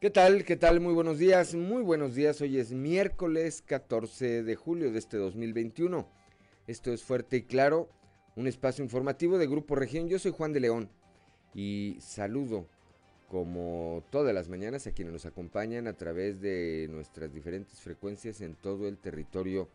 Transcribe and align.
¿Qué 0.00 0.08
tal? 0.08 0.46
¿Qué 0.46 0.56
tal? 0.56 0.80
Muy 0.80 0.94
buenos 0.94 1.18
días, 1.18 1.54
muy 1.54 1.82
buenos 1.82 2.14
días. 2.14 2.40
Hoy 2.40 2.56
es 2.56 2.72
miércoles 2.72 3.62
14 3.66 4.42
de 4.42 4.56
julio 4.56 4.90
de 4.90 4.98
este 4.98 5.18
2021. 5.18 6.08
Esto 6.66 6.90
es 6.94 7.04
Fuerte 7.04 7.36
y 7.36 7.42
Claro, 7.42 7.90
un 8.34 8.46
espacio 8.46 8.82
informativo 8.82 9.36
de 9.36 9.46
Grupo 9.46 9.74
Región. 9.74 10.08
Yo 10.08 10.18
soy 10.18 10.32
Juan 10.32 10.54
de 10.54 10.60
León 10.60 10.88
y 11.52 11.98
saludo 12.00 12.66
como 13.28 14.02
todas 14.08 14.32
las 14.34 14.48
mañanas 14.48 14.86
a 14.86 14.92
quienes 14.92 15.12
nos 15.12 15.26
acompañan 15.26 15.86
a 15.86 15.98
través 15.98 16.40
de 16.40 16.88
nuestras 16.88 17.34
diferentes 17.34 17.78
frecuencias 17.82 18.40
en 18.40 18.54
todo 18.54 18.88
el 18.88 18.96
territorio 18.96 19.68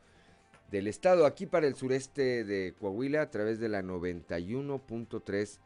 del 0.72 0.88
estado. 0.88 1.28
Aquí 1.28 1.46
para 1.46 1.68
el 1.68 1.76
sureste 1.76 2.44
de 2.44 2.74
Coahuila 2.80 3.22
a 3.22 3.30
través 3.30 3.60
de 3.60 3.70
la 3.70 3.84
91.3 3.84 5.60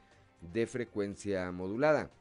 de 0.52 0.68
frecuencia 0.68 1.50
modulada 1.54 2.12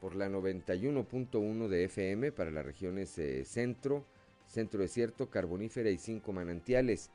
por 0.00 0.14
la 0.14 0.28
91.1 0.28 1.68
de 1.68 1.84
FM 1.84 2.32
para 2.32 2.50
las 2.50 2.64
regiones 2.64 3.18
eh, 3.18 3.44
centro, 3.44 4.04
centro 4.46 4.80
desierto, 4.80 5.30
carbonífera 5.30 5.90
y 5.90 5.98
cinco 5.98 6.32
manantiales. 6.32 7.10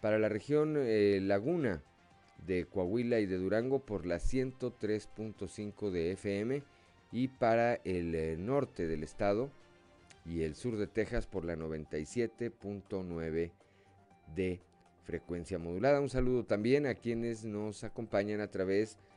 Para 0.00 0.18
la 0.18 0.28
región 0.28 0.76
eh, 0.76 1.20
laguna 1.22 1.82
de 2.46 2.66
Coahuila 2.66 3.20
y 3.20 3.26
de 3.26 3.38
Durango 3.38 3.80
por 3.80 4.06
la 4.06 4.16
103.5 4.16 5.90
de 5.90 6.12
FM 6.12 6.62
y 7.10 7.28
para 7.28 7.74
el 7.84 8.14
eh, 8.14 8.36
norte 8.36 8.86
del 8.86 9.02
estado 9.02 9.50
y 10.24 10.42
el 10.42 10.54
sur 10.54 10.76
de 10.76 10.86
Texas 10.86 11.26
por 11.26 11.44
la 11.44 11.56
97.9 11.56 13.50
de 14.34 14.60
frecuencia 15.04 15.58
modulada. 15.58 16.00
Un 16.00 16.10
saludo 16.10 16.44
también 16.44 16.86
a 16.86 16.94
quienes 16.94 17.44
nos 17.44 17.82
acompañan 17.82 18.40
a 18.40 18.50
través 18.50 18.96
de 18.96 19.07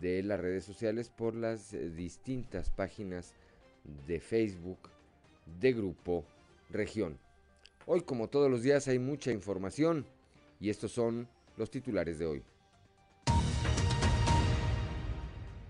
las 0.00 0.40
redes 0.40 0.64
sociales 0.64 1.08
por 1.08 1.34
las 1.34 1.72
eh, 1.72 1.90
distintas 1.90 2.70
páginas 2.70 3.34
de 4.06 4.20
Facebook 4.20 4.90
de 5.60 5.72
Grupo 5.72 6.24
Región. 6.70 7.18
Hoy 7.86 8.02
como 8.02 8.28
todos 8.28 8.50
los 8.50 8.62
días 8.62 8.88
hay 8.88 8.98
mucha 8.98 9.30
información 9.32 10.06
y 10.60 10.70
estos 10.70 10.92
son 10.92 11.28
los 11.56 11.70
titulares 11.70 12.18
de 12.18 12.26
hoy. 12.26 12.42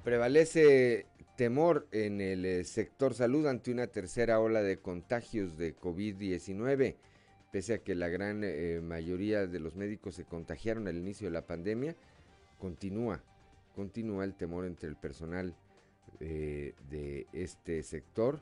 Prevalece 0.03 1.07
temor 1.37 1.87
en 1.93 2.21
el 2.21 2.45
eh, 2.45 2.65
sector 2.65 3.15
salud 3.15 3.47
ante 3.47 3.71
una 3.71 3.87
tercera 3.87 4.41
ola 4.41 4.63
de 4.63 4.79
contagios 4.79 5.57
de 5.57 5.77
COVID-19. 5.77 6.97
Pese 7.53 7.75
a 7.75 7.79
que 7.79 7.95
la 7.95 8.09
gran 8.09 8.43
eh, 8.45 8.81
mayoría 8.83 9.47
de 9.47 9.61
los 9.61 9.77
médicos 9.77 10.15
se 10.15 10.25
contagiaron 10.25 10.89
al 10.89 10.97
inicio 10.97 11.29
de 11.29 11.33
la 11.33 11.47
pandemia, 11.47 11.95
continúa 12.59 13.23
continúa 13.77 14.25
el 14.25 14.35
temor 14.35 14.65
entre 14.65 14.89
el 14.89 14.97
personal 14.97 15.55
eh, 16.19 16.75
de 16.89 17.27
este 17.35 17.83
sector 17.83 18.41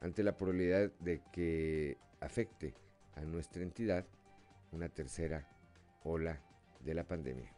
ante 0.00 0.24
la 0.24 0.36
probabilidad 0.36 0.90
de 0.98 1.22
que 1.32 1.96
afecte 2.20 2.74
a 3.14 3.20
nuestra 3.20 3.62
entidad 3.62 4.04
una 4.72 4.88
tercera 4.88 5.48
ola 6.02 6.42
de 6.84 6.92
la 6.94 7.04
pandemia. 7.04 7.54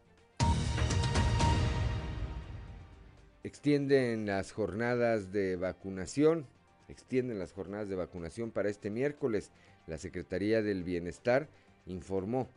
Extienden 3.42 4.26
las 4.26 4.52
jornadas 4.52 5.32
de 5.32 5.56
vacunación, 5.56 6.46
extienden 6.88 7.38
las 7.38 7.52
jornadas 7.52 7.88
de 7.88 7.96
vacunación 7.96 8.50
para 8.50 8.68
este 8.68 8.90
miércoles. 8.90 9.52
La 9.86 9.96
Secretaría 9.96 10.60
del 10.60 10.84
Bienestar 10.84 11.48
informó 11.86 12.50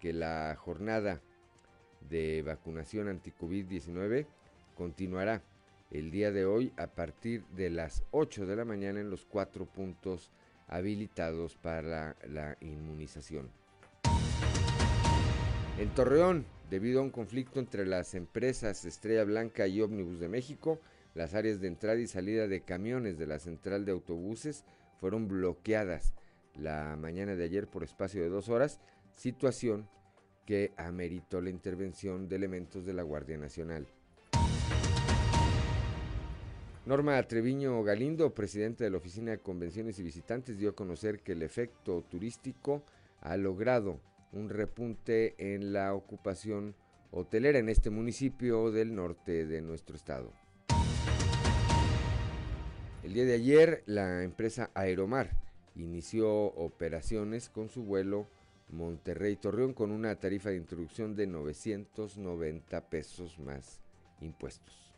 que 0.00 0.14
la 0.14 0.56
jornada 0.56 1.20
de 2.08 2.42
vacunación 2.42 3.08
anti-COVID-19 3.08 4.26
continuará 4.74 5.42
el 5.90 6.10
día 6.10 6.32
de 6.32 6.44
hoy 6.44 6.72
a 6.76 6.88
partir 6.88 7.44
de 7.56 7.70
las 7.70 8.02
8 8.10 8.46
de 8.46 8.56
la 8.56 8.64
mañana 8.64 9.00
en 9.00 9.10
los 9.10 9.24
cuatro 9.24 9.66
puntos 9.66 10.30
habilitados 10.68 11.56
para 11.56 12.16
la, 12.28 12.56
inmunización. 12.60 13.50
En 15.78 15.88
Torreón, 15.94 16.46
debido 16.70 17.00
a 17.00 17.02
un 17.02 17.10
conflicto 17.10 17.60
entre 17.60 17.86
las 17.86 18.14
empresas 18.14 18.84
Estrella 18.84 19.24
Blanca 19.24 19.66
y 19.66 19.80
Ómnibus 19.80 20.18
de 20.18 20.28
México, 20.28 20.80
las 21.14 21.34
áreas 21.34 21.60
de 21.60 21.68
entrada 21.68 21.98
y 21.98 22.06
salida 22.06 22.48
de 22.48 22.62
camiones 22.62 23.18
de 23.18 23.26
la 23.26 23.38
central 23.38 23.84
de 23.84 23.92
autobuses 23.92 24.64
fueron 25.00 25.28
bloqueadas 25.28 26.14
la 26.54 26.96
mañana 26.96 27.36
de 27.36 27.44
ayer 27.44 27.68
por 27.68 27.84
espacio 27.84 28.22
de 28.22 28.28
dos 28.28 28.48
horas, 28.48 28.80
situación 29.12 29.88
que 30.46 30.72
ameritó 30.76 31.40
la 31.40 31.50
intervención 31.50 32.28
de 32.28 32.36
elementos 32.36 32.86
de 32.86 32.94
la 32.94 33.02
Guardia 33.02 33.36
Nacional. 33.36 33.86
Norma 36.86 37.20
Treviño 37.24 37.82
Galindo, 37.82 38.32
presidenta 38.32 38.84
de 38.84 38.90
la 38.90 38.98
Oficina 38.98 39.32
de 39.32 39.40
Convenciones 39.40 39.98
y 39.98 40.04
Visitantes, 40.04 40.56
dio 40.56 40.70
a 40.70 40.76
conocer 40.76 41.18
que 41.18 41.32
el 41.32 41.42
efecto 41.42 42.02
turístico 42.08 42.84
ha 43.20 43.36
logrado 43.36 44.00
un 44.32 44.50
repunte 44.50 45.34
en 45.38 45.72
la 45.72 45.94
ocupación 45.94 46.76
hotelera 47.10 47.58
en 47.58 47.68
este 47.68 47.90
municipio 47.90 48.70
del 48.70 48.94
norte 48.94 49.46
de 49.46 49.62
nuestro 49.62 49.96
estado. 49.96 50.32
El 53.02 53.14
día 53.14 53.24
de 53.24 53.34
ayer, 53.34 53.82
la 53.86 54.22
empresa 54.22 54.70
Aeromar 54.74 55.30
inició 55.74 56.28
operaciones 56.30 57.48
con 57.48 57.68
su 57.68 57.82
vuelo 57.82 58.28
Monterrey 58.68 59.36
Torreón 59.36 59.72
con 59.72 59.90
una 59.90 60.14
tarifa 60.16 60.50
de 60.50 60.56
introducción 60.56 61.14
de 61.14 61.26
990 61.26 62.88
pesos 62.88 63.38
más 63.38 63.80
impuestos. 64.20 64.92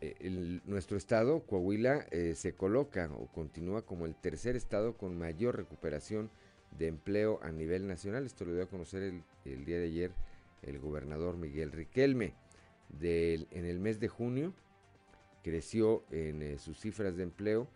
Eh, 0.00 0.60
nuestro 0.66 0.96
estado, 0.96 1.40
Coahuila, 1.40 2.06
eh, 2.10 2.34
se 2.34 2.54
coloca 2.54 3.10
o 3.12 3.26
continúa 3.26 3.82
como 3.82 4.06
el 4.06 4.14
tercer 4.14 4.56
estado 4.56 4.96
con 4.96 5.18
mayor 5.18 5.56
recuperación 5.56 6.30
de 6.78 6.88
empleo 6.88 7.40
a 7.42 7.50
nivel 7.50 7.86
nacional. 7.86 8.26
Esto 8.26 8.44
lo 8.44 8.54
dio 8.54 8.64
a 8.64 8.68
conocer 8.68 9.02
el, 9.44 9.64
día 9.64 9.78
de 9.78 9.86
ayer 9.86 10.12
el 10.62 10.78
gobernador 10.78 11.36
Miguel 11.36 11.72
Riquelme. 11.72 12.34
en 13.00 13.64
el 13.64 13.78
mes 13.80 13.98
de 14.00 14.08
junio 14.08 14.52
creció 15.42 16.04
en 16.10 16.42
eh, 16.42 16.58
sus 16.58 16.78
cifras 16.78 17.16
de 17.16 17.22
empleo 17.22 17.68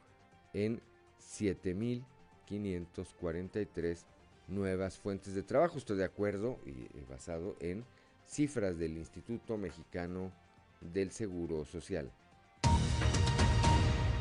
en 0.52 0.82
7 1.18 1.72
mil 1.74 2.04
543 2.50 4.06
nuevas 4.48 4.98
fuentes 4.98 5.34
de 5.34 5.44
trabajo. 5.44 5.78
Estoy 5.78 5.96
de 5.96 6.04
acuerdo 6.04 6.58
y 6.66 6.88
basado 7.08 7.56
en 7.60 7.84
cifras 8.26 8.76
del 8.76 8.98
Instituto 8.98 9.56
Mexicano 9.56 10.32
del 10.80 11.12
Seguro 11.12 11.64
Social. 11.64 12.10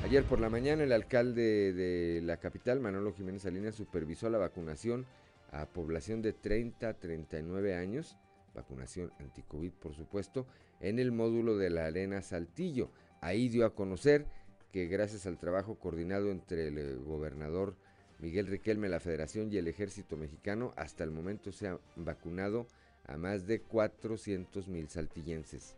Ayer 0.03 0.23
por 0.23 0.39
la 0.39 0.49
mañana 0.49 0.83
el 0.83 0.91
alcalde 0.91 1.73
de 1.73 2.21
la 2.21 2.37
capital, 2.37 2.79
Manolo 2.79 3.13
Jiménez 3.13 3.41
Salinas, 3.41 3.75
supervisó 3.75 4.29
la 4.29 4.37
vacunación 4.37 5.05
a 5.51 5.65
población 5.65 6.21
de 6.21 6.33
30 6.33 6.87
a 6.87 6.93
39 6.93 7.75
años, 7.75 8.15
vacunación 8.53 9.11
anticovid 9.19 9.71
por 9.73 9.95
supuesto, 9.95 10.45
en 10.79 10.99
el 10.99 11.11
módulo 11.11 11.57
de 11.57 11.71
la 11.71 11.87
Arena 11.87 12.21
Saltillo. 12.21 12.91
Ahí 13.21 13.49
dio 13.49 13.65
a 13.65 13.73
conocer 13.73 14.27
que 14.71 14.85
gracias 14.85 15.25
al 15.25 15.39
trabajo 15.39 15.75
coordinado 15.75 16.31
entre 16.31 16.67
el 16.67 16.77
eh, 16.77 16.95
gobernador 16.95 17.75
Miguel 18.19 18.47
Riquelme, 18.47 18.89
la 18.89 18.99
Federación 18.99 19.51
y 19.51 19.57
el 19.57 19.67
Ejército 19.67 20.17
Mexicano 20.17 20.73
hasta 20.75 21.03
el 21.03 21.11
momento 21.11 21.51
se 21.51 21.67
han 21.67 21.79
vacunado 21.95 22.67
a 23.07 23.17
más 23.17 23.47
de 23.47 23.61
400 23.61 24.67
mil 24.67 24.89
saltillenses. 24.89 25.75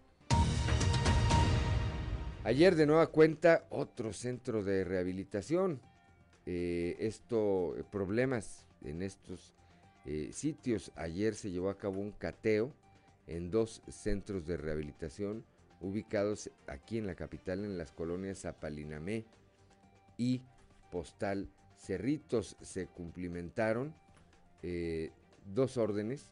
Ayer 2.43 2.75
de 2.75 2.87
nueva 2.87 3.07
cuenta 3.07 3.67
otro 3.69 4.13
centro 4.13 4.63
de 4.63 4.83
rehabilitación. 4.83 5.79
Eh, 6.47 6.97
eh, 6.99 7.83
problemas 7.91 8.65
en 8.83 9.03
estos 9.03 9.53
eh, 10.05 10.29
sitios. 10.33 10.91
Ayer 10.95 11.35
se 11.35 11.51
llevó 11.51 11.69
a 11.69 11.77
cabo 11.77 12.01
un 12.01 12.11
cateo 12.11 12.73
en 13.27 13.51
dos 13.51 13.83
centros 13.87 14.47
de 14.47 14.57
rehabilitación 14.57 15.45
ubicados 15.81 16.49
aquí 16.67 16.97
en 16.97 17.05
la 17.05 17.15
capital, 17.15 17.63
en 17.63 17.77
las 17.77 17.91
colonias 17.91 18.41
Zapalinamé 18.41 19.25
y 20.17 20.41
Postal 20.91 21.47
Cerritos 21.81 22.55
se 22.61 22.85
cumplimentaron 22.85 23.95
eh, 24.61 25.11
dos 25.51 25.77
órdenes, 25.77 26.29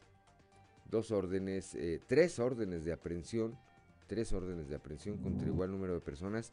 dos 0.88 1.10
órdenes, 1.10 1.74
eh, 1.74 2.00
tres 2.06 2.38
órdenes 2.38 2.84
de 2.84 2.92
aprehensión, 2.92 3.58
tres 4.06 4.32
órdenes 4.32 4.68
de 4.68 4.76
aprehensión 4.76 5.18
contra 5.18 5.48
igual 5.48 5.72
número 5.72 5.94
de 5.94 6.00
personas 6.00 6.52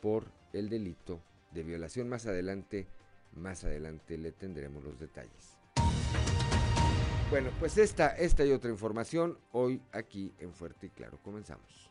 por 0.00 0.32
el 0.54 0.70
delito 0.70 1.20
de 1.52 1.62
violación. 1.62 2.08
Más 2.08 2.24
adelante, 2.24 2.86
más 3.34 3.64
adelante 3.64 4.16
le 4.16 4.32
tendremos 4.32 4.82
los 4.82 4.98
detalles. 4.98 5.58
Bueno, 7.28 7.50
pues 7.60 7.76
esta, 7.76 8.16
esta 8.16 8.46
y 8.46 8.52
otra 8.52 8.70
información 8.70 9.36
hoy 9.52 9.82
aquí 9.92 10.32
en 10.38 10.54
Fuerte 10.54 10.86
y 10.86 10.90
Claro. 10.90 11.18
Comenzamos. 11.22 11.90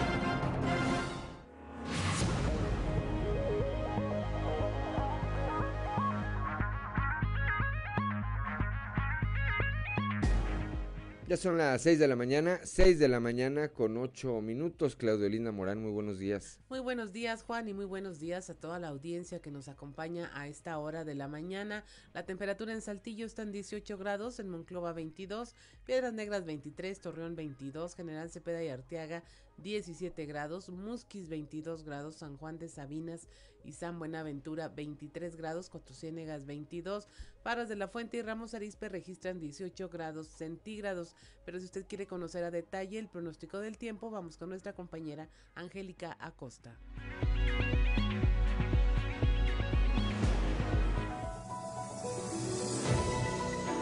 Ya 11.31 11.37
son 11.37 11.57
las 11.57 11.81
6 11.83 11.97
de 11.97 12.09
la 12.09 12.17
mañana, 12.17 12.59
6 12.61 12.99
de 12.99 13.07
la 13.07 13.21
mañana 13.21 13.69
con 13.69 13.95
8 13.95 14.41
minutos. 14.41 14.97
Claudio 14.97 15.29
Linda 15.29 15.53
Morán, 15.53 15.81
muy 15.81 15.91
buenos 15.91 16.19
días. 16.19 16.59
Muy 16.67 16.81
buenos 16.81 17.13
días, 17.13 17.43
Juan, 17.43 17.69
y 17.69 17.73
muy 17.73 17.85
buenos 17.85 18.19
días 18.19 18.49
a 18.49 18.53
toda 18.53 18.79
la 18.79 18.89
audiencia 18.89 19.39
que 19.39 19.49
nos 19.49 19.69
acompaña 19.69 20.29
a 20.33 20.49
esta 20.49 20.77
hora 20.77 21.05
de 21.05 21.15
la 21.15 21.29
mañana. 21.29 21.85
La 22.13 22.25
temperatura 22.25 22.73
en 22.73 22.81
Saltillo 22.81 23.25
está 23.25 23.43
en 23.43 23.53
18 23.53 23.97
grados, 23.97 24.41
en 24.41 24.49
Monclova 24.49 24.91
22, 24.91 25.55
Piedras 25.85 26.11
Negras 26.11 26.43
23, 26.43 26.99
Torreón 26.99 27.37
22, 27.37 27.95
General 27.95 28.29
Cepeda 28.29 28.61
y 28.61 28.67
Arteaga 28.67 29.23
17 29.57 30.25
grados, 30.25 30.69
Musquis 30.69 31.29
22 31.29 31.83
grados, 31.83 32.15
San 32.15 32.37
Juan 32.37 32.57
de 32.57 32.67
Sabinas 32.67 33.27
y 33.63 33.73
San 33.73 33.99
Buenaventura 33.99 34.69
23 34.69 35.35
grados, 35.35 35.69
Cuatro 35.69 35.93
Ciénegas 35.93 36.45
22, 36.45 37.07
Paras 37.43 37.69
de 37.69 37.75
la 37.75 37.87
Fuente 37.87 38.17
y 38.17 38.21
Ramos 38.21 38.53
Arispe 38.53 38.89
registran 38.89 39.39
18 39.39 39.89
grados 39.89 40.27
centígrados. 40.27 41.15
Pero 41.45 41.59
si 41.59 41.65
usted 41.65 41.85
quiere 41.87 42.07
conocer 42.07 42.43
a 42.43 42.51
detalle 42.51 42.99
el 42.99 43.07
pronóstico 43.07 43.59
del 43.59 43.77
tiempo, 43.77 44.09
vamos 44.09 44.37
con 44.37 44.49
nuestra 44.49 44.73
compañera 44.73 45.29
Angélica 45.55 46.17
Acosta. 46.19 46.77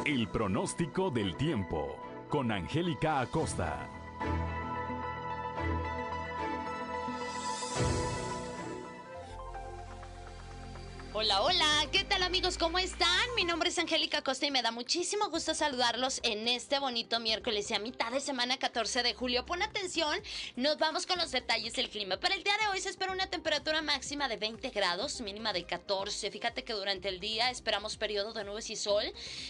El 0.06 0.27
pronóstico 0.27 1.12
del 1.12 1.38
tiempo 1.38 1.95
con 2.30 2.51
Angélica 2.51 3.19
Acosta. 3.19 3.98
Hola, 11.21 11.42
hola, 11.42 11.86
¿qué 11.92 12.06
tal 12.06 12.24
amigos? 12.24 12.57
¿Cómo 12.57 12.80
están? 12.80 13.36
Mi 13.36 13.44
nombre 13.44 13.68
es 13.68 13.77
Angélica 13.77 14.21
Costa 14.21 14.45
y 14.45 14.51
me 14.51 14.62
da 14.62 14.71
muchísimo 14.71 15.30
gusto 15.30 15.54
saludarlos 15.54 16.21
en 16.24 16.48
este 16.48 16.80
bonito 16.80 17.19
miércoles 17.19 17.69
y 17.69 17.74
a 17.74 17.80
mitad 17.80 18.10
de 18.10 18.21
semana 18.21 18.56
14 18.56 19.04
de 19.04 19.13
julio. 19.13 19.45
Pon 19.45 19.62
atención, 19.62 20.18
nos 20.56 20.77
vamos 20.77 21.06
con 21.06 21.18
los 21.18 21.31
detalles 21.31 21.74
del 21.74 21.89
clima. 21.89 22.21
Para 22.21 22.36
el 22.36 22.44
día 22.45 22.54
de 22.62 22.69
hoy 22.69 22.80
se 22.80 22.88
espera 22.88 23.12
una 23.12 23.27
temperatura 23.27 23.81
máxima 23.81 24.30
de 24.30 24.38
20 24.38 24.69
grados, 24.69 25.19
mínima 25.19 25.51
de 25.51 25.66
14. 25.66 26.31
Fíjate 26.31 26.63
que 26.63 26.71
durante 26.71 27.10
el 27.10 27.19
día 27.19 27.51
esperamos 27.51 27.98
periodo 27.98 28.31
de 28.31 28.45
nubes 28.45 28.69
y 28.69 28.77
sol. 28.77 29.04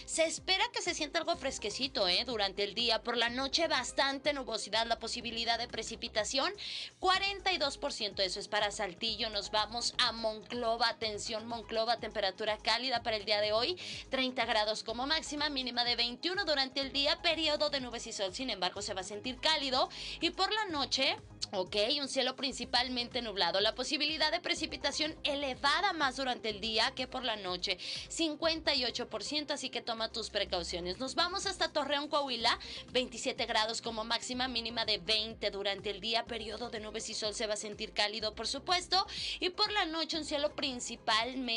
Se 0.06 0.24
espera 0.24 0.64
que 0.72 0.82
se 0.82 0.92
sienta 0.92 1.20
algo 1.20 1.36
fresquecito, 1.36 2.08
¿eh? 2.08 2.24
Durante 2.26 2.64
el 2.64 2.74
día, 2.74 3.04
por 3.04 3.16
la 3.16 3.30
noche 3.30 3.68
bastante 3.68 4.32
nubosidad, 4.32 4.88
la 4.88 4.98
posibilidad 4.98 5.56
de 5.56 5.68
precipitación, 5.68 6.52
42%. 6.98 8.18
Eso 8.18 8.40
es 8.40 8.48
para 8.48 8.72
Saltillo. 8.72 9.30
Nos 9.30 9.52
vamos 9.52 9.94
a 9.98 10.10
Monclova, 10.10 10.88
atención 10.88 11.46
Monclova 11.46 11.59
Monclova, 11.60 11.98
temperatura 11.98 12.56
cálida 12.56 13.02
para 13.02 13.16
el 13.16 13.26
día 13.26 13.42
de 13.42 13.52
hoy, 13.52 13.76
30 14.08 14.46
grados 14.46 14.82
como 14.82 15.06
máxima, 15.06 15.50
mínima 15.50 15.84
de 15.84 15.94
21 15.94 16.46
durante 16.46 16.80
el 16.80 16.90
día, 16.90 17.20
periodo 17.20 17.68
de 17.68 17.80
nubes 17.80 18.06
y 18.06 18.12
sol, 18.12 18.34
sin 18.34 18.48
embargo 18.48 18.80
se 18.80 18.94
va 18.94 19.02
a 19.02 19.04
sentir 19.04 19.38
cálido 19.40 19.90
y 20.22 20.30
por 20.30 20.50
la 20.54 20.64
noche 20.66 21.18
Ok, 21.52 21.74
un 22.00 22.06
cielo 22.06 22.36
principalmente 22.36 23.22
nublado. 23.22 23.60
La 23.60 23.74
posibilidad 23.74 24.30
de 24.30 24.38
precipitación 24.38 25.16
elevada 25.24 25.92
más 25.92 26.14
durante 26.14 26.48
el 26.48 26.60
día 26.60 26.92
que 26.94 27.08
por 27.08 27.24
la 27.24 27.34
noche. 27.34 27.76
58%, 28.08 29.50
así 29.50 29.68
que 29.68 29.80
toma 29.80 30.12
tus 30.12 30.30
precauciones. 30.30 31.00
Nos 31.00 31.16
vamos 31.16 31.46
hasta 31.46 31.72
Torreón, 31.72 32.06
Coahuila. 32.06 32.56
27 32.92 33.46
grados 33.46 33.82
como 33.82 34.04
máxima, 34.04 34.46
mínima 34.46 34.84
de 34.84 34.98
20 34.98 35.50
durante 35.50 35.90
el 35.90 36.00
día. 36.00 36.24
Periodo 36.24 36.70
de 36.70 36.78
nubes 36.78 37.10
y 37.10 37.14
sol 37.14 37.34
se 37.34 37.48
va 37.48 37.54
a 37.54 37.56
sentir 37.56 37.92
cálido, 37.92 38.32
por 38.32 38.46
supuesto. 38.46 39.04
Y 39.40 39.50
por 39.50 39.72
la 39.72 39.86
noche 39.86 40.18
un 40.18 40.24
cielo 40.24 40.54
principalmente 40.54 41.49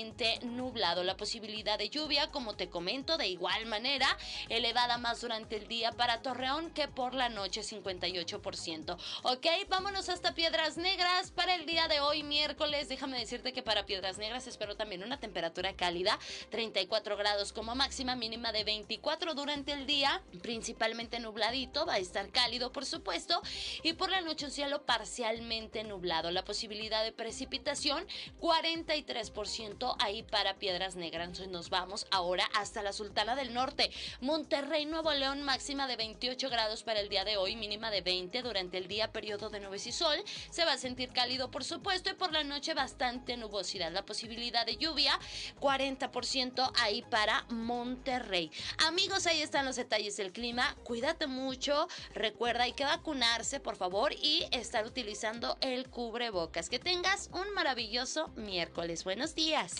nublado. 0.43 1.03
La 1.03 1.17
posibilidad 1.17 1.77
de 1.77 1.89
lluvia, 1.89 2.31
como 2.31 2.55
te 2.55 2.69
comento, 2.69 3.17
de 3.17 3.27
igual 3.27 3.65
manera, 3.67 4.07
elevada 4.49 4.97
más 4.97 5.21
durante 5.21 5.57
el 5.57 5.67
día 5.67 5.91
para 5.91 6.21
Torreón 6.21 6.71
que 6.71 6.87
por 6.87 7.13
la 7.13 7.29
noche, 7.29 7.61
58%. 7.61 8.97
Ok, 9.23 9.45
vámonos 9.69 10.09
hasta 10.09 10.33
Piedras 10.33 10.77
Negras 10.77 11.31
para 11.31 11.53
el 11.55 11.65
día 11.65 11.87
de 11.87 11.99
hoy, 11.99 12.23
miércoles. 12.23 12.89
Déjame 12.89 13.19
decirte 13.19 13.53
que 13.53 13.61
para 13.61 13.85
Piedras 13.85 14.17
Negras 14.17 14.47
espero 14.47 14.75
también 14.75 15.03
una 15.03 15.19
temperatura 15.19 15.73
cálida, 15.75 16.17
34 16.49 17.15
grados 17.15 17.53
como 17.53 17.75
máxima, 17.75 18.15
mínima 18.15 18.51
de 18.51 18.63
24 18.63 19.35
durante 19.35 19.73
el 19.73 19.85
día, 19.85 20.23
principalmente 20.41 21.19
nubladito, 21.19 21.85
va 21.85 21.93
a 21.93 21.99
estar 21.99 22.29
cálido 22.31 22.71
por 22.71 22.85
supuesto, 22.85 23.41
y 23.83 23.93
por 23.93 24.09
la 24.09 24.21
noche 24.21 24.45
un 24.45 24.51
cielo 24.51 24.85
parcialmente 24.85 25.83
nublado. 25.83 26.31
La 26.31 26.43
posibilidad 26.43 27.03
de 27.03 27.11
precipitación, 27.11 28.07
43% 28.39 29.82
ahí 29.99 30.23
para 30.23 30.55
Piedras 30.55 30.95
Negras. 30.95 31.39
Nos 31.47 31.69
vamos 31.69 32.07
ahora 32.11 32.45
hasta 32.55 32.81
la 32.81 32.93
Sultana 32.93 33.35
del 33.35 33.53
Norte, 33.53 33.91
Monterrey, 34.21 34.85
Nuevo 34.85 35.11
León, 35.11 35.41
máxima 35.43 35.87
de 35.87 35.95
28 35.95 36.49
grados 36.49 36.83
para 36.83 36.99
el 36.99 37.09
día 37.09 37.23
de 37.25 37.37
hoy, 37.37 37.55
mínima 37.55 37.91
de 37.91 38.01
20 38.01 38.41
durante 38.41 38.77
el 38.77 38.87
día, 38.87 39.11
periodo 39.11 39.49
de 39.49 39.63
y 39.73 39.91
sol. 39.91 40.17
Se 40.51 40.65
va 40.65 40.73
a 40.73 40.77
sentir 40.77 41.09
cálido, 41.11 41.49
por 41.49 41.63
supuesto, 41.63 42.09
y 42.09 42.13
por 42.13 42.31
la 42.31 42.43
noche 42.43 42.73
bastante 42.73 43.37
nubosidad. 43.37 43.91
La 43.91 44.05
posibilidad 44.05 44.65
de 44.65 44.77
lluvia, 44.77 45.19
40% 45.59 46.71
ahí 46.75 47.01
para 47.09 47.45
Monterrey. 47.49 48.51
Amigos, 48.85 49.25
ahí 49.25 49.41
están 49.41 49.65
los 49.65 49.75
detalles 49.75 50.17
del 50.17 50.31
clima. 50.31 50.75
Cuídate 50.83 51.27
mucho. 51.27 51.87
Recuerda, 52.13 52.63
hay 52.63 52.73
que 52.73 52.85
vacunarse, 52.85 53.59
por 53.59 53.75
favor, 53.75 54.13
y 54.13 54.45
estar 54.51 54.85
utilizando 54.85 55.57
el 55.61 55.89
cubrebocas. 55.89 56.69
Que 56.69 56.79
tengas 56.79 57.29
un 57.33 57.53
maravilloso 57.53 58.27
miércoles. 58.35 59.03
Buenos 59.03 59.33
días. 59.35 59.72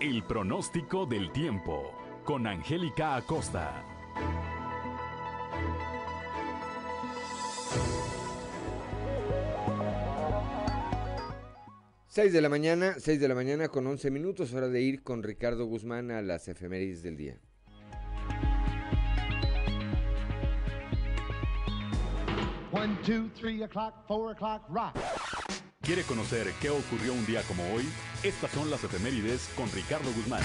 El 0.00 0.22
pronóstico 0.24 1.06
del 1.06 1.32
tiempo 1.32 1.92
con 2.24 2.46
Angélica 2.46 3.16
Acosta. 3.16 3.84
6 12.16 12.32
de 12.32 12.40
la 12.40 12.48
mañana, 12.48 12.94
6 12.98 13.20
de 13.20 13.28
la 13.28 13.34
mañana 13.34 13.68
con 13.68 13.86
11 13.86 14.10
minutos, 14.10 14.54
hora 14.54 14.68
de 14.68 14.80
ir 14.80 15.02
con 15.02 15.22
Ricardo 15.22 15.66
Guzmán 15.66 16.10
a 16.10 16.22
las 16.22 16.48
efemérides 16.48 17.02
del 17.02 17.18
día. 17.18 17.38
One, 22.72 22.96
two, 23.04 23.28
three 23.38 23.62
o'clock, 23.64 24.06
four 24.08 24.32
o'clock, 24.32 24.62
rock. 24.70 24.94
¿Quiere 25.86 26.02
conocer 26.02 26.52
qué 26.60 26.68
ocurrió 26.68 27.12
un 27.12 27.24
día 27.24 27.42
como 27.44 27.72
hoy? 27.72 27.88
Estas 28.22 28.50
son 28.50 28.70
las 28.70 28.82
efemérides 28.82 29.48
con 29.56 29.70
Ricardo 29.70 30.12
Guzmán. 30.12 30.42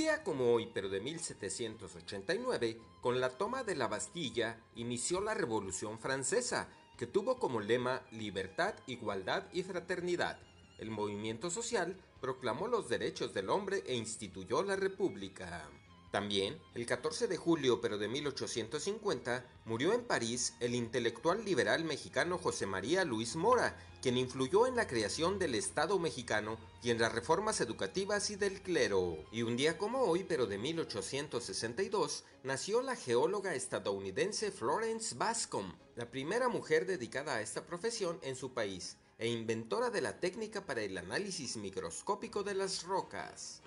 día 0.00 0.22
como 0.24 0.54
hoy, 0.54 0.70
pero 0.72 0.88
de 0.88 0.98
1789, 0.98 2.80
con 3.02 3.20
la 3.20 3.36
toma 3.36 3.64
de 3.64 3.76
la 3.76 3.86
Bastilla, 3.86 4.58
inició 4.74 5.20
la 5.20 5.34
Revolución 5.34 5.98
Francesa, 5.98 6.68
que 6.96 7.06
tuvo 7.06 7.38
como 7.38 7.60
lema 7.60 8.00
libertad, 8.10 8.74
igualdad 8.86 9.44
y 9.52 9.62
fraternidad. 9.62 10.38
El 10.78 10.90
movimiento 10.90 11.50
social 11.50 12.00
proclamó 12.18 12.66
los 12.66 12.88
derechos 12.88 13.34
del 13.34 13.50
hombre 13.50 13.82
e 13.86 13.94
instituyó 13.94 14.62
la 14.62 14.76
República. 14.76 15.68
También, 16.10 16.58
el 16.74 16.86
14 16.86 17.28
de 17.28 17.36
julio 17.36 17.80
pero 17.80 17.96
de 17.96 18.08
1850, 18.08 19.44
murió 19.64 19.92
en 19.92 20.02
París 20.02 20.54
el 20.58 20.74
intelectual 20.74 21.44
liberal 21.44 21.84
mexicano 21.84 22.36
José 22.36 22.66
María 22.66 23.04
Luis 23.04 23.36
Mora, 23.36 23.76
quien 24.02 24.16
influyó 24.16 24.66
en 24.66 24.74
la 24.74 24.88
creación 24.88 25.38
del 25.38 25.54
Estado 25.54 25.98
mexicano 26.00 26.58
y 26.82 26.90
en 26.90 26.98
las 26.98 27.12
reformas 27.12 27.60
educativas 27.60 28.30
y 28.30 28.36
del 28.36 28.60
clero. 28.60 29.18
Y 29.30 29.42
un 29.42 29.56
día 29.56 29.78
como 29.78 30.00
hoy, 30.00 30.24
pero 30.24 30.46
de 30.46 30.58
1862, 30.58 32.24
nació 32.42 32.82
la 32.82 32.96
geóloga 32.96 33.54
estadounidense 33.54 34.50
Florence 34.50 35.14
Bascom, 35.14 35.74
la 35.94 36.10
primera 36.10 36.48
mujer 36.48 36.86
dedicada 36.86 37.36
a 37.36 37.40
esta 37.40 37.66
profesión 37.66 38.18
en 38.22 38.34
su 38.34 38.52
país 38.52 38.96
e 39.18 39.28
inventora 39.28 39.90
de 39.90 40.00
la 40.00 40.18
técnica 40.18 40.64
para 40.64 40.80
el 40.80 40.96
análisis 40.98 41.56
microscópico 41.56 42.42
de 42.42 42.54
las 42.54 42.82
rocas. 42.84 43.60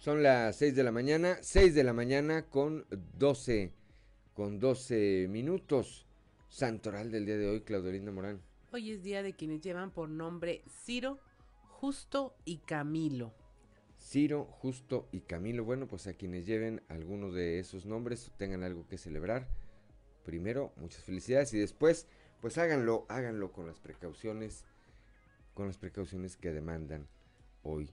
Son 0.00 0.22
las 0.22 0.56
6 0.56 0.74
de 0.76 0.82
la 0.82 0.92
mañana, 0.92 1.36
6 1.42 1.74
de 1.74 1.84
la 1.84 1.92
mañana 1.92 2.46
con 2.46 2.86
12, 3.18 3.70
con 4.32 4.58
12 4.58 5.26
minutos. 5.28 6.06
Santoral 6.48 7.10
del 7.10 7.26
día 7.26 7.36
de 7.36 7.46
hoy, 7.46 7.60
Claudelina 7.60 8.10
Morán. 8.10 8.40
Hoy 8.72 8.92
es 8.92 9.02
día 9.02 9.22
de 9.22 9.34
quienes 9.34 9.60
llevan 9.60 9.90
por 9.90 10.08
nombre 10.08 10.62
Ciro, 10.86 11.18
Justo 11.68 12.34
y 12.46 12.56
Camilo. 12.60 13.34
Ciro, 13.98 14.46
Justo 14.46 15.06
y 15.12 15.20
Camilo. 15.20 15.64
Bueno, 15.64 15.86
pues 15.86 16.06
a 16.06 16.14
quienes 16.14 16.46
lleven 16.46 16.80
alguno 16.88 17.30
de 17.30 17.58
esos 17.58 17.84
nombres, 17.84 18.32
tengan 18.38 18.62
algo 18.62 18.88
que 18.88 18.96
celebrar. 18.96 19.48
Primero, 20.24 20.72
muchas 20.76 21.04
felicidades 21.04 21.52
y 21.52 21.58
después, 21.58 22.06
pues 22.40 22.56
háganlo, 22.56 23.04
háganlo 23.10 23.52
con 23.52 23.66
las 23.66 23.78
precauciones, 23.80 24.64
con 25.52 25.66
las 25.66 25.76
precauciones 25.76 26.38
que 26.38 26.52
demandan 26.52 27.06
hoy 27.62 27.92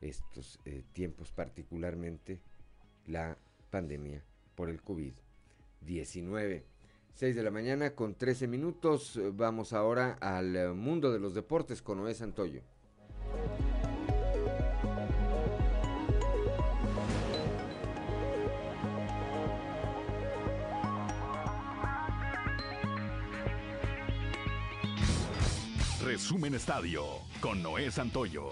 estos 0.00 0.58
eh, 0.64 0.84
tiempos, 0.92 1.32
particularmente 1.32 2.40
la 3.06 3.36
pandemia 3.70 4.24
por 4.54 4.70
el 4.70 4.82
COVID-19. 4.82 6.62
6 7.14 7.36
de 7.36 7.42
la 7.42 7.50
mañana 7.50 7.94
con 7.94 8.14
13 8.14 8.46
minutos. 8.46 9.18
Vamos 9.34 9.72
ahora 9.72 10.16
al 10.20 10.74
mundo 10.74 11.12
de 11.12 11.18
los 11.18 11.34
deportes 11.34 11.82
con 11.82 11.98
Noé 11.98 12.14
Santoyo. 12.14 12.62
Resumen 26.04 26.54
Estadio 26.54 27.04
con 27.40 27.62
Noé 27.62 27.90
Santoyo. 27.90 28.50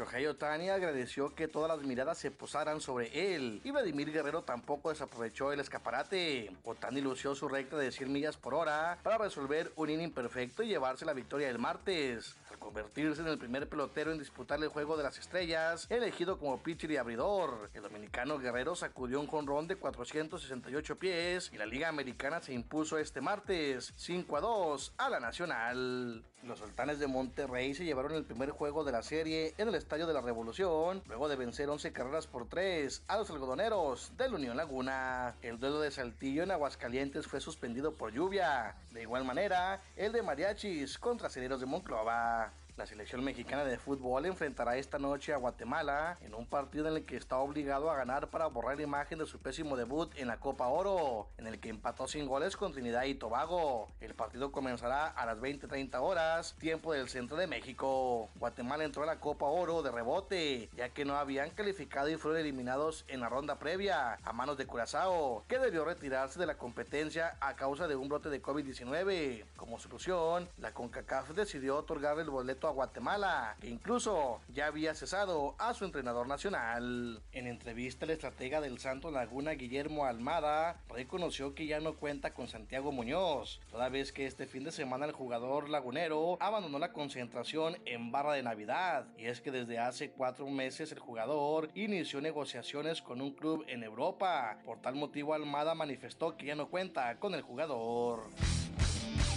Shohei 0.00 0.26
Otani 0.26 0.70
agradeció 0.70 1.34
que 1.34 1.46
todas 1.46 1.68
las 1.68 1.86
miradas 1.86 2.16
se 2.16 2.30
posaran 2.30 2.80
sobre 2.80 3.34
él 3.34 3.60
y 3.62 3.70
Vladimir 3.70 4.10
Guerrero 4.10 4.40
tampoco 4.42 4.88
desaprovechó 4.88 5.52
el 5.52 5.60
escaparate. 5.60 6.56
Otani 6.64 7.02
lució 7.02 7.34
su 7.34 7.50
recta 7.50 7.76
de 7.76 7.92
100 7.92 8.10
millas 8.10 8.38
por 8.38 8.54
hora 8.54 8.98
para 9.02 9.18
resolver 9.18 9.70
un 9.76 9.90
inning 9.90 10.10
perfecto 10.10 10.62
y 10.62 10.68
llevarse 10.68 11.04
la 11.04 11.12
victoria 11.12 11.50
el 11.50 11.58
martes 11.58 12.38
convertirse 12.60 13.22
en 13.22 13.28
el 13.28 13.38
primer 13.38 13.68
pelotero 13.68 14.12
en 14.12 14.18
disputar 14.18 14.62
el 14.62 14.68
juego 14.68 14.96
de 14.96 15.02
las 15.02 15.18
estrellas, 15.18 15.86
elegido 15.90 16.38
como 16.38 16.62
pitcher 16.62 16.90
y 16.92 16.98
abridor. 16.98 17.70
El 17.74 17.82
dominicano 17.82 18.38
Guerrero 18.38 18.76
sacudió 18.76 19.18
un 19.18 19.26
jonrón 19.26 19.66
de 19.66 19.76
468 19.76 20.98
pies 20.98 21.50
y 21.52 21.56
la 21.56 21.66
Liga 21.66 21.88
Americana 21.88 22.40
se 22.40 22.52
impuso 22.52 22.98
este 22.98 23.20
martes 23.20 23.92
5 23.96 24.36
a 24.36 24.40
2 24.40 24.94
a 24.98 25.08
la 25.08 25.18
Nacional. 25.18 26.22
Los 26.42 26.58
sultanes 26.58 26.98
de 26.98 27.06
Monterrey 27.06 27.74
se 27.74 27.84
llevaron 27.84 28.12
el 28.12 28.24
primer 28.24 28.50
juego 28.50 28.84
de 28.84 28.92
la 28.92 29.02
serie 29.02 29.54
en 29.58 29.68
el 29.68 29.74
Estadio 29.90 30.06
de 30.06 30.14
la 30.14 30.20
Revolución, 30.20 31.02
luego 31.08 31.28
de 31.28 31.34
vencer 31.34 31.68
11 31.68 31.92
carreras 31.92 32.28
por 32.28 32.48
3 32.48 33.02
a 33.08 33.16
los 33.16 33.28
algodoneros 33.28 34.12
del 34.16 34.34
Unión 34.34 34.56
Laguna. 34.56 35.34
El 35.42 35.58
duelo 35.58 35.80
de 35.80 35.90
Saltillo 35.90 36.44
en 36.44 36.52
Aguascalientes 36.52 37.26
fue 37.26 37.40
suspendido 37.40 37.96
por 37.96 38.12
lluvia. 38.12 38.76
De 38.92 39.02
igual 39.02 39.24
manera, 39.24 39.82
el 39.96 40.12
de 40.12 40.22
Mariachis 40.22 40.96
contra 40.96 41.28
Cederos 41.28 41.58
de 41.58 41.66
Monclova. 41.66 42.52
La 42.76 42.86
selección 42.86 43.22
mexicana 43.22 43.64
de 43.64 43.78
fútbol 43.78 44.26
enfrentará 44.26 44.76
esta 44.76 44.98
noche 44.98 45.34
a 45.34 45.36
Guatemala 45.36 46.16
en 46.22 46.34
un 46.34 46.46
partido 46.46 46.88
en 46.88 46.96
el 46.96 47.04
que 47.04 47.16
está 47.16 47.36
obligado 47.38 47.90
a 47.90 47.96
ganar 47.96 48.28
para 48.30 48.46
borrar 48.46 48.76
la 48.76 48.84
imagen 48.84 49.18
de 49.18 49.26
su 49.26 49.38
pésimo 49.38 49.76
debut 49.76 50.10
en 50.16 50.28
la 50.28 50.38
Copa 50.40 50.68
Oro, 50.68 51.28
en 51.36 51.46
el 51.46 51.60
que 51.60 51.68
empató 51.68 52.08
sin 52.08 52.26
goles 52.26 52.56
con 52.56 52.72
Trinidad 52.72 53.04
y 53.04 53.14
Tobago. 53.14 53.88
El 54.00 54.14
partido 54.14 54.52
comenzará 54.52 55.08
a 55.08 55.26
las 55.26 55.38
20:30 55.40 56.00
horas, 56.00 56.54
tiempo 56.58 56.92
del 56.92 57.08
centro 57.08 57.36
de 57.36 57.46
México. 57.46 58.28
Guatemala 58.36 58.84
entró 58.84 59.02
a 59.02 59.06
la 59.06 59.20
Copa 59.20 59.46
Oro 59.46 59.82
de 59.82 59.90
rebote, 59.90 60.70
ya 60.74 60.88
que 60.90 61.04
no 61.04 61.16
habían 61.16 61.50
calificado 61.50 62.08
y 62.08 62.16
fueron 62.16 62.40
eliminados 62.40 63.04
en 63.08 63.20
la 63.20 63.28
ronda 63.28 63.58
previa 63.58 64.14
a 64.22 64.32
manos 64.32 64.56
de 64.56 64.66
Curazao, 64.66 65.44
que 65.48 65.58
debió 65.58 65.84
retirarse 65.84 66.38
de 66.38 66.46
la 66.46 66.56
competencia 66.56 67.36
a 67.40 67.56
causa 67.56 67.88
de 67.88 67.96
un 67.96 68.08
brote 68.08 68.30
de 68.30 68.42
COVID-19. 68.42 69.44
Como 69.56 69.78
solución, 69.78 70.48
la 70.58 70.72
CONCACAF 70.72 71.30
decidió 71.30 71.76
otorgarle 71.76 72.22
el 72.22 72.30
boleto 72.30 72.59
Guatemala, 72.68 73.56
que 73.60 73.68
incluso 73.68 74.40
ya 74.52 74.66
había 74.66 74.94
cesado 74.94 75.54
a 75.58 75.72
su 75.74 75.84
entrenador 75.84 76.28
nacional. 76.28 77.22
En 77.32 77.46
entrevista, 77.46 78.04
el 78.04 78.12
estratega 78.12 78.60
del 78.60 78.78
Santo 78.78 79.10
Laguna, 79.10 79.52
Guillermo 79.52 80.04
Almada, 80.04 80.80
reconoció 80.88 81.54
que 81.54 81.66
ya 81.66 81.80
no 81.80 81.94
cuenta 81.94 82.34
con 82.34 82.48
Santiago 82.48 82.92
Muñoz, 82.92 83.60
toda 83.70 83.88
vez 83.88 84.12
que 84.12 84.26
este 84.26 84.46
fin 84.46 84.64
de 84.64 84.72
semana 84.72 85.06
el 85.06 85.12
jugador 85.12 85.68
lagunero 85.68 86.36
abandonó 86.40 86.78
la 86.78 86.92
concentración 86.92 87.78
en 87.86 88.12
Barra 88.12 88.34
de 88.34 88.42
Navidad. 88.42 89.06
Y 89.16 89.26
es 89.26 89.40
que 89.40 89.50
desde 89.50 89.78
hace 89.78 90.10
cuatro 90.10 90.46
meses 90.48 90.92
el 90.92 90.98
jugador 90.98 91.70
inició 91.74 92.20
negociaciones 92.20 93.02
con 93.02 93.20
un 93.20 93.32
club 93.32 93.64
en 93.68 93.82
Europa. 93.82 94.58
Por 94.64 94.80
tal 94.80 94.94
motivo, 94.94 95.34
Almada 95.34 95.74
manifestó 95.74 96.36
que 96.36 96.46
ya 96.46 96.54
no 96.54 96.68
cuenta 96.68 97.18
con 97.18 97.34
el 97.34 97.42
jugador. 97.42 98.30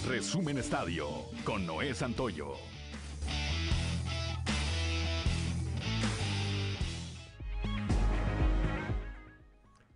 Resumen 0.06 0.58
Estadio 0.58 1.08
con 1.44 1.66
Noé 1.66 1.94
Santoyo. 1.94 2.56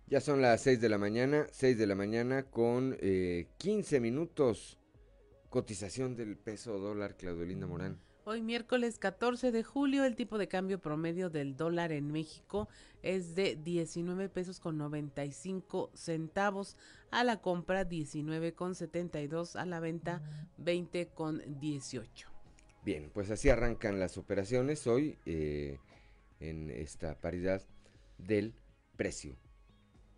Ya 0.09 0.21
son 0.21 0.41
las 0.41 0.61
6 0.61 0.81
de 0.81 0.89
la 0.89 0.97
mañana, 0.97 1.45
6 1.51 1.77
de 1.77 1.85
la 1.85 1.93
mañana 1.93 2.41
con 2.41 2.97
eh, 2.99 3.45
15 3.59 3.99
minutos. 3.99 4.79
Cotización 5.49 6.15
del 6.15 6.35
peso 6.35 6.79
dólar, 6.79 7.15
Claudio 7.15 7.45
Linda 7.45 7.67
Morán. 7.67 7.99
Hoy 8.25 8.41
miércoles 8.41 8.97
14 8.97 9.51
de 9.51 9.63
julio 9.63 10.03
el 10.05 10.15
tipo 10.15 10.39
de 10.39 10.47
cambio 10.47 10.79
promedio 10.79 11.29
del 11.29 11.55
dólar 11.55 11.91
en 11.91 12.11
México 12.11 12.67
es 13.03 13.35
de 13.35 13.55
19 13.55 14.29
pesos 14.29 14.59
con 14.59 14.79
95 14.79 15.91
centavos 15.93 16.75
a 17.11 17.23
la 17.23 17.39
compra 17.39 17.85
19 17.85 18.53
con 18.53 18.73
72 18.73 19.55
a 19.55 19.65
la 19.67 19.79
venta 19.79 20.23
20 20.57 21.09
con 21.09 21.59
18. 21.59 22.29
Bien, 22.83 23.11
pues 23.13 23.29
así 23.29 23.49
arrancan 23.49 23.99
las 23.99 24.17
operaciones 24.17 24.87
hoy 24.87 25.19
eh, 25.27 25.77
en 26.39 26.71
esta 26.71 27.13
paridad 27.19 27.61
del 28.17 28.55
precio 28.95 29.37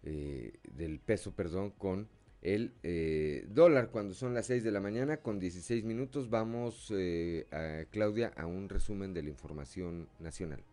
eh, 0.04 0.60
del 0.72 1.00
peso, 1.00 1.36
perdón, 1.36 1.72
con 1.72 2.10
el 2.42 2.74
eh, 2.82 3.46
dólar 3.50 3.92
cuando 3.92 4.14
son 4.14 4.34
las 4.34 4.48
6 4.48 4.64
de 4.64 4.72
la 4.72 4.80
mañana 4.80 5.18
con 5.18 5.40
16 5.40 5.84
minutos. 5.84 6.30
Vamos, 6.30 6.92
eh, 6.96 7.48
a 7.52 7.86
Claudia, 7.92 8.34
a 8.36 8.48
un 8.48 8.68
resumen 8.68 9.14
de 9.14 9.24
la 9.24 9.30
información 9.30 10.10
nacional. 10.20 10.64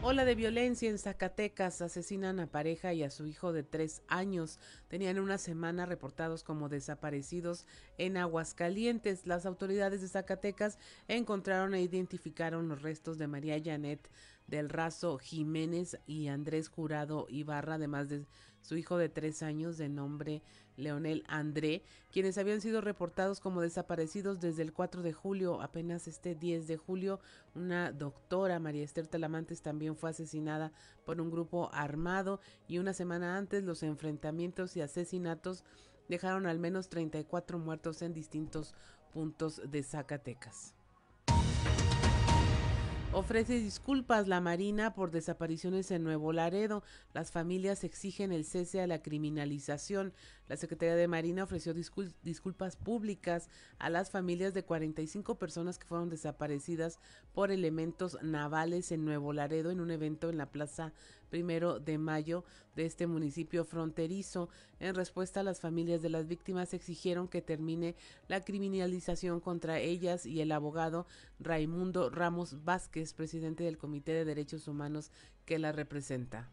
Ola 0.00 0.24
de 0.24 0.36
violencia 0.36 0.88
en 0.88 0.98
Zacatecas. 0.98 1.82
Asesinan 1.82 2.40
a 2.40 2.46
pareja 2.46 2.94
y 2.94 3.02
a 3.02 3.10
su 3.10 3.26
hijo 3.26 3.52
de 3.52 3.64
tres 3.64 4.02
años. 4.08 4.58
Tenían 4.88 5.18
una 5.18 5.38
semana 5.38 5.86
reportados 5.86 6.44
como 6.44 6.68
desaparecidos 6.68 7.66
en 7.98 8.16
Aguascalientes. 8.16 9.26
Las 9.26 9.44
autoridades 9.44 10.00
de 10.00 10.08
Zacatecas 10.08 10.78
encontraron 11.08 11.74
e 11.74 11.82
identificaron 11.82 12.68
los 12.68 12.82
restos 12.82 13.18
de 13.18 13.26
María 13.26 13.60
Janet 13.62 14.08
del 14.48 14.68
Razo 14.68 15.18
Jiménez 15.18 15.98
y 16.06 16.28
Andrés 16.28 16.68
Jurado 16.68 17.26
Ibarra, 17.28 17.74
además 17.74 18.08
de 18.08 18.26
su 18.62 18.76
hijo 18.76 18.98
de 18.98 19.08
tres 19.08 19.42
años 19.42 19.78
de 19.78 19.88
nombre 19.88 20.42
Leonel 20.76 21.24
André, 21.28 21.82
quienes 22.10 22.38
habían 22.38 22.60
sido 22.60 22.80
reportados 22.80 23.40
como 23.40 23.60
desaparecidos 23.60 24.40
desde 24.40 24.62
el 24.62 24.72
4 24.72 25.02
de 25.02 25.12
julio. 25.12 25.60
Apenas 25.60 26.08
este 26.08 26.34
10 26.34 26.66
de 26.66 26.76
julio, 26.76 27.20
una 27.54 27.92
doctora, 27.92 28.58
María 28.58 28.84
Esther 28.84 29.06
Talamantes, 29.06 29.62
también 29.62 29.96
fue 29.96 30.10
asesinada 30.10 30.72
por 31.04 31.20
un 31.20 31.30
grupo 31.30 31.70
armado 31.72 32.40
y 32.66 32.78
una 32.78 32.92
semana 32.92 33.36
antes 33.36 33.64
los 33.64 33.82
enfrentamientos 33.82 34.76
y 34.76 34.80
asesinatos 34.80 35.64
dejaron 36.08 36.46
al 36.46 36.58
menos 36.58 36.88
34 36.88 37.58
muertos 37.58 38.02
en 38.02 38.14
distintos 38.14 38.74
puntos 39.12 39.60
de 39.70 39.82
Zacatecas. 39.82 40.77
Ofrece 43.14 43.58
disculpas 43.58 44.28
la 44.28 44.42
Marina 44.42 44.94
por 44.94 45.10
desapariciones 45.10 45.90
en 45.90 46.04
Nuevo 46.04 46.34
Laredo. 46.34 46.82
Las 47.14 47.32
familias 47.32 47.82
exigen 47.82 48.32
el 48.32 48.44
cese 48.44 48.82
a 48.82 48.86
la 48.86 49.00
criminalización. 49.00 50.12
La 50.46 50.58
Secretaría 50.58 50.94
de 50.94 51.08
Marina 51.08 51.44
ofreció 51.44 51.72
disculpas 51.72 52.76
públicas 52.76 53.48
a 53.78 53.88
las 53.88 54.10
familias 54.10 54.52
de 54.52 54.62
45 54.62 55.38
personas 55.38 55.78
que 55.78 55.86
fueron 55.86 56.10
desaparecidas 56.10 57.00
por 57.32 57.50
elementos 57.50 58.18
navales 58.22 58.92
en 58.92 59.06
Nuevo 59.06 59.32
Laredo 59.32 59.70
en 59.70 59.80
un 59.80 59.90
evento 59.90 60.28
en 60.28 60.36
la 60.36 60.50
Plaza 60.50 60.92
primero 61.28 61.78
de 61.78 61.98
mayo 61.98 62.44
de 62.76 62.86
este 62.86 63.06
municipio 63.06 63.64
fronterizo. 63.64 64.48
En 64.80 64.94
respuesta, 64.94 65.42
las 65.42 65.60
familias 65.60 66.02
de 66.02 66.10
las 66.10 66.26
víctimas 66.26 66.74
exigieron 66.74 67.28
que 67.28 67.42
termine 67.42 67.96
la 68.28 68.42
criminalización 68.44 69.40
contra 69.40 69.78
ellas 69.78 70.26
y 70.26 70.40
el 70.40 70.52
abogado 70.52 71.06
Raimundo 71.40 72.10
Ramos 72.10 72.64
Vázquez, 72.64 73.14
presidente 73.14 73.64
del 73.64 73.78
Comité 73.78 74.12
de 74.12 74.24
Derechos 74.24 74.68
Humanos 74.68 75.10
que 75.44 75.58
la 75.58 75.72
representa. 75.72 76.50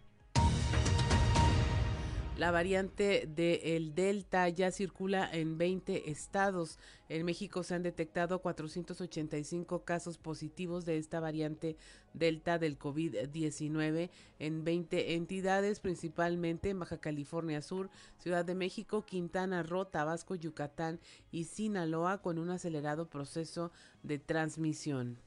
La 2.37 2.51
variante 2.51 3.29
del 3.33 3.95
Delta 3.95 4.49
ya 4.49 4.69
circula 4.69 5.29
en 5.31 5.57
20 5.57 6.11
estados. 6.11 6.79
En 7.07 7.23
México 7.23 7.63
se 7.63 7.75
han 7.75 7.81
detectado 7.81 8.41
485 8.41 9.85
casos 9.85 10.17
positivos 10.17 10.83
de 10.83 10.97
esta 10.97 11.21
variante 11.21 11.77
Delta 12.13 12.59
del 12.59 12.77
COVID-19 12.77 14.09
en 14.39 14.65
20 14.65 15.13
entidades, 15.13 15.79
principalmente 15.79 16.71
en 16.71 16.79
Baja 16.79 16.97
California 16.97 17.61
Sur, 17.61 17.89
Ciudad 18.17 18.43
de 18.43 18.55
México, 18.55 19.05
Quintana 19.05 19.63
Roo, 19.63 19.85
Tabasco, 19.85 20.35
Yucatán 20.35 20.99
y 21.31 21.45
Sinaloa, 21.45 22.21
con 22.21 22.37
un 22.37 22.49
acelerado 22.49 23.07
proceso 23.07 23.71
de 24.03 24.19
transmisión. 24.19 25.17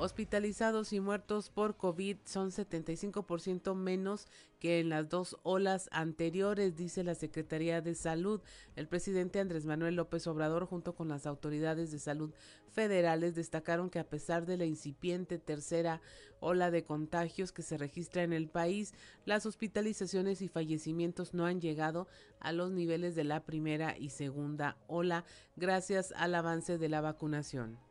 Hospitalizados 0.00 0.92
y 0.92 1.00
muertos 1.00 1.50
por 1.50 1.76
COVID 1.76 2.18
son 2.24 2.52
75% 2.52 3.74
menos 3.74 4.28
que 4.60 4.78
en 4.78 4.90
las 4.90 5.08
dos 5.08 5.36
olas 5.42 5.88
anteriores, 5.90 6.76
dice 6.76 7.02
la 7.02 7.16
Secretaría 7.16 7.80
de 7.80 7.96
Salud. 7.96 8.40
El 8.76 8.86
presidente 8.86 9.40
Andrés 9.40 9.66
Manuel 9.66 9.96
López 9.96 10.28
Obrador, 10.28 10.66
junto 10.66 10.94
con 10.94 11.08
las 11.08 11.26
autoridades 11.26 11.90
de 11.90 11.98
salud 11.98 12.32
federales, 12.70 13.34
destacaron 13.34 13.90
que 13.90 13.98
a 13.98 14.08
pesar 14.08 14.46
de 14.46 14.56
la 14.56 14.66
incipiente 14.66 15.36
tercera 15.36 16.00
ola 16.38 16.70
de 16.70 16.84
contagios 16.84 17.50
que 17.50 17.62
se 17.62 17.76
registra 17.76 18.22
en 18.22 18.32
el 18.32 18.46
país, 18.46 18.94
las 19.24 19.46
hospitalizaciones 19.46 20.42
y 20.42 20.48
fallecimientos 20.48 21.34
no 21.34 21.44
han 21.44 21.60
llegado 21.60 22.06
a 22.38 22.52
los 22.52 22.70
niveles 22.70 23.16
de 23.16 23.24
la 23.24 23.44
primera 23.44 23.98
y 23.98 24.10
segunda 24.10 24.76
ola 24.86 25.24
gracias 25.56 26.12
al 26.16 26.36
avance 26.36 26.78
de 26.78 26.88
la 26.88 27.00
vacunación. 27.00 27.87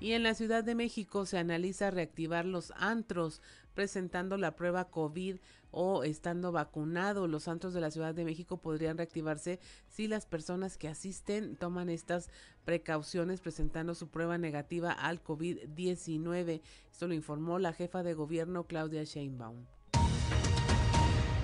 Y 0.00 0.12
en 0.12 0.22
la 0.22 0.34
Ciudad 0.34 0.62
de 0.62 0.74
México 0.74 1.26
se 1.26 1.38
analiza 1.38 1.90
reactivar 1.90 2.44
los 2.44 2.72
antros 2.76 3.42
presentando 3.74 4.36
la 4.36 4.56
prueba 4.56 4.90
COVID 4.90 5.36
o 5.70 6.04
estando 6.04 6.52
vacunado. 6.52 7.26
Los 7.26 7.48
antros 7.48 7.74
de 7.74 7.80
la 7.80 7.90
Ciudad 7.90 8.14
de 8.14 8.24
México 8.24 8.58
podrían 8.58 8.96
reactivarse 8.96 9.58
si 9.88 10.06
las 10.06 10.26
personas 10.26 10.78
que 10.78 10.88
asisten 10.88 11.56
toman 11.56 11.88
estas 11.88 12.28
precauciones 12.64 13.40
presentando 13.40 13.94
su 13.94 14.08
prueba 14.08 14.38
negativa 14.38 14.92
al 14.92 15.22
COVID-19. 15.22 16.60
Esto 16.90 17.08
lo 17.08 17.14
informó 17.14 17.58
la 17.58 17.72
jefa 17.72 18.02
de 18.02 18.14
gobierno 18.14 18.64
Claudia 18.64 19.04
Sheinbaum. 19.04 19.64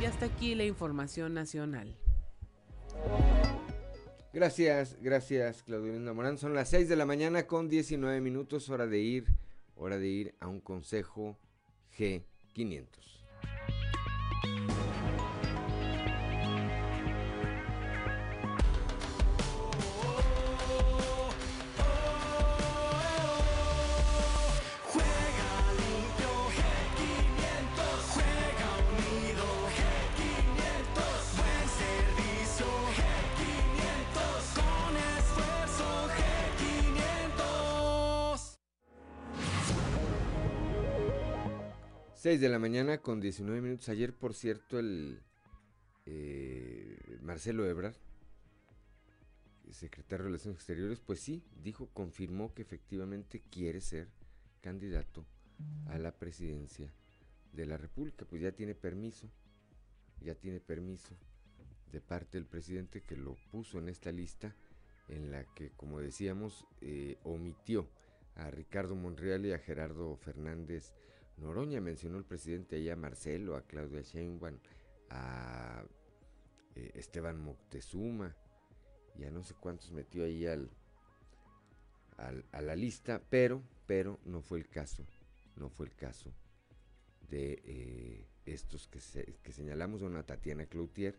Y 0.01 0.05
hasta 0.07 0.27
aquí 0.27 0.55
la 0.55 0.65
información 0.65 1.35
nacional. 1.35 1.97
Gracias, 4.35 4.97
gracias 5.01 5.63
Claudio 5.63 5.93
Morán. 6.13 6.39
Son 6.39 6.55
las 6.55 6.69
6 6.71 6.89
de 6.89 6.97
la 6.97 7.07
mañana 7.07 7.47
con 7.47 7.69
19 7.69 8.21
minutos, 8.21 8.69
hora 8.69 8.89
de 8.89 8.99
ir, 8.99 9.27
hora 9.77 9.97
de 9.97 10.09
ir 10.09 10.35
a 10.41 10.49
un 10.49 10.61
consejo 10.61 11.39
G500. 11.97 13.24
6 42.25 42.41
de 42.41 42.49
la 42.49 42.59
mañana 42.59 43.03
con 43.03 43.21
19 43.21 43.61
minutos. 43.61 43.91
Ayer, 43.91 44.15
por 44.15 44.33
cierto, 44.33 44.79
el 44.79 45.21
eh, 46.07 47.19
Marcelo 47.21 47.67
Ebrard, 47.67 47.97
secretario 49.71 50.25
de 50.25 50.29
Relaciones 50.31 50.57
Exteriores, 50.57 51.01
pues 51.01 51.21
sí, 51.21 51.45
dijo, 51.63 51.91
confirmó 51.93 52.55
que 52.55 52.63
efectivamente 52.63 53.43
quiere 53.51 53.83
ser 53.83 54.09
candidato 54.63 55.27
a 55.89 55.99
la 55.99 56.13
presidencia 56.13 56.91
de 57.53 57.67
la 57.67 57.77
República. 57.77 58.25
Pues 58.25 58.41
ya 58.41 58.53
tiene 58.53 58.75
permiso, 58.75 59.29
ya 60.23 60.35
tiene 60.35 60.61
permiso 60.61 61.15
de 61.93 62.01
parte 62.01 62.39
del 62.39 62.47
presidente 62.47 63.03
que 63.03 63.19
lo 63.19 63.37
puso 63.53 63.79
en 63.79 63.91
esta 63.91 64.13
lista 64.13 64.57
en 65.09 65.31
la 65.31 65.45
que, 65.53 65.73
como 65.73 66.01
decíamos, 66.01 66.65
eh, 66.81 67.19
omitió 67.23 67.87
a 68.35 68.51
Ricardo 68.51 68.95
Monreal 68.95 69.45
y 69.45 69.53
a 69.53 69.59
Gerardo 69.59 70.17
Fernández 70.17 70.95
Noroña 71.37 71.81
mencionó 71.81 72.19
el 72.19 72.25
presidente 72.25 72.77
allá 72.77 72.93
a 72.95 72.97
Marcelo, 72.97 73.57
a 73.57 73.63
Claudia 73.63 74.03
Sheinbaum, 74.03 74.59
a 75.11 75.85
eh, 76.75 76.93
Esteban 76.95 77.41
Moctezuma 77.41 78.35
y 79.17 79.25
a 79.25 79.31
no 79.31 79.43
sé 79.43 79.55
cuántos 79.55 79.93
metió 79.93 80.25
ahí 80.25 80.47
a 80.47 80.59
la 82.61 82.77
lista, 82.77 83.23
pero, 83.29 83.63
pero 83.87 84.21
no 84.25 84.43
fue 84.43 84.59
el 84.59 84.69
caso, 84.69 85.05
no 85.57 85.69
fue 85.69 85.87
el 85.87 85.95
caso 85.95 86.33
de 87.29 87.63
eh, 87.65 88.27
estos 88.47 88.89
que, 88.89 89.01
señalamos, 89.53 90.03
una 90.03 90.25
Tatiana 90.25 90.67
Cloutier, 90.67 91.19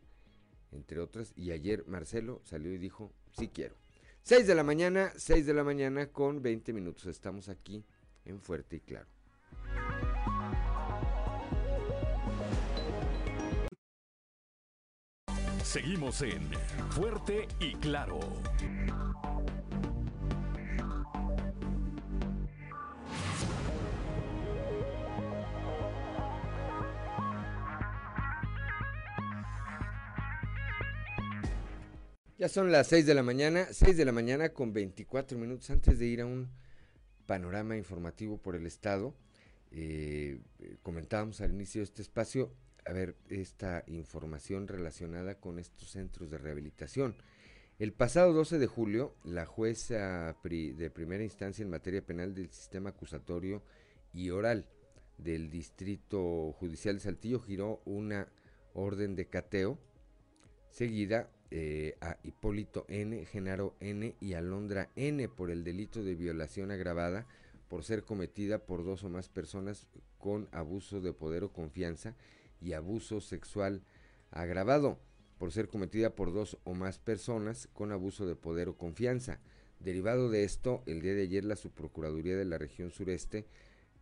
entre 0.72 1.00
otras, 1.00 1.34
y 1.36 1.52
ayer 1.52 1.86
Marcelo 1.88 2.42
salió 2.44 2.74
y 2.74 2.78
dijo, 2.78 3.12
sí 3.38 3.50
quiero. 3.50 3.76
6 4.24 4.48
de 4.48 4.56
la 4.56 4.64
mañana, 4.64 5.14
6 5.16 5.46
de 5.46 5.54
la 5.54 5.64
mañana 5.64 6.08
con 6.08 6.42
20 6.42 6.74
minutos, 6.74 7.06
estamos 7.06 7.50
aquí 7.50 7.86
en 8.26 8.42
Fuerte 8.42 8.78
y 8.78 8.80
Claro. 8.80 9.15
Seguimos 15.76 16.22
en 16.22 16.42
Fuerte 16.92 17.50
y 17.60 17.74
Claro. 17.74 18.18
Ya 32.38 32.48
son 32.48 32.72
las 32.72 32.88
6 32.88 33.06
de 33.06 33.14
la 33.14 33.22
mañana, 33.22 33.68
6 33.70 33.98
de 33.98 34.06
la 34.06 34.14
mañana 34.14 34.54
con 34.54 34.72
24 34.72 35.38
minutos 35.38 35.70
antes 35.72 36.00
de 36.00 36.06
ir 36.06 36.22
a 36.22 36.26
un 36.26 36.54
panorama 37.26 37.76
informativo 37.76 38.38
por 38.38 38.56
el 38.56 38.66
estado. 38.66 39.14
Eh, 39.72 40.40
comentábamos 40.84 41.42
al 41.42 41.52
inicio 41.52 41.82
de 41.82 41.84
este 41.84 42.02
espacio 42.02 42.54
a 42.86 42.94
ver 42.94 43.16
esta 43.30 43.84
información 43.88 44.68
relacionada 44.68 45.40
con 45.40 45.60
estos 45.60 45.90
centros 45.90 46.30
de 46.30 46.38
rehabilitación. 46.38 47.16
El 47.78 47.92
pasado 47.92 48.32
12 48.32 48.58
de 48.58 48.68
julio, 48.68 49.16
la 49.24 49.46
jueza 49.46 50.36
de 50.44 50.90
primera 50.90 51.24
instancia 51.24 51.64
en 51.64 51.70
materia 51.70 52.06
penal 52.06 52.34
del 52.34 52.50
sistema 52.50 52.92
acusatorio 52.92 53.64
y 54.14 54.30
oral 54.30 54.66
del 55.18 55.50
Distrito 55.50 56.54
Judicial 56.54 56.96
de 56.96 57.02
Saltillo 57.02 57.40
giró 57.40 57.82
una 57.86 58.28
orden 58.74 59.16
de 59.16 59.28
cateo 59.28 59.78
seguida 60.70 61.30
eh, 61.52 61.98
a 62.02 62.18
Hipólito 62.24 62.86
N, 62.88 63.26
Genaro 63.26 63.76
N 63.80 64.16
y 64.20 64.34
Alondra 64.34 64.90
N 64.96 65.28
por 65.30 65.52
el 65.52 65.64
delito 65.64 66.04
de 66.04 66.16
violación 66.16 66.72
agravada 66.72 67.28
por 67.68 67.84
ser 67.84 68.04
cometida 68.04 68.60
por 68.60 68.84
dos 68.84 69.04
o 69.04 69.10
más 69.10 69.30
personas 69.30 69.88
con 70.18 70.48
abuso 70.52 71.02
de 71.02 71.14
poder 71.14 71.44
o 71.44 71.52
confianza 71.52 72.16
y 72.62 72.74
abuso 72.74 73.22
sexual 73.22 73.82
agravado 74.32 75.00
por 75.38 75.52
ser 75.52 75.68
cometida 75.68 76.16
por 76.16 76.34
dos 76.34 76.58
o 76.64 76.74
más 76.74 77.00
personas 77.00 77.70
con 77.74 77.92
abuso 77.92 78.26
de 78.26 78.36
poder 78.36 78.70
o 78.70 78.78
confianza. 78.78 79.40
Derivado 79.80 80.30
de 80.30 80.44
esto, 80.44 80.84
el 80.86 81.02
día 81.02 81.14
de 81.14 81.24
ayer 81.24 81.44
la 81.44 81.56
Subprocuraduría 81.56 82.38
de 82.38 82.46
la 82.46 82.58
región 82.58 82.92
sureste 82.92 83.46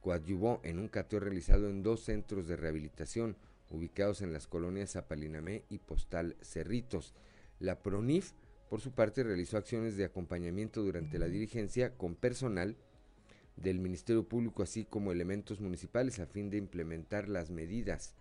coadyuvó 0.02 0.60
en 0.63 0.80
un 0.80 0.89
cateo 0.89 1.20
realizado 1.20 1.70
en 1.70 1.82
dos 1.82 2.02
centros 2.02 2.48
de 2.48 2.56
rehabilitación 2.56 3.36
ubicados 3.70 4.22
en 4.22 4.34
las 4.34 4.48
colonias 4.48 4.92
Zapalinamé 4.92 5.63
y 5.70 5.80
Postal 5.80 6.36
Cerritos. 6.42 7.13
La 7.60 7.82
PRONIF, 7.82 8.34
por 8.70 8.82
su 8.82 8.92
parte, 8.92 9.24
realizó 9.24 9.58
acciones 9.58 9.98
de 9.98 10.06
acompañamiento 10.06 10.84
durante 10.84 11.18
la 11.18 11.28
dirigencia 11.28 11.96
con 11.98 12.16
personal 12.16 12.76
del 13.56 13.80
Ministerio 13.80 14.28
Público, 14.28 14.63
así 14.63 14.86
como 14.86 15.12
elementos 15.12 15.60
municipales, 15.60 16.20
a 16.20 16.26
fin 16.26 16.50
de 16.50 16.58
implementar 16.58 17.30
las 17.30 17.50
medidas 17.50 18.16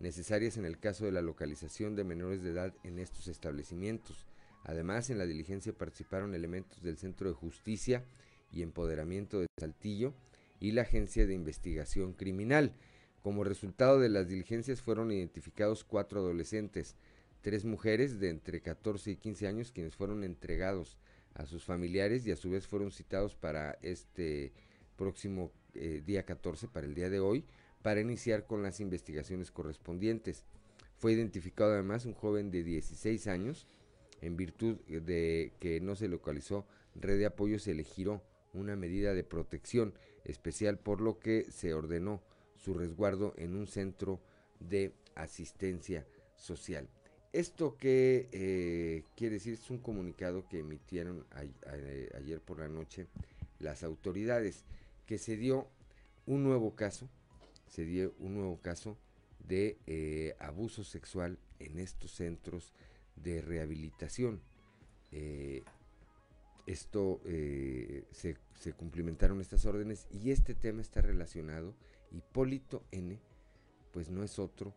necesarias 0.00 0.56
en 0.56 0.64
el 0.64 0.78
caso 0.78 1.04
de 1.04 1.12
la 1.12 1.22
localización 1.22 1.96
de 1.96 2.04
menores 2.04 2.42
de 2.42 2.50
edad 2.50 2.74
en 2.84 2.98
estos 2.98 3.28
establecimientos. 3.28 4.26
Además, 4.64 5.10
en 5.10 5.18
la 5.18 5.26
diligencia 5.26 5.72
participaron 5.72 6.34
elementos 6.34 6.82
del 6.82 6.98
Centro 6.98 7.28
de 7.28 7.34
Justicia 7.34 8.04
y 8.52 8.62
Empoderamiento 8.62 9.40
de 9.40 9.46
Saltillo 9.58 10.14
y 10.60 10.72
la 10.72 10.82
Agencia 10.82 11.26
de 11.26 11.34
Investigación 11.34 12.12
Criminal. 12.12 12.72
Como 13.22 13.44
resultado 13.44 14.00
de 14.00 14.08
las 14.08 14.28
diligencias 14.28 14.82
fueron 14.82 15.10
identificados 15.10 15.84
cuatro 15.84 16.20
adolescentes, 16.20 16.96
tres 17.42 17.64
mujeres 17.64 18.18
de 18.18 18.30
entre 18.30 18.60
14 18.60 19.12
y 19.12 19.16
15 19.16 19.46
años 19.46 19.72
quienes 19.72 19.94
fueron 19.94 20.24
entregados 20.24 20.98
a 21.34 21.46
sus 21.46 21.64
familiares 21.64 22.26
y 22.26 22.32
a 22.32 22.36
su 22.36 22.50
vez 22.50 22.66
fueron 22.66 22.90
citados 22.90 23.34
para 23.34 23.78
este 23.82 24.52
próximo 24.96 25.52
eh, 25.74 26.02
día 26.04 26.24
14, 26.24 26.68
para 26.68 26.86
el 26.86 26.94
día 26.94 27.10
de 27.10 27.20
hoy, 27.20 27.44
para 27.86 28.00
iniciar 28.00 28.48
con 28.48 28.64
las 28.64 28.80
investigaciones 28.80 29.52
correspondientes. 29.52 30.42
Fue 30.98 31.12
identificado 31.12 31.70
además 31.70 32.04
un 32.04 32.14
joven 32.14 32.50
de 32.50 32.64
16 32.64 33.28
años, 33.28 33.68
en 34.20 34.36
virtud 34.36 34.78
de 34.88 35.52
que 35.60 35.80
no 35.80 35.94
se 35.94 36.08
localizó 36.08 36.66
red 36.96 37.16
de 37.16 37.26
apoyo, 37.26 37.60
se 37.60 37.74
le 37.74 37.86
una 38.54 38.74
medida 38.74 39.14
de 39.14 39.22
protección 39.22 39.94
especial, 40.24 40.80
por 40.80 41.00
lo 41.00 41.20
que 41.20 41.46
se 41.52 41.74
ordenó 41.74 42.24
su 42.56 42.74
resguardo 42.74 43.34
en 43.36 43.54
un 43.54 43.68
centro 43.68 44.20
de 44.58 44.92
asistencia 45.14 46.08
social. 46.34 46.88
Esto 47.32 47.76
que 47.76 48.28
eh, 48.32 49.04
quiere 49.14 49.34
decir 49.34 49.54
es 49.54 49.70
un 49.70 49.78
comunicado 49.78 50.48
que 50.48 50.58
emitieron 50.58 51.24
ayer 52.16 52.40
por 52.40 52.58
la 52.58 52.68
noche 52.68 53.06
las 53.60 53.84
autoridades, 53.84 54.64
que 55.06 55.18
se 55.18 55.36
dio 55.36 55.68
un 56.26 56.42
nuevo 56.42 56.74
caso, 56.74 57.08
se 57.66 57.84
dio 57.84 58.14
un 58.18 58.34
nuevo 58.34 58.60
caso 58.60 58.98
de 59.38 59.78
eh, 59.86 60.34
abuso 60.38 60.84
sexual 60.84 61.38
en 61.58 61.78
estos 61.78 62.12
centros 62.12 62.72
de 63.16 63.40
rehabilitación. 63.40 64.42
Eh, 65.12 65.64
esto 66.66 67.20
se, 67.24 68.36
se, 68.54 68.72
cumplimentaron 68.72 69.40
estas 69.40 69.66
órdenes 69.66 70.08
y 70.10 70.32
este 70.32 70.54
tema 70.54 70.80
está 70.80 71.00
relacionado. 71.00 71.76
Hipólito 72.10 72.84
N, 72.90 73.20
pues 73.92 74.10
no 74.10 74.24
es 74.24 74.40
otro 74.40 74.74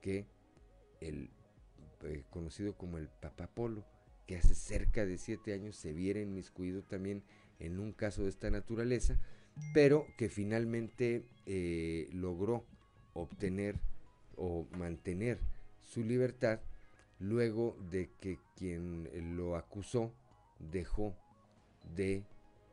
que 0.00 0.26
el 1.00 1.30
eh, 2.04 2.24
conocido 2.30 2.76
como 2.76 2.98
el 2.98 3.08
Papapolo, 3.08 3.84
que 4.26 4.36
hace 4.36 4.54
cerca 4.54 5.06
de 5.06 5.18
siete 5.18 5.52
años 5.52 5.76
se 5.76 5.92
viera 5.92 6.20
inmiscuido 6.20 6.82
también 6.82 7.22
en 7.60 7.78
un 7.78 7.92
caso 7.92 8.22
de 8.22 8.28
esta 8.28 8.50
naturaleza, 8.50 9.20
pero 9.74 10.06
que 10.16 10.28
finalmente 10.28 11.24
eh, 11.46 12.08
logró 12.12 12.64
obtener 13.14 13.80
o 14.36 14.66
mantener 14.76 15.38
su 15.82 16.02
libertad 16.02 16.60
luego 17.18 17.76
de 17.90 18.10
que 18.20 18.38
quien 18.56 19.36
lo 19.36 19.56
acusó 19.56 20.12
dejó 20.58 21.14
de 21.94 22.24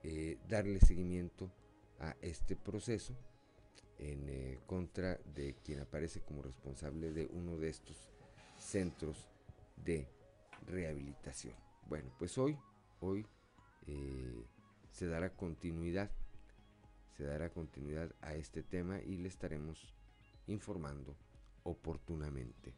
eh, 0.03 0.37
darle 0.47 0.79
seguimiento 0.79 1.51
a 1.99 2.15
este 2.21 2.55
proceso 2.55 3.13
en 3.97 4.57
contra 4.65 5.19
de 5.35 5.55
quien 5.63 5.81
aparece 5.81 6.21
como 6.21 6.41
responsable 6.41 7.11
de 7.11 7.27
uno 7.33 7.57
de 7.57 7.69
estos 7.69 8.09
centros 8.57 9.27
de 9.75 10.07
rehabilitación. 10.67 11.53
Bueno, 11.87 12.11
pues 12.17 12.37
hoy, 12.37 12.57
hoy 13.01 13.25
eh, 13.87 14.45
se 14.91 15.07
dará 15.07 15.31
continuidad, 15.31 16.11
se 17.19 17.25
dará 17.25 17.49
continuidad 17.49 18.15
a 18.21 18.34
este 18.36 18.63
tema 18.63 19.01
y 19.01 19.17
le 19.17 19.27
estaremos 19.27 19.93
informando 20.47 21.17
oportunamente 21.63 22.73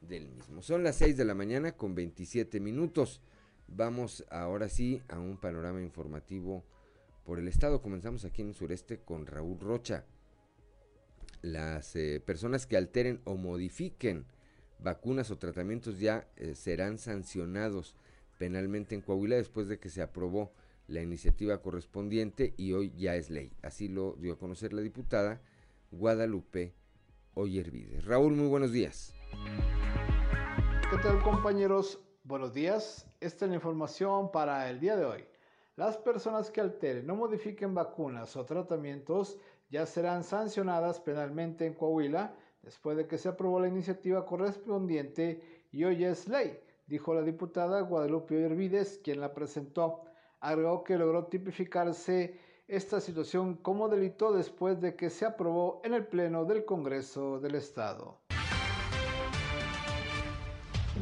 del 0.00 0.26
mismo. 0.26 0.62
Son 0.62 0.82
las 0.82 0.96
6 0.96 1.16
de 1.16 1.24
la 1.24 1.36
mañana 1.36 1.76
con 1.76 1.94
27 1.94 2.58
minutos. 2.58 3.20
Vamos 3.68 4.24
ahora 4.30 4.68
sí 4.68 5.00
a 5.06 5.20
un 5.20 5.36
panorama 5.36 5.80
informativo 5.80 6.64
por 7.22 7.38
el 7.38 7.46
estado. 7.46 7.82
Comenzamos 7.82 8.24
aquí 8.24 8.42
en 8.42 8.48
el 8.48 8.54
sureste 8.56 8.98
con 8.98 9.26
Raúl 9.26 9.60
Rocha. 9.60 10.04
Las 11.40 11.94
eh, 11.94 12.20
personas 12.20 12.66
que 12.66 12.76
alteren 12.76 13.20
o 13.22 13.36
modifiquen 13.36 14.26
vacunas 14.80 15.30
o 15.30 15.38
tratamientos 15.38 16.00
ya 16.00 16.26
eh, 16.34 16.56
serán 16.56 16.98
sancionados 16.98 17.94
penalmente 18.38 18.96
en 18.96 19.02
Coahuila 19.02 19.36
después 19.36 19.68
de 19.68 19.78
que 19.78 19.88
se 19.88 20.02
aprobó 20.02 20.52
la 20.86 21.00
iniciativa 21.02 21.60
correspondiente 21.62 22.54
y 22.56 22.72
hoy 22.72 22.92
ya 22.96 23.16
es 23.16 23.30
ley. 23.30 23.52
Así 23.62 23.88
lo 23.88 24.12
dio 24.14 24.34
a 24.34 24.38
conocer 24.38 24.72
la 24.72 24.82
diputada 24.82 25.40
Guadalupe 25.90 26.74
Oyervides. 27.34 28.04
Raúl, 28.04 28.34
muy 28.34 28.48
buenos 28.48 28.72
días. 28.72 29.14
¿Qué 30.90 30.96
tal 31.02 31.22
compañeros? 31.22 32.00
Buenos 32.24 32.54
días. 32.54 33.06
Esta 33.20 33.44
es 33.44 33.50
la 33.50 33.56
información 33.56 34.30
para 34.30 34.70
el 34.70 34.80
día 34.80 34.96
de 34.96 35.04
hoy. 35.04 35.24
Las 35.76 35.96
personas 35.96 36.50
que 36.50 36.60
alteren 36.60 37.10
o 37.10 37.16
modifiquen 37.16 37.74
vacunas 37.74 38.36
o 38.36 38.44
tratamientos 38.44 39.38
ya 39.70 39.86
serán 39.86 40.22
sancionadas 40.22 41.00
penalmente 41.00 41.66
en 41.66 41.74
Coahuila 41.74 42.36
después 42.62 42.96
de 42.96 43.06
que 43.06 43.18
se 43.18 43.28
aprobó 43.28 43.60
la 43.60 43.68
iniciativa 43.68 44.24
correspondiente 44.24 45.66
y 45.72 45.84
hoy 45.84 46.04
es 46.04 46.28
ley, 46.28 46.60
dijo 46.86 47.12
la 47.12 47.22
diputada 47.22 47.80
Guadalupe 47.80 48.40
Hervides, 48.40 49.00
quien 49.02 49.20
la 49.20 49.34
presentó. 49.34 50.04
Agregó 50.44 50.84
que 50.84 50.98
logró 50.98 51.24
tipificarse 51.24 52.34
esta 52.68 53.00
situación 53.00 53.54
como 53.54 53.88
delito 53.88 54.30
después 54.30 54.78
de 54.78 54.94
que 54.94 55.08
se 55.08 55.24
aprobó 55.24 55.80
en 55.84 55.94
el 55.94 56.04
Pleno 56.04 56.44
del 56.44 56.66
Congreso 56.66 57.40
del 57.40 57.54
Estado. 57.54 58.18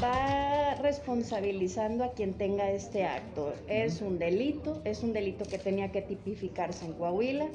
Va 0.01 0.77
responsabilizando 0.77 2.05
a 2.05 2.13
quien 2.13 2.35
tenga 2.35 2.71
este 2.71 3.05
acto. 3.05 3.53
Es 3.67 4.01
un 4.01 4.17
delito, 4.17 4.81
es 4.85 5.03
un 5.03 5.13
delito 5.13 5.45
que 5.45 5.59
tenía 5.59 5.91
que 5.91 6.03
tipificarse 6.03 6.87
en 6.87 6.93
Coahuila, 6.93 7.49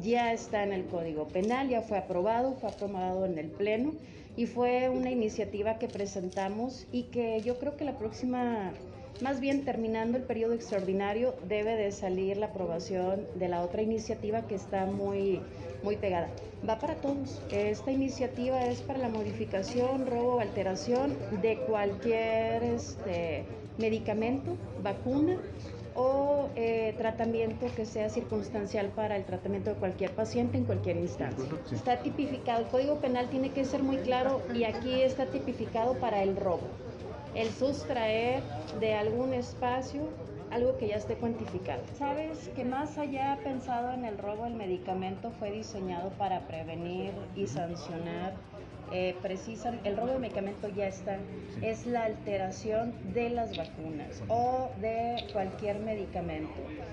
ya 0.00 0.32
está 0.32 0.62
en 0.62 0.72
el 0.72 0.86
Código 0.86 1.28
Penal, 1.28 1.68
ya 1.68 1.82
fue 1.82 1.98
aprobado, 1.98 2.54
fue 2.54 2.70
aprobado 2.70 3.26
en 3.26 3.36
el 3.36 3.50
Pleno 3.50 3.92
y 4.34 4.46
fue 4.46 4.88
una 4.88 5.10
iniciativa 5.10 5.78
que 5.78 5.88
presentamos 5.88 6.86
y 6.90 7.02
que 7.10 7.42
yo 7.42 7.58
creo 7.58 7.76
que 7.76 7.84
la 7.84 7.98
próxima 7.98 8.72
más 9.20 9.40
bien 9.40 9.64
terminando 9.64 10.18
el 10.18 10.24
periodo 10.24 10.54
extraordinario 10.54 11.34
debe 11.46 11.76
de 11.76 11.92
salir 11.92 12.36
la 12.36 12.46
aprobación 12.46 13.26
de 13.36 13.48
la 13.48 13.62
otra 13.62 13.82
iniciativa 13.82 14.46
que 14.46 14.54
está 14.54 14.86
muy, 14.86 15.40
muy 15.82 15.96
pegada. 15.96 16.28
Va 16.68 16.78
para 16.78 16.96
todos. 16.96 17.40
Esta 17.50 17.92
iniciativa 17.92 18.64
es 18.66 18.80
para 18.80 18.98
la 18.98 19.08
modificación, 19.08 20.06
robo 20.06 20.36
o 20.36 20.40
alteración 20.40 21.16
de 21.42 21.58
cualquier 21.58 22.62
este, 22.64 23.44
medicamento, 23.78 24.56
vacuna 24.82 25.38
o 25.94 26.48
eh, 26.56 26.94
tratamiento 26.98 27.66
que 27.76 27.86
sea 27.86 28.08
circunstancial 28.08 28.88
para 28.88 29.16
el 29.16 29.24
tratamiento 29.24 29.70
de 29.70 29.76
cualquier 29.76 30.10
paciente 30.10 30.58
en 30.58 30.64
cualquier 30.64 30.96
instancia. 30.96 31.44
Está 31.72 31.98
tipificado, 32.00 32.62
el 32.62 32.66
Código 32.66 32.96
Penal 32.96 33.28
tiene 33.30 33.50
que 33.50 33.64
ser 33.64 33.84
muy 33.84 33.98
claro 33.98 34.42
y 34.52 34.64
aquí 34.64 35.02
está 35.02 35.26
tipificado 35.26 35.94
para 36.00 36.24
el 36.24 36.36
robo 36.36 36.62
el 37.34 37.50
sustraer 37.50 38.42
de 38.80 38.94
algún 38.94 39.34
espacio 39.34 40.08
algo 40.50 40.76
que 40.78 40.88
ya 40.88 40.96
esté 40.96 41.16
cuantificado. 41.16 41.82
Sabes 41.98 42.48
que 42.54 42.64
más 42.64 42.96
allá 42.96 43.38
pensado 43.42 43.92
en 43.92 44.04
el 44.04 44.16
robo 44.18 44.44
del 44.44 44.54
medicamento 44.54 45.32
fue 45.32 45.50
diseñado 45.50 46.10
para 46.10 46.46
prevenir 46.46 47.12
y 47.34 47.46
sancionar. 47.46 48.34
Eh, 48.92 49.16
precisan, 49.22 49.80
el 49.82 49.96
robo 49.96 50.08
de 50.08 50.18
medicamento 50.18 50.68
ya 50.68 50.86
está, 50.86 51.18
es 51.62 51.86
la 51.86 52.04
alteración 52.04 52.94
de 53.14 53.30
las 53.30 53.56
vacunas 53.56 54.22
o 54.28 54.70
de 54.80 55.24
cualquier 55.32 55.80
medicamento. 55.80 56.52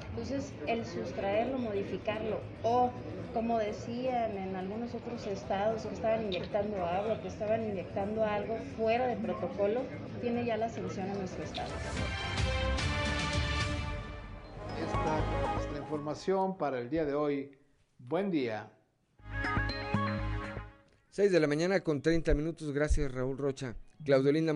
Entonces, 0.10 0.54
el 0.66 0.86
sustraerlo, 0.86 1.60
modificarlo 1.60 2.40
o 2.64 2.90
como 3.34 3.58
decían 3.58 4.38
en 4.38 4.56
algunos 4.56 4.94
otros 4.94 5.26
estados 5.28 5.84
que 5.84 5.94
estaban 5.94 6.26
inyectando 6.26 6.86
agua, 6.86 7.20
que 7.22 7.28
estaban 7.28 7.64
inyectando 7.64 8.24
algo 8.24 8.58
fuera 8.78 9.08
de 9.08 9.16
protocolo, 9.16 9.82
tiene 10.22 10.46
ya 10.46 10.58
la 10.58 10.70
sanción 10.70 11.08
en 11.08 11.18
nuestro 11.18 11.44
estado. 11.44 11.70
Esta 14.82 15.60
es 15.62 15.72
la 15.72 15.80
información 15.80 16.58
para 16.58 16.80
el 16.80 16.90
día 16.90 17.06
de 17.06 17.14
hoy. 17.14 17.58
Buen 17.98 18.32
día. 18.32 18.70
6 21.12 21.32
de 21.32 21.40
la 21.40 21.48
mañana 21.48 21.82
con 21.82 22.02
30 22.02 22.34
minutos. 22.34 22.72
Gracias, 22.72 23.12
Raúl 23.12 23.38
Rocha. 23.38 23.76
Claudio 24.04 24.32
Linda 24.32 24.54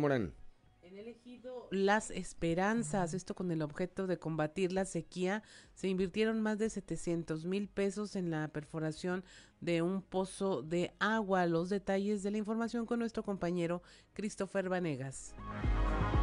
Las 1.72 2.12
Esperanzas, 2.12 3.14
esto 3.14 3.36
con 3.36 3.52
el 3.52 3.62
objeto 3.62 4.08
de 4.08 4.18
combatir 4.18 4.72
la 4.72 4.86
sequía, 4.86 5.44
se 5.74 5.88
invirtieron 5.88 6.42
más 6.42 6.58
de 6.58 6.70
700 6.70 7.46
mil 7.46 7.68
pesos 7.68 8.16
en 8.16 8.32
la 8.32 8.48
perforación 8.50 9.24
de 9.62 9.82
un 9.82 10.02
pozo 10.02 10.62
de 10.62 10.94
agua. 11.00 11.46
Los 11.46 11.70
detalles 11.70 12.24
de 12.24 12.32
la 12.32 12.38
información 12.38 12.86
con 12.86 13.00
nuestro 13.00 13.24
compañero 13.24 13.82
Christopher 14.14 14.70
Vanegas. 14.70 15.34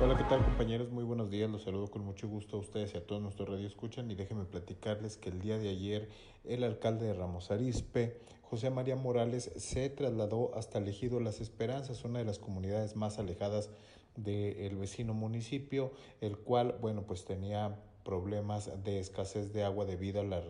Hola, 0.01 0.17
¿qué 0.17 0.25
tal 0.25 0.45
compañeros? 0.45 0.91
Muy 0.91 1.05
buenos 1.05 1.31
días, 1.31 1.49
los 1.49 1.63
saludo 1.63 1.89
con 1.89 2.05
mucho 2.05 2.29
gusto 2.29 2.57
a 2.57 2.61
ustedes 2.61 2.95
y 2.95 2.97
a 2.97 3.07
todos 3.07 3.23
nuestros 3.23 3.49
radio 3.49 3.67
escuchan 3.67 4.11
y 4.11 4.15
déjenme 4.15 4.45
platicarles 4.45 5.17
que 5.17 5.31
el 5.31 5.41
día 5.41 5.59
de 5.59 5.69
ayer 5.69 6.09
el 6.45 6.65
alcalde 6.65 7.07
de 7.07 7.15
Ramos 7.15 7.51
Arizpe, 7.51 8.19
José 8.43 8.71
María 8.71 8.97
Morales, 8.97 9.53
se 9.57 9.89
trasladó 9.91 10.55
hasta 10.57 10.79
el 10.79 10.89
ejido 10.89 11.21
Las 11.21 11.41
Esperanzas, 11.41 12.05
una 12.05 12.19
de 12.19 12.25
las 12.25 12.39
comunidades 12.39 12.97
más 12.97 13.19
alejadas 13.19 13.71
del 14.17 14.77
vecino 14.77 15.15
municipio, 15.15 15.93
el 16.21 16.39
cual, 16.39 16.77
bueno, 16.81 17.03
pues 17.07 17.25
tenía 17.25 17.79
problemas 18.05 18.83
de 18.83 18.99
escasez 18.99 19.53
de 19.53 19.65
agua 19.65 19.85
debido 19.85 20.21
a 20.21 20.25
la 20.25 20.43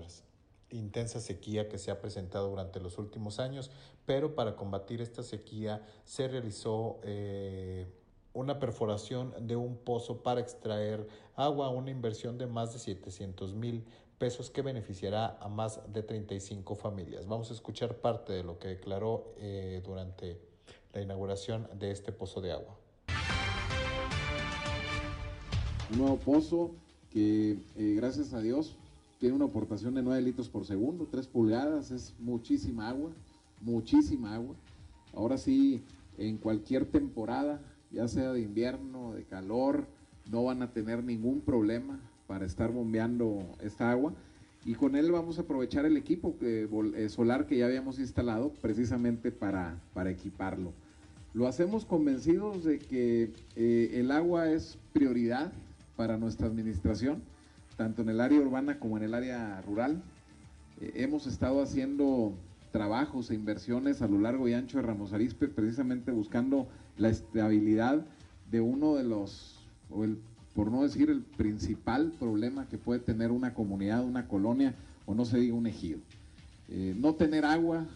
intensa 0.70 1.20
sequía 1.20 1.68
que 1.68 1.79
se 1.79 1.90
ha 1.90 2.01
presentado 2.01 2.48
durante 2.48 2.81
los 2.81 2.98
últimos 2.98 3.38
años, 3.38 3.70
pero 4.07 4.35
para 4.35 4.57
combatir 4.57 5.01
esta 5.01 5.22
sequía 5.22 5.87
se 6.05 6.29
realizó 6.29 6.98
eh, 7.03 7.87
una 8.33 8.59
perforación 8.59 9.35
de 9.46 9.57
un 9.57 9.77
pozo 9.77 10.22
para 10.22 10.40
extraer 10.40 11.07
agua, 11.37 11.68
una 11.68 11.90
inversión 11.90 12.38
de 12.38 12.46
más 12.46 12.72
de 12.72 12.79
700 12.79 13.55
mil 13.55 13.85
pesos 14.18 14.51
que 14.51 14.62
beneficiará 14.62 15.37
a 15.40 15.48
más 15.48 15.81
de 15.92 16.03
35 16.03 16.75
familias. 16.75 17.27
Vamos 17.27 17.51
a 17.51 17.55
escuchar 17.55 17.96
parte 17.96 18.33
de 18.33 18.44
lo 18.44 18.59
que 18.59 18.68
declaró 18.68 19.35
eh, 19.37 19.83
durante 19.85 20.40
la 20.92 21.01
inauguración 21.01 21.68
de 21.75 21.90
este 21.90 22.12
pozo 22.12 22.40
de 22.40 22.53
agua. 22.53 22.82
Un 25.93 25.99
nuevo 25.99 26.17
pozo 26.17 26.71
que 27.13 27.59
eh, 27.77 27.95
gracias 27.97 28.33
a 28.33 28.41
Dios 28.41 28.75
tiene 29.21 29.37
una 29.37 29.45
aportación 29.45 29.95
de 29.95 30.03
9 30.03 30.23
litros 30.23 30.49
por 30.49 30.65
segundo, 30.65 31.07
3 31.11 31.27
pulgadas, 31.27 31.91
es 31.91 32.15
muchísima 32.19 32.89
agua, 32.89 33.11
muchísima 33.61 34.35
agua. 34.35 34.55
Ahora 35.15 35.37
sí, 35.37 35.83
en 36.17 36.39
cualquier 36.39 36.87
temporada, 36.87 37.61
ya 37.91 38.09
sea 38.09 38.33
de 38.33 38.41
invierno, 38.41 39.13
de 39.13 39.25
calor, 39.25 39.85
no 40.31 40.45
van 40.45 40.63
a 40.63 40.73
tener 40.73 41.05
ningún 41.05 41.43
problema 41.43 42.01
para 42.27 42.47
estar 42.47 42.73
bombeando 42.73 43.45
esta 43.61 43.91
agua. 43.91 44.15
Y 44.65 44.75
con 44.75 44.97
él 44.97 45.13
vamos 45.13 45.39
a 45.39 45.43
aprovechar 45.43 45.85
el 45.85 45.99
equipo 45.99 46.35
eh, 46.41 47.07
solar 47.11 47.47
que 47.47 47.59
ya 47.59 47.67
habíamos 47.67 47.99
instalado 47.99 48.51
precisamente 48.63 49.31
para, 49.31 49.79
para 49.93 50.11
equiparlo. 50.11 50.73
Lo 51.35 51.47
hacemos 51.47 51.85
convencidos 51.85 52.65
de 52.65 52.79
que 52.79 53.31
eh, 53.57 53.91
el 53.95 54.11
agua 54.11 54.51
es 54.51 54.79
prioridad 54.95 55.53
para 55.97 56.17
nuestra 56.17 56.47
administración, 56.47 57.23
tanto 57.77 58.03
en 58.03 58.09
el 58.09 58.21
área 58.21 58.41
urbana 58.41 58.79
como 58.79 58.97
en 58.97 59.05
el 59.05 59.15
área 59.15 59.61
rural. 59.63 60.03
Eh, 60.81 60.93
hemos 60.97 61.27
estado 61.27 61.63
haciendo 61.63 62.33
trabajos 62.71 63.31
e 63.31 63.35
inversiones 63.35 64.03
a 64.03 64.09
lo 64.09 64.19
largo 64.19 64.49
y 64.49 64.55
ancho 64.55 64.79
de 64.79 64.83
Ramos 64.83 65.13
Arizpe, 65.13 65.49
precisamente 65.49 66.11
buscando 66.11 66.67
la 66.97 67.09
estabilidad 67.09 68.05
de 68.51 68.61
uno 68.61 68.95
de 68.95 69.05
los, 69.05 69.59
o 69.91 70.05
el 70.05 70.19
por 70.55 70.71
no 70.71 70.83
decir 70.83 71.11
el 71.11 71.23
principal 71.23 72.13
problema 72.19 72.67
que 72.67 72.79
puede 72.79 73.01
tener 73.01 73.31
una 73.31 73.55
comunidad, 73.55 74.05
una 74.05 74.29
colonia 74.29 74.75
o 75.07 75.15
no 75.15 75.25
se 75.25 75.39
diga 75.39 75.55
un 75.55 75.67
ejido. 75.67 75.99
Eh, 76.69 76.95
no 76.97 77.15
tener 77.15 77.45
agua, 77.45 77.87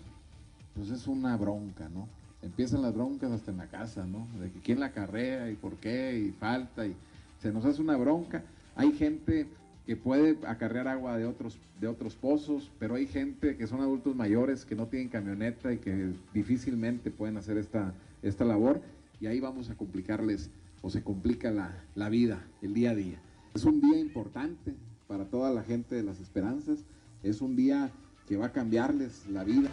pues 0.75 0.91
es 0.91 1.07
una 1.07 1.37
bronca, 1.37 1.89
¿no? 1.89 2.09
Empiezan 2.43 2.83
las 2.83 2.95
broncas 2.95 3.31
hasta 3.33 3.51
en 3.51 3.59
la 3.59 3.67
casa, 3.67 4.07
¿no? 4.07 4.27
De 4.41 4.51
que 4.51 4.61
quién 4.61 4.81
la 4.81 4.93
carrea 4.93 5.51
y 5.51 5.55
por 5.55 5.77
qué 5.77 6.19
y 6.19 6.33
falta 6.33 6.87
y 6.87 6.95
se 7.39 7.53
nos 7.53 7.65
hace 7.65 7.81
una 7.81 7.97
bronca. 7.97 8.45
Hay 8.75 8.93
gente 8.93 9.47
que 9.87 9.97
puede 9.97 10.37
acarrear 10.47 10.89
agua 10.89 11.17
de 11.17 11.27
otros, 11.27 11.59
de 11.81 11.87
otros 11.87 12.17
pozos, 12.17 12.73
pero 12.79 12.97
hay 12.97 13.07
gente 13.07 13.57
que 13.57 13.67
son 13.67 13.81
adultos 13.81 14.17
mayores 14.17 14.65
que 14.65 14.75
no 14.75 14.89
tienen 14.89 15.09
camioneta 15.09 15.73
y 15.73 15.79
que 15.79 16.13
difícilmente 16.35 17.11
pueden 17.11 17.37
hacer 17.37 17.57
esta, 17.57 17.95
esta 18.23 18.45
labor 18.45 18.83
y 19.21 19.27
ahí 19.27 19.41
vamos 19.41 19.71
a 19.71 19.77
complicarles 19.77 20.51
o 20.83 20.91
se 20.91 21.03
complica 21.03 21.51
la, 21.51 22.09
vida, 22.09 22.45
el 22.63 22.75
día 22.75 22.91
a 22.91 22.95
día. 22.95 23.21
Es 23.55 23.65
un 23.65 23.81
día 23.81 23.99
importante 23.99 24.75
para 25.07 25.25
toda 25.25 25.53
la 25.53 25.63
gente 25.63 25.95
de 25.95 26.03
las 26.03 26.21
esperanzas, 26.21 26.85
es 27.23 27.41
un 27.41 27.57
día 27.57 27.91
que 28.27 28.37
va 28.37 28.47
a 28.47 28.53
cambiarles 28.53 29.27
la 29.29 29.45
vida. 29.45 29.71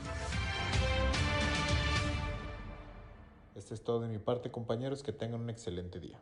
Este 3.56 3.74
es 3.74 3.84
todo 3.84 4.02
de 4.02 4.08
mi 4.08 4.20
parte, 4.20 4.52
compañeros, 4.52 5.04
que 5.04 5.12
tengan 5.12 5.42
un 5.42 5.50
excelente 5.50 6.00
día. 6.00 6.20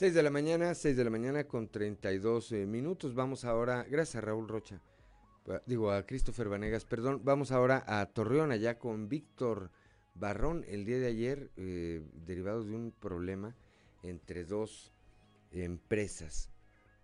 6 0.00 0.14
de 0.14 0.22
la 0.22 0.30
mañana, 0.30 0.74
6 0.74 0.96
de 0.96 1.04
la 1.04 1.10
mañana 1.10 1.44
con 1.44 1.68
32 1.68 2.52
eh, 2.52 2.64
minutos. 2.64 3.14
Vamos 3.14 3.44
ahora, 3.44 3.84
gracias 3.84 4.24
Raúl 4.24 4.48
Rocha, 4.48 4.80
digo 5.66 5.90
a 5.90 6.06
Christopher 6.06 6.48
Vanegas, 6.48 6.86
perdón, 6.86 7.20
vamos 7.22 7.52
ahora 7.52 7.84
a 7.86 8.06
Torreón, 8.06 8.50
allá 8.50 8.78
con 8.78 9.10
Víctor 9.10 9.70
Barrón. 10.14 10.64
El 10.66 10.86
día 10.86 10.98
de 10.98 11.06
ayer, 11.06 11.50
eh, 11.58 12.02
derivado 12.14 12.64
de 12.64 12.74
un 12.74 12.92
problema 12.92 13.54
entre 14.02 14.46
dos 14.46 14.90
empresas 15.52 16.48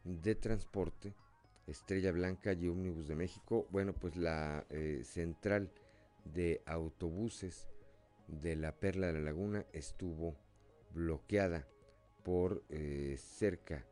de 0.03 0.35
transporte, 0.35 1.15
Estrella 1.67 2.13
Blanca 2.13 2.55
y 2.55 2.67
Omnibus 2.67 3.09
de 3.09 3.15
México, 3.15 3.67
bueno, 3.71 3.93
pues 3.93 4.17
la 4.17 4.65
eh, 4.71 5.03
central 5.05 5.71
de 6.25 6.63
autobuses 6.65 7.69
de 8.27 8.57
la 8.57 8.73
Perla 8.73 9.09
de 9.09 9.13
la 9.13 9.21
Laguna 9.21 9.67
estuvo 9.75 10.35
bloqueada 10.95 11.69
por 12.27 12.65
eh, 12.71 13.15
cerca, 13.19 13.85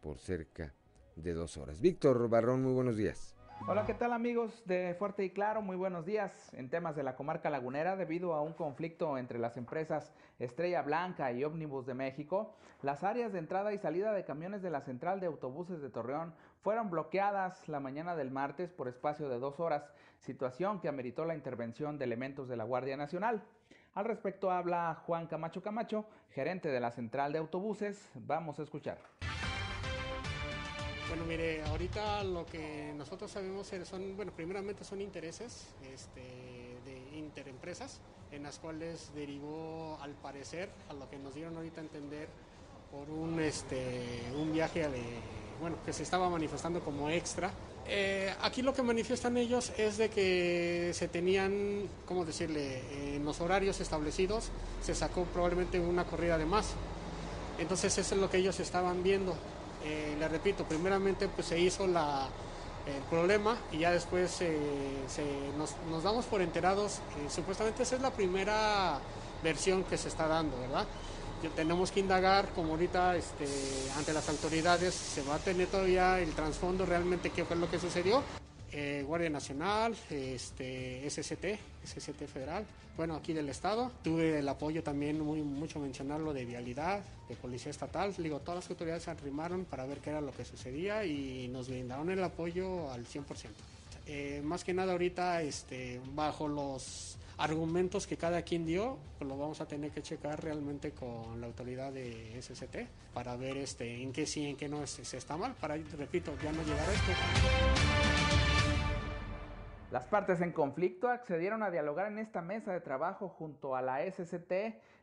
por 0.00 0.18
cerca 0.18 0.72
de 1.16 1.34
dos 1.34 1.58
horas. 1.58 1.82
Víctor 1.82 2.30
Barrón, 2.30 2.62
muy 2.62 2.72
buenos 2.72 2.96
días. 2.96 3.36
Hola, 3.66 3.84
¿qué 3.84 3.92
tal 3.92 4.14
amigos 4.14 4.62
de 4.64 4.94
Fuerte 4.98 5.22
y 5.22 5.30
Claro? 5.30 5.60
Muy 5.60 5.76
buenos 5.76 6.06
días. 6.06 6.32
En 6.54 6.70
temas 6.70 6.96
de 6.96 7.02
la 7.02 7.14
comarca 7.14 7.50
lagunera, 7.50 7.96
debido 7.96 8.32
a 8.32 8.40
un 8.40 8.54
conflicto 8.54 9.18
entre 9.18 9.38
las 9.38 9.58
empresas 9.58 10.14
Estrella 10.38 10.80
Blanca 10.80 11.30
y 11.32 11.44
Ómnibus 11.44 11.84
de 11.84 11.92
México, 11.92 12.54
las 12.80 13.04
áreas 13.04 13.34
de 13.34 13.40
entrada 13.40 13.74
y 13.74 13.78
salida 13.78 14.14
de 14.14 14.24
camiones 14.24 14.62
de 14.62 14.70
la 14.70 14.80
central 14.80 15.20
de 15.20 15.26
autobuses 15.26 15.82
de 15.82 15.90
Torreón 15.90 16.32
fueron 16.62 16.88
bloqueadas 16.88 17.68
la 17.68 17.80
mañana 17.80 18.16
del 18.16 18.30
martes 18.30 18.72
por 18.72 18.88
espacio 18.88 19.28
de 19.28 19.38
dos 19.38 19.60
horas, 19.60 19.92
situación 20.20 20.80
que 20.80 20.88
ameritó 20.88 21.26
la 21.26 21.34
intervención 21.34 21.98
de 21.98 22.06
elementos 22.06 22.48
de 22.48 22.56
la 22.56 22.64
Guardia 22.64 22.96
Nacional. 22.96 23.42
Al 23.98 24.04
respecto 24.04 24.52
habla 24.52 25.02
Juan 25.06 25.26
Camacho 25.26 25.60
Camacho, 25.60 26.04
gerente 26.30 26.68
de 26.68 26.78
la 26.78 26.92
central 26.92 27.32
de 27.32 27.40
autobuses. 27.40 28.08
Vamos 28.14 28.60
a 28.60 28.62
escuchar. 28.62 28.96
Bueno, 31.08 31.24
mire, 31.26 31.64
ahorita 31.64 32.22
lo 32.22 32.46
que 32.46 32.94
nosotros 32.96 33.28
sabemos 33.28 33.66
son, 33.82 34.16
bueno, 34.16 34.30
primeramente 34.30 34.84
son 34.84 35.00
intereses 35.00 35.74
este, 35.92 36.20
de 36.84 37.18
interempresas, 37.18 38.00
en 38.30 38.44
las 38.44 38.60
cuales 38.60 39.12
derivó, 39.16 39.98
al 40.00 40.12
parecer, 40.12 40.70
a 40.88 40.92
lo 40.92 41.10
que 41.10 41.18
nos 41.18 41.34
dieron 41.34 41.56
ahorita 41.56 41.80
a 41.80 41.82
entender, 41.82 42.28
por 42.92 43.10
un, 43.10 43.40
este, 43.40 44.22
un 44.36 44.52
viaje 44.52 44.88
de, 44.88 45.02
bueno, 45.60 45.76
que 45.84 45.92
se 45.92 46.04
estaba 46.04 46.30
manifestando 46.30 46.84
como 46.84 47.10
extra. 47.10 47.50
Eh, 47.90 48.34
aquí 48.42 48.60
lo 48.60 48.74
que 48.74 48.82
manifiestan 48.82 49.36
ellos 49.38 49.72
es 49.78 49.96
de 49.96 50.10
que 50.10 50.90
se 50.92 51.08
tenían, 51.08 51.88
¿cómo 52.06 52.24
decirle?, 52.24 53.16
en 53.16 53.24
los 53.24 53.40
horarios 53.40 53.80
establecidos 53.80 54.50
se 54.82 54.94
sacó 54.94 55.24
probablemente 55.24 55.80
una 55.80 56.04
corrida 56.04 56.36
de 56.36 56.44
más. 56.44 56.74
Entonces 57.58 57.96
eso 57.98 58.14
es 58.14 58.20
lo 58.20 58.30
que 58.30 58.38
ellos 58.38 58.60
estaban 58.60 59.02
viendo. 59.02 59.34
Eh, 59.84 60.16
le 60.18 60.28
repito, 60.28 60.64
primeramente 60.64 61.28
pues 61.28 61.46
se 61.46 61.58
hizo 61.58 61.84
el 61.84 61.96
problema 63.10 63.56
y 63.72 63.78
ya 63.78 63.90
después 63.90 64.40
eh, 64.40 64.50
nos, 65.56 66.02
damos 66.02 66.26
por 66.26 66.40
enterados, 66.42 66.98
eh, 66.98 67.30
supuestamente 67.30 67.82
esa 67.82 67.96
es 67.96 68.02
la 68.02 68.10
primera 68.10 68.98
versión 69.42 69.84
que 69.84 69.96
se 69.96 70.08
está 70.08 70.26
dando, 70.26 70.58
¿verdad? 70.58 70.86
Tenemos 71.54 71.90
que 71.90 72.00
indagar, 72.00 72.48
como 72.54 72.72
ahorita 72.72 73.16
este, 73.16 73.46
ante 73.96 74.12
las 74.12 74.28
autoridades 74.28 74.94
se 74.94 75.22
va 75.22 75.36
a 75.36 75.38
tener 75.38 75.68
todavía 75.68 76.20
el 76.20 76.32
trasfondo 76.34 76.84
realmente 76.84 77.30
qué 77.30 77.44
fue 77.44 77.56
lo 77.56 77.70
que 77.70 77.78
sucedió. 77.78 78.22
Guardia 79.06 79.30
Nacional, 79.30 79.96
este, 80.10 81.08
SST, 81.08 81.58
SST 81.84 82.26
Federal, 82.32 82.64
bueno, 82.98 83.14
aquí 83.14 83.32
del 83.32 83.48
Estado. 83.48 83.92
Tuve 84.02 84.40
el 84.40 84.48
apoyo 84.48 84.82
también, 84.82 85.20
muy 85.20 85.40
mucho 85.40 85.78
mencionarlo, 85.78 86.32
de 86.32 86.44
Vialidad, 86.44 87.00
de 87.28 87.36
Policía 87.36 87.70
Estatal. 87.70 88.12
Digo, 88.18 88.40
todas 88.40 88.64
las 88.64 88.70
autoridades 88.70 89.04
se 89.04 89.12
arrimaron 89.12 89.64
para 89.66 89.86
ver 89.86 89.98
qué 89.98 90.10
era 90.10 90.20
lo 90.20 90.32
que 90.32 90.44
sucedía 90.44 91.04
y 91.04 91.46
nos 91.46 91.68
brindaron 91.68 92.10
el 92.10 92.22
apoyo 92.24 92.90
al 92.90 93.06
100%. 93.06 93.22
Eh, 94.06 94.42
más 94.44 94.64
que 94.64 94.74
nada 94.74 94.92
ahorita, 94.92 95.42
este, 95.42 96.00
bajo 96.12 96.48
los 96.48 97.16
argumentos 97.38 98.06
que 98.06 98.16
cada 98.16 98.42
quien 98.42 98.66
dio, 98.66 98.98
pues 99.16 99.28
lo 99.28 99.38
vamos 99.38 99.60
a 99.60 99.66
tener 99.66 99.92
que 99.92 100.02
checar 100.02 100.42
realmente 100.42 100.90
con 100.92 101.40
la 101.40 101.46
autoridad 101.46 101.92
de 101.92 102.36
SST 102.42 102.76
para 103.14 103.36
ver 103.36 103.56
este, 103.56 104.02
en 104.02 104.12
qué 104.12 104.26
sí, 104.26 104.50
en 104.50 104.56
qué 104.56 104.68
no 104.68 104.86
se 104.86 105.16
está 105.16 105.36
mal, 105.36 105.54
para, 105.60 105.76
repito, 105.96 106.34
ya 106.42 106.52
no 106.52 106.62
llegar 106.62 106.88
a 106.88 106.92
esto. 106.92 107.12
Las 109.90 110.06
partes 110.06 110.42
en 110.42 110.52
conflicto 110.52 111.08
accedieron 111.08 111.62
a 111.62 111.70
dialogar 111.70 112.08
en 112.08 112.18
esta 112.18 112.42
mesa 112.42 112.72
de 112.72 112.80
trabajo 112.80 113.28
junto 113.28 113.74
a 113.74 113.80
la 113.80 114.00
SCT, 114.04 114.52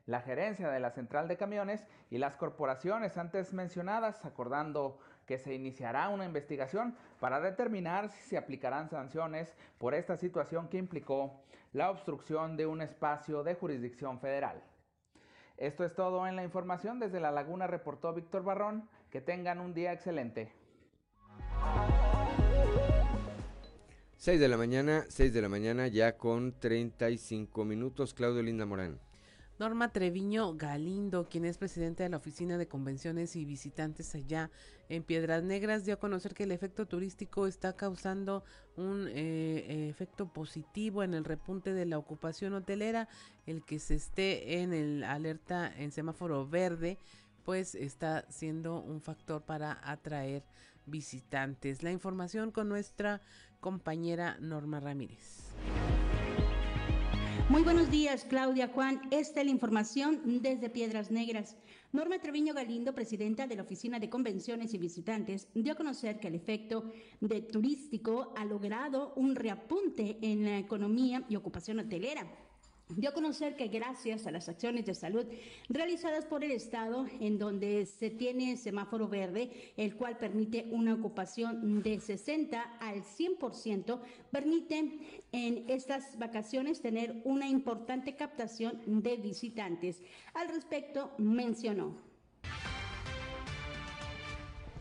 la 0.05 0.21
gerencia 0.21 0.69
de 0.69 0.79
la 0.79 0.91
central 0.91 1.27
de 1.27 1.37
camiones 1.37 1.83
y 2.11 2.19
las 2.19 2.35
corporaciones 2.35 3.17
antes 3.17 3.51
mencionadas, 3.53 4.23
acordando 4.25 4.99
que 5.25 5.39
se 5.39 5.55
iniciará 5.55 6.09
una 6.09 6.25
investigación 6.25 6.95
para 7.19 7.39
determinar 7.39 8.09
si 8.09 8.21
se 8.29 8.37
aplicarán 8.37 8.89
sanciones 8.89 9.55
por 9.79 9.95
esta 9.95 10.17
situación 10.17 10.67
que 10.67 10.77
implicó 10.77 11.41
la 11.75 11.91
obstrucción 11.91 12.55
de 12.55 12.65
un 12.65 12.81
espacio 12.81 13.43
de 13.43 13.53
jurisdicción 13.53 14.21
federal. 14.21 14.63
Esto 15.57 15.83
es 15.83 15.93
todo 15.93 16.25
en 16.25 16.37
la 16.37 16.43
información. 16.45 17.01
Desde 17.01 17.19
La 17.19 17.31
Laguna 17.31 17.67
reportó 17.67 18.13
Víctor 18.13 18.43
Barrón. 18.43 18.87
Que 19.11 19.19
tengan 19.19 19.59
un 19.59 19.73
día 19.73 19.91
excelente. 19.91 20.53
6 24.15 24.39
de 24.39 24.47
la 24.47 24.55
mañana, 24.55 25.03
6 25.09 25.33
de 25.33 25.41
la 25.41 25.49
mañana 25.49 25.87
ya 25.87 26.17
con 26.17 26.57
35 26.57 27.65
minutos. 27.65 28.13
Claudio 28.13 28.41
Linda 28.41 28.65
Morán. 28.65 29.04
Norma 29.57 29.91
Treviño 29.91 30.55
Galindo, 30.55 31.29
quien 31.29 31.45
es 31.45 31.57
presidente 31.57 32.03
de 32.03 32.09
la 32.09 32.17
Oficina 32.17 32.57
de 32.57 32.67
Convenciones 32.67 33.35
y 33.35 33.45
Visitantes 33.45 34.13
allá 34.13 34.51
en 34.89 35.03
Piedras 35.03 35.43
Negras, 35.43 35.85
dio 35.85 35.93
a 35.93 35.99
conocer 35.99 36.33
que 36.33 36.43
el 36.43 36.51
efecto 36.51 36.85
turístico 36.87 37.47
está 37.47 37.73
causando 37.73 38.43
un 38.75 39.07
eh, 39.09 39.87
efecto 39.89 40.27
positivo 40.27 41.03
en 41.03 41.13
el 41.13 41.23
repunte 41.23 41.73
de 41.73 41.85
la 41.85 41.97
ocupación 41.97 42.53
hotelera, 42.53 43.07
el 43.45 43.63
que 43.63 43.79
se 43.79 43.95
esté 43.95 44.61
en 44.61 44.73
el 44.73 45.03
alerta 45.03 45.73
en 45.77 45.91
semáforo 45.91 46.47
verde 46.47 46.97
pues 47.45 47.75
está 47.75 48.25
siendo 48.29 48.81
un 48.81 49.01
factor 49.01 49.43
para 49.43 49.79
atraer 49.83 50.43
visitantes. 50.87 51.83
La 51.83 51.91
información 51.91 52.51
con 52.51 52.67
nuestra 52.67 53.21
compañera 53.61 54.37
Norma 54.41 54.79
Ramírez. 54.79 55.53
Muy 57.47 57.61
buenos 57.61 57.91
días, 57.91 58.25
Claudia 58.27 58.69
Juan. 58.69 59.01
Esta 59.11 59.41
es 59.41 59.45
la 59.45 59.51
información 59.51 60.41
desde 60.41 60.67
Piedras 60.67 61.11
Negras. 61.11 61.55
Norma 61.91 62.17
Treviño 62.17 62.55
Galindo, 62.55 62.95
presidenta 62.95 63.45
de 63.45 63.55
la 63.55 63.61
Oficina 63.61 63.99
de 63.99 64.09
Convenciones 64.09 64.73
y 64.73 64.79
Visitantes, 64.79 65.47
dio 65.53 65.73
a 65.73 65.75
conocer 65.75 66.19
que 66.19 66.29
el 66.29 66.33
efecto 66.33 66.91
de 67.21 67.41
turístico 67.41 68.33
ha 68.35 68.45
logrado 68.45 69.13
un 69.15 69.35
reapunte 69.35 70.17
en 70.23 70.43
la 70.43 70.57
economía 70.57 71.23
y 71.29 71.35
ocupación 71.35 71.77
hotelera 71.77 72.25
dio 72.89 73.09
a 73.09 73.13
conocer 73.13 73.55
que 73.55 73.67
gracias 73.67 74.27
a 74.27 74.31
las 74.31 74.47
acciones 74.47 74.85
de 74.85 74.93
salud 74.93 75.25
realizadas 75.69 76.25
por 76.25 76.43
el 76.43 76.51
Estado, 76.51 77.05
en 77.19 77.37
donde 77.37 77.85
se 77.85 78.09
tiene 78.09 78.57
semáforo 78.57 79.07
verde, 79.07 79.73
el 79.77 79.95
cual 79.95 80.17
permite 80.17 80.67
una 80.71 80.93
ocupación 80.93 81.81
de 81.81 81.99
60 81.99 82.61
al 82.79 83.03
100%, 83.03 83.99
permite 84.31 85.23
en 85.31 85.65
estas 85.69 86.17
vacaciones 86.17 86.81
tener 86.81 87.21
una 87.25 87.47
importante 87.47 88.15
captación 88.15 88.81
de 88.85 89.17
visitantes. 89.17 90.01
Al 90.33 90.49
respecto, 90.49 91.11
mencionó. 91.17 91.97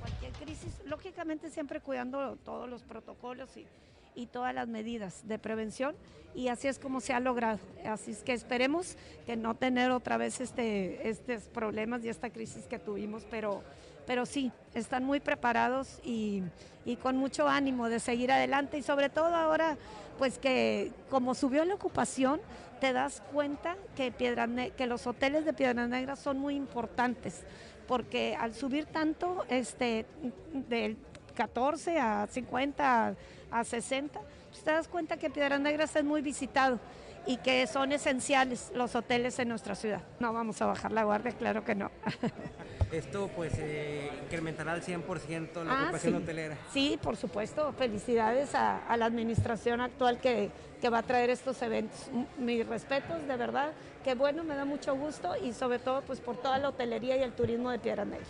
Cualquier 0.01 0.33
crisis, 0.33 0.83
lógicamente 0.85 1.49
siempre 1.49 1.81
cuidando 1.81 2.37
todos 2.37 2.69
los 2.69 2.83
protocolos 2.83 3.57
y 3.57 3.67
y 4.15 4.27
todas 4.27 4.55
las 4.55 4.69
medidas 4.69 5.27
de 5.27 5.39
prevención 5.39 5.95
y 6.35 6.49
así 6.49 6.69
es 6.69 6.79
como 6.79 7.01
se 7.01 7.13
ha 7.13 7.21
logrado. 7.21 7.61
Así 7.85 8.11
es 8.11 8.23
que 8.23 8.33
esperemos 8.33 8.97
que 9.27 9.37
no 9.37 9.55
tener 9.55 9.91
otra 9.91 10.17
vez 10.17 10.41
este, 10.41 11.09
estos 11.09 11.45
problemas 11.45 12.05
y 12.05 12.09
esta 12.09 12.31
crisis 12.31 12.67
que 12.67 12.79
tuvimos, 12.79 13.25
pero, 13.31 13.63
pero 14.07 14.27
sí, 14.27 14.51
están 14.75 15.05
muy 15.05 15.21
preparados 15.21 16.01
y, 16.03 16.43
y 16.85 16.97
con 16.97 17.17
mucho 17.17 17.49
ánimo 17.49 17.89
de 17.89 18.01
seguir 18.01 18.33
adelante 18.33 18.79
y 18.79 18.83
sobre 18.83 19.09
todo 19.09 19.35
ahora, 19.35 19.77
pues 20.19 20.39
que 20.39 20.91
como 21.09 21.35
subió 21.35 21.65
la 21.65 21.75
ocupación, 21.75 22.41
te 22.81 22.93
das 22.93 23.23
cuenta 23.33 23.77
que, 23.97 24.11
Piedra 24.11 24.49
que 24.77 24.87
los 24.87 25.07
hoteles 25.07 25.45
de 25.45 25.53
Piedras 25.53 25.89
Negras 25.89 26.19
son 26.19 26.39
muy 26.39 26.57
importantes 26.57 27.43
porque 27.87 28.37
al 28.39 28.55
subir 28.55 28.87
tanto, 28.87 29.45
este, 29.49 30.07
del 30.53 30.97
14 31.35 31.99
a 31.99 32.27
50 32.27 33.15
a 33.51 33.65
60, 33.65 34.21
pues 34.51 34.63
te 34.63 34.71
das 34.71 34.89
cuenta 34.89 35.17
que 35.17 35.31
Piedras 35.31 35.61
Negras 35.61 35.95
es 35.97 36.05
muy 36.05 36.23
visitado 36.23 36.79
y 37.27 37.39
que 37.39 37.67
son 37.67 37.93
esenciales 37.93 38.71
los 38.75 38.95
hoteles 38.95 39.39
en 39.39 39.49
nuestra 39.49 39.75
ciudad. 39.75 40.03
No 40.21 40.33
vamos 40.33 40.61
a 40.61 40.67
bajar 40.67 40.93
la 40.93 41.05
guardia, 41.05 41.33
claro 41.33 41.65
que 41.65 41.75
no. 41.75 41.91
Esto 42.93 43.29
pues 43.35 43.55
eh, 43.59 44.11
incrementará 44.25 44.73
al 44.73 44.83
100% 44.83 45.65
la 45.65 45.73
ah, 45.73 45.83
ocupación 45.85 46.15
hotelera. 46.15 46.57
Sí, 46.73 46.99
por 47.03 47.17
supuesto. 47.17 47.73
Felicidades 47.73 48.55
a, 48.55 48.97
la 48.97 49.07
administración 49.07 49.81
actual 49.81 50.21
que, 50.21 50.51
que, 50.81 50.89
va 50.91 50.99
a 50.99 51.03
traer 51.03 51.31
estos 51.31 51.61
eventos. 51.63 52.09
Mis 52.39 52.65
respetos, 52.67 53.27
de 53.27 53.37
verdad. 53.37 53.73
Qué 54.05 54.15
bueno, 54.15 54.45
me 54.45 54.55
da 54.55 54.65
mucho 54.65 54.95
gusto 54.95 55.35
y 55.43 55.53
sobre 55.53 55.79
todo 55.79 56.03
pues 56.03 56.21
por 56.21 56.37
toda 56.37 56.59
la 56.59 56.69
hotelería 56.69 57.17
y 57.17 57.23
el 57.23 57.33
turismo 57.33 57.71
de 57.71 57.79
Piedras 57.79 58.07
Negras. 58.07 58.29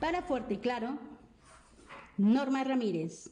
Para 0.00 0.20
Fuerte 0.22 0.54
y 0.54 0.58
Claro, 0.58 0.98
Norma 2.18 2.62
Ramírez. 2.64 3.30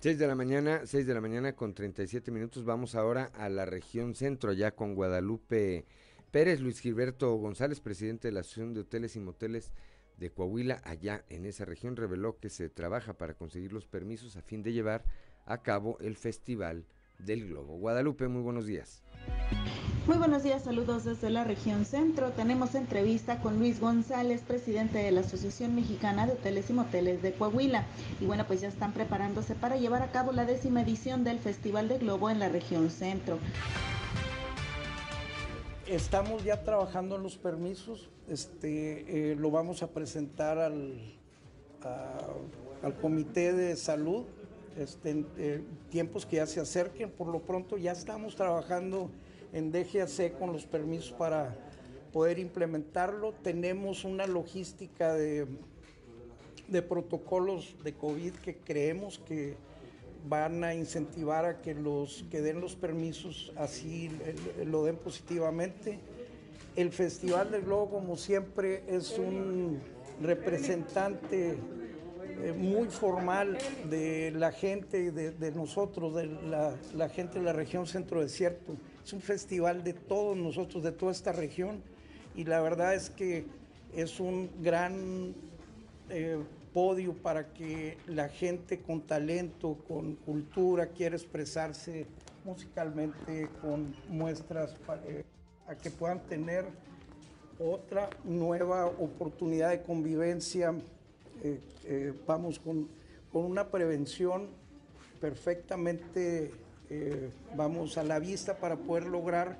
6 0.00 0.18
de 0.18 0.26
la 0.26 0.34
mañana, 0.34 0.80
6 0.84 1.06
de 1.06 1.14
la 1.14 1.20
mañana 1.20 1.54
con 1.54 1.74
37 1.74 2.30
minutos. 2.30 2.64
Vamos 2.64 2.94
ahora 2.94 3.30
a 3.34 3.48
la 3.48 3.66
región 3.66 4.14
centro, 4.14 4.52
ya 4.52 4.74
con 4.74 4.94
Guadalupe 4.94 5.84
Pérez, 6.30 6.60
Luis 6.60 6.80
Gilberto 6.80 7.34
González, 7.36 7.80
presidente 7.80 8.28
de 8.28 8.32
la 8.32 8.40
Asociación 8.40 8.72
de 8.72 8.80
Hoteles 8.80 9.14
y 9.16 9.20
Moteles 9.20 9.72
de 10.16 10.30
Coahuila, 10.30 10.80
allá 10.84 11.24
en 11.28 11.44
esa 11.44 11.64
región, 11.64 11.96
reveló 11.96 12.38
que 12.38 12.48
se 12.48 12.70
trabaja 12.70 13.18
para 13.18 13.34
conseguir 13.34 13.72
los 13.72 13.86
permisos 13.86 14.36
a 14.36 14.42
fin 14.42 14.62
de 14.62 14.72
llevar 14.72 15.04
a 15.44 15.62
cabo 15.62 15.98
el 16.00 16.16
Festival 16.16 16.86
del 17.18 17.48
Globo. 17.48 17.76
Guadalupe, 17.76 18.28
muy 18.28 18.42
buenos 18.42 18.66
días. 18.66 19.02
Muy 20.06 20.18
buenos 20.18 20.42
días, 20.42 20.64
saludos 20.64 21.04
desde 21.04 21.30
la 21.30 21.44
región 21.44 21.86
centro. 21.86 22.30
Tenemos 22.32 22.74
entrevista 22.74 23.40
con 23.40 23.58
Luis 23.58 23.80
González, 23.80 24.42
presidente 24.42 24.98
de 24.98 25.10
la 25.10 25.22
Asociación 25.22 25.74
Mexicana 25.74 26.26
de 26.26 26.34
Hoteles 26.34 26.68
y 26.68 26.74
Moteles 26.74 27.22
de 27.22 27.32
Coahuila. 27.32 27.86
Y 28.20 28.26
bueno, 28.26 28.46
pues 28.46 28.60
ya 28.60 28.68
están 28.68 28.92
preparándose 28.92 29.54
para 29.54 29.78
llevar 29.78 30.02
a 30.02 30.12
cabo 30.12 30.32
la 30.32 30.44
décima 30.44 30.82
edición 30.82 31.24
del 31.24 31.38
Festival 31.38 31.88
de 31.88 31.96
Globo 31.96 32.28
en 32.28 32.38
la 32.38 32.50
región 32.50 32.90
centro. 32.90 33.38
Estamos 35.86 36.44
ya 36.44 36.62
trabajando 36.62 37.16
en 37.16 37.22
los 37.22 37.38
permisos, 37.38 38.10
este, 38.28 39.30
eh, 39.30 39.36
lo 39.36 39.50
vamos 39.50 39.82
a 39.82 39.86
presentar 39.86 40.58
al, 40.58 41.14
al 42.82 42.94
Comité 43.00 43.54
de 43.54 43.74
Salud, 43.74 44.24
este, 44.76 45.24
eh, 45.38 45.62
tiempos 45.88 46.26
que 46.26 46.36
ya 46.36 46.46
se 46.46 46.60
acerquen. 46.60 47.10
Por 47.10 47.28
lo 47.28 47.40
pronto 47.40 47.78
ya 47.78 47.92
estamos 47.92 48.36
trabajando 48.36 49.08
en 49.54 49.70
DGAC 49.72 50.36
con 50.38 50.52
los 50.52 50.66
permisos 50.66 51.12
para 51.12 51.56
poder 52.12 52.38
implementarlo. 52.38 53.32
Tenemos 53.32 54.04
una 54.04 54.26
logística 54.26 55.14
de, 55.14 55.46
de 56.68 56.82
protocolos 56.82 57.76
de 57.82 57.94
COVID 57.94 58.32
que 58.34 58.56
creemos 58.56 59.18
que 59.20 59.56
van 60.28 60.64
a 60.64 60.74
incentivar 60.74 61.44
a 61.44 61.60
que 61.60 61.74
los 61.74 62.24
que 62.30 62.40
den 62.40 62.60
los 62.60 62.76
permisos 62.76 63.52
así 63.56 64.10
lo 64.64 64.84
den 64.84 64.96
positivamente. 64.96 65.98
El 66.76 66.90
Festival 66.90 67.50
del 67.52 67.62
Globo, 67.62 67.90
como 67.90 68.16
siempre, 68.16 68.82
es 68.88 69.16
un 69.18 69.78
representante 70.20 71.56
eh, 72.42 72.52
muy 72.52 72.88
formal 72.88 73.58
de 73.88 74.32
la 74.32 74.50
gente, 74.50 75.12
de, 75.12 75.30
de 75.30 75.52
nosotros, 75.52 76.14
de 76.14 76.26
la, 76.26 76.74
la 76.94 77.08
gente 77.08 77.38
de 77.38 77.44
la 77.44 77.52
región 77.52 77.86
centro 77.86 78.20
desierto. 78.20 78.76
Es 79.04 79.12
un 79.12 79.20
festival 79.20 79.84
de 79.84 79.92
todos 79.92 80.34
nosotros, 80.34 80.82
de 80.82 80.90
toda 80.90 81.12
esta 81.12 81.30
región, 81.30 81.82
y 82.34 82.44
la 82.44 82.62
verdad 82.62 82.94
es 82.94 83.10
que 83.10 83.44
es 83.94 84.18
un 84.18 84.48
gran 84.62 85.34
eh, 86.08 86.38
podio 86.72 87.12
para 87.12 87.52
que 87.52 87.98
la 88.06 88.30
gente 88.30 88.80
con 88.80 89.02
talento, 89.02 89.76
con 89.86 90.14
cultura, 90.14 90.86
quiera 90.86 91.16
expresarse 91.16 92.06
musicalmente, 92.46 93.46
con 93.60 93.94
muestras 94.08 94.74
eh, 95.06 95.22
a 95.66 95.74
que 95.74 95.90
puedan 95.90 96.20
tener 96.20 96.64
otra 97.58 98.08
nueva 98.24 98.86
oportunidad 98.86 99.68
de 99.68 99.82
convivencia. 99.82 100.74
Eh, 101.42 102.14
vamos 102.26 102.58
con, 102.58 102.88
con 103.30 103.44
una 103.44 103.68
prevención 103.68 104.48
perfectamente 105.20 106.63
eh, 106.90 107.30
vamos 107.56 107.98
a 107.98 108.04
la 108.04 108.18
vista 108.18 108.58
para 108.58 108.76
poder 108.76 109.04
lograr 109.04 109.58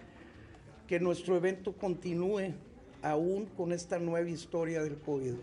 que 0.87 1.01
nuestro 1.01 1.37
evento 1.37 1.73
continúe 1.73 2.55
aún 3.03 3.47
con 3.57 3.73
esta 3.73 3.99
nueva 3.99 4.29
historia 4.29 4.83
del 4.83 4.99
COVID. 4.99 5.35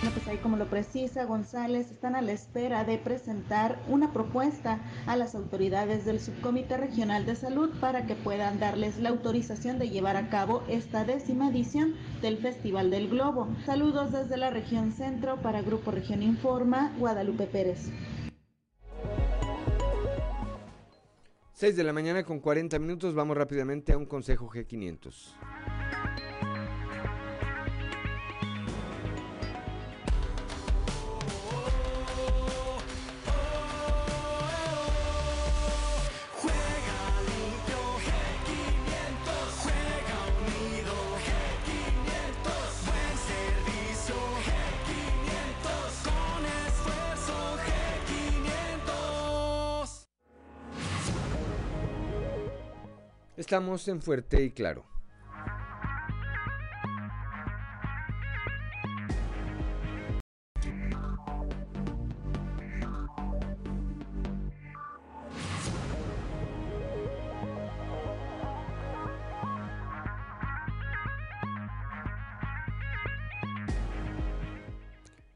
Bueno, 0.00 0.14
pues 0.14 0.28
ahí 0.28 0.36
como 0.36 0.56
lo 0.56 0.70
precisa 0.70 1.24
González, 1.24 1.90
están 1.90 2.14
a 2.14 2.22
la 2.22 2.30
espera 2.30 2.84
de 2.84 2.98
presentar 2.98 3.82
una 3.88 4.12
propuesta 4.12 4.80
a 5.06 5.16
las 5.16 5.34
autoridades 5.34 6.04
del 6.04 6.20
Subcomité 6.20 6.76
Regional 6.76 7.26
de 7.26 7.34
Salud 7.34 7.70
para 7.80 8.06
que 8.06 8.14
puedan 8.14 8.60
darles 8.60 8.98
la 8.98 9.08
autorización 9.08 9.80
de 9.80 9.90
llevar 9.90 10.16
a 10.16 10.28
cabo 10.30 10.62
esta 10.68 11.04
décima 11.04 11.48
edición 11.48 11.94
del 12.22 12.38
Festival 12.38 12.92
del 12.92 13.08
Globo. 13.08 13.48
Saludos 13.66 14.12
desde 14.12 14.36
la 14.36 14.50
región 14.50 14.92
centro 14.92 15.42
para 15.42 15.62
Grupo 15.62 15.90
Región 15.90 16.22
Informa, 16.22 16.94
Guadalupe 17.00 17.46
Pérez. 17.46 17.90
6 21.58 21.74
de 21.74 21.82
la 21.82 21.92
mañana 21.92 22.22
con 22.22 22.38
40 22.38 22.78
minutos, 22.78 23.14
vamos 23.14 23.36
rápidamente 23.36 23.92
a 23.92 23.98
un 23.98 24.06
consejo 24.06 24.48
G500. 24.48 25.34
Estamos 53.48 53.88
en 53.88 54.02
Fuerte 54.02 54.42
y 54.44 54.50
Claro. 54.50 54.84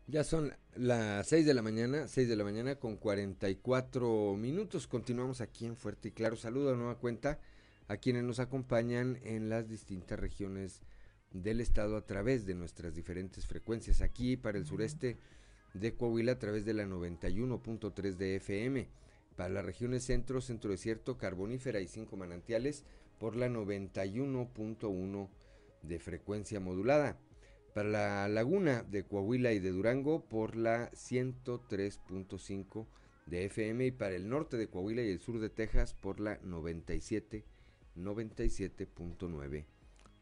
Ya 0.07 0.23
son 0.23 0.53
las 0.77 1.27
6 1.29 1.47
de 1.47 1.55
la 1.55 1.63
mañana, 1.63 2.07
6 2.07 2.29
de 2.29 2.37
la 2.37 2.45
mañana 2.45 2.75
con 2.75 2.99
44 2.99 4.37
minutos. 4.37 4.87
Continuamos 4.87 5.41
aquí 5.41 5.65
en 5.65 5.77
Fuerte 5.79 6.09
y 6.09 6.13
Claro. 6.13 6.37
Saludo 6.37 6.75
a 6.75 6.77
nueva 6.77 6.97
cuenta 6.97 7.39
a 7.93 7.99
quienes 7.99 8.25
nos 8.25 8.41
acompañan 8.41 9.19
en 9.23 9.51
las 9.51 9.69
distintas 9.69 10.19
regiones 10.19 10.81
del 11.31 11.61
estado 11.61 11.99
a 11.99 12.07
través 12.07 12.47
de 12.47 12.55
nuestras 12.55 12.95
diferentes 12.95 13.47
frecuencias. 13.47 14.01
Aquí 14.01 14.39
para 14.39 14.57
el 14.57 14.65
sureste 14.65 15.19
de 15.75 15.95
Coahuila 15.95 16.33
a 16.33 16.39
través 16.39 16.65
de 16.65 16.73
la 16.73 16.87
91.3 16.87 18.17
de 18.17 18.37
FM. 18.37 18.89
Para 19.37 19.51
las 19.51 19.67
regiones 19.67 20.05
centro, 20.05 20.41
centro 20.41 20.71
desierto, 20.71 21.19
carbonífera 21.19 21.81
y 21.81 21.87
cinco 21.87 22.17
manantiales 22.17 22.85
por 23.19 23.37
la 23.37 23.49
91.1 23.49 25.29
de 25.83 25.99
frecuencia 25.99 26.61
modulada 26.61 27.19
para 27.75 27.91
la 27.91 28.29
laguna 28.29 28.85
de 28.85 29.05
Coahuila 29.05 29.53
y 29.53 29.59
de 29.59 29.71
Durango 29.71 30.25
por 30.25 30.57
la 30.57 30.91
103.5 30.93 32.87
de 33.27 33.45
FM 33.47 33.87
y 33.87 33.91
para 33.91 34.15
el 34.15 34.31
norte 34.31 34.57
de 34.57 34.69
Coahuila 34.69 35.03
y 35.03 35.11
el 35.11 35.21
sur 35.21 35.41
de 35.41 35.51
Texas 35.51 35.93
por 35.93 36.21
la 36.21 36.39
97 36.43 37.45
97.9 37.97 39.65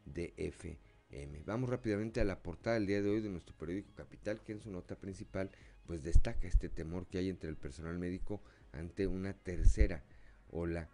de 0.05 0.33
FM. 0.37 1.43
Vamos 1.45 1.69
rápidamente 1.69 2.21
a 2.21 2.25
la 2.25 2.41
portada 2.41 2.75
del 2.75 2.87
día 2.87 3.01
de 3.01 3.09
hoy 3.09 3.21
de 3.21 3.29
nuestro 3.29 3.55
periódico 3.55 3.93
Capital 3.95 4.41
que 4.41 4.53
en 4.53 4.61
su 4.61 4.71
nota 4.71 4.95
principal 4.95 5.51
pues 5.85 6.03
destaca 6.03 6.47
este 6.47 6.69
temor 6.69 7.07
que 7.07 7.17
hay 7.17 7.29
entre 7.29 7.49
el 7.49 7.57
personal 7.57 7.97
médico 7.99 8.41
ante 8.71 9.07
una 9.07 9.33
tercera 9.33 10.03
ola 10.49 10.89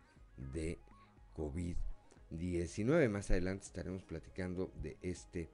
de 0.53 0.80
COVID-19. 1.36 3.09
Más 3.09 3.30
adelante 3.30 3.65
estaremos 3.65 4.03
platicando 4.03 4.71
de 4.82 4.97
este 5.01 5.49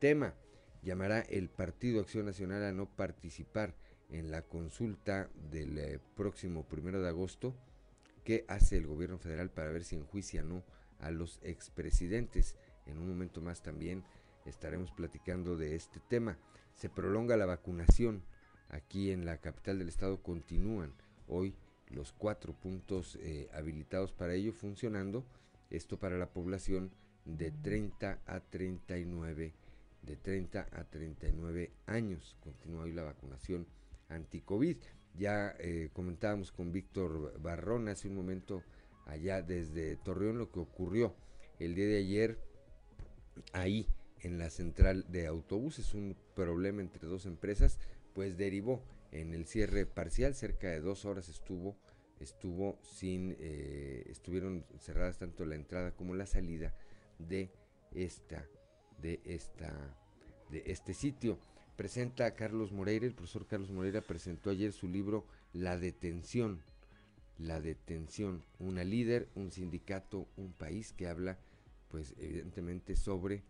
tema 0.00 0.34
llamará 0.82 1.20
el 1.20 1.48
Partido 1.48 2.00
Acción 2.00 2.26
Nacional 2.26 2.64
a 2.64 2.72
no 2.72 2.86
participar 2.86 3.74
en 4.10 4.30
la 4.30 4.42
consulta 4.42 5.28
del 5.50 5.78
eh, 5.78 6.00
próximo 6.16 6.64
primero 6.64 7.02
de 7.02 7.08
agosto 7.08 7.54
que 8.28 8.44
hace 8.46 8.76
el 8.76 8.86
gobierno 8.86 9.16
federal 9.16 9.48
para 9.48 9.70
ver 9.70 9.84
si 9.84 9.96
enjuicia 9.96 10.42
o 10.42 10.44
no 10.44 10.62
a 10.98 11.10
los 11.10 11.40
expresidentes. 11.42 12.56
En 12.84 12.98
un 12.98 13.08
momento 13.08 13.40
más 13.40 13.62
también 13.62 14.04
estaremos 14.44 14.90
platicando 14.92 15.56
de 15.56 15.74
este 15.74 15.98
tema. 15.98 16.36
Se 16.74 16.90
prolonga 16.90 17.38
la 17.38 17.46
vacunación. 17.46 18.22
Aquí 18.68 19.12
en 19.12 19.24
la 19.24 19.38
capital 19.38 19.78
del 19.78 19.88
estado 19.88 20.22
continúan 20.22 20.92
hoy 21.26 21.54
los 21.88 22.12
cuatro 22.12 22.52
puntos 22.52 23.16
eh, 23.22 23.48
habilitados 23.54 24.12
para 24.12 24.34
ello 24.34 24.52
funcionando. 24.52 25.24
Esto 25.70 25.98
para 25.98 26.18
la 26.18 26.28
población 26.28 26.90
de 27.24 27.50
30 27.50 28.18
a 28.26 28.40
39 28.40 29.54
de 30.02 30.16
30 30.16 30.68
a 30.70 30.84
39 30.84 31.72
años. 31.86 32.36
Continúa 32.40 32.82
hoy 32.82 32.92
la 32.92 33.04
vacunación 33.04 33.66
anti-COVID. 34.10 34.76
Ya 35.14 35.54
eh, 35.58 35.90
comentábamos 35.92 36.52
con 36.52 36.72
Víctor 36.72 37.40
Barrón 37.40 37.88
hace 37.88 38.08
un 38.08 38.14
momento 38.14 38.62
allá 39.06 39.42
desde 39.42 39.96
Torreón 39.96 40.38
lo 40.38 40.50
que 40.50 40.60
ocurrió 40.60 41.14
el 41.58 41.74
día 41.74 41.86
de 41.86 41.98
ayer 41.98 42.38
ahí 43.52 43.86
en 44.20 44.38
la 44.38 44.50
central 44.50 45.04
de 45.08 45.26
autobuses, 45.26 45.94
un 45.94 46.16
problema 46.34 46.82
entre 46.82 47.06
dos 47.06 47.26
empresas, 47.26 47.78
pues 48.14 48.36
derivó 48.36 48.82
en 49.12 49.32
el 49.34 49.46
cierre 49.46 49.86
parcial, 49.86 50.34
cerca 50.34 50.68
de 50.68 50.80
dos 50.80 51.04
horas 51.04 51.28
estuvo, 51.28 51.76
estuvo 52.20 52.78
sin, 52.82 53.36
eh, 53.38 54.04
estuvieron 54.08 54.66
cerradas 54.78 55.18
tanto 55.18 55.44
la 55.44 55.54
entrada 55.54 55.92
como 55.92 56.14
la 56.14 56.26
salida 56.26 56.74
de 57.18 57.50
esta 57.92 58.44
de, 59.00 59.20
esta, 59.24 59.72
de 60.50 60.62
este 60.66 60.94
sitio. 60.94 61.38
Presenta 61.78 62.26
a 62.26 62.34
Carlos 62.34 62.72
Moreira, 62.72 63.06
el 63.06 63.14
profesor 63.14 63.46
Carlos 63.46 63.70
Moreira 63.70 64.00
presentó 64.00 64.50
ayer 64.50 64.72
su 64.72 64.88
libro 64.88 65.24
La 65.52 65.78
detención, 65.78 66.60
la 67.38 67.60
detención, 67.60 68.42
una 68.58 68.82
líder, 68.82 69.28
un 69.36 69.52
sindicato, 69.52 70.26
un 70.36 70.52
país 70.52 70.92
que 70.92 71.06
habla 71.06 71.38
pues 71.88 72.16
evidentemente 72.18 72.96
sobre 72.96 73.44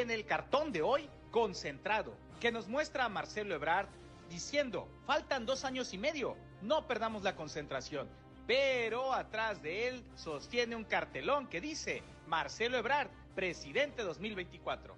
En 0.01 0.09
el 0.09 0.25
cartón 0.25 0.71
de 0.71 0.81
hoy, 0.81 1.07
concentrado, 1.29 2.15
que 2.39 2.51
nos 2.51 2.67
muestra 2.67 3.05
a 3.05 3.09
Marcelo 3.09 3.53
Ebrard 3.53 3.87
diciendo, 4.31 4.87
faltan 5.05 5.45
dos 5.45 5.63
años 5.63 5.93
y 5.93 5.99
medio, 5.99 6.35
no 6.63 6.87
perdamos 6.87 7.21
la 7.21 7.35
concentración. 7.35 8.09
Pero 8.47 9.13
atrás 9.13 9.61
de 9.61 9.87
él 9.87 10.03
sostiene 10.15 10.75
un 10.75 10.85
cartelón 10.85 11.45
que 11.45 11.61
dice, 11.61 12.01
Marcelo 12.25 12.79
Ebrard, 12.79 13.09
presidente 13.35 14.01
2024. 14.01 14.95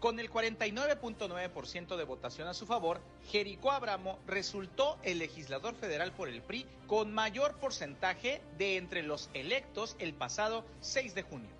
Con 0.00 0.18
el 0.18 0.30
49.9% 0.30 1.96
de 1.98 2.04
votación 2.04 2.48
a 2.48 2.54
su 2.54 2.64
favor, 2.64 3.02
Jericó 3.30 3.70
Abramo 3.70 4.18
resultó 4.26 4.98
el 5.02 5.18
legislador 5.18 5.74
federal 5.74 6.12
por 6.12 6.30
el 6.30 6.40
PRI 6.40 6.64
con 6.86 7.12
mayor 7.12 7.58
porcentaje 7.58 8.40
de 8.56 8.78
entre 8.78 9.02
los 9.02 9.28
electos 9.34 9.94
el 9.98 10.14
pasado 10.14 10.64
6 10.80 11.14
de 11.14 11.22
junio 11.22 11.57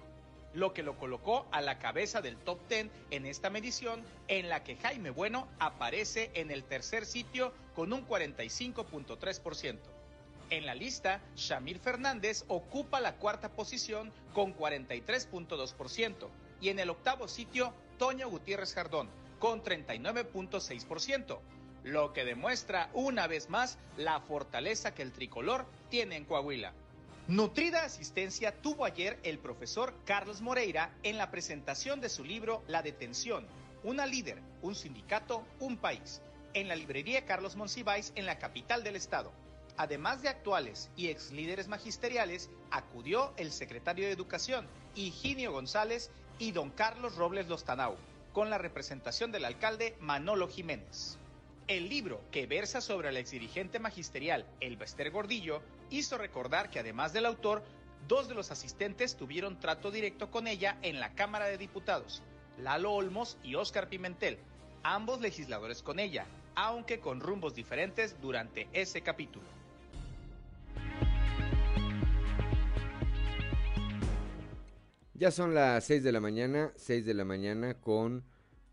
lo 0.55 0.73
que 0.73 0.83
lo 0.83 0.97
colocó 0.97 1.47
a 1.53 1.61
la 1.61 1.79
cabeza 1.79 2.21
del 2.21 2.37
top 2.37 2.59
10 2.69 2.89
en 3.11 3.27
esta 3.27 3.51
medición, 3.51 4.03
en 4.29 4.49
la 4.49 4.65
que 4.65 4.77
Jaime 4.77 5.11
Bueno 5.11 5.49
aparece 5.59 6.31
en 6.35 6.51
el 6.51 6.65
tercer 6.65 7.07
sitio 7.07 7.53
con 7.75 7.93
un 7.93 8.07
45.3%. 8.07 9.79
En 10.51 10.65
la 10.65 10.75
lista, 10.75 11.21
Shamir 11.37 11.79
Fernández 11.79 12.45
ocupa 12.49 13.01
la 13.01 13.17
cuarta 13.17 13.51
posición 13.51 14.13
con 14.33 14.57
43.2%. 14.57 16.29
Y 16.61 16.71
en 16.71 16.79
el 16.79 16.91
octavo 16.91 17.29
sitio, 17.29 17.75
Toño 17.99 18.29
Gutiérrez 18.31 18.75
Jardón 18.75 19.09
con 19.39 19.63
39.6%, 19.63 21.39
lo 21.85 22.13
que 22.13 22.25
demuestra 22.25 22.91
una 22.93 23.27
vez 23.27 23.49
más 23.49 23.79
la 23.97 24.21
fortaleza 24.21 24.95
que 24.95 25.03
el 25.03 25.13
tricolor 25.13 25.67
tiene 25.91 26.17
en 26.17 26.25
Coahuila. 26.25 26.73
Nutrida 27.29 27.85
asistencia 27.85 28.53
tuvo 28.63 28.87
ayer 28.87 29.19
el 29.23 29.39
profesor 29.39 29.93
Carlos 30.07 30.41
Moreira 30.41 30.95
en 31.03 31.19
la 31.19 31.31
presentación 31.31 32.01
de 32.01 32.09
su 32.09 32.25
libro 32.25 32.63
La 32.69 32.81
detención, 32.81 33.47
una 33.85 34.07
líder, 34.07 34.41
un 34.63 34.75
sindicato, 34.75 35.45
un 35.61 35.77
país, 35.77 36.23
en 36.55 36.69
la 36.69 36.75
librería 36.75 37.27
Carlos 37.27 37.55
Monsiváis 37.55 38.15
en 38.15 38.25
la 38.25 38.39
capital 38.39 38.83
del 38.83 38.97
estado. 38.97 39.31
Además 39.77 40.23
de 40.23 40.31
actuales 40.31 40.89
y 40.97 41.09
ex 41.09 41.31
líderes 41.31 41.69
magisteriales, 41.69 42.49
acudió 42.71 43.35
el 43.37 43.53
secretario 43.53 44.07
de 44.07 44.13
Educación, 44.13 44.67
Higinio 44.95 45.53
González, 45.53 46.11
y 46.39 46.53
don 46.53 46.71
Carlos 46.71 47.17
Robles 47.17 47.47
Lostanau, 47.47 47.97
con 48.33 48.49
la 48.49 48.57
representación 48.57 49.33
del 49.33 49.45
alcalde 49.45 49.99
Manolo 50.01 50.49
Jiménez. 50.49 51.19
El 51.67 51.91
libro, 51.91 52.23
que 52.31 52.47
versa 52.47 52.81
sobre 52.81 53.11
el 53.11 53.19
exdirigente 53.19 53.79
magisterial 53.79 54.47
Elbester 54.61 55.11
Gordillo, 55.11 55.61
hizo 55.91 56.19
recordar 56.19 56.71
que 56.71 56.79
además 56.79 57.13
del 57.13 57.27
autor, 57.27 57.63
dos 58.07 58.29
de 58.29 58.35
los 58.35 58.51
asistentes 58.51 59.17
tuvieron 59.17 59.59
trato 59.59 59.91
directo 59.91 60.31
con 60.31 60.47
ella 60.47 60.79
en 60.83 61.01
la 61.01 61.15
Cámara 61.15 61.47
de 61.47 61.59
Diputados, 61.59 62.23
Lalo 62.59 62.93
Olmos 62.93 63.39
y 63.43 63.55
Óscar 63.55 63.89
Pimentel, 63.89 64.39
ambos 64.83 65.21
legisladores 65.21 65.83
con 65.83 65.99
ella, 65.99 66.27
aunque 66.55 67.01
con 67.01 67.21
rumbos 67.21 67.55
diferentes 67.55 68.21
durante 68.21 68.69
ese 68.73 69.03
capítulo. 69.03 69.47
Ya 75.15 75.33
son 75.33 75.53
las 75.53 75.85
6 75.85 76.05
de 76.05 76.13
la 76.13 76.21
mañana, 76.21 76.73
6 76.77 77.05
de 77.05 77.15
la 77.15 77.25
mañana 77.25 77.75
con 77.75 78.25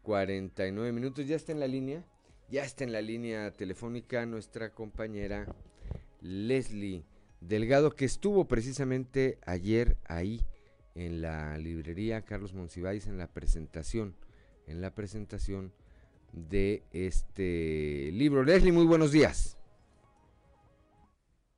49 0.03 0.91
minutos. 0.91 1.25
Ya 1.25 1.35
está 1.35 1.51
en 1.51 1.59
la 1.59 1.67
línea, 1.67 2.03
ya 2.49 2.63
está 2.63 2.83
en 2.83 2.91
la 2.91 3.01
línea 3.01 3.51
telefónica 3.51 4.27
nuestra 4.27 4.69
compañera 4.69 5.47
Leslie 6.21 7.05
Delgado, 7.41 7.91
que 7.91 8.05
estuvo 8.05 8.45
precisamente 8.45 9.39
ayer 9.45 9.97
ahí 10.05 10.41
en 10.95 11.21
la 11.21 11.57
librería 11.57 12.23
Carlos 12.23 12.53
Monsiváis 12.53 13.07
en 13.07 13.17
la 13.17 13.27
presentación, 13.27 14.15
en 14.67 14.81
la 14.81 14.91
presentación 14.91 15.73
de 16.31 16.83
este 16.91 18.09
libro. 18.11 18.43
Leslie, 18.43 18.71
muy 18.71 18.85
buenos 18.85 19.11
días. 19.11 19.57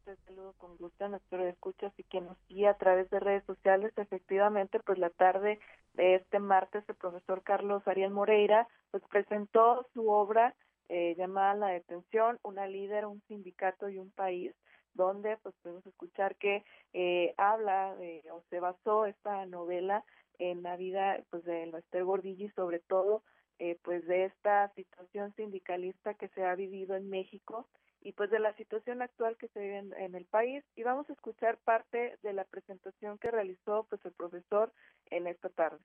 Te 0.05 0.15
saludo 0.25 0.53
con 0.57 0.77
gusto 0.77 1.05
a 1.05 1.09
nuestro 1.09 1.45
escuchas 1.47 1.93
y 1.97 2.03
que 2.03 2.21
nos 2.21 2.37
sigue 2.47 2.67
a 2.67 2.77
través 2.77 3.09
de 3.09 3.19
redes 3.19 3.43
sociales. 3.45 3.91
Efectivamente, 3.97 4.79
pues 4.79 4.97
la 4.97 5.09
tarde 5.09 5.59
de 5.93 6.15
este 6.15 6.39
martes 6.39 6.83
el 6.87 6.95
profesor 6.95 7.41
Carlos 7.43 7.81
Ariel 7.87 8.11
Moreira 8.11 8.67
pues 8.91 9.03
presentó 9.09 9.85
su 9.93 10.09
obra 10.09 10.55
eh, 10.89 11.15
llamada 11.17 11.53
La 11.55 11.67
Detención, 11.67 12.39
una 12.43 12.67
líder, 12.67 13.05
un 13.05 13.21
sindicato 13.27 13.89
y 13.89 13.97
un 13.97 14.11
país 14.11 14.53
donde 14.93 15.37
pues 15.37 15.55
podemos 15.61 15.85
escuchar 15.85 16.35
que 16.35 16.63
eh, 16.93 17.33
habla 17.37 17.95
de, 17.95 18.23
o 18.31 18.43
se 18.49 18.59
basó 18.59 19.05
esta 19.05 19.45
novela 19.45 20.03
en 20.39 20.63
la 20.63 20.75
vida 20.75 21.23
pues 21.29 21.43
de 21.45 21.63
Esther 21.63 22.03
Gordillo 22.03 22.45
y 22.45 22.51
sobre 22.51 22.79
todo 22.79 23.23
eh, 23.59 23.77
pues 23.83 24.05
de 24.07 24.25
esta 24.25 24.71
situación 24.75 25.33
sindicalista 25.35 26.13
que 26.15 26.27
se 26.29 26.43
ha 26.43 26.55
vivido 26.55 26.95
en 26.95 27.09
México 27.09 27.67
y 28.01 28.11
pues 28.11 28.29
de 28.29 28.39
la 28.39 28.55
situación 28.55 29.01
actual 29.01 29.35
que 29.37 29.47
se 29.49 29.59
vive 29.59 29.77
en, 29.77 30.15
el 30.15 30.25
país 30.25 30.63
y 30.75 30.83
vamos 30.83 31.09
a 31.09 31.13
escuchar 31.13 31.57
parte 31.57 32.17
de 32.21 32.33
la 32.33 32.43
presentación 32.45 33.17
que 33.17 33.31
realizó 33.31 33.85
pues 33.89 34.03
el 34.05 34.13
profesor 34.13 34.71
en 35.09 35.27
esta 35.27 35.49
tarde. 35.49 35.79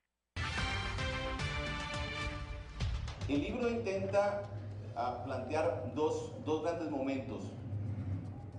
El 3.29 3.41
libro 3.41 3.69
intenta 3.71 4.49
ah, 4.97 5.23
plantear 5.25 5.93
dos, 5.95 6.33
dos 6.45 6.63
grandes 6.63 6.91
momentos 6.91 7.45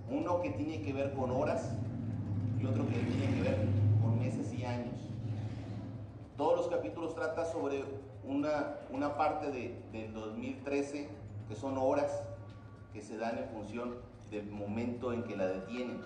uno 0.10 0.42
que 0.42 0.52
tiene 0.52 0.82
que 0.82 0.94
ver 0.94 1.14
con 1.14 1.32
horas 1.32 1.70
y 2.62 2.66
otro 2.66 2.86
que 2.88 2.94
tiene 2.94 3.36
que 3.36 3.42
ver 3.42 3.58
con 4.02 4.20
meses 4.20 4.54
y 4.54 4.64
años. 4.64 5.00
Todos 6.38 6.58
los 6.58 6.68
capítulos 6.68 7.16
tratan 7.16 7.46
sobre 7.52 7.84
una, 8.24 8.76
una 8.90 9.18
parte 9.18 9.52
de, 9.52 9.76
del 9.92 10.14
2013 10.14 11.10
que 11.48 11.56
son 11.56 11.78
horas 11.78 12.12
que 12.94 13.02
se 13.02 13.18
dan 13.18 13.38
en 13.38 13.50
función 13.50 13.96
del 14.30 14.50
momento 14.50 15.14
en 15.14 15.24
que 15.24 15.36
la 15.36 15.48
detienen. 15.48 16.02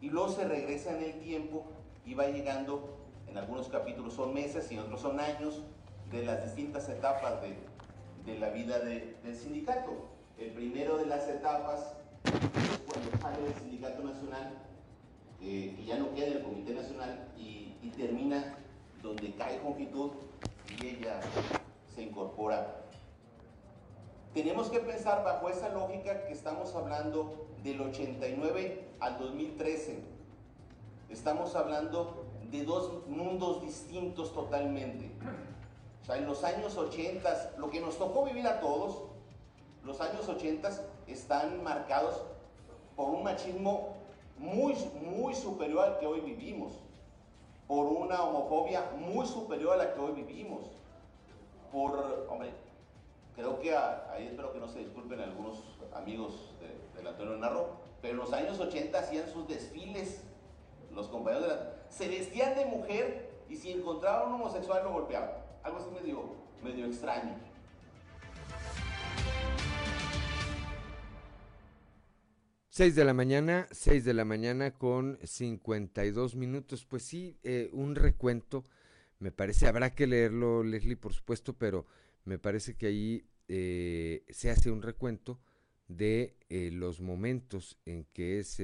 Y 0.00 0.10
luego 0.10 0.28
se 0.28 0.44
regresa 0.44 0.96
en 0.96 1.02
el 1.02 1.20
tiempo 1.20 1.64
y 2.04 2.14
va 2.14 2.26
llegando, 2.26 2.96
en 3.26 3.38
algunos 3.38 3.68
capítulos 3.68 4.14
son 4.14 4.34
meses 4.34 4.70
y 4.70 4.74
en 4.74 4.80
otros 4.80 5.00
son 5.00 5.18
años, 5.18 5.62
de 6.10 6.24
las 6.24 6.44
distintas 6.44 6.88
etapas 6.88 7.40
de, 7.40 7.56
de 8.24 8.38
la 8.38 8.50
vida 8.50 8.78
de, 8.80 9.16
del 9.22 9.36
sindicato. 9.36 9.92
El 10.38 10.50
primero 10.50 10.96
de 10.96 11.06
las 11.06 11.28
etapas 11.28 11.94
cuando 12.24 13.18
sale 13.20 13.42
del 13.42 13.54
Sindicato 13.54 14.02
Nacional, 14.02 14.52
eh, 15.42 15.74
que 15.76 15.84
ya 15.84 15.98
no 15.98 16.14
queda 16.14 16.26
en 16.26 16.32
el 16.34 16.42
Comité 16.42 16.74
Nacional 16.74 17.28
y, 17.36 17.62
termina 17.96 18.56
donde 19.02 19.32
cae 19.34 19.60
Jongitud 19.60 20.10
y 20.80 20.86
ella 20.86 21.20
se 21.94 22.02
incorpora. 22.02 22.82
Tenemos 24.32 24.68
que 24.68 24.80
pensar 24.80 25.22
bajo 25.22 25.48
esa 25.48 25.68
lógica 25.68 26.24
que 26.26 26.32
estamos 26.32 26.74
hablando 26.74 27.46
del 27.62 27.80
89 27.82 28.88
al 28.98 29.18
2013. 29.18 30.02
Estamos 31.08 31.54
hablando 31.54 32.24
de 32.50 32.64
dos 32.64 33.06
mundos 33.06 33.62
distintos 33.62 34.34
totalmente. 34.34 35.08
O 36.04 36.06
sea, 36.06 36.18
en 36.18 36.26
los 36.26 36.44
años 36.44 36.76
80, 36.76 37.54
lo 37.56 37.70
que 37.70 37.80
nos 37.80 37.96
tocó 37.96 38.26
vivir 38.26 38.46
a 38.46 38.60
todos, 38.60 39.04
los 39.84 39.98
años 40.02 40.28
80 40.28 40.70
están 41.06 41.64
marcados 41.64 42.20
por 42.94 43.08
un 43.08 43.24
machismo 43.24 43.94
muy, 44.36 44.74
muy 45.00 45.34
superior 45.34 45.82
al 45.82 45.98
que 45.98 46.06
hoy 46.06 46.20
vivimos, 46.20 46.74
por 47.66 47.86
una 47.86 48.22
homofobia 48.22 48.90
muy 48.98 49.26
superior 49.26 49.72
a 49.72 49.76
la 49.76 49.94
que 49.94 50.00
hoy 50.00 50.12
vivimos, 50.12 50.60
por, 51.72 52.26
hombre, 52.28 52.50
creo 53.34 53.58
que 53.60 53.74
ahí 53.74 54.26
espero 54.26 54.52
que 54.52 54.60
no 54.60 54.68
se 54.68 54.80
disculpen 54.80 55.20
algunos 55.20 55.62
amigos 55.94 56.52
de, 56.60 56.98
del 56.98 57.08
Antonio 57.08 57.38
Narro, 57.38 57.78
pero 58.02 58.12
en 58.12 58.20
los 58.20 58.32
años 58.34 58.60
80 58.60 58.98
hacían 58.98 59.30
sus 59.30 59.48
desfiles, 59.48 60.22
los 60.94 61.08
compañeros 61.08 61.48
de 61.48 61.54
la, 61.54 61.72
se 61.88 62.08
vestían 62.08 62.54
de 62.56 62.66
mujer 62.66 63.30
y 63.48 63.56
si 63.56 63.72
encontraban 63.72 64.28
un 64.28 64.34
homosexual 64.34 64.84
lo 64.84 64.92
golpeaban, 64.92 65.43
algo 65.64 65.78
así 65.78 65.90
medio, 66.62 66.86
extraño. 66.86 67.34
6 72.68 72.94
de 72.96 73.04
la 73.04 73.14
mañana, 73.14 73.68
6 73.70 74.04
de 74.04 74.14
la 74.14 74.24
mañana 74.24 74.72
con 74.72 75.18
52 75.22 76.34
minutos. 76.36 76.84
Pues 76.84 77.04
sí, 77.04 77.38
eh, 77.42 77.70
un 77.72 77.94
recuento, 77.94 78.64
me 79.20 79.30
parece, 79.30 79.66
habrá 79.66 79.94
que 79.94 80.06
leerlo, 80.06 80.64
Leslie, 80.64 80.96
por 80.96 81.12
supuesto, 81.12 81.56
pero 81.56 81.86
me 82.24 82.38
parece 82.38 82.74
que 82.74 82.86
ahí 82.86 83.26
eh, 83.48 84.24
se 84.28 84.50
hace 84.50 84.70
un 84.70 84.82
recuento 84.82 85.40
de 85.86 86.36
eh, 86.48 86.70
los 86.72 87.00
momentos 87.00 87.78
en 87.84 88.06
que 88.12 88.40
es 88.40 88.60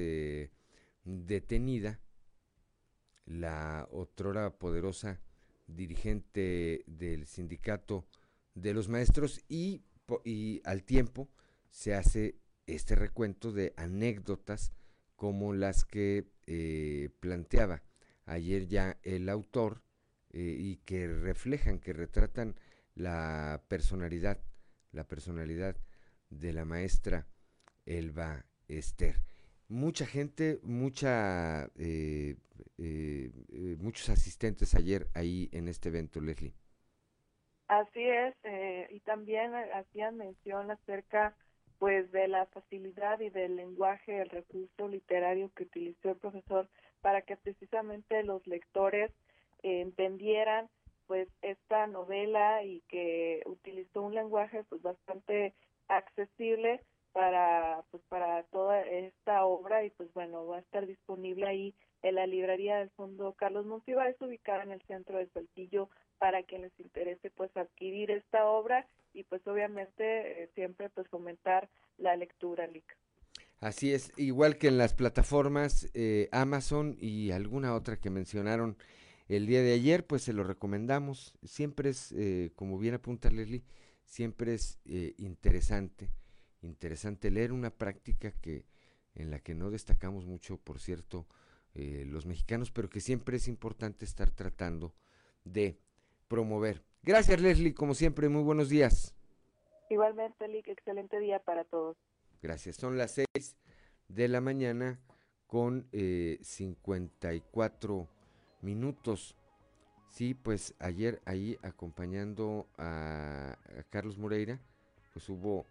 detenida 1.05 2.01
la 3.27 3.87
otrora 3.93 4.59
poderosa 4.59 5.21
dirigente 5.75 6.85
del 6.87 7.27
sindicato 7.27 8.07
de 8.55 8.75
los 8.75 8.89
maestros 8.89 9.41
y, 9.49 9.83
al 10.65 10.83
tiempo 10.83 11.29
se 11.71 11.95
hace 11.95 12.41
este 12.67 12.97
recuento 12.97 13.53
de 13.53 13.73
anécdotas 13.77 14.73
como 15.15 15.53
las 15.53 15.85
que 15.85 16.33
eh, 16.47 17.11
planteaba 17.21 17.83
ayer 18.27 18.67
ya 18.67 18.99
el 19.03 19.29
autor 19.29 19.83
eh, 20.31 20.57
y 20.59 20.77
que 20.79 21.07
reflejan, 21.07 21.79
que 21.79 21.93
retratan 21.93 22.57
la 22.95 23.63
personalidad, 23.69 24.41
la 24.93 25.07
personalidad 25.07 25.77
de 26.31 26.53
la 26.53 26.65
maestra 26.65 27.27
Elba 27.87 28.47
Esther. 28.69 29.30
Mucha 29.71 30.05
gente, 30.05 30.59
mucha, 30.63 31.71
eh, 31.79 32.37
muchos 33.79 34.11
asistentes 34.11 34.75
ayer 34.75 35.07
ahí 35.15 35.49
en 35.53 35.69
este 35.69 35.89
evento, 35.89 36.21
Leslie. 36.21 36.53
Así 37.69 38.03
es, 38.03 38.35
y 38.91 39.01
también 39.01 39.55
hacían 39.55 40.17
mención 40.17 40.71
acerca 40.71 41.35
pues 41.81 42.13
de 42.13 42.29
la 42.29 42.45
facilidad 42.47 43.19
y 43.21 43.31
del 43.31 43.57
lenguaje, 43.57 44.21
el 44.21 44.29
recurso 44.29 44.87
literario 44.87 45.51
que 45.57 45.63
utilizó 45.63 46.11
el 46.11 46.17
profesor 46.17 46.69
para 47.01 47.23
que 47.23 47.39
precisamente 47.39 48.23
los 48.23 48.47
lectores 48.47 49.11
eh, 49.63 49.81
entendieran 49.81 50.69
pues 51.07 51.27
esta 51.41 51.87
novela 51.87 52.63
y 52.63 52.83
que 52.89 53.43
utilizó 53.47 54.03
un 54.03 54.15
lenguaje 54.15 54.63
pues 54.69 54.83
bastante 54.83 55.55
accesible 55.89 56.83
para 57.13 57.85
pues 57.91 58.03
para 58.09 58.43
toda 58.45 58.81
esta 58.83 59.45
obra 59.45 59.85
y 59.85 59.91
pues 59.91 60.13
bueno 60.15 60.47
va 60.47 60.59
a 60.59 60.61
estar 60.61 60.87
disponible 60.87 61.47
ahí 61.47 61.75
en 62.03 62.15
la 62.15 62.27
librería 62.27 62.79
del 62.79 62.91
Fondo 62.91 63.35
Carlos 63.35 63.67
es 63.87 64.21
ubicada 64.21 64.63
en 64.63 64.73
el 64.73 64.83
centro 64.83 65.19
de 65.19 65.29
Saltillo 65.29 65.89
para 66.19 66.43
quien 66.43 66.63
les 66.63 66.79
interese 66.79 67.31
pues 67.31 67.55
adquirir 67.57 68.11
esta 68.11 68.47
obra 68.47 68.87
y 69.13 69.25
pues 69.25 69.45
obviamente 69.47 70.43
eh, 70.43 70.51
siempre 70.55 70.91
pues 70.91 71.09
fomentar 71.09 71.69
la 71.99 72.17
lectura, 72.17 72.67
Lic. 72.67 72.97
Así 73.59 73.93
es, 73.93 74.13
igual 74.17 74.57
que 74.57 74.69
en 74.69 74.79
las 74.79 74.95
plataformas 74.95 75.91
eh, 75.95 76.29
Amazon 76.33 76.97
y 77.01 77.31
alguna 77.33 77.75
otra 77.75 77.97
que 77.97 78.11
mencionaron 78.11 78.77
el 79.29 79.47
día 79.47 79.63
de 79.63 79.73
ayer, 79.73 80.07
pues 80.07 80.23
se 80.23 80.33
lo 80.33 80.45
recomendamos. 80.45 81.35
Siempre 81.43 81.91
es, 81.91 82.13
eh, 82.13 82.53
como 82.55 82.79
bien 82.79 82.95
apunta 82.95 83.31
Leslie, 83.31 83.65
siempre 84.05 84.55
es 84.55 84.81
interesante, 85.19 86.11
interesante 86.63 87.31
leer 87.31 87.53
una 87.53 87.71
práctica 87.71 88.33
que 88.33 88.65
en 89.15 89.31
la 89.31 89.41
que 89.41 89.55
no 89.55 89.71
destacamos 89.71 90.27
mucho, 90.27 90.57
por 90.57 90.79
cierto, 90.79 91.27
los 91.75 92.27
mexicanos, 92.27 92.71
pero 92.71 92.89
que 92.89 93.01
siempre 93.01 93.37
es 93.37 93.49
importante 93.49 94.05
estar 94.05 94.31
tratando 94.31 94.95
de 95.45 95.79
promover. 96.29 96.83
Gracias 97.03 97.41
Leslie, 97.41 97.75
como 97.75 97.95
siempre, 97.95 98.29
muy 98.29 98.43
buenos 98.43 98.69
días. 98.69 99.15
Igualmente, 99.89 100.47
Lick, 100.47 100.69
excelente 100.69 101.19
día 101.19 101.41
para 101.41 101.65
todos. 101.65 101.97
Gracias, 102.43 102.77
son 102.77 102.97
las 102.97 103.13
6 103.35 103.57
de 104.09 104.29
la 104.29 104.41
mañana 104.41 105.01
con 105.47 105.89
eh, 105.93 106.39
54 106.43 108.09
minutos. 108.63 109.37
Sí, 110.09 110.35
pues 110.35 110.75
ayer 110.79 111.21
ahí 111.25 111.59
acompañando 111.63 112.69
a, 112.79 113.59
Carlos 113.91 114.17
Moreira, 114.17 114.61
pues 115.13 115.29
hubo 115.29 115.67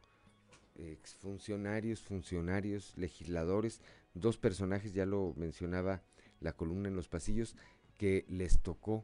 exfuncionarios, 0.80 2.02
funcionarios, 2.02 2.94
legisladores, 2.98 3.82
dos 4.14 4.38
personajes, 4.38 4.94
ya 4.94 5.06
lo 5.06 5.34
mencionaba 5.36 6.02
la 6.40 6.54
columna 6.54 6.88
en 6.88 6.96
los 6.96 7.08
pasillos, 7.08 7.56
que 7.98 8.26
les 8.30 8.60
tocó 8.60 9.04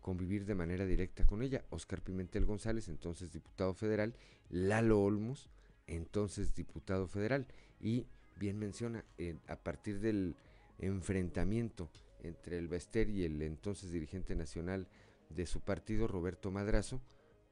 convivir 0.00 0.44
de 0.44 0.54
manera 0.54 0.84
directa 0.84 1.24
con 1.24 1.42
ella. 1.42 1.64
Oscar 1.70 2.02
Pimentel 2.02 2.44
González, 2.44 2.88
entonces 2.88 3.32
diputado 3.32 3.72
federal, 3.72 4.14
Lalo 4.50 5.00
Olmos, 5.00 5.48
entonces 5.86 6.54
diputado 6.54 7.06
federal. 7.06 7.46
Y 7.80 8.06
bien 8.38 8.58
menciona, 8.58 9.04
a 9.46 9.56
partir 9.56 10.00
del 10.00 10.34
enfrentamiento 10.78 11.88
entre 12.22 12.58
el 12.58 12.68
Bester 12.68 13.08
y 13.08 13.24
el 13.24 13.40
entonces 13.42 13.92
dirigente 13.92 14.34
nacional 14.34 14.88
de 15.30 15.46
su 15.46 15.60
partido, 15.60 16.08
Roberto 16.08 16.50
Madrazo, 16.50 17.00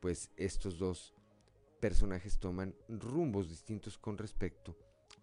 pues 0.01 0.31
estos 0.37 0.79
dos 0.79 1.14
personajes 1.81 2.39
toman 2.39 2.74
rumbos 2.89 3.49
distintos 3.49 3.99
con 3.99 4.18
respecto 4.18 4.76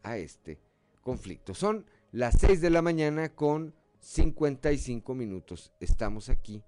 a 0.03 0.17
este 0.17 0.59
conflicto. 1.01 1.53
Son 1.53 1.85
las 2.11 2.39
6 2.39 2.59
de 2.59 2.69
la 2.69 2.81
mañana 2.81 3.29
con 3.29 3.73
55 3.99 5.15
minutos. 5.15 5.71
Estamos 5.79 6.29
aquí 6.29 6.63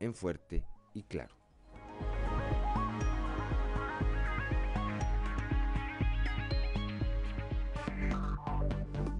en 0.00 0.14
Fuerte 0.14 0.64
y 0.92 1.04
Claro. 1.04 1.34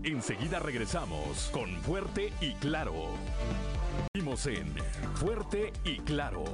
Enseguida 0.03 0.59
regresamos 0.59 1.51
con 1.53 1.71
Fuerte 1.83 2.33
y 2.41 2.55
Claro. 2.55 3.11
Vimos 4.15 4.47
en 4.47 4.75
Fuerte 5.15 5.73
y 5.85 5.99
Claro. 5.99 6.45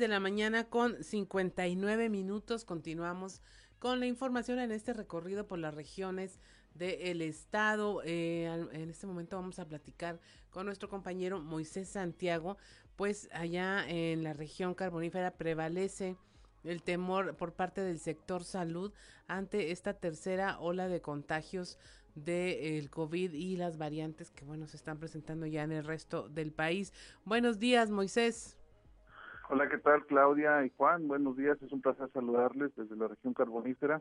De 0.00 0.08
la 0.08 0.18
mañana 0.18 0.64
con 0.64 1.04
59 1.04 2.08
minutos. 2.08 2.64
Continuamos 2.64 3.42
con 3.78 4.00
la 4.00 4.06
información 4.06 4.58
en 4.58 4.72
este 4.72 4.94
recorrido 4.94 5.46
por 5.46 5.58
las 5.58 5.74
regiones 5.74 6.40
del 6.74 7.20
estado. 7.20 8.00
Eh, 8.04 8.46
en 8.72 8.88
este 8.88 9.06
momento 9.06 9.36
vamos 9.36 9.58
a 9.58 9.68
platicar 9.68 10.18
con 10.48 10.64
nuestro 10.64 10.88
compañero 10.88 11.38
Moisés 11.38 11.90
Santiago, 11.90 12.56
pues 12.96 13.28
allá 13.32 13.86
en 13.88 14.24
la 14.24 14.32
región 14.32 14.74
carbonífera 14.74 15.32
prevalece 15.32 16.16
el 16.64 16.82
temor 16.82 17.36
por 17.36 17.52
parte 17.52 17.82
del 17.82 17.98
sector 17.98 18.42
salud 18.42 18.92
ante 19.28 19.70
esta 19.70 19.92
tercera 19.92 20.58
ola 20.60 20.88
de 20.88 21.02
contagios 21.02 21.78
del 22.14 22.88
COVID 22.88 23.34
y 23.34 23.56
las 23.56 23.76
variantes 23.76 24.30
que 24.30 24.46
bueno 24.46 24.66
se 24.66 24.78
están 24.78 24.98
presentando 24.98 25.44
ya 25.44 25.62
en 25.62 25.72
el 25.72 25.84
resto 25.84 26.30
del 26.30 26.52
país. 26.52 26.94
Buenos 27.26 27.58
días, 27.58 27.90
Moisés. 27.90 28.59
Hola, 29.52 29.68
¿qué 29.68 29.78
tal 29.78 30.06
Claudia 30.06 30.64
y 30.64 30.70
Juan? 30.76 31.08
Buenos 31.08 31.36
días, 31.36 31.60
es 31.60 31.72
un 31.72 31.80
placer 31.80 32.08
saludarles 32.12 32.70
desde 32.76 32.94
la 32.94 33.08
región 33.08 33.34
carbonífera. 33.34 34.00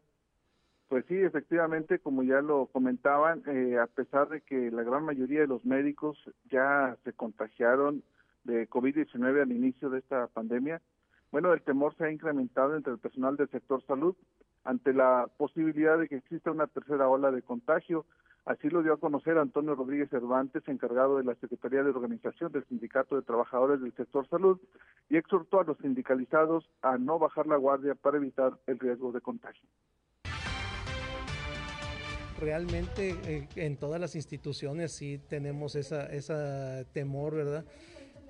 Pues 0.87 1.05
sí, 1.07 1.15
efectivamente, 1.15 1.97
como 1.97 2.21
ya 2.21 2.39
lo 2.41 2.67
comentaban, 2.67 3.41
eh, 3.47 3.79
a 3.79 3.87
pesar 3.87 4.29
de 4.29 4.41
que 4.41 4.69
la 4.69 4.83
gran 4.83 5.05
mayoría 5.05 5.39
de 5.39 5.47
los 5.47 5.65
médicos 5.65 6.19
ya 6.51 6.95
se 7.03 7.13
contagiaron 7.13 8.03
de 8.43 8.69
COVID-19 8.69 9.41
al 9.41 9.51
inicio 9.51 9.89
de 9.89 9.97
esta 9.97 10.27
pandemia, 10.27 10.83
bueno, 11.31 11.51
el 11.51 11.63
temor 11.63 11.95
se 11.97 12.05
ha 12.05 12.11
incrementado 12.11 12.75
entre 12.75 12.93
el 12.93 12.99
personal 12.99 13.35
del 13.35 13.49
sector 13.49 13.83
salud 13.87 14.15
ante 14.65 14.93
la 14.93 15.27
posibilidad 15.35 15.97
de 15.97 16.07
que 16.07 16.17
exista 16.17 16.51
una 16.51 16.67
tercera 16.67 17.09
ola 17.09 17.31
de 17.31 17.41
contagio 17.41 18.05
Así 18.45 18.69
lo 18.69 18.81
dio 18.81 18.93
a 18.93 18.97
conocer 18.97 19.37
Antonio 19.37 19.75
Rodríguez 19.75 20.09
Cervantes, 20.09 20.67
encargado 20.67 21.17
de 21.17 21.23
la 21.23 21.35
Secretaría 21.35 21.83
de 21.83 21.91
Organización 21.91 22.51
del 22.51 22.65
Sindicato 22.65 23.15
de 23.15 23.21
Trabajadores 23.21 23.81
del 23.81 23.93
Sector 23.95 24.27
Salud, 24.27 24.59
y 25.09 25.17
exhortó 25.17 25.59
a 25.59 25.63
los 25.63 25.77
sindicalizados 25.77 26.69
a 26.81 26.97
no 26.97 27.19
bajar 27.19 27.47
la 27.47 27.57
guardia 27.57 27.95
para 27.95 28.17
evitar 28.17 28.53
el 28.67 28.79
riesgo 28.79 29.11
de 29.11 29.21
contagio. 29.21 29.67
Realmente 32.39 33.15
eh, 33.25 33.49
en 33.55 33.77
todas 33.77 33.99
las 33.99 34.15
instituciones 34.15 34.93
sí 34.93 35.19
tenemos 35.27 35.75
esa, 35.75 36.05
esa 36.05 36.85
temor, 36.93 37.35
¿verdad? 37.35 37.65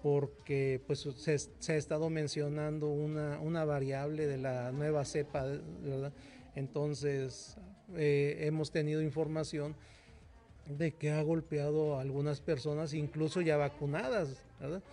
porque 0.02 0.82
pues 0.88 1.02
se, 1.02 1.38
se, 1.38 1.74
ha 1.74 1.76
estado 1.76 2.10
mencionando 2.10 2.88
una, 2.88 3.66
variable 3.66 4.28
de 4.28 4.38
la 4.38 4.72
nueva 4.72 5.06
cepa, 5.06 5.44
¿verdad? 5.44 6.14
Entonces 6.56 7.58
eh, 7.96 8.38
hemos 8.42 8.72
tenido 8.72 9.02
información 9.02 9.76
de 10.78 10.92
que 10.92 11.12
ha 11.12 11.22
golpeado 11.22 11.98
a 11.98 12.02
algunas 12.02 12.42
personas, 12.42 12.94
incluso 12.94 13.42
ya 13.42 13.58
vacunadas, 13.58 14.44
¿verdad? 14.60 14.84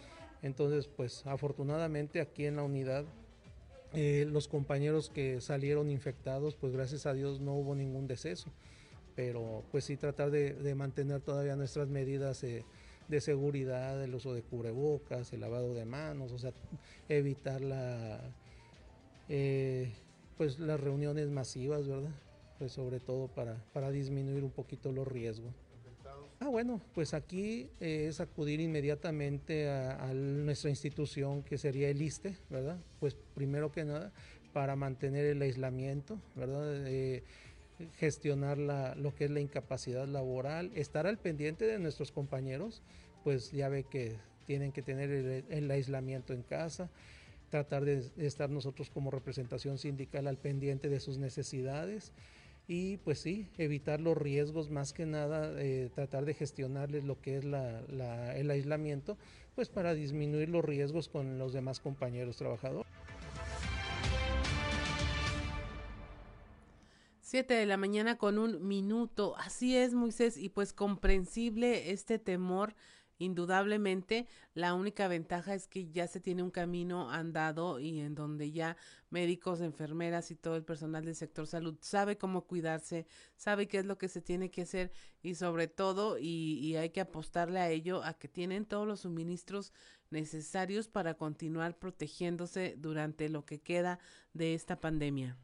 Entonces, 0.42 0.86
pues 0.88 1.26
afortunadamente 1.26 2.20
aquí 2.20 2.46
en 2.46 2.56
la 2.56 2.62
unidad, 2.62 3.04
eh, 3.92 4.26
los 4.28 4.48
compañeros 4.48 5.10
que 5.10 5.40
salieron 5.40 5.90
infectados, 5.90 6.56
pues 6.56 6.72
gracias 6.72 7.06
a 7.06 7.14
Dios 7.14 7.40
no 7.40 7.54
hubo 7.54 7.74
ningún 7.74 8.06
deceso, 8.06 8.50
pero 9.14 9.64
pues 9.70 9.84
sí 9.84 9.96
tratar 9.96 10.30
de, 10.30 10.74
mantener 10.74 11.20
todavía 11.20 11.56
nuestras 11.56 11.88
medidas 11.88 12.42
eh, 12.44 12.64
de 13.08 13.20
seguridad, 13.20 14.02
el 14.02 14.14
uso 14.14 14.34
de 14.34 14.42
cubrebocas, 14.42 15.32
el 15.32 15.40
lavado 15.40 15.74
de 15.74 15.84
manos, 15.84 16.32
o 16.32 16.38
sea, 16.38 16.52
evitar 17.08 17.60
la, 17.60 18.20
eh, 19.28 19.92
pues 20.36 20.58
las 20.58 20.80
reuniones 20.80 21.28
masivas, 21.28 21.86
¿verdad? 21.86 22.12
Pues 22.58 22.72
sobre 22.72 23.00
todo 23.00 23.28
para, 23.28 23.62
para 23.72 23.90
disminuir 23.90 24.44
un 24.44 24.50
poquito 24.50 24.92
los 24.92 25.06
riesgos. 25.06 25.65
Ah, 26.38 26.48
bueno, 26.48 26.80
pues 26.94 27.14
aquí 27.14 27.68
eh, 27.80 28.06
es 28.08 28.20
acudir 28.20 28.60
inmediatamente 28.60 29.68
a, 29.68 30.12
nuestra 30.12 30.70
institución 30.70 31.42
que 31.42 31.56
sería 31.56 31.88
el 31.88 32.02
ISTE, 32.02 32.36
¿verdad? 32.50 32.78
Pues 33.00 33.16
primero 33.34 33.72
que 33.72 33.84
nada 33.84 34.12
para 34.52 34.76
mantener 34.76 35.24
el 35.26 35.42
aislamiento, 35.42 36.18
¿verdad? 36.34 37.22
gestionar 37.98 38.58
la, 38.58 38.94
lo 38.94 39.14
que 39.14 39.24
es 39.24 39.30
la 39.30 39.40
incapacidad 39.40 40.06
laboral, 40.06 40.70
estar 40.74 41.06
al 41.06 41.18
pendiente 41.18 41.66
de 41.66 41.78
nuestros 41.78 42.10
compañeros, 42.10 42.82
pues 43.22 43.52
ya 43.52 43.68
ve 43.68 43.84
que 43.84 44.16
tienen 44.46 44.72
que 44.72 44.82
tener 44.82 45.10
el, 45.10 45.70
aislamiento 45.70 46.32
en 46.32 46.42
casa, 46.42 46.88
tratar 47.50 47.84
de 47.84 48.10
estar 48.18 48.48
nosotros 48.48 48.90
como 48.90 49.10
representación 49.10 49.78
sindical 49.78 50.26
al 50.26 50.38
pendiente 50.38 50.88
de 50.88 51.00
sus 51.00 51.18
necesidades 51.18 52.12
y 52.68 52.96
pues 52.98 53.20
sí, 53.20 53.48
evitar 53.58 54.00
los 54.00 54.16
riesgos 54.16 54.70
más 54.70 54.92
que 54.92 55.06
nada, 55.06 55.52
eh, 55.60 55.90
tratar 55.94 56.24
de 56.24 56.34
gestionarles 56.34 57.04
lo 57.04 57.20
que 57.20 57.36
es 57.36 57.44
el 57.44 58.50
aislamiento, 58.50 59.16
pues 59.54 59.68
para 59.68 59.94
disminuir 59.94 60.48
los 60.48 60.64
riesgos 60.64 61.08
con 61.08 61.38
los 61.38 61.52
demás 61.52 61.80
compañeros 61.80 62.36
trabajadores. 62.36 62.90
Siete 67.20 67.54
de 67.54 67.66
la 67.66 67.76
mañana 67.76 68.18
con 68.18 68.38
un 68.38 68.66
minuto, 68.66 69.36
así 69.36 69.76
es 69.76 69.94
Moisés, 69.94 70.36
y 70.36 70.48
pues 70.48 70.72
comprensible 70.72 71.90
este 71.90 72.18
temor 72.18 72.74
Indudablemente, 73.18 74.26
la 74.52 74.74
única 74.74 75.08
ventaja 75.08 75.54
es 75.54 75.68
que 75.68 75.90
ya 75.90 76.06
se 76.06 76.20
tiene 76.20 76.42
un 76.42 76.50
camino 76.50 77.10
andado 77.10 77.80
y 77.80 78.00
en 78.00 78.14
donde 78.14 78.52
ya 78.52 78.76
médicos, 79.08 79.62
enfermeras 79.62 80.30
y 80.30 80.36
todo 80.36 80.56
el 80.56 80.64
personal 80.64 81.04
del 81.04 81.14
sector 81.14 81.46
salud 81.46 81.78
sabe 81.80 82.18
cómo 82.18 82.46
cuidarse, 82.46 83.06
sabe 83.36 83.68
qué 83.68 83.78
es 83.78 83.86
lo 83.86 83.96
que 83.96 84.08
se 84.08 84.20
tiene 84.20 84.50
que 84.50 84.62
hacer 84.62 84.92
y 85.22 85.34
sobre 85.34 85.66
todo, 85.66 86.18
y, 86.18 86.76
hay 86.76 86.90
que 86.90 87.00
apostarle 87.00 87.58
a 87.60 87.70
ello, 87.70 88.02
a 88.04 88.14
que 88.14 88.28
tienen 88.28 88.66
todos 88.66 88.86
los 88.86 89.00
suministros 89.00 89.72
necesarios 90.10 90.88
para 90.88 91.14
continuar 91.14 91.78
protegiéndose 91.78 92.74
durante 92.76 93.30
lo 93.30 93.46
que 93.46 93.60
queda 93.60 93.98
de 94.34 94.54
esta 94.54 94.78
pandemia. 94.78 95.38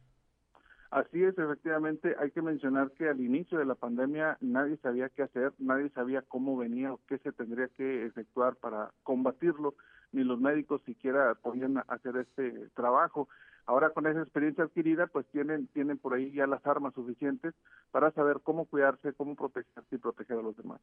Así 0.93 1.23
es, 1.23 1.35
efectivamente, 1.39 2.15
hay 2.19 2.29
que 2.29 2.43
mencionar 2.43 2.91
que 2.91 3.09
al 3.09 3.19
inicio 3.19 3.57
de 3.57 3.65
la 3.65 3.73
pandemia 3.73 4.37
nadie 4.41 4.77
sabía 4.77 5.09
qué 5.09 5.23
hacer, 5.23 5.51
nadie 5.57 5.89
sabía 5.89 6.21
cómo 6.21 6.55
venía 6.55 6.93
o 6.93 6.99
qué 7.07 7.17
se 7.17 7.31
tendría 7.31 7.67
que 7.69 8.05
efectuar 8.05 8.57
para 8.57 8.91
combatirlo, 9.01 9.73
ni 10.11 10.23
los 10.23 10.39
médicos 10.39 10.83
siquiera 10.85 11.33
podían 11.33 11.83
hacer 11.87 12.17
este 12.17 12.69
trabajo. 12.75 13.27
Ahora 13.65 13.91
con 13.91 14.07
esa 14.07 14.21
experiencia 14.21 14.65
adquirida, 14.65 15.07
pues 15.07 15.25
tienen, 15.31 15.67
tienen 15.67 15.97
por 15.97 16.13
ahí 16.13 16.31
ya 16.33 16.45
las 16.47 16.65
armas 16.65 16.93
suficientes 16.93 17.53
para 17.91 18.11
saber 18.11 18.41
cómo 18.43 18.65
cuidarse, 18.65 19.13
cómo 19.13 19.35
protegerse 19.35 19.95
y 19.95 19.97
proteger 19.97 20.37
a 20.37 20.41
los 20.41 20.57
demás. 20.57 20.81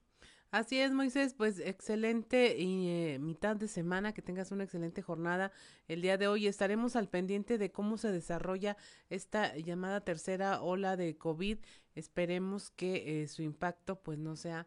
Así 0.50 0.80
es, 0.80 0.92
Moisés, 0.92 1.34
pues 1.34 1.60
excelente 1.60 2.56
y 2.58 2.88
eh, 2.88 3.18
mitad 3.18 3.56
de 3.56 3.68
semana, 3.68 4.14
que 4.14 4.22
tengas 4.22 4.50
una 4.50 4.64
excelente 4.64 5.02
jornada 5.02 5.52
el 5.88 6.00
día 6.00 6.16
de 6.16 6.28
hoy. 6.28 6.46
Estaremos 6.46 6.96
al 6.96 7.08
pendiente 7.08 7.58
de 7.58 7.70
cómo 7.70 7.98
se 7.98 8.12
desarrolla 8.12 8.76
esta 9.10 9.56
llamada 9.56 10.00
tercera 10.00 10.62
ola 10.62 10.96
de 10.96 11.18
COVID. 11.18 11.58
Esperemos 11.94 12.70
que 12.70 13.22
eh, 13.22 13.28
su 13.28 13.42
impacto 13.42 13.96
pues 14.02 14.18
no 14.18 14.36
sea 14.36 14.66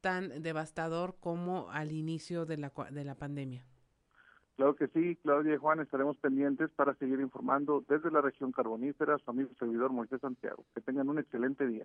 tan 0.00 0.42
devastador 0.42 1.16
como 1.20 1.70
al 1.70 1.92
inicio 1.92 2.46
de 2.46 2.56
la, 2.56 2.72
de 2.90 3.04
la 3.04 3.14
pandemia. 3.14 3.66
Claro 4.62 4.76
que 4.76 4.86
sí, 4.86 5.16
Claudia 5.24 5.54
y 5.54 5.56
Juan, 5.56 5.80
estaremos 5.80 6.16
pendientes 6.18 6.70
para 6.76 6.94
seguir 6.94 7.18
informando 7.18 7.84
desde 7.88 8.12
la 8.12 8.20
región 8.20 8.52
carbonífera, 8.52 9.18
su 9.18 9.28
amigo 9.28 9.50
servidor 9.58 9.90
Moisés 9.90 10.20
Santiago. 10.20 10.64
Que 10.72 10.80
tengan 10.80 11.08
un 11.08 11.18
excelente 11.18 11.66
día. 11.66 11.84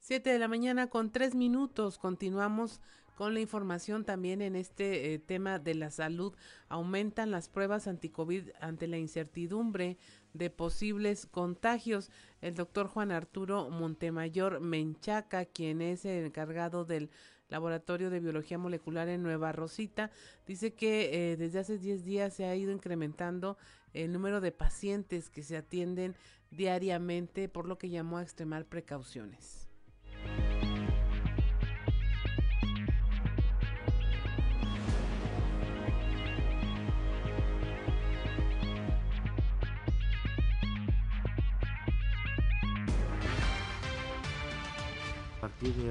Siete 0.00 0.28
de 0.28 0.38
la 0.38 0.48
mañana 0.48 0.88
con 0.88 1.10
tres 1.10 1.34
minutos. 1.34 1.96
Continuamos 1.96 2.82
con 3.16 3.32
la 3.32 3.40
información 3.40 4.04
también 4.04 4.42
en 4.42 4.54
este 4.54 5.14
eh, 5.14 5.18
tema 5.18 5.58
de 5.58 5.74
la 5.74 5.90
salud. 5.90 6.34
Aumentan 6.68 7.30
las 7.30 7.48
pruebas 7.48 7.88
anticovid 7.88 8.50
ante 8.60 8.86
la 8.86 8.98
incertidumbre 8.98 9.96
de 10.34 10.50
posibles 10.50 11.24
contagios. 11.24 12.10
El 12.42 12.54
doctor 12.54 12.86
Juan 12.86 13.12
Arturo 13.12 13.70
Montemayor 13.70 14.60
Menchaca, 14.60 15.46
quien 15.46 15.80
es 15.80 16.04
el 16.04 16.26
encargado 16.26 16.84
del 16.84 17.08
Laboratorio 17.50 18.10
de 18.10 18.20
Biología 18.20 18.58
Molecular 18.58 19.08
en 19.08 19.22
Nueva 19.22 19.52
Rosita, 19.52 20.10
dice 20.46 20.72
que 20.72 21.32
eh, 21.32 21.36
desde 21.36 21.58
hace 21.58 21.78
10 21.78 22.04
días 22.04 22.34
se 22.34 22.46
ha 22.46 22.56
ido 22.56 22.72
incrementando 22.72 23.58
el 23.92 24.12
número 24.12 24.40
de 24.40 24.52
pacientes 24.52 25.28
que 25.28 25.42
se 25.42 25.56
atienden 25.56 26.14
diariamente, 26.50 27.48
por 27.48 27.66
lo 27.66 27.78
que 27.78 27.90
llamó 27.90 28.18
a 28.18 28.22
extremar 28.22 28.64
precauciones. 28.64 29.59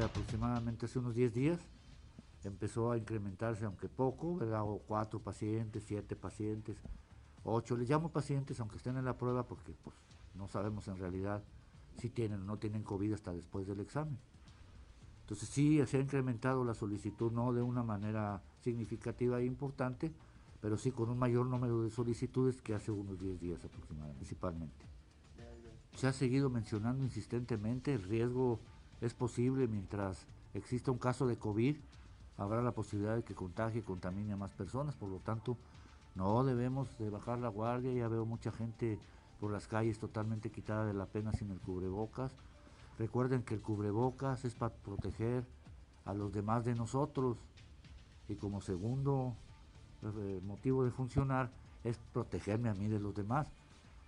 Aproximadamente 0.04 0.86
hace 0.86 1.00
unos 1.00 1.16
10 1.16 1.34
días 1.34 1.60
empezó 2.43 2.91
a 2.91 2.97
incrementarse, 2.97 3.66
aunque 3.66 3.89
poco, 3.89 4.36
¿verdad? 4.38 4.64
O 4.64 4.80
cuatro 4.80 5.20
pacientes, 5.20 5.84
siete 5.86 6.16
pacientes, 6.16 6.78
ocho. 7.43 7.76
Les 7.76 7.89
llamo 7.89 8.12
pacientes, 8.12 8.60
aunque 8.60 8.78
estén 8.78 8.97
en 8.97 9.06
la 9.06 9.18
prueba, 9.18 9.45
porque 9.45 9.74
pues, 9.84 9.95
no 10.36 10.47
sabemos 10.47 10.88
en 10.88 10.97
realidad 10.97 11.43
si 11.97 12.10
tienen 12.10 12.41
o 12.41 12.45
no 12.45 12.58
tienen 12.58 12.84
COVID 12.84 13.14
hasta 13.14 13.34
después 13.34 13.68
del 13.68 13.82
examen. 13.82 14.18
Entonces 15.22 15.50
sí, 15.50 15.86
se 15.86 15.97
ha 15.97 16.02
incrementado 16.02 16.64
la 16.64 16.74
solicitud, 16.74 17.32
no 17.32 17.54
de 17.54 17.62
una 17.62 17.84
manera 17.84 18.41
significativa 18.62 19.39
e 19.39 19.45
importante, 19.45 20.12
pero 20.62 20.78
sí 20.78 20.91
con 20.91 21.10
un 21.10 21.20
mayor 21.20 21.45
número 21.45 21.84
de 21.84 21.91
solicitudes 21.91 22.62
que 22.62 22.74
hace 22.74 22.91
unos 22.91 23.20
10 23.20 23.39
días 23.39 23.64
aproximadamente, 23.64 24.18
principalmente. 24.18 24.86
Se 25.95 26.08
ha 26.08 26.14
seguido 26.14 26.50
mencionando 26.50 27.04
insistentemente, 27.04 27.93
el 27.93 28.04
riesgo 28.04 28.60
es 29.02 29.14
posible 29.14 29.68
mientras 29.68 30.28
exista 30.54 30.91
un 30.91 30.97
caso 30.97 31.28
de 31.28 31.38
COVID, 31.38 31.76
habrá 32.38 32.62
la 32.62 32.72
posibilidad 32.72 33.16
de 33.16 33.24
que 33.24 33.36
contagie 33.36 33.80
y 33.80 33.84
contamine 33.84 34.34
a 34.34 34.38
más 34.38 34.54
personas, 34.54 34.95
por 34.95 35.10
lo 35.10 35.20
tanto 35.20 35.58
no 36.16 36.43
debemos 36.43 36.97
de 36.97 37.10
bajar 37.10 37.39
la 37.39 37.50
guardia, 37.50 37.93
ya 37.93 38.08
veo 38.08 38.26
mucha 38.26 38.52
gente 38.52 39.00
por 39.39 39.52
las 39.52 39.68
calles 39.68 40.00
totalmente 40.00 40.52
quitada 40.52 40.86
de 40.86 40.93
la 40.93 41.06
pena 41.06 41.32
sin 41.32 41.52
el 41.52 41.60
cubrebocas. 41.60 42.32
Recuerden 42.97 43.43
que 43.43 43.54
el 43.54 43.62
cubrebocas 43.62 44.43
es 44.43 44.56
para 44.56 44.74
proteger 44.74 45.45
a 46.06 46.14
los 46.14 46.34
demás 46.34 46.66
de 46.66 46.76
nosotros 46.76 47.38
y 48.28 48.36
como 48.36 48.62
segundo 48.62 49.36
eh, 50.04 50.41
motivo 50.45 50.84
de 50.84 50.91
funcionar 50.91 51.52
es 51.84 51.97
protegerme 52.14 52.70
a 52.70 52.74
mí 52.74 52.88
de 52.88 53.00
los 53.00 53.16
demás. 53.16 53.47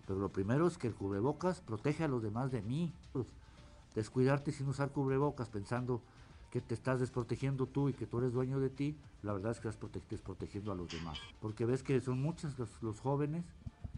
Pero 0.06 0.20
lo 0.20 0.30
primero 0.30 0.68
es 0.68 0.78
que 0.78 0.88
el 0.88 0.96
cubrebocas 0.96 1.62
protege 1.62 2.04
a 2.04 2.08
los 2.08 2.22
demás 2.22 2.52
de 2.52 2.62
mí. 2.62 2.94
Descuidarte 3.96 4.52
sin 4.52 4.68
usar 4.68 4.92
cubrebocas 4.92 5.50
pensando 5.50 6.02
que 6.50 6.62
te 6.62 6.74
estás 6.74 7.00
desprotegiendo 7.00 7.66
tú 7.66 7.90
y 7.90 7.94
que 7.94 8.06
tú 8.06 8.20
eres 8.20 8.34
dueño 8.34 8.60
de 8.60 8.70
ti, 8.70 8.98
la 9.24 9.34
verdad 9.34 9.52
es 9.52 9.60
que 9.60 9.70
estás 9.70 9.92
desprotegiendo 10.10 10.72
a 10.72 10.76
los 10.76 10.90
demás. 10.90 11.18
Porque 11.40 11.66
ves 11.66 11.82
que 11.82 12.00
son 12.02 12.22
muchos 12.22 12.56
los 12.82 13.00
jóvenes 13.00 13.46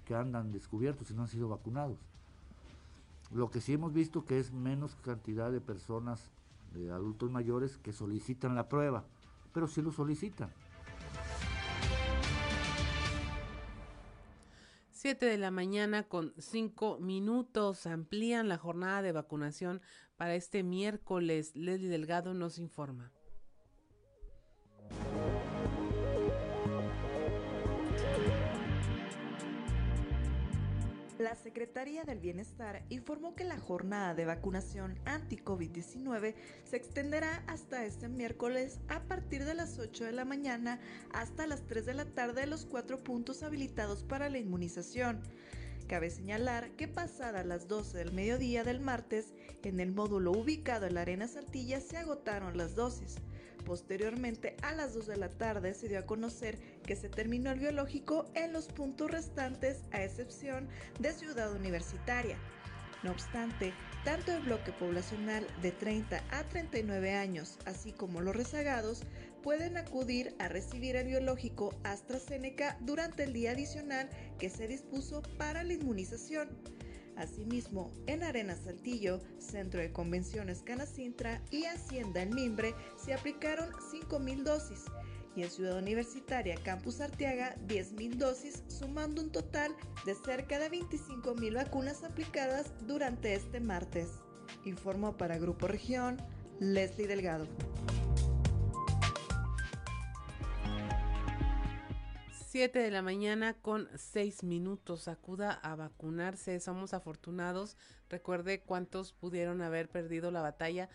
que 0.05 0.15
andan 0.15 0.51
descubiertos 0.51 1.09
y 1.09 1.13
no 1.13 1.23
han 1.23 1.27
sido 1.27 1.49
vacunados. 1.49 1.97
Lo 3.31 3.49
que 3.49 3.61
sí 3.61 3.73
hemos 3.73 3.93
visto 3.93 4.25
que 4.25 4.39
es 4.39 4.51
menos 4.51 4.95
cantidad 5.03 5.51
de 5.51 5.61
personas, 5.61 6.29
de 6.73 6.91
adultos 6.91 7.31
mayores, 7.31 7.77
que 7.77 7.91
solicitan 7.91 8.53
la 8.53 8.69
prueba, 8.69 9.05
pero 9.53 9.67
sí 9.67 9.81
lo 9.81 9.91
solicitan. 9.91 10.51
7 15.03 15.25
de 15.25 15.37
la 15.37 15.51
mañana 15.51 16.03
con 16.03 16.33
5 16.37 16.99
minutos 16.99 17.87
amplían 17.87 18.47
la 18.47 18.57
jornada 18.57 19.01
de 19.01 19.11
vacunación 19.11 19.81
para 20.15 20.33
este 20.35 20.63
miércoles. 20.63 21.51
Leslie 21.55 21.89
Delgado 21.89 22.33
nos 22.33 22.57
informa. 22.57 23.11
La 31.23 31.35
Secretaría 31.35 32.03
del 32.03 32.19
Bienestar 32.19 32.83
informó 32.89 33.33
que 33.33 33.45
la 33.45 33.57
jornada 33.57 34.13
de 34.13 34.25
vacunación 34.25 34.99
anti-COVID-19 35.05 36.35
se 36.65 36.75
extenderá 36.75 37.45
hasta 37.47 37.85
este 37.85 38.09
miércoles 38.09 38.81
a 38.89 38.99
partir 39.03 39.45
de 39.45 39.53
las 39.53 39.79
8 39.79 40.03
de 40.03 40.11
la 40.11 40.25
mañana 40.25 40.81
hasta 41.13 41.47
las 41.47 41.65
3 41.65 41.85
de 41.85 41.93
la 41.93 42.03
tarde 42.03 42.43
en 42.43 42.49
los 42.49 42.65
cuatro 42.65 43.01
puntos 43.05 43.41
habilitados 43.41 44.03
para 44.03 44.27
la 44.27 44.37
inmunización. 44.37 45.21
Cabe 45.87 46.09
señalar 46.09 46.71
que 46.71 46.89
pasadas 46.89 47.45
las 47.45 47.69
12 47.69 47.99
del 47.99 48.11
mediodía 48.11 48.65
del 48.65 48.81
martes, 48.81 49.33
en 49.63 49.79
el 49.79 49.93
módulo 49.93 50.33
ubicado 50.33 50.87
en 50.87 50.95
la 50.95 51.03
Arena 51.03 51.29
Saltilla 51.29 51.79
se 51.79 51.95
agotaron 51.95 52.57
las 52.57 52.75
dosis. 52.75 53.15
Posteriormente, 53.65 54.55
a 54.61 54.73
las 54.73 54.93
2 54.93 55.07
de 55.07 55.17
la 55.17 55.29
tarde, 55.29 55.73
se 55.73 55.87
dio 55.87 55.99
a 55.99 56.05
conocer 56.05 56.57
que 56.85 56.95
se 56.95 57.09
terminó 57.09 57.51
el 57.51 57.59
biológico 57.59 58.29
en 58.33 58.53
los 58.53 58.67
puntos 58.67 59.09
restantes, 59.09 59.83
a 59.91 60.03
excepción 60.03 60.67
de 60.99 61.13
Ciudad 61.13 61.53
Universitaria. 61.53 62.37
No 63.03 63.11
obstante, 63.11 63.73
tanto 64.05 64.31
el 64.31 64.43
bloque 64.43 64.71
poblacional 64.71 65.45
de 65.61 65.71
30 65.71 66.23
a 66.31 66.43
39 66.43 67.13
años, 67.15 67.57
así 67.65 67.91
como 67.91 68.21
los 68.21 68.35
rezagados, 68.35 69.03
pueden 69.41 69.77
acudir 69.77 70.35
a 70.39 70.47
recibir 70.47 70.95
el 70.95 71.07
biológico 71.07 71.75
AstraZeneca 71.83 72.77
durante 72.79 73.23
el 73.23 73.33
día 73.33 73.51
adicional 73.51 74.09
que 74.39 74.49
se 74.49 74.67
dispuso 74.69 75.21
para 75.37 75.63
la 75.63 75.73
inmunización. 75.73 76.49
Asimismo, 77.15 77.91
en 78.07 78.23
Arena 78.23 78.55
Saltillo, 78.55 79.21
Centro 79.37 79.79
de 79.79 79.91
Convenciones 79.91 80.61
Canacintra 80.61 81.41
y 81.51 81.65
Hacienda 81.65 82.21
en 82.21 82.33
Mimbre 82.33 82.73
se 82.97 83.13
aplicaron 83.13 83.71
5.000 83.71 84.43
dosis 84.43 84.85
y 85.35 85.43
en 85.43 85.49
Ciudad 85.49 85.77
Universitaria 85.77 86.55
Campus 86.63 87.01
Arteaga 87.01 87.55
10.000 87.67 88.15
dosis, 88.15 88.63
sumando 88.67 89.21
un 89.21 89.31
total 89.31 89.75
de 90.05 90.15
cerca 90.15 90.59
de 90.59 90.69
25.000 90.69 91.55
vacunas 91.55 92.03
aplicadas 92.03 92.73
durante 92.87 93.33
este 93.33 93.59
martes. 93.59 94.09
Informó 94.65 95.17
para 95.17 95.37
Grupo 95.37 95.67
Región 95.67 96.17
Leslie 96.59 97.07
Delgado. 97.07 97.47
7 102.53 102.77
de 102.77 102.91
la 102.91 103.01
mañana 103.01 103.55
con 103.55 103.89
6 103.95 104.43
minutos. 104.43 105.07
Acuda 105.07 105.53
a 105.53 105.75
vacunarse. 105.75 106.59
Somos 106.59 106.93
afortunados. 106.93 107.77
Recuerde 108.11 108.61
cuántos 108.61 109.11
pudieron 109.11 109.63
haber 109.63 109.89
perdido 109.89 110.29
la 110.29 110.43
batalla 110.43 110.87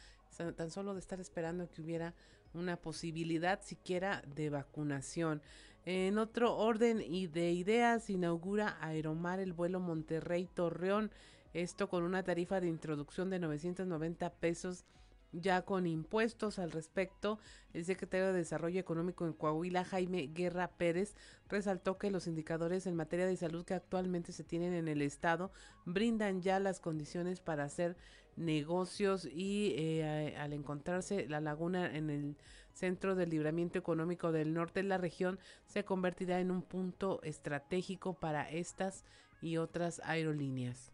tan 0.55 0.71
solo 0.71 0.95
de 0.95 1.01
estar 1.01 1.19
esperando 1.19 1.69
que 1.69 1.83
hubiera 1.83 2.15
una 2.55 2.77
posibilidad 2.77 3.61
siquiera 3.61 4.23
de 4.37 4.51
vacunación. 4.51 5.43
En 5.85 6.19
otro 6.19 6.57
orden 6.57 7.01
y 7.01 7.27
de 7.27 7.51
ideas, 7.51 8.09
inaugura 8.09 8.79
Aeromar 8.81 9.41
el 9.41 9.53
vuelo 9.53 9.81
Monterrey-Torreón. 9.81 11.11
Esto 11.55 11.89
con 11.89 12.05
una 12.05 12.23
tarifa 12.23 12.61
de 12.61 12.69
introducción 12.69 13.31
de 13.31 13.41
990 13.41 14.33
pesos 14.35 14.85
ya 15.33 15.63
con 15.63 15.87
impuestos 15.87 16.59
al 16.59 16.71
respecto, 16.71 17.39
el 17.75 17.85
secretario 17.85 18.29
de 18.29 18.33
Desarrollo 18.33 18.81
Económico 18.81 19.27
en 19.27 19.33
Coahuila, 19.33 19.85
Jaime 19.85 20.29
Guerra 20.33 20.69
Pérez, 20.69 21.15
resaltó 21.49 21.99
que 21.99 22.11
los 22.11 22.27
indicadores 22.27 22.87
en 22.87 22.97
materia 22.97 23.27
de 23.27 23.37
salud 23.37 23.65
que 23.65 23.75
actualmente 23.75 24.33
se 24.33 24.45
tienen 24.45 24.73
en 24.73 24.89
el 24.89 25.03
Estado 25.03 25.53
brindan 25.85 26.43
ya 26.43 26.61
las 26.61 26.81
condiciones 26.81 27.41
para 27.41 27.65
hacer 27.65 27.97
negocios 28.37 29.27
y 29.27 29.75
eh, 29.77 30.37
al 30.39 30.53
encontrarse 30.53 31.27
la 31.29 31.41
laguna 31.41 31.95
en 31.95 32.11
el 32.11 32.37
centro 32.73 33.17
del 33.17 33.31
libramiento 33.31 33.79
económico 33.79 34.31
del 34.33 34.55
norte 34.55 34.83
de 34.83 34.89
la 34.89 34.99
región, 34.99 35.39
se 35.67 35.85
convertirá 35.85 36.41
en 36.41 36.51
un 36.51 36.63
punto 36.63 37.21
estratégico 37.23 38.15
para 38.15 38.49
estas 38.49 39.05
y 39.43 39.57
otras 39.57 40.01
aerolíneas. 40.05 40.93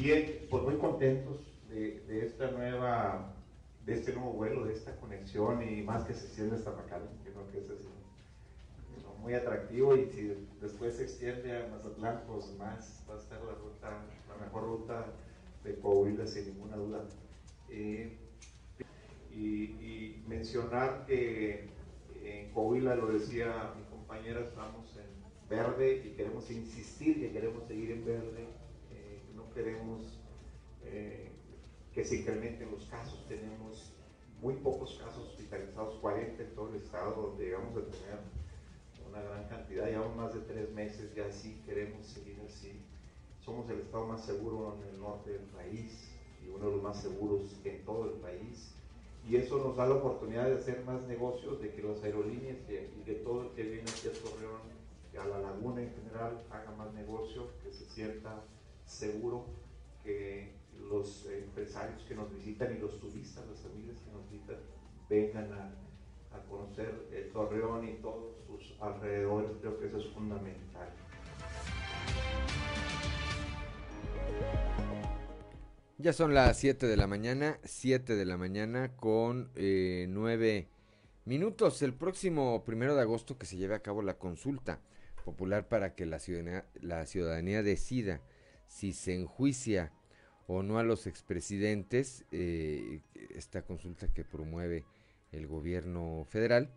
Bien, 0.00 0.46
pues 0.48 0.62
muy 0.62 0.76
contentos 0.76 1.40
de, 1.68 2.00
de, 2.08 2.24
esta 2.24 2.50
nueva, 2.52 3.34
de 3.84 3.92
este 3.92 4.14
nuevo 4.14 4.32
vuelo, 4.32 4.64
de 4.64 4.72
esta 4.72 4.96
conexión 4.96 5.62
y 5.62 5.82
más 5.82 6.04
que 6.04 6.14
se 6.14 6.24
extiende 6.24 6.56
hasta 6.56 6.72
Macalén, 6.72 7.08
creo 7.22 7.46
que 7.50 7.58
es 7.58 7.64
muy 9.20 9.34
atractivo 9.34 9.94
y 9.96 10.06
si 10.06 10.48
después 10.58 10.96
se 10.96 11.02
extiende 11.02 11.54
a 11.54 11.68
Mazatlán, 11.68 12.22
pues 12.26 12.46
más 12.58 13.04
va 13.08 13.14
a 13.14 13.18
estar 13.18 13.42
la 13.44 13.52
ruta, 13.52 13.90
la 14.28 14.46
mejor 14.46 14.62
ruta 14.64 15.06
de 15.64 15.74
Coahuila 15.74 16.26
sin 16.26 16.46
ninguna 16.46 16.76
duda. 16.76 17.04
Eh, 17.68 18.16
y, 19.32 20.22
mencionar 20.26 21.04
que 21.06 21.68
en 22.22 22.50
Coahuila, 22.52 22.94
lo 22.94 23.08
decía 23.08 23.74
mi 23.76 23.84
compañera, 23.84 24.40
estamos 24.40 24.96
en 24.96 25.48
verde 25.48 26.04
y 26.06 26.10
queremos 26.16 26.50
insistir 26.50 27.20
que 27.20 27.32
queremos 27.32 27.66
seguir 27.66 27.90
en 27.90 28.04
verde, 28.04 28.46
queremos 29.54 30.18
eh, 30.84 31.30
que 31.94 32.04
se 32.04 32.16
incrementen 32.16 32.70
los 32.70 32.84
casos, 32.86 33.24
tenemos 33.28 33.92
muy 34.40 34.54
pocos 34.54 34.98
casos 35.02 35.28
hospitalizados, 35.28 35.96
40 36.00 36.42
en 36.42 36.54
todo 36.54 36.70
el 36.70 36.76
estado, 36.76 37.22
donde 37.22 37.44
llegamos 37.44 37.76
a 37.76 37.80
tener 37.80 38.18
una 39.10 39.22
gran 39.22 39.48
cantidad, 39.48 39.86
llevamos 39.86 40.16
más 40.16 40.34
de 40.34 40.40
tres 40.40 40.70
meses, 40.72 41.14
ya 41.14 41.30
sí 41.30 41.60
queremos 41.66 42.06
seguir 42.06 42.40
así. 42.46 42.80
Somos 43.44 43.68
el 43.70 43.80
estado 43.80 44.06
más 44.06 44.24
seguro 44.24 44.76
en 44.76 44.94
el 44.94 45.00
norte 45.00 45.32
del 45.32 45.46
país 45.46 46.12
y 46.44 46.48
uno 46.48 46.66
de 46.66 46.72
los 46.76 46.82
más 46.82 47.00
seguros 47.02 47.56
en 47.64 47.84
todo 47.84 48.04
el 48.04 48.20
país. 48.20 48.74
Y 49.28 49.36
eso 49.36 49.58
nos 49.58 49.76
da 49.76 49.86
la 49.86 49.96
oportunidad 49.96 50.46
de 50.46 50.54
hacer 50.54 50.84
más 50.84 51.02
negocios, 51.02 51.60
de 51.60 51.72
que 51.74 51.82
las 51.82 52.02
aerolíneas 52.02 52.56
y 52.68 53.04
de 53.04 53.14
todo 53.16 53.42
el 53.42 53.48
que 53.50 53.62
viene 53.64 53.82
aquí 53.82 54.08
a 54.08 54.12
Torreón, 54.12 54.80
a 55.18 55.26
la 55.26 55.40
laguna 55.40 55.82
en 55.82 55.92
general, 55.92 56.42
haga 56.50 56.70
más 56.72 56.94
negocio, 56.94 57.48
que 57.62 57.70
se 57.70 57.84
sienta 57.90 58.42
seguro, 58.90 59.46
que 60.02 60.52
los 60.88 61.26
empresarios 61.26 62.02
que 62.02 62.14
nos 62.14 62.32
visitan 62.34 62.76
y 62.76 62.80
los 62.80 62.98
turistas, 62.98 63.46
las 63.48 63.60
familias 63.60 63.96
que 63.98 64.10
nos 64.10 64.30
visitan, 64.30 64.56
vengan 65.08 65.52
a, 65.52 65.76
conocer 66.48 67.08
el 67.12 67.30
Torreón 67.30 67.86
y 67.88 67.94
todos 68.00 68.34
sus 68.46 68.80
alrededores. 68.80 69.52
Creo 69.60 69.78
que 69.78 69.86
eso 69.86 69.98
es 69.98 70.06
fundamental. 70.08 70.88
Ya 75.98 76.12
son 76.12 76.34
las 76.34 76.58
7 76.58 76.86
de 76.86 76.96
la 76.96 77.06
mañana, 77.06 77.58
7 77.62 78.16
de 78.16 78.24
la 78.24 78.36
mañana 78.36 78.96
con 78.96 79.50
eh, 79.54 80.06
9 80.08 80.68
minutos. 81.24 81.82
El 81.82 81.94
próximo 81.94 82.64
primero 82.64 82.96
de 82.96 83.02
agosto 83.02 83.38
que 83.38 83.46
se 83.46 83.56
lleve 83.56 83.74
a 83.74 83.82
cabo 83.82 84.02
la 84.02 84.18
consulta 84.18 84.80
popular 85.24 85.68
para 85.68 85.94
que 85.94 86.06
la 86.06 86.18
ciudadanía, 86.18 86.64
la 86.80 87.06
ciudadanía 87.06 87.62
decida 87.62 88.20
si 88.70 88.92
se 88.92 89.14
enjuicia 89.14 89.92
o 90.46 90.62
no 90.62 90.78
a 90.78 90.84
los 90.84 91.06
expresidentes, 91.06 92.24
eh, 92.30 93.00
esta 93.34 93.62
consulta 93.62 94.08
que 94.08 94.24
promueve 94.24 94.84
el 95.32 95.46
gobierno 95.46 96.24
federal. 96.28 96.70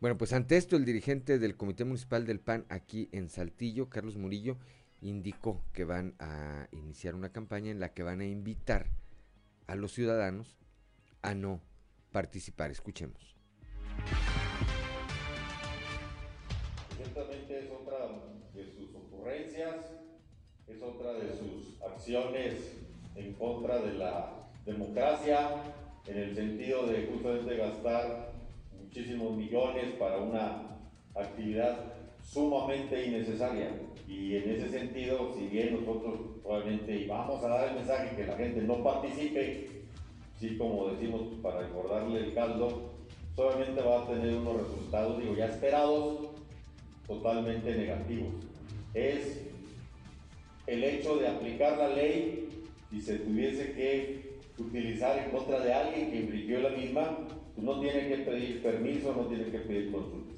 Bueno, 0.00 0.16
pues 0.16 0.32
ante 0.32 0.56
esto 0.56 0.76
el 0.76 0.84
dirigente 0.84 1.38
del 1.38 1.56
Comité 1.56 1.84
Municipal 1.84 2.26
del 2.26 2.40
PAN 2.40 2.64
aquí 2.70 3.08
en 3.12 3.28
Saltillo, 3.28 3.88
Carlos 3.88 4.16
Murillo, 4.16 4.56
indicó 5.00 5.62
que 5.72 5.84
van 5.84 6.14
a 6.18 6.66
iniciar 6.72 7.14
una 7.14 7.30
campaña 7.30 7.70
en 7.70 7.78
la 7.78 7.92
que 7.92 8.02
van 8.02 8.20
a 8.20 8.26
invitar 8.26 8.86
a 9.66 9.74
los 9.74 9.92
ciudadanos 9.92 10.58
a 11.22 11.34
no 11.34 11.60
participar. 12.10 12.70
Escuchemos. 12.70 13.36
Ciertamente 16.96 17.58
es 17.58 17.70
otra 17.70 17.98
de 18.54 18.72
sus 18.72 18.94
ocurrencias, 18.94 20.07
es 20.68 20.82
otra 20.82 21.14
de 21.14 21.30
sus 21.30 21.80
acciones 21.82 22.76
en 23.16 23.32
contra 23.34 23.78
de 23.80 23.94
la 23.94 24.48
democracia, 24.66 25.62
en 26.06 26.18
el 26.18 26.34
sentido 26.34 26.86
de 26.86 27.06
justamente 27.06 27.56
gastar 27.56 28.32
muchísimos 28.78 29.36
millones 29.36 29.94
para 29.98 30.18
una 30.18 30.78
actividad 31.14 31.94
sumamente 32.22 33.06
innecesaria. 33.06 33.70
Y 34.06 34.36
en 34.36 34.50
ese 34.50 34.68
sentido, 34.68 35.34
si 35.36 35.46
bien 35.46 35.74
nosotros 35.74 36.18
probablemente 36.42 37.06
vamos 37.06 37.42
a 37.44 37.48
dar 37.48 37.68
el 37.68 37.74
mensaje 37.76 38.16
que 38.16 38.26
la 38.26 38.36
gente 38.36 38.62
no 38.62 38.82
participe, 38.82 39.68
sí 40.38 40.56
como 40.56 40.88
decimos 40.88 41.22
para 41.42 41.60
recordarle 41.60 42.20
el 42.20 42.34
caldo, 42.34 42.92
solamente 43.34 43.82
va 43.82 44.02
a 44.02 44.06
tener 44.06 44.34
unos 44.34 44.56
resultados, 44.58 45.20
digo, 45.20 45.34
ya 45.34 45.46
esperados, 45.46 46.28
totalmente 47.06 47.74
negativos. 47.74 48.34
Es 48.94 49.47
el 50.68 50.84
hecho 50.84 51.16
de 51.16 51.28
aplicar 51.28 51.78
la 51.78 51.88
ley 51.88 52.48
si 52.90 53.00
se 53.00 53.18
tuviese 53.18 53.72
que 53.72 54.38
utilizar 54.58 55.18
en 55.18 55.30
contra 55.30 55.60
de 55.60 55.72
alguien 55.72 56.10
que 56.10 56.20
infringió 56.20 56.60
la 56.60 56.70
misma, 56.70 57.18
pues 57.54 57.64
no 57.64 57.80
tiene 57.80 58.08
que 58.08 58.16
pedir 58.18 58.62
permiso, 58.62 59.14
no 59.14 59.26
tiene 59.26 59.44
que 59.50 59.58
pedir 59.58 59.90
consultas. 59.92 60.36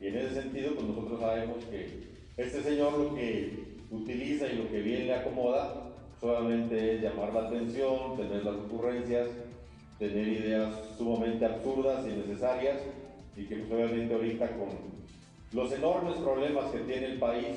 Y 0.00 0.08
en 0.08 0.16
ese 0.16 0.42
sentido, 0.42 0.74
pues 0.74 0.86
nosotros 0.86 1.20
sabemos 1.20 1.64
que 1.64 2.10
este 2.36 2.62
señor 2.62 2.98
lo 2.98 3.14
que 3.14 3.70
utiliza 3.90 4.46
y 4.52 4.56
lo 4.56 4.70
que 4.70 4.80
bien 4.80 5.06
le 5.06 5.14
acomoda 5.14 5.92
solamente 6.20 6.94
es 6.94 7.02
llamar 7.02 7.32
la 7.32 7.48
atención, 7.48 8.16
tener 8.16 8.44
las 8.44 8.54
ocurrencias, 8.54 9.28
tener 9.98 10.28
ideas 10.28 10.74
sumamente 10.96 11.44
absurdas 11.44 12.06
y 12.06 12.16
necesarias 12.16 12.78
y 13.36 13.44
que 13.44 13.56
pues 13.56 13.72
obviamente 13.72 14.14
ahorita 14.14 14.48
con 14.56 14.68
los 15.52 15.72
enormes 15.72 16.16
problemas 16.16 16.70
que 16.70 16.80
tiene 16.80 17.06
el 17.06 17.18
país 17.18 17.56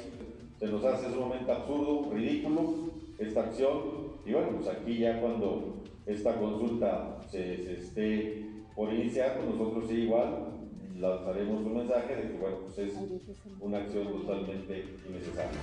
se 0.59 0.67
nos 0.67 0.83
hace 0.83 1.11
sumamente 1.11 1.51
absurdo, 1.51 2.11
ridículo 2.11 2.93
esta 3.17 3.41
acción 3.41 4.13
y 4.25 4.33
bueno, 4.33 4.57
pues 4.57 4.67
aquí 4.67 4.99
ya 4.99 5.19
cuando 5.19 5.83
esta 6.05 6.35
consulta 6.35 7.19
se, 7.29 7.73
esté 7.73 8.45
por 8.75 8.93
iniciar, 8.93 9.37
pues 9.37 9.55
nosotros 9.55 9.85
sí 9.89 10.01
igual 10.01 10.53
lanzaremos 10.97 11.65
un 11.65 11.77
mensaje 11.77 12.15
de 12.15 12.21
que 12.23 12.37
bueno, 12.37 12.57
pues 12.61 12.77
es 12.79 12.93
una 13.59 13.77
acción 13.77 14.07
totalmente 14.07 14.85
innecesaria. 15.07 15.59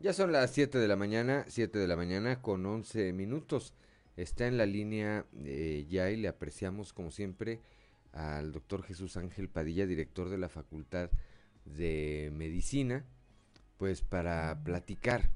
Ya 0.00 0.12
son 0.12 0.32
las 0.32 0.50
7 0.50 0.78
de 0.78 0.88
la 0.88 0.96
mañana, 0.96 1.44
7 1.46 1.78
de 1.78 1.86
la 1.86 1.94
mañana 1.94 2.42
con 2.42 2.66
11 2.66 3.12
minutos. 3.12 3.72
Está 4.16 4.48
en 4.48 4.58
la 4.58 4.66
línea 4.66 5.26
eh, 5.44 5.86
ya 5.88 6.10
y 6.10 6.16
le 6.16 6.28
apreciamos 6.28 6.92
como 6.92 7.10
siempre 7.10 7.60
al 8.12 8.52
doctor 8.52 8.82
Jesús 8.82 9.16
Ángel 9.16 9.48
Padilla, 9.48 9.86
director 9.86 10.28
de 10.28 10.38
la 10.38 10.48
Facultad 10.48 11.10
de 11.64 12.30
Medicina, 12.34 13.04
pues 13.76 14.02
para 14.02 14.62
platicar 14.64 15.30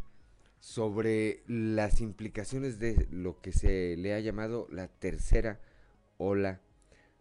sobre 0.61 1.43
las 1.47 2.01
implicaciones 2.01 2.79
de 2.79 3.07
lo 3.11 3.41
que 3.41 3.53
se 3.53 3.97
le 3.97 4.15
ha 4.15 4.21
llamado 4.21 4.67
la 4.71 4.89
tercera 4.89 5.61
ola 6.19 6.61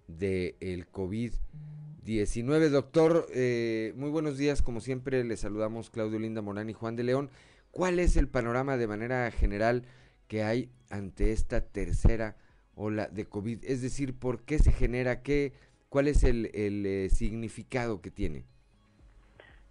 del 0.07 0.55
el 0.59 0.91
COVID-19. 0.91 2.69
Doctor, 2.69 3.27
eh, 3.33 3.93
muy 3.95 4.09
buenos 4.09 4.37
días, 4.37 4.61
como 4.61 4.81
siempre 4.81 5.23
le 5.23 5.37
saludamos 5.37 5.89
Claudio 5.89 6.19
Linda 6.19 6.41
Morán 6.41 6.69
y 6.69 6.73
Juan 6.73 6.95
de 6.95 7.03
León. 7.03 7.29
¿Cuál 7.71 7.99
es 7.99 8.15
el 8.17 8.27
panorama 8.27 8.77
de 8.77 8.87
manera 8.87 9.29
general 9.31 9.83
que 10.27 10.43
hay 10.43 10.71
ante 10.89 11.31
esta 11.31 11.61
tercera 11.61 12.37
ola 12.75 13.07
de 13.07 13.25
COVID? 13.25 13.63
Es 13.63 13.81
decir, 13.81 14.17
¿por 14.17 14.43
qué 14.43 14.59
se 14.59 14.71
genera? 14.71 15.21
Qué, 15.21 15.53
¿Cuál 15.89 16.07
es 16.07 16.23
el, 16.23 16.49
eh, 16.53 17.09
significado 17.09 18.01
que 18.01 18.11
tiene? 18.11 18.43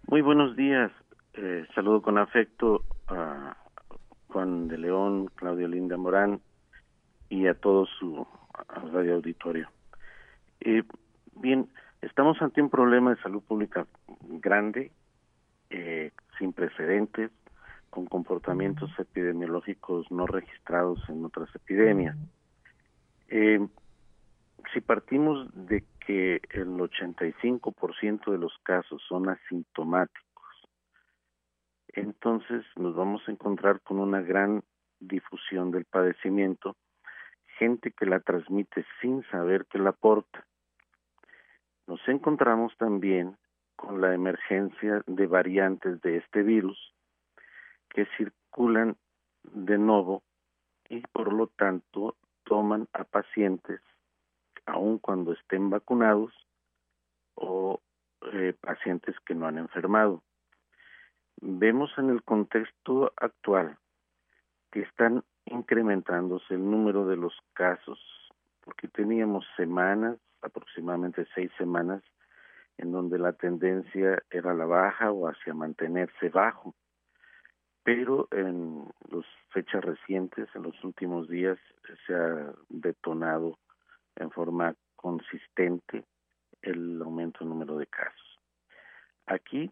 Muy 0.07 0.21
buenos 0.21 0.55
días. 0.55 0.91
Eh, 1.33 1.65
saludo 1.73 2.01
con 2.01 2.17
afecto 2.17 2.83
a 3.07 3.57
Juan 4.27 4.67
de 4.67 4.77
León, 4.77 5.29
Claudio 5.35 5.67
Linda 5.67 5.97
Morán 5.97 6.41
y 7.29 7.47
a 7.47 7.53
todo 7.53 7.85
su 7.85 8.25
radio 8.91 9.15
auditorio. 9.15 9.69
Eh, 10.61 10.83
bien, 11.35 11.67
estamos 12.01 12.41
ante 12.41 12.61
un 12.61 12.69
problema 12.69 13.11
de 13.11 13.21
salud 13.21 13.41
pública 13.43 13.85
grande, 14.21 14.91
eh, 15.69 16.11
sin 16.37 16.53
precedentes, 16.53 17.31
con 17.89 18.05
comportamientos 18.05 18.91
epidemiológicos 18.99 20.11
no 20.11 20.27
registrados 20.27 20.99
en 21.09 21.23
otras 21.23 21.53
epidemias. 21.55 22.17
Eh, 23.27 23.59
si 24.73 24.81
partimos 24.81 25.47
de 25.53 25.83
que 26.05 26.41
el 26.51 26.77
85% 26.77 28.31
de 28.31 28.37
los 28.37 28.53
casos 28.63 29.01
son 29.07 29.29
asintomáticos, 29.29 30.25
entonces 31.87 32.63
nos 32.75 32.95
vamos 32.95 33.21
a 33.27 33.31
encontrar 33.31 33.81
con 33.81 33.99
una 33.99 34.21
gran 34.21 34.63
difusión 34.99 35.71
del 35.71 35.85
padecimiento, 35.85 36.75
gente 37.57 37.91
que 37.91 38.05
la 38.05 38.19
transmite 38.19 38.85
sin 39.01 39.23
saber 39.29 39.65
que 39.65 39.79
la 39.79 39.93
porta. 39.93 40.45
Nos 41.87 42.05
encontramos 42.07 42.75
también 42.77 43.37
con 43.75 44.01
la 44.01 44.13
emergencia 44.13 45.03
de 45.05 45.27
variantes 45.27 46.01
de 46.01 46.17
este 46.17 46.43
virus 46.43 46.77
que 47.89 48.05
circulan 48.17 48.97
de 49.43 49.77
nuevo 49.77 50.23
y 50.89 51.01
por 51.01 51.31
lo 51.33 51.47
tanto 51.47 52.15
toman 52.45 52.87
a 52.93 53.03
pacientes 53.03 53.81
aun 54.65 54.97
cuando 54.97 55.33
estén 55.33 55.69
vacunados 55.69 56.33
o 57.35 57.81
eh, 58.33 58.53
pacientes 58.59 59.15
que 59.25 59.35
no 59.35 59.47
han 59.47 59.57
enfermado. 59.57 60.23
Vemos 61.41 61.91
en 61.97 62.09
el 62.09 62.23
contexto 62.23 63.13
actual 63.17 63.77
que 64.71 64.81
están 64.81 65.23
incrementándose 65.45 66.55
el 66.55 66.69
número 66.69 67.05
de 67.05 67.17
los 67.17 67.33
casos, 67.53 67.99
porque 68.61 68.87
teníamos 68.87 69.45
semanas, 69.55 70.17
aproximadamente 70.41 71.27
seis 71.35 71.51
semanas, 71.57 72.01
en 72.77 72.91
donde 72.91 73.19
la 73.19 73.33
tendencia 73.33 74.21
era 74.29 74.53
la 74.53 74.65
baja 74.65 75.11
o 75.11 75.27
hacia 75.27 75.53
mantenerse 75.53 76.29
bajo. 76.29 76.73
Pero 77.85 78.27
en 78.31 78.83
las 79.11 79.25
fechas 79.51 79.85
recientes, 79.85 80.49
en 80.55 80.63
los 80.63 80.83
últimos 80.83 81.29
días, 81.29 81.59
se 82.07 82.15
ha 82.15 82.51
detonado 82.67 83.59
en 84.15 84.31
forma 84.31 84.73
consistente 84.95 86.03
el 86.63 86.99
aumento 86.99 87.39
del 87.39 87.49
número 87.49 87.77
de 87.77 87.85
casos. 87.85 88.39
Aquí 89.27 89.69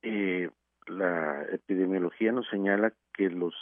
eh, 0.00 0.48
la 0.86 1.42
epidemiología 1.52 2.32
nos 2.32 2.48
señala 2.48 2.94
que 3.12 3.28
los 3.28 3.54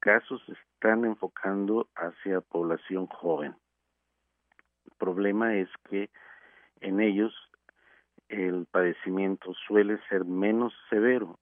casos 0.00 0.42
están 0.46 1.06
enfocando 1.06 1.88
hacia 1.96 2.42
población 2.42 3.06
joven. 3.06 3.56
El 4.84 4.92
problema 4.98 5.56
es 5.56 5.70
que 5.88 6.10
en 6.82 7.00
ellos 7.00 7.32
el 8.28 8.66
padecimiento 8.66 9.54
suele 9.66 9.98
ser 10.10 10.26
menos 10.26 10.74
severo, 10.90 11.38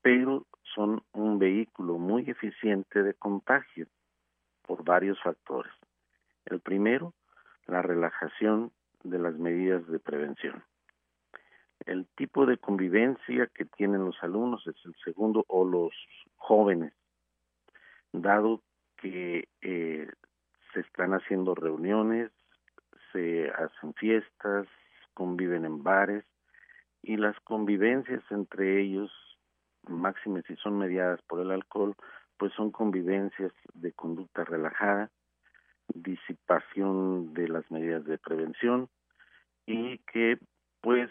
pero 0.00 0.46
son 0.76 1.02
un 1.12 1.38
vehículo 1.38 1.98
muy 1.98 2.28
eficiente 2.30 3.02
de 3.02 3.14
contagio 3.14 3.86
por 4.62 4.84
varios 4.84 5.20
factores. 5.22 5.72
El 6.44 6.60
primero, 6.60 7.14
la 7.66 7.82
relajación 7.82 8.70
de 9.02 9.18
las 9.18 9.36
medidas 9.38 9.86
de 9.88 9.98
prevención. 9.98 10.62
El 11.86 12.06
tipo 12.16 12.46
de 12.46 12.58
convivencia 12.58 13.48
que 13.54 13.64
tienen 13.64 14.04
los 14.04 14.22
alumnos 14.22 14.66
es 14.66 14.76
el 14.84 14.94
segundo, 15.02 15.44
o 15.48 15.64
los 15.64 15.94
jóvenes, 16.36 16.92
dado 18.12 18.62
que 18.96 19.48
eh, 19.62 20.08
se 20.72 20.80
están 20.80 21.14
haciendo 21.14 21.54
reuniones, 21.54 22.30
se 23.12 23.48
hacen 23.50 23.94
fiestas, 23.94 24.66
conviven 25.14 25.64
en 25.64 25.82
bares 25.82 26.24
y 27.02 27.16
las 27.16 27.38
convivencias 27.40 28.22
entre 28.30 28.80
ellos, 28.82 29.10
máximas 29.88 30.44
si 30.46 30.56
son 30.56 30.78
mediadas 30.78 31.20
por 31.22 31.40
el 31.40 31.50
alcohol, 31.50 31.94
pues 32.38 32.52
son 32.52 32.70
convivencias 32.70 33.52
de 33.74 33.92
conducta 33.92 34.44
relajada, 34.44 35.10
disipación 35.88 37.32
de 37.32 37.48
las 37.48 37.70
medidas 37.70 38.04
de 38.04 38.18
prevención 38.18 38.88
y 39.66 39.98
que 39.98 40.38
pues 40.80 41.10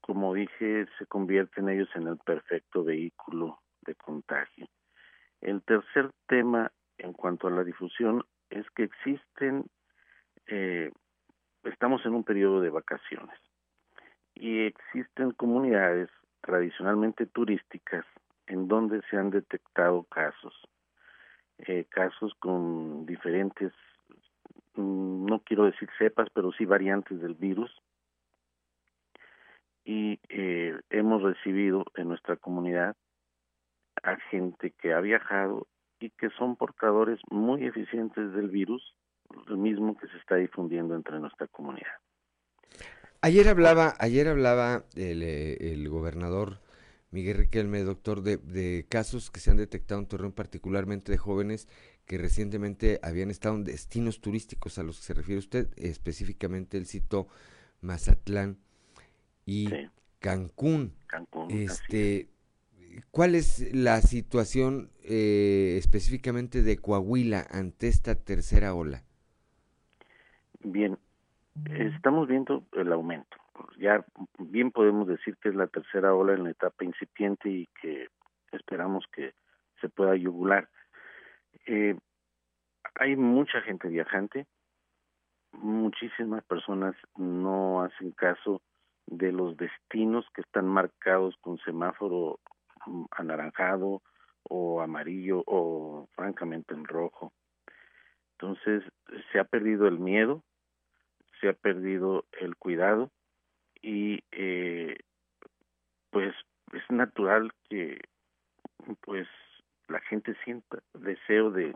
como 0.00 0.34
dije 0.34 0.86
se 0.98 1.06
convierten 1.06 1.68
ellos 1.68 1.88
en 1.94 2.06
el 2.08 2.18
perfecto 2.18 2.84
vehículo 2.84 3.60
de 3.82 3.94
contagio. 3.94 4.68
El 5.40 5.62
tercer 5.62 6.10
tema 6.26 6.72
en 6.98 7.12
cuanto 7.12 7.46
a 7.46 7.50
la 7.50 7.64
difusión 7.64 8.24
es 8.50 8.68
que 8.70 8.84
existen, 8.84 9.66
eh, 10.46 10.90
estamos 11.64 12.04
en 12.06 12.14
un 12.14 12.24
periodo 12.24 12.60
de 12.60 12.70
vacaciones 12.70 13.38
y 14.34 14.66
existen 14.66 15.32
comunidades 15.32 16.08
tradicionalmente 16.40 17.26
turísticas 17.26 18.04
en 18.46 18.68
donde 18.68 19.02
se 19.10 19.16
han 19.16 19.30
detectado 19.30 20.04
casos, 20.04 20.54
eh, 21.58 21.84
casos 21.88 22.34
con 22.38 23.04
diferentes, 23.06 23.72
mm, 24.74 25.26
no 25.26 25.40
quiero 25.40 25.64
decir 25.64 25.88
cepas, 25.98 26.28
pero 26.32 26.52
sí 26.52 26.64
variantes 26.64 27.20
del 27.20 27.34
virus. 27.34 27.70
Y 29.84 30.20
eh, 30.28 30.78
hemos 30.90 31.22
recibido 31.22 31.84
en 31.96 32.08
nuestra 32.08 32.36
comunidad 32.36 32.96
a 34.02 34.16
gente 34.30 34.70
que 34.70 34.92
ha 34.92 35.00
viajado 35.00 35.66
y 35.98 36.10
que 36.10 36.30
son 36.30 36.56
portadores 36.56 37.20
muy 37.30 37.66
eficientes 37.66 38.32
del 38.32 38.48
virus, 38.48 38.94
el 39.48 39.56
mismo 39.56 39.96
que 39.96 40.06
se 40.08 40.16
está 40.18 40.36
difundiendo 40.36 40.94
entre 40.94 41.18
nuestra 41.18 41.46
comunidad. 41.48 41.96
Ayer 43.20 43.48
hablaba, 43.48 43.94
ayer 43.98 44.28
hablaba 44.28 44.84
el, 44.94 45.22
eh, 45.22 45.72
el 45.72 45.88
gobernador 45.88 46.60
Miguel 47.10 47.38
Riquelme, 47.38 47.82
doctor, 47.82 48.22
de, 48.22 48.36
de, 48.36 48.86
casos 48.88 49.30
que 49.30 49.40
se 49.40 49.50
han 49.50 49.56
detectado 49.56 50.00
en 50.00 50.06
Torreón, 50.06 50.32
particularmente 50.32 51.10
de 51.10 51.18
jóvenes 51.18 51.68
que 52.04 52.18
recientemente 52.18 53.00
habían 53.02 53.30
estado 53.30 53.56
en 53.56 53.64
destinos 53.64 54.20
turísticos 54.20 54.78
a 54.78 54.82
los 54.82 54.98
que 54.98 55.06
se 55.06 55.14
refiere 55.14 55.38
usted, 55.38 55.68
específicamente 55.76 56.78
el 56.78 56.86
citó 56.86 57.28
Mazatlán 57.80 58.58
y 59.44 59.68
Cancún. 60.18 60.94
Cancún. 61.06 61.50
Este, 61.50 62.28
¿Cuál 63.10 63.34
es 63.34 63.74
la 63.74 64.00
situación 64.00 64.90
eh, 65.02 65.76
específicamente 65.78 66.62
de 66.62 66.78
Coahuila 66.78 67.46
ante 67.50 67.88
esta 67.88 68.14
tercera 68.14 68.74
ola? 68.74 69.04
Bien, 70.62 70.98
estamos 71.70 72.28
viendo 72.28 72.64
el 72.72 72.92
aumento. 72.92 73.36
Ya 73.78 74.04
bien 74.38 74.70
podemos 74.70 75.06
decir 75.06 75.36
que 75.38 75.48
es 75.48 75.54
la 75.54 75.66
tercera 75.66 76.14
ola 76.14 76.34
en 76.34 76.44
la 76.44 76.50
etapa 76.50 76.84
incipiente 76.84 77.48
y 77.48 77.66
que 77.80 78.08
esperamos 78.52 79.04
que 79.12 79.34
se 79.80 79.88
pueda 79.88 80.16
yugular. 80.16 80.68
Eh, 81.66 81.96
hay 82.94 83.16
mucha 83.16 83.60
gente 83.62 83.88
viajante, 83.88 84.46
muchísimas 85.52 86.44
personas 86.44 86.94
no 87.16 87.82
hacen 87.82 88.12
caso 88.12 88.62
de 89.06 89.32
los 89.32 89.56
destinos 89.56 90.26
que 90.34 90.42
están 90.42 90.66
marcados 90.66 91.36
con 91.40 91.58
semáforo 91.58 92.40
anaranjado 93.10 94.02
o 94.42 94.80
amarillo 94.80 95.42
o 95.46 96.08
francamente 96.14 96.74
en 96.74 96.84
rojo. 96.84 97.32
Entonces 98.32 98.84
se 99.32 99.38
ha 99.38 99.44
perdido 99.44 99.88
el 99.88 99.98
miedo, 99.98 100.44
se 101.40 101.48
ha 101.48 101.52
perdido 101.52 102.24
el 102.40 102.56
cuidado 102.56 103.10
y 103.80 104.24
eh, 104.32 104.98
pues 106.10 106.34
es 106.72 106.90
natural 106.90 107.52
que 107.68 108.00
pues 109.02 109.26
la 109.88 110.00
gente 110.00 110.34
sienta 110.44 110.78
deseo 110.94 111.50
de 111.50 111.74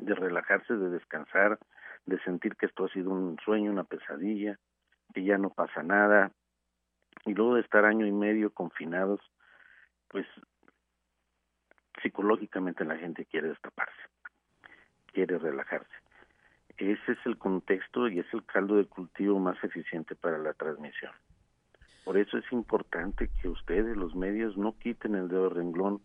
de 0.00 0.14
relajarse, 0.14 0.74
de 0.74 0.90
descansar, 0.90 1.58
de 2.06 2.18
sentir 2.20 2.56
que 2.56 2.66
esto 2.66 2.84
ha 2.84 2.88
sido 2.88 3.10
un 3.10 3.38
sueño, 3.44 3.70
una 3.70 3.84
pesadilla, 3.84 4.58
que 5.14 5.24
ya 5.24 5.38
no 5.38 5.50
pasa 5.50 5.82
nada, 5.82 6.32
y 7.24 7.34
luego 7.34 7.54
de 7.54 7.62
estar 7.62 7.84
año 7.84 8.06
y 8.06 8.12
medio 8.12 8.52
confinados, 8.52 9.20
pues 10.08 10.26
psicológicamente 12.02 12.84
la 12.84 12.96
gente 12.96 13.26
quiere 13.26 13.48
destaparse, 13.48 14.00
quiere 15.12 15.38
relajarse. 15.38 15.94
Ese 16.78 17.12
es 17.12 17.18
el 17.26 17.36
contexto 17.36 18.08
y 18.08 18.20
es 18.20 18.26
el 18.32 18.44
caldo 18.44 18.76
de 18.76 18.86
cultivo 18.86 19.38
más 19.38 19.62
eficiente 19.64 20.14
para 20.14 20.38
la 20.38 20.54
transmisión. 20.54 21.12
Por 22.04 22.16
eso 22.16 22.38
es 22.38 22.52
importante 22.52 23.28
que 23.42 23.48
ustedes, 23.48 23.96
los 23.96 24.14
medios, 24.14 24.56
no 24.56 24.78
quiten 24.78 25.14
el 25.14 25.28
dedo 25.28 25.50
renglón 25.50 26.00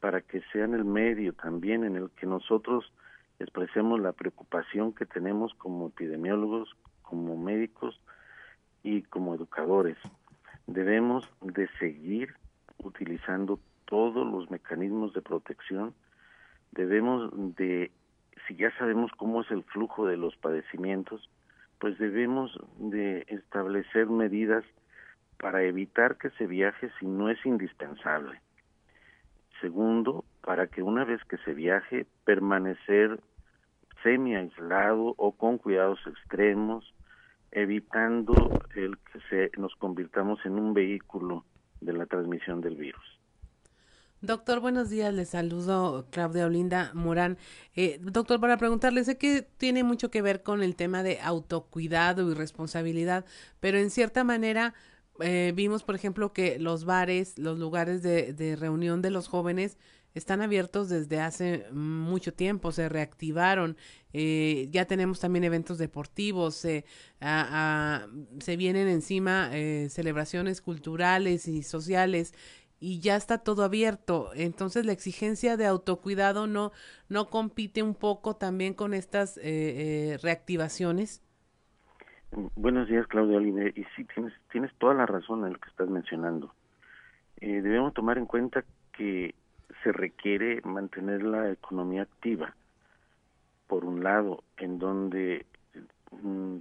para 0.00 0.20
que 0.22 0.42
sean 0.52 0.74
el 0.74 0.84
medio 0.84 1.32
también 1.34 1.84
en 1.84 1.96
el 1.96 2.10
que 2.10 2.26
nosotros 2.26 2.92
expresemos 3.38 4.00
la 4.00 4.12
preocupación 4.12 4.94
que 4.94 5.06
tenemos 5.06 5.54
como 5.54 5.88
epidemiólogos, 5.88 6.74
como 7.02 7.36
médicos 7.36 8.00
y 8.82 9.02
como 9.02 9.34
educadores. 9.34 9.96
Debemos 10.66 11.30
de 11.42 11.68
seguir 11.78 12.34
utilizando 12.78 13.60
todos 13.84 14.26
los 14.26 14.50
mecanismos 14.50 15.12
de 15.12 15.22
protección, 15.22 15.94
debemos 16.72 17.30
de, 17.56 17.92
si 18.46 18.56
ya 18.56 18.70
sabemos 18.78 19.10
cómo 19.16 19.42
es 19.42 19.50
el 19.50 19.62
flujo 19.64 20.06
de 20.06 20.16
los 20.16 20.36
padecimientos, 20.36 21.30
pues 21.78 21.98
debemos 21.98 22.58
de 22.78 23.24
establecer 23.28 24.08
medidas 24.08 24.64
para 25.38 25.62
evitar 25.62 26.16
que 26.16 26.30
se 26.30 26.46
viaje 26.46 26.90
si 26.98 27.06
no 27.06 27.28
es 27.28 27.44
indispensable. 27.44 28.40
Segundo, 29.60 30.24
para 30.42 30.66
que 30.66 30.82
una 30.82 31.04
vez 31.04 31.22
que 31.24 31.38
se 31.38 31.54
viaje, 31.54 32.06
permanecer 32.24 33.20
semi 34.02 34.36
aislado 34.36 35.14
o 35.16 35.32
con 35.32 35.58
cuidados 35.58 36.00
extremos, 36.06 36.94
evitando 37.50 38.34
el 38.74 38.98
que 38.98 39.20
se 39.30 39.58
nos 39.58 39.74
convirtamos 39.76 40.44
en 40.44 40.58
un 40.58 40.74
vehículo 40.74 41.44
de 41.80 41.92
la 41.92 42.06
transmisión 42.06 42.60
del 42.60 42.76
virus. 42.76 43.13
Doctor, 44.24 44.60
buenos 44.60 44.88
días. 44.88 45.12
Le 45.12 45.26
saludo 45.26 46.06
Claudia 46.10 46.46
Olinda 46.46 46.90
Morán. 46.94 47.36
Eh, 47.76 47.98
doctor, 48.00 48.40
para 48.40 48.56
preguntarle, 48.56 49.04
sé 49.04 49.18
que 49.18 49.42
tiene 49.42 49.84
mucho 49.84 50.10
que 50.10 50.22
ver 50.22 50.42
con 50.42 50.62
el 50.62 50.76
tema 50.76 51.02
de 51.02 51.20
autocuidado 51.20 52.30
y 52.30 52.34
responsabilidad, 52.34 53.26
pero 53.60 53.76
en 53.76 53.90
cierta 53.90 54.24
manera 54.24 54.72
eh, 55.20 55.52
vimos, 55.54 55.82
por 55.82 55.94
ejemplo, 55.94 56.32
que 56.32 56.58
los 56.58 56.86
bares, 56.86 57.38
los 57.38 57.58
lugares 57.58 58.02
de, 58.02 58.32
de 58.32 58.56
reunión 58.56 59.02
de 59.02 59.10
los 59.10 59.28
jóvenes 59.28 59.76
están 60.14 60.40
abiertos 60.42 60.88
desde 60.88 61.20
hace 61.20 61.66
mucho 61.72 62.32
tiempo, 62.32 62.70
se 62.70 62.88
reactivaron, 62.88 63.76
eh, 64.12 64.68
ya 64.70 64.84
tenemos 64.86 65.18
también 65.18 65.42
eventos 65.42 65.76
deportivos, 65.76 66.54
se 66.54 66.84
vienen 68.56 68.88
encima 68.88 69.50
eh, 69.52 69.88
celebraciones 69.90 70.60
culturales 70.60 71.48
y 71.48 71.64
sociales 71.64 72.32
y 72.80 73.00
ya 73.00 73.16
está 73.16 73.38
todo 73.38 73.64
abierto. 73.64 74.30
Entonces 74.34 74.86
la 74.86 74.92
exigencia 74.92 75.56
de 75.56 75.66
autocuidado 75.66 76.46
no, 76.46 76.72
no 77.08 77.30
compite 77.30 77.82
un 77.82 77.94
poco 77.94 78.36
también 78.36 78.74
con 78.74 78.94
estas 78.94 79.38
eh, 79.42 80.18
reactivaciones. 80.22 81.22
Buenos 82.56 82.88
días, 82.88 83.06
Claudia 83.06 83.36
Olive. 83.36 83.72
Y 83.76 83.84
sí, 83.96 84.04
tienes, 84.12 84.32
tienes 84.50 84.72
toda 84.78 84.94
la 84.94 85.06
razón 85.06 85.44
en 85.46 85.52
lo 85.52 85.58
que 85.58 85.70
estás 85.70 85.88
mencionando. 85.88 86.52
debemos 87.40 87.94
tomar 87.94 88.18
en 88.18 88.26
cuenta 88.26 88.64
que 88.92 89.34
se 89.82 89.92
requiere 89.92 90.60
mantener 90.64 91.22
la 91.22 91.50
economía 91.50 92.02
activa, 92.02 92.54
por 93.66 93.84
un 93.84 94.02
lado, 94.02 94.42
en 94.56 94.78
donde 94.78 95.46
mm, 96.22 96.56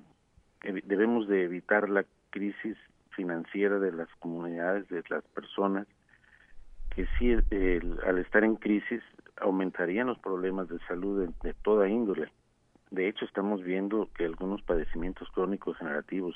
debemos 0.85 1.27
de 1.27 1.43
evitar 1.43 1.89
la 1.89 2.05
crisis 2.29 2.77
financiera 3.11 3.79
de 3.79 3.91
las 3.91 4.09
comunidades, 4.19 4.87
de 4.89 5.03
las 5.09 5.23
personas, 5.25 5.87
que 6.95 7.07
sí, 7.17 7.33
al 8.05 8.17
estar 8.19 8.43
en 8.43 8.55
crisis 8.55 9.01
aumentarían 9.37 10.07
los 10.07 10.19
problemas 10.19 10.69
de 10.69 10.79
salud 10.87 11.27
de, 11.41 11.53
toda 11.55 11.89
índole. 11.89 12.31
De 12.91 13.07
hecho, 13.07 13.25
estamos 13.25 13.63
viendo 13.63 14.09
que 14.15 14.25
algunos 14.25 14.61
padecimientos 14.61 15.27
crónicos 15.31 15.77
generativos 15.77 16.35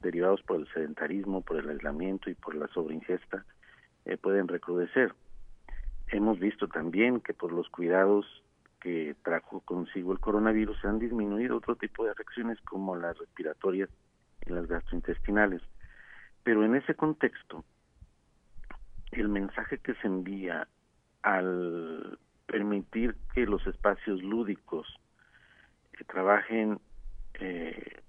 derivados 0.00 0.42
por 0.42 0.60
el 0.60 0.68
sedentarismo, 0.72 1.42
por 1.42 1.58
el 1.58 1.68
aislamiento 1.68 2.30
y 2.30 2.34
por 2.34 2.54
la 2.54 2.68
sobreingesta 2.68 3.44
eh, 4.06 4.16
pueden 4.16 4.48
recrudecer. 4.48 5.14
Hemos 6.08 6.38
visto 6.38 6.68
también 6.68 7.20
que 7.20 7.34
por 7.34 7.52
los 7.52 7.68
cuidados 7.68 8.26
que 8.80 9.14
trajo 9.22 9.60
consigo 9.60 10.12
el 10.12 10.20
coronavirus 10.20 10.80
se 10.80 10.88
han 10.88 10.98
disminuido 10.98 11.58
otro 11.58 11.76
tipo 11.76 12.04
de 12.04 12.12
afecciones 12.12 12.58
como 12.62 12.96
las 12.96 13.18
respiratorias 13.18 13.90
y 14.46 14.52
las 14.52 14.66
gastrointestinales. 14.66 15.60
Pero 16.42 16.64
en 16.64 16.74
ese 16.74 16.94
contexto, 16.94 17.62
el 19.12 19.28
mensaje 19.28 19.78
que 19.78 19.94
se 19.94 20.06
envía 20.06 20.68
al 21.22 22.18
permitir 22.46 23.16
que 23.34 23.46
los 23.46 23.66
espacios 23.66 24.22
lúdicos 24.22 24.86
que 25.92 26.04
trabajen 26.04 26.80
eh, 27.34 28.02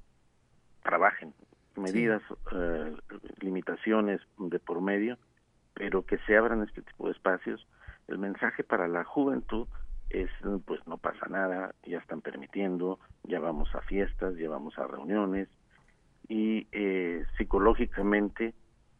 trabajen 0.83 1.33
medidas 1.75 2.21
eh, 2.51 2.95
limitaciones 3.39 4.21
de 4.37 4.59
por 4.59 4.81
medio 4.81 5.17
pero 5.73 6.05
que 6.05 6.17
se 6.19 6.35
abran 6.35 6.63
este 6.63 6.81
tipo 6.81 7.05
de 7.05 7.13
espacios 7.13 7.67
el 8.07 8.17
mensaje 8.17 8.63
para 8.63 8.87
la 8.87 9.03
juventud 9.03 9.67
es 10.09 10.29
pues 10.65 10.85
no 10.87 10.97
pasa 10.97 11.27
nada 11.29 11.73
ya 11.83 11.99
están 11.99 12.21
permitiendo 12.21 12.99
ya 13.23 13.39
vamos 13.39 13.73
a 13.75 13.81
fiestas 13.81 14.35
ya 14.37 14.49
vamos 14.49 14.77
a 14.77 14.87
reuniones 14.87 15.47
y 16.27 16.67
eh, 16.71 17.25
psicológicamente 17.37 18.53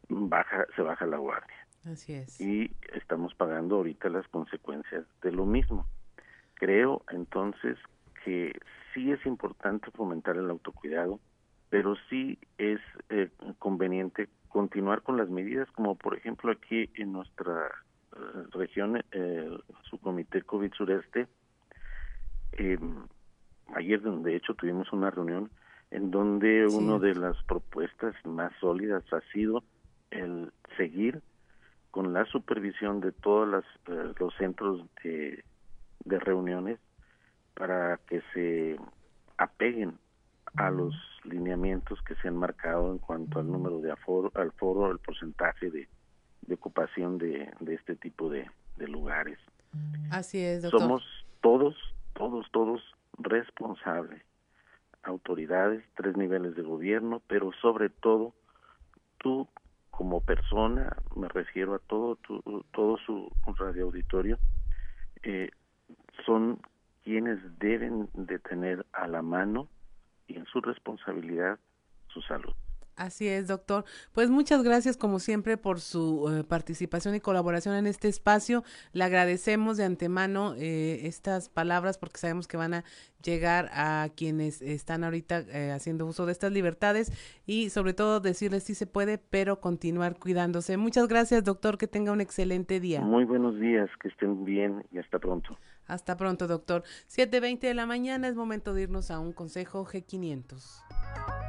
baja 0.09 0.65
se 0.75 0.81
baja 0.81 1.05
la 1.05 1.17
guardia 1.17 1.60
Así 1.85 2.13
es. 2.13 2.39
Y 2.39 2.71
estamos 2.93 3.33
pagando 3.33 3.77
ahorita 3.77 4.09
las 4.09 4.27
consecuencias 4.27 5.05
de 5.21 5.31
lo 5.31 5.45
mismo. 5.45 5.87
Creo 6.55 7.03
entonces 7.11 7.77
que 8.23 8.53
sí 8.93 9.11
es 9.11 9.25
importante 9.25 9.89
fomentar 9.91 10.37
el 10.37 10.49
autocuidado, 10.49 11.19
pero 11.69 11.95
sí 12.09 12.37
es 12.57 12.79
eh, 13.09 13.29
conveniente 13.57 14.29
continuar 14.49 15.01
con 15.01 15.17
las 15.17 15.29
medidas, 15.29 15.69
como 15.71 15.95
por 15.95 16.15
ejemplo 16.15 16.51
aquí 16.51 16.89
en 16.95 17.13
nuestra 17.13 17.67
eh, 18.15 18.43
región, 18.51 19.01
eh, 19.11 19.49
su 19.89 19.97
comité 19.99 20.41
COVID 20.41 20.71
sureste, 20.73 21.27
em, 22.53 23.05
ayer 23.73 24.01
de 24.01 24.35
hecho 24.35 24.53
tuvimos 24.53 24.91
una 24.91 25.09
reunión 25.09 25.49
en 25.89 26.11
donde 26.11 26.67
una 26.67 26.99
de 26.99 27.15
las 27.15 27.41
propuestas 27.43 28.13
más 28.25 28.51
sólidas 28.59 29.03
ha 29.11 29.21
sido 29.33 29.63
el 30.11 30.51
seguir 30.77 31.21
con 31.91 32.13
la 32.13 32.25
supervisión 32.25 33.01
de 33.01 33.11
todos 33.11 33.63
eh, 33.87 34.13
los 34.17 34.33
centros 34.35 34.85
de, 35.03 35.43
reuniones 36.05 36.79
para 37.53 37.97
que 38.07 38.21
se 38.33 38.77
apeguen 39.37 39.97
a 40.55 40.71
los 40.71 40.93
lineamientos 41.23 42.01
que 42.01 42.15
se 42.15 42.27
han 42.27 42.37
marcado 42.37 42.91
en 42.91 42.97
cuanto 42.97 43.39
al 43.39 43.47
número 43.47 43.79
de 43.79 43.91
aforo, 43.91 44.31
al 44.35 44.51
foro, 44.53 44.91
el 44.91 44.99
porcentaje 44.99 45.69
de, 45.69 45.87
ocupación 46.53 47.17
de, 47.17 47.49
este 47.67 47.95
tipo 47.95 48.29
de, 48.29 48.49
lugares. 48.87 49.37
Así 50.09 50.39
es, 50.39 50.63
doctor. 50.63 50.81
Somos 50.81 51.03
todos, 51.41 51.75
todos, 52.13 52.49
todos 52.51 52.81
responsables. 53.19 54.21
Autoridades, 55.03 55.83
tres 55.95 56.17
niveles 56.17 56.55
de 56.55 56.63
gobierno, 56.63 57.21
pero 57.27 57.51
sobre 57.61 57.89
todo 57.89 58.33
tú 59.19 59.47
como 60.01 60.19
persona, 60.19 60.97
me 61.15 61.27
refiero 61.27 61.75
a 61.75 61.79
todo 61.79 62.17
todo 62.71 62.97
su 63.05 63.31
radio 63.59 63.83
auditorio, 63.83 64.39
eh, 65.21 65.51
son 66.25 66.59
quienes 67.03 67.37
deben 67.59 68.09
de 68.15 68.39
tener 68.39 68.83
a 68.93 69.07
la 69.07 69.21
mano 69.21 69.67
y 70.27 70.37
en 70.37 70.45
su 70.47 70.59
responsabilidad 70.59 71.59
su 72.07 72.19
salud. 72.23 72.55
Así 72.95 73.27
es, 73.27 73.47
doctor. 73.47 73.85
Pues 74.13 74.29
muchas 74.29 74.63
gracias 74.63 74.97
como 74.97 75.19
siempre 75.19 75.57
por 75.57 75.79
su 75.79 76.29
eh, 76.29 76.43
participación 76.43 77.15
y 77.15 77.19
colaboración 77.19 77.75
en 77.75 77.87
este 77.87 78.07
espacio. 78.07 78.63
Le 78.93 79.03
agradecemos 79.03 79.77
de 79.77 79.85
antemano 79.85 80.53
eh, 80.57 81.01
estas 81.03 81.49
palabras 81.49 81.97
porque 81.97 82.19
sabemos 82.19 82.47
que 82.47 82.57
van 82.57 82.73
a 82.73 82.83
llegar 83.23 83.69
a 83.73 84.09
quienes 84.15 84.61
están 84.61 85.03
ahorita 85.03 85.39
eh, 85.51 85.71
haciendo 85.71 86.05
uso 86.05 86.25
de 86.25 86.31
estas 86.31 86.51
libertades 86.51 87.11
y 87.45 87.69
sobre 87.69 87.93
todo 87.93 88.19
decirles 88.19 88.63
si 88.63 88.75
se 88.75 88.87
puede, 88.87 89.17
pero 89.17 89.59
continuar 89.59 90.17
cuidándose. 90.17 90.77
Muchas 90.77 91.07
gracias, 91.07 91.43
doctor. 91.43 91.77
Que 91.77 91.87
tenga 91.87 92.11
un 92.11 92.21
excelente 92.21 92.79
día. 92.79 93.01
Muy 93.01 93.25
buenos 93.25 93.59
días, 93.59 93.89
que 94.01 94.09
estén 94.09 94.43
bien 94.43 94.85
y 94.91 94.97
hasta 94.97 95.19
pronto. 95.19 95.57
Hasta 95.87 96.15
pronto, 96.17 96.47
doctor. 96.47 96.83
7.20 97.09 97.59
de 97.59 97.73
la 97.73 97.85
mañana 97.85 98.27
es 98.27 98.35
momento 98.35 98.73
de 98.73 98.83
irnos 98.83 99.11
a 99.11 99.19
un 99.19 99.33
consejo 99.33 99.85
G500. 99.85 101.40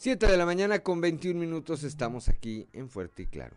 Siete 0.00 0.28
de 0.28 0.36
la 0.36 0.46
mañana 0.46 0.78
con 0.78 1.00
21 1.00 1.40
minutos 1.40 1.82
estamos 1.82 2.28
aquí 2.28 2.68
en 2.72 2.88
Fuerte 2.88 3.24
y 3.24 3.26
Claro. 3.26 3.56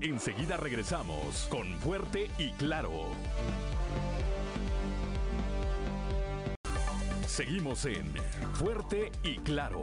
Enseguida 0.00 0.56
regresamos 0.56 1.46
con 1.50 1.66
Fuerte 1.80 2.30
y 2.38 2.52
Claro. 2.52 3.08
Seguimos 7.26 7.84
en 7.84 8.14
Fuerte 8.54 9.12
y 9.22 9.36
Claro. 9.40 9.82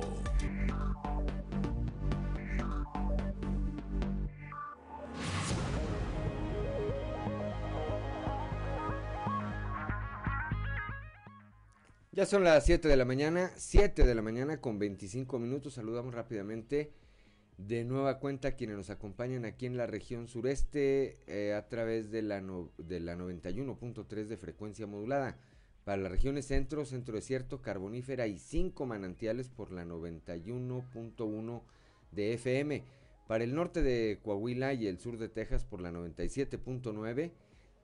Ya 12.22 12.28
son 12.28 12.43
las 12.43 12.66
7 12.66 12.88
de 12.88 12.98
la 12.98 13.04
mañana, 13.04 13.52
7 13.56 14.06
de 14.06 14.14
la 14.14 14.22
mañana 14.22 14.62
con 14.62 14.78
25 14.78 15.39
minutos. 15.39 15.74
Saludamos 15.74 16.14
rápidamente 16.14 16.92
de 17.58 17.84
nueva 17.84 18.20
cuenta 18.20 18.50
a 18.50 18.52
quienes 18.52 18.78
nos 18.78 18.92
acompañan 18.92 19.43
aquí 19.43 19.66
en 19.66 19.76
la 19.76 19.88
región 19.88 20.28
sureste 20.28 21.18
eh, 21.26 21.56
a 21.56 21.68
través 21.68 22.12
de 22.12 22.22
la, 22.22 22.39
de 22.78 23.00
la 23.00 23.16
91.3 23.16 24.28
de 24.28 24.38
frecuencia 24.38 24.86
modulada. 24.86 25.36
Para 25.84 26.00
las 26.00 26.12
regiones 26.12 26.46
centro, 26.46 26.86
centro 26.86 27.16
desierto, 27.16 27.64
carbonífera 27.64 28.28
y 28.28 28.38
cinco 28.38 28.86
manantiales 28.86 29.50
por 29.50 29.72
la 29.72 29.84
91.1 29.84 31.62
de 32.12 32.34
FM. 32.36 32.84
Para 33.28 33.43
el 33.43 33.56
norte 33.56 33.82
de 33.82 34.20
Coahuila 34.22 34.76
y 34.76 34.86
el 34.86 35.00
sur 35.00 35.18
de 35.18 35.28
Texas 35.28 35.66
por 35.66 35.82
la 35.82 35.92
97.9 35.92 37.32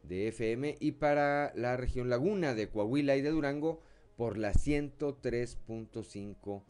de 0.04 0.28
FM. 0.28 0.76
Y 0.80 0.92
para 0.92 1.52
la 1.56 1.76
región 1.76 2.12
laguna 2.12 2.54
de 2.54 2.70
Coahuila 2.70 3.16
y 3.16 3.24
de 3.24 3.32
Durango 3.32 3.82
por 4.18 4.38
la 4.38 4.52
103.5 4.52 6.64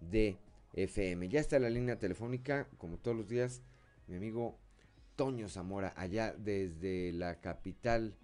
de 0.00 0.38
FM. 0.72 1.28
Ya 1.28 1.40
está 1.40 1.58
la 1.58 1.70
línea 1.70 1.98
telefónica, 1.98 2.66
como 2.78 2.96
todos 2.96 3.16
los 3.16 3.28
días, 3.28 3.62
mi 4.08 4.16
amigo 4.16 4.56
Toño 5.14 5.48
Zamora, 5.48 5.92
allá 5.96 6.34
desde 6.36 7.12
la 7.12 7.40
capital 7.40 8.14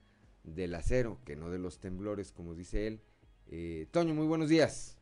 del 0.43 0.75
acero, 0.75 1.19
que 1.25 1.37
no 1.37 1.51
de 1.51 1.59
los 1.59 1.79
temblores, 1.79 2.33
como 2.33 2.55
dice 2.55 2.87
él. 2.87 3.01
Eh, 3.49 3.87
Toño, 3.91 4.15
muy 4.15 4.27
buenos 4.27 4.49
días. 4.49 4.99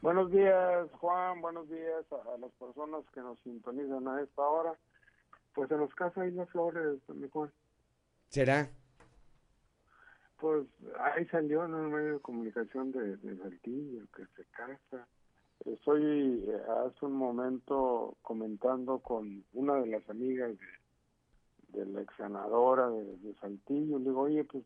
Buenos 0.00 0.32
días, 0.32 0.90
Juan. 0.92 1.40
Buenos 1.40 1.68
días 1.68 2.04
a, 2.10 2.38
las 2.38 2.50
personas 2.52 3.04
que 3.14 3.20
nos 3.20 3.38
sintonizan 3.40 4.08
a 4.08 4.20
esta 4.20 4.42
hora. 4.42 4.74
Pues 5.54 5.70
en 5.70 5.78
los 5.78 5.94
casos 5.94 6.18
hay 6.18 6.32
las 6.32 6.50
Flores, 6.50 6.98
mejor. 7.08 7.52
¿Será? 8.28 8.68
Pues 10.42 10.66
ahí 10.98 11.24
salió 11.26 11.64
en 11.64 11.72
un 11.72 11.92
medio 11.92 12.14
de 12.14 12.18
comunicación 12.18 12.90
de, 12.90 13.16
de 13.18 13.36
Saltillo 13.38 14.02
que 14.12 14.26
se 14.34 14.44
casa. 14.50 15.06
Estoy 15.64 16.44
eh, 16.48 16.60
hace 16.84 17.06
un 17.06 17.12
momento 17.12 18.16
comentando 18.22 18.98
con 18.98 19.44
una 19.52 19.76
de 19.76 19.86
las 19.86 20.10
amigas 20.10 20.50
de 21.68 21.86
la 21.86 22.02
ex 22.02 22.12
senadora 22.16 22.90
de, 22.90 23.18
de 23.18 23.34
Saltillo. 23.34 24.00
Le 24.00 24.06
digo, 24.06 24.22
oye, 24.22 24.42
pues 24.42 24.64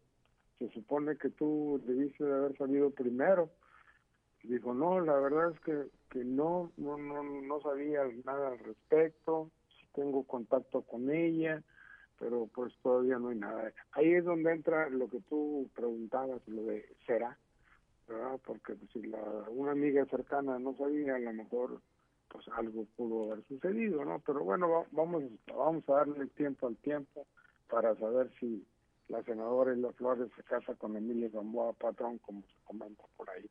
se 0.58 0.70
supone 0.70 1.18
que 1.18 1.28
tú 1.28 1.78
debiste 1.86 2.24
de 2.24 2.34
haber 2.34 2.56
salido 2.56 2.88
primero. 2.88 3.50
Dijo, 4.44 4.72
no, 4.72 5.00
la 5.02 5.18
verdad 5.18 5.50
es 5.52 5.60
que, 5.60 5.90
que 6.08 6.24
no, 6.24 6.72
no, 6.78 6.96
no, 6.96 7.22
no 7.22 7.60
sabía 7.60 8.00
nada 8.24 8.48
al 8.48 8.58
respecto, 8.60 9.50
tengo 9.94 10.22
contacto 10.22 10.80
con 10.80 11.10
ella, 11.10 11.62
pero 12.18 12.48
pues 12.54 12.72
todavía 12.82 13.18
no 13.18 13.28
hay 13.28 13.38
nada. 13.38 13.72
Ahí 13.92 14.12
es 14.14 14.24
donde 14.24 14.52
entra 14.52 14.88
lo 14.88 15.08
que 15.08 15.20
tú 15.22 15.68
preguntabas, 15.74 16.40
lo 16.46 16.62
de 16.62 16.86
será, 17.06 17.38
¿verdad? 18.08 18.40
Porque 18.44 18.74
pues, 18.74 18.90
si 18.92 19.02
la, 19.02 19.20
una 19.48 19.72
amiga 19.72 20.04
cercana 20.06 20.58
no 20.58 20.76
sabía, 20.76 21.16
a 21.16 21.18
lo 21.18 21.32
mejor 21.32 21.80
pues 22.28 22.46
algo 22.48 22.86
pudo 22.96 23.32
haber 23.32 23.44
sucedido, 23.46 24.04
¿no? 24.04 24.18
Pero 24.20 24.44
bueno, 24.44 24.86
vamos, 24.90 25.24
vamos 25.46 25.88
a 25.88 25.92
darle 25.92 26.26
tiempo 26.26 26.66
al 26.66 26.76
tiempo 26.78 27.26
para 27.68 27.94
saber 27.96 28.30
si 28.40 28.66
la 29.08 29.22
senadora 29.22 29.74
Isla 29.74 29.92
Flores 29.92 30.30
se 30.36 30.42
casa 30.42 30.74
con 30.74 30.96
Emilio 30.96 31.30
Gamboa 31.30 31.72
Patrón, 31.74 32.18
como 32.18 32.42
se 32.42 32.54
comenta 32.64 33.04
por 33.16 33.30
ahí. 33.30 33.48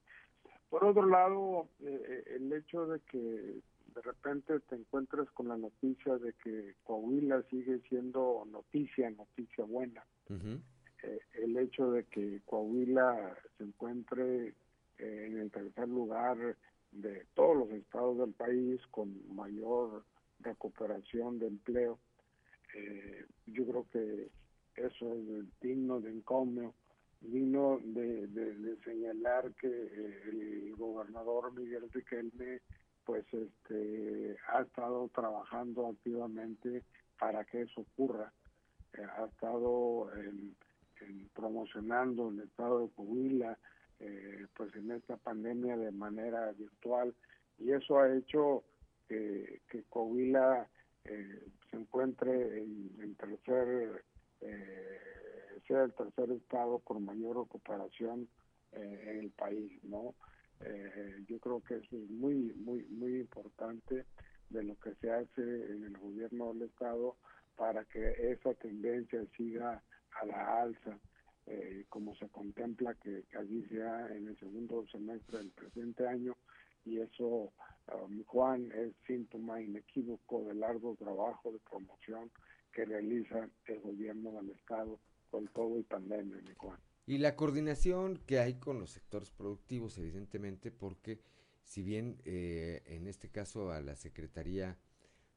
Por 0.70 0.84
otro 0.84 1.06
lado, 1.06 1.70
eh, 1.80 2.04
eh, 2.08 2.36
el 2.36 2.52
hecho 2.52 2.86
de 2.88 3.00
que 3.02 3.62
de 3.96 4.02
repente 4.02 4.60
te 4.62 4.76
encuentres 4.76 5.30
con 5.32 5.48
la 5.48 5.58
noticia 5.58 6.18
de 6.18 6.34
que 6.44 6.76
Coahuila 6.84 7.44
sigue 7.50 7.80
siendo 7.90 8.46
noticia, 8.52 9.10
noticia 9.10 9.64
buena. 9.64 10.04
Eh, 10.30 11.20
el 11.34 11.58
hecho 11.58 11.92
de 11.92 12.04
que 12.06 12.42
Coahuila 12.46 13.38
se 13.58 13.64
encuentre 13.64 14.54
en 14.98 15.40
el 15.40 15.52
tercer 15.52 15.88
lugar 15.88 16.38
de 16.92 17.26
todos 17.34 17.58
los 17.58 17.72
estados 17.72 18.18
del 18.18 18.34
país 18.34 18.82
con 18.92 19.14
mayor 19.36 20.04
recuperación 20.40 21.40
de 21.40 21.48
empleo, 21.48 22.00
yo 23.48 23.66
creo 23.66 23.88
que 23.92 24.30
eso 24.76 25.14
es 25.14 25.60
digno 25.62 26.02
de 26.02 26.12
encomio, 26.12 26.74
digno 27.22 27.80
de, 27.84 28.28
de, 28.28 28.78
señalar 28.84 29.54
que 29.56 29.68
eh, 29.68 30.22
el 30.28 30.76
gobernador 30.76 31.54
Miguel 31.54 31.90
Riquelme 31.92 32.60
pues 33.06 33.26
este 33.34 34.36
ha 34.48 34.62
estado 34.62 35.10
trabajando 35.14 35.88
activamente 35.88 36.84
para 37.20 37.44
que 37.46 37.62
eso 37.62 37.82
ocurra 37.82 38.32
eh, 38.94 39.06
ha 39.18 39.26
estado 39.26 40.10
promocionando 41.34 42.30
el 42.30 42.42
estado 42.42 42.82
de 42.82 42.94
Coahuila 42.94 43.58
eh, 44.00 44.48
pues 44.56 44.76
en 44.76 44.92
esta 44.92 45.18
pandemia 45.18 45.78
de 45.78 45.92
manera 45.92 46.52
virtual 46.54 47.14
y 47.60 47.72
eso 47.72 48.00
ha 48.00 48.14
hecho 48.14 48.64
que, 49.08 49.62
que 49.70 49.84
Coahuila 49.84 50.68
se 51.06 51.78
encuentre 51.78 52.64
en, 52.64 52.90
en 53.00 53.16
tercer 53.16 54.04
eh, 54.42 55.00
sea 55.68 55.84
el 55.84 55.94
tercer 55.94 56.32
estado 56.32 56.80
con 56.80 57.04
mayor 57.06 57.38
recuperación 57.38 58.28
eh, 58.74 59.04
en 59.08 59.20
el 59.20 59.32
país, 59.32 59.84
¿no? 59.84 60.16
Eh, 60.62 61.24
yo 61.28 61.40
creo 61.40 61.62
que 61.62 61.76
eso 61.76 61.98
es 61.98 62.10
muy, 62.10 62.54
muy, 62.56 62.84
muy 62.86 63.20
importante 63.20 64.06
de 64.50 64.64
lo 64.64 64.76
que 64.80 64.94
se 64.96 65.12
hace 65.12 65.42
en 65.42 65.84
el 65.84 65.98
gobierno 65.98 66.54
del 66.54 66.64
estado 66.64 67.18
para 67.56 67.84
que 67.86 68.32
esa 68.32 68.54
tendencia 68.56 69.26
siga 69.38 69.82
a 70.22 70.26
la 70.26 70.62
alza, 70.62 70.98
eh, 71.48 71.86
como 71.90 72.16
se 72.16 72.28
contempla 72.30 72.96
que, 72.96 73.24
allí 73.38 73.66
sea 73.66 74.08
en 74.16 74.28
el 74.28 74.38
segundo 74.40 74.86
semestre 74.88 75.40
del 75.40 75.52
presente 75.52 76.08
año, 76.08 76.36
y 76.86 77.00
eso, 77.00 77.52
um, 77.94 78.24
Juan, 78.26 78.72
es 78.72 78.94
síntoma 79.08 79.62
inequívoco 79.62 80.44
del 80.44 80.60
largo 80.60 80.96
trabajo 80.96 81.52
de 81.52 81.60
promoción 81.60 82.32
que 82.72 82.86
realiza 82.86 83.50
el 83.66 83.80
gobierno 83.80 84.32
del 84.34 84.52
Estado 84.52 85.00
con 85.32 85.48
todo 85.48 85.78
el 85.78 85.84
pandemia, 85.86 86.38
Y 87.08 87.20
la 87.20 87.36
coordinación 87.36 88.20
que 88.26 88.40
hay 88.40 88.56
con 88.56 88.80
los 88.80 88.92
sectores 88.92 89.30
productivos, 89.30 89.98
evidentemente, 89.98 90.72
porque 90.72 91.20
si 91.64 91.84
bien 91.84 92.20
eh, 92.26 92.82
en 92.88 93.08
este 93.08 93.30
caso 93.30 93.72
a 93.72 93.82
la 93.82 93.96
Secretaría 93.96 94.78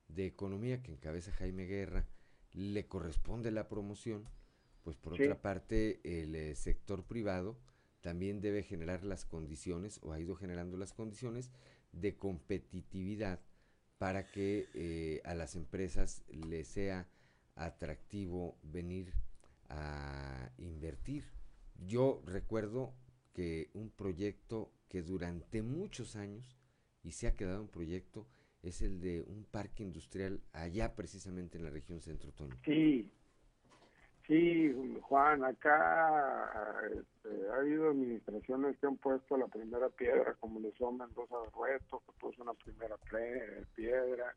de 0.09 0.27
Economía 0.27 0.83
que 0.83 0.93
encabeza 0.93 1.33
Jaime 1.33 1.67
Guerra 1.67 2.07
le 2.53 2.87
corresponde 2.87 3.51
la 3.51 3.69
promoción, 3.69 4.25
pues 4.83 4.97
por 4.97 5.15
otra 5.15 5.41
parte 5.43 6.01
el 6.05 6.35
eh, 6.35 6.55
sector 6.55 7.05
privado 7.05 7.59
también 8.01 8.41
debe 8.41 8.63
generar 8.63 9.05
las 9.05 9.25
condiciones 9.25 10.01
o 10.03 10.13
ha 10.13 10.21
ido 10.21 10.37
generando 10.37 10.77
las 10.79 10.93
condiciones 10.93 11.51
de 11.93 12.17
competitividad 12.17 13.41
para 13.99 14.31
que 14.31 14.69
eh, 14.75 15.21
a 15.25 15.35
las 15.35 15.57
empresas 15.57 16.23
les 16.29 16.69
sea 16.69 17.09
atractivo 17.57 18.57
venir 18.63 19.13
a 19.69 20.51
invertir. 20.59 21.38
Yo 21.79 22.21
recuerdo 22.27 22.93
que 23.33 23.71
un 23.75 23.91
proyecto 23.91 24.71
que 24.89 25.03
durante 25.03 25.63
muchos 25.63 26.17
años, 26.17 26.57
y 27.03 27.13
se 27.13 27.29
ha 27.29 27.37
quedado 27.37 27.63
un 27.63 27.69
proyecto, 27.69 28.27
es 28.63 28.83
el 28.83 29.01
de 29.01 29.23
un 29.23 29.45
parque 29.45 29.83
industrial 29.83 30.41
allá 30.53 30.95
precisamente 30.95 31.59
en 31.59 31.65
la 31.65 31.71
región 31.71 32.01
centro 32.01 32.33
Toño. 32.33 32.57
Sí, 32.65 33.09
sí, 34.27 34.75
Juan, 35.03 35.45
acá 35.45 36.83
este, 36.87 37.49
ha 37.51 37.57
habido 37.57 37.91
administraciones 37.91 38.77
que 38.79 38.87
han 38.87 38.97
puesto 38.97 39.37
la 39.37 39.47
primera 39.47 39.89
piedra, 39.91 40.35
como 40.41 40.59
le 40.59 40.73
son 40.73 40.99
Mendoza 40.99 41.37
de 41.37 41.51
Reto, 41.65 42.03
que 42.05 42.13
puso 42.19 42.43
una 42.43 42.55
primera 42.55 42.97
piedra, 43.77 44.35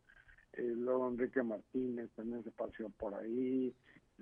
y 0.57 0.61
luego 0.61 1.09
Enrique 1.09 1.41
Martínez 1.41 2.11
también 2.15 2.43
se 2.43 2.51
paseó 2.51 2.89
por 2.91 3.15
ahí, 3.15 3.73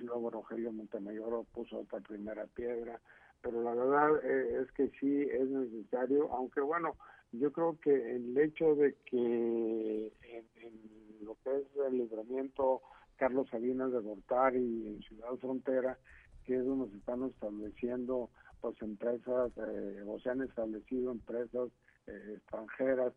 luego 0.02 0.30
Rogelio 0.30 0.72
Montemayor 0.72 1.46
puso 1.54 1.80
otra 1.80 2.00
primera 2.00 2.46
piedra, 2.48 3.00
pero 3.42 3.62
la 3.62 3.74
verdad 3.74 4.24
eh, 4.24 4.62
es 4.62 4.72
que 4.74 4.90
sí 5.00 5.22
es 5.22 5.50
necesario, 5.50 6.32
aunque 6.34 6.62
bueno, 6.62 6.96
yo 7.32 7.52
creo 7.52 7.78
que 7.80 8.16
el 8.16 8.38
hecho 8.38 8.76
de 8.76 8.96
que 9.06 10.08
en, 10.22 11.26
lo 11.26 11.36
que 11.44 11.58
es 11.58 11.68
el 11.88 11.98
libramiento 11.98 12.82
Carlos 13.18 13.50
Salinas 13.50 13.92
de 13.92 14.00
Gortari 14.00 14.60
y 14.60 14.88
en 14.88 15.02
Ciudad 15.02 15.36
Frontera, 15.38 15.98
que 16.46 16.56
es 16.56 16.66
donde 16.66 16.90
se 16.90 16.98
están 16.98 17.24
estableciendo 17.24 18.30
pues 18.62 18.82
empresas 18.82 19.52
eh, 19.58 20.04
o 20.08 20.20
se 20.20 20.30
han 20.30 20.42
establecido 20.42 21.12
empresas 21.12 21.70
eh, 22.08 22.34
extranjeras, 22.36 23.14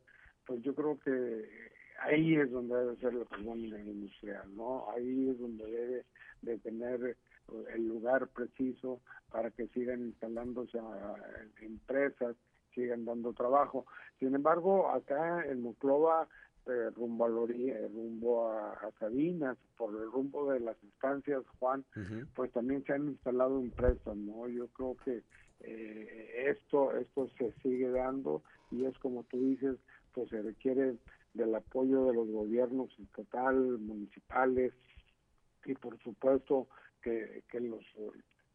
pues 0.46 0.60
yo 0.62 0.74
creo 0.74 0.98
que 1.00 1.70
ahí 2.04 2.36
es 2.36 2.50
donde 2.50 2.76
debe 2.76 2.96
ser 2.96 3.14
la 3.14 3.24
columna 3.24 3.78
industrial, 3.78 4.54
¿no? 4.56 4.90
Ahí 4.90 5.28
es 5.28 5.38
donde 5.38 5.64
debe 5.64 6.04
de 6.42 6.58
tener 6.58 7.04
eh, 7.04 7.16
el 7.74 7.88
lugar 7.88 8.28
preciso 8.28 9.00
para 9.30 9.50
que 9.50 9.68
sigan 9.68 10.00
instalándose 10.00 10.78
empresas, 11.60 12.36
sigan 12.74 13.04
dando 13.04 13.32
trabajo. 13.32 13.86
Sin 14.18 14.34
embargo, 14.34 14.90
acá 14.90 15.44
en 15.46 15.62
Muclova, 15.62 16.28
eh, 16.66 16.90
rumbo 16.94 17.24
a 17.24 17.50
eh, 17.50 17.88
rumbo 17.92 18.48
a, 18.48 18.90
Sabinas, 18.98 19.56
por 19.76 19.94
el 19.94 20.10
rumbo 20.10 20.52
de 20.52 20.60
las 20.60 20.76
instancias, 20.82 21.42
Juan, 21.58 21.84
pues 22.34 22.52
también 22.52 22.84
se 22.84 22.92
han 22.92 23.08
instalado 23.08 23.58
empresas, 23.58 24.16
¿no? 24.16 24.48
Yo 24.48 24.68
creo 24.68 24.96
que 25.04 25.22
esto 26.48 26.92
esto 26.96 27.28
se 27.38 27.52
sigue 27.62 27.88
dando 27.88 28.42
y 28.72 28.84
es 28.84 28.98
como 28.98 29.22
tú 29.24 29.38
dices, 29.38 29.76
pues 30.12 30.28
se 30.28 30.42
requiere 30.42 30.96
del 31.34 31.54
apoyo 31.54 32.06
de 32.06 32.14
los 32.14 32.28
gobiernos 32.28 32.90
estatal, 32.98 33.78
municipales 33.78 34.72
y 35.64 35.74
por 35.74 35.98
supuesto 36.02 36.68
que, 37.00 37.44
que 37.50 37.60
los 37.60 37.84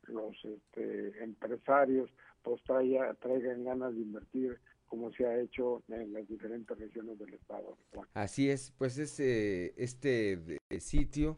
los 0.07 0.35
este, 0.45 1.23
empresarios 1.23 2.09
pues 2.41 2.61
traigan 2.63 3.63
ganas 3.63 3.93
de 3.93 4.01
invertir 4.01 4.57
como 4.87 5.11
se 5.11 5.25
ha 5.25 5.39
hecho 5.39 5.83
en 5.89 6.13
las 6.13 6.27
diferentes 6.29 6.77
regiones 6.77 7.19
del 7.19 7.33
estado. 7.33 7.77
Así 8.13 8.49
es, 8.49 8.71
pues 8.77 8.97
es 8.97 9.19
este 9.19 10.59
sitio 10.79 11.37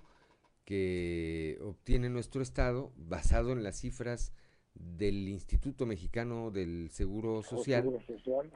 que 0.66 1.58
obtiene 1.64 2.10
nuestro 2.10 2.44
estado 2.44 2.92
basado 2.96 3.52
en 3.52 3.64
las 3.64 3.80
cifras 3.80 4.34
del 4.80 5.28
Instituto 5.28 5.86
Mexicano 5.86 6.52
del 6.52 6.90
Seguro 6.90 7.44
Social, 7.44 8.00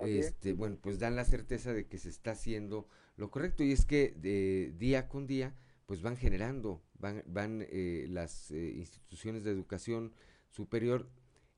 este, 0.01 0.53
bueno, 0.53 0.77
pues 0.81 0.97
dan 0.97 1.15
la 1.15 1.25
certeza 1.25 1.73
de 1.73 1.85
que 1.85 1.97
se 1.97 2.09
está 2.09 2.31
haciendo 2.31 2.87
lo 3.17 3.29
correcto 3.29 3.63
y 3.63 3.71
es 3.71 3.85
que 3.85 4.13
de 4.17 4.73
día 4.77 5.09
con 5.09 5.27
día 5.27 5.53
pues 5.85 6.01
van 6.01 6.15
generando, 6.15 6.81
van, 6.97 7.23
van 7.27 7.65
eh, 7.69 8.07
las 8.09 8.51
eh, 8.51 8.73
instituciones 8.77 9.43
de 9.43 9.51
educación 9.51 10.13
superior, 10.49 11.09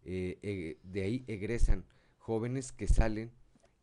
eh, 0.04 0.80
de 0.84 1.02
ahí 1.02 1.24
egresan 1.28 1.86
jóvenes 2.18 2.72
que 2.72 2.88
salen 2.88 3.32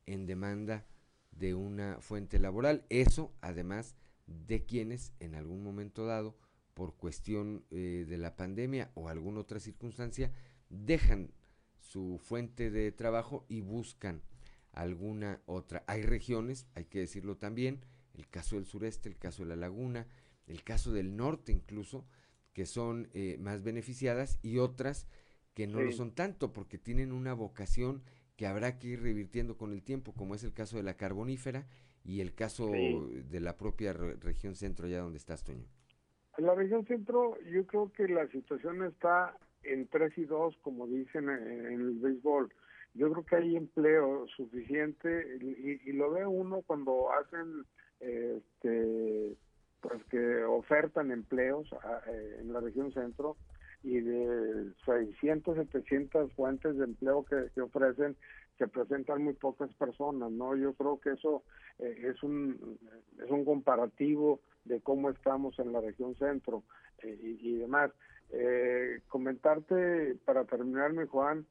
en 0.07 0.27
demanda 0.27 0.87
de 1.31 1.55
una 1.55 2.01
fuente 2.01 2.39
laboral. 2.39 2.85
Eso 2.89 3.33
además 3.41 3.95
de 4.27 4.65
quienes 4.65 5.13
en 5.21 5.35
algún 5.35 5.63
momento 5.63 6.07
dado, 6.07 6.37
por 6.75 6.97
cuestión 6.97 7.67
de 7.71 8.17
la 8.17 8.35
pandemia 8.35 8.91
o 8.95 9.09
alguna 9.09 9.41
otra 9.41 9.61
circunstancia, 9.61 10.33
dejan 10.73 11.31
su 11.79 12.19
fuente 12.19 12.71
de 12.71 12.91
trabajo 12.93 13.45
y 13.49 13.61
buscan 13.61 14.23
alguna 14.73 15.41
otra. 15.47 15.85
Hay 15.87 16.03
regiones, 16.03 16.67
hay 16.75 16.87
que 16.87 16.99
decirlo 17.01 17.37
también, 17.37 17.81
el 18.15 18.29
caso 18.29 18.57
del 18.57 18.65
sureste, 18.67 19.09
el 19.09 19.19
caso 19.19 19.43
de 19.43 19.51
la 19.51 19.57
laguna, 19.57 20.07
el 20.47 20.63
caso 20.65 20.93
del 20.93 21.17
norte 21.17 21.53
incluso, 21.53 22.07
que 22.53 22.67
son 22.67 23.09
eh, 23.13 23.37
más 23.39 23.63
beneficiadas 23.63 24.39
y 24.43 24.59
otras 24.59 25.07
que 25.55 25.67
no 25.67 25.81
lo 25.83 25.93
son 25.93 26.13
tanto 26.15 26.53
porque 26.53 26.79
tienen 26.79 27.13
una 27.13 27.35
vocación 27.35 28.03
que 28.37 28.47
habrá 28.47 28.79
que 28.79 28.89
ir 28.89 29.03
revirtiendo 29.03 29.57
con 29.59 29.73
el 29.73 29.83
tiempo, 29.83 30.15
como 30.15 30.35
es 30.35 30.43
el 30.45 30.55
caso 30.55 30.79
de 30.79 30.83
la 30.83 30.97
carbonífera 30.97 31.67
y 32.05 32.21
el 32.21 32.35
caso 32.35 32.71
Sí. 32.73 33.23
de 33.29 33.41
la 33.41 33.57
propia 33.59 33.93
re- 33.93 34.17
región 34.17 34.55
centro, 34.55 34.87
allá 34.87 35.01
donde 35.01 35.19
estás, 35.19 35.45
Toño. 35.45 35.67
En 36.39 36.47
la 36.47 36.55
región 36.55 36.87
centro, 36.87 37.37
yo 37.43 37.67
creo 37.67 37.93
que 37.93 38.09
la 38.09 38.27
situación 38.29 38.83
está 38.85 39.37
en 39.65 39.87
3 39.89 40.17
y 40.19 40.25
2, 40.25 40.57
como 40.63 40.87
dicen 40.87 41.29
en, 41.29 41.67
en 41.67 41.81
el 41.81 41.99
béisbol. 41.99 42.53
Yo 42.95 43.11
creo 43.11 43.25
que 43.25 43.37
hay 43.37 43.57
empleo 43.57 44.27
suficiente 44.37 45.39
y, 45.41 45.89
y 45.89 45.93
lo 45.93 46.11
ve 46.11 46.27
uno 46.27 46.63
cuando 46.67 47.11
hacen, 47.13 47.65
este, 48.01 49.37
pues 49.81 50.05
que 50.11 50.45
ofertan 50.45 51.11
empleos 51.11 51.73
a- 51.73 52.03
eh, 52.11 52.37
en 52.41 52.53
la 52.53 52.61
región 52.61 52.93
centro 52.93 53.37
y 53.83 53.99
de 54.01 54.73
600, 54.85 55.57
700 55.57 56.33
fuentes 56.35 56.77
de 56.77 56.85
empleo 56.85 57.25
que, 57.25 57.61
ofrecen, 57.61 58.17
se 58.59 58.69
presentan 58.69 59.25
muy 59.25 59.33
pocas 59.35 59.73
personas, 59.75 60.31
¿no? 60.31 60.55
Yo 60.57 60.75
creo 60.75 61.01
que 61.01 61.11
eso 61.13 61.43
eh, 61.79 62.11
es 62.15 62.23
un 62.23 62.79
es 63.19 63.31
un 63.31 63.45
comparativo 63.45 64.41
de 64.65 64.81
cómo 64.83 65.11
estamos 65.11 65.59
en 65.59 65.73
la 65.73 65.81
región 65.81 66.15
centro 66.17 66.63
eh, 67.03 67.19
y, 67.21 67.49
y 67.51 67.57
demás. 67.57 67.91
Eh, 68.33 69.01
comentarte 69.09 70.17
para 70.25 70.45
terminar, 70.47 70.93
mi 70.93 71.07
Juan, 71.07 71.47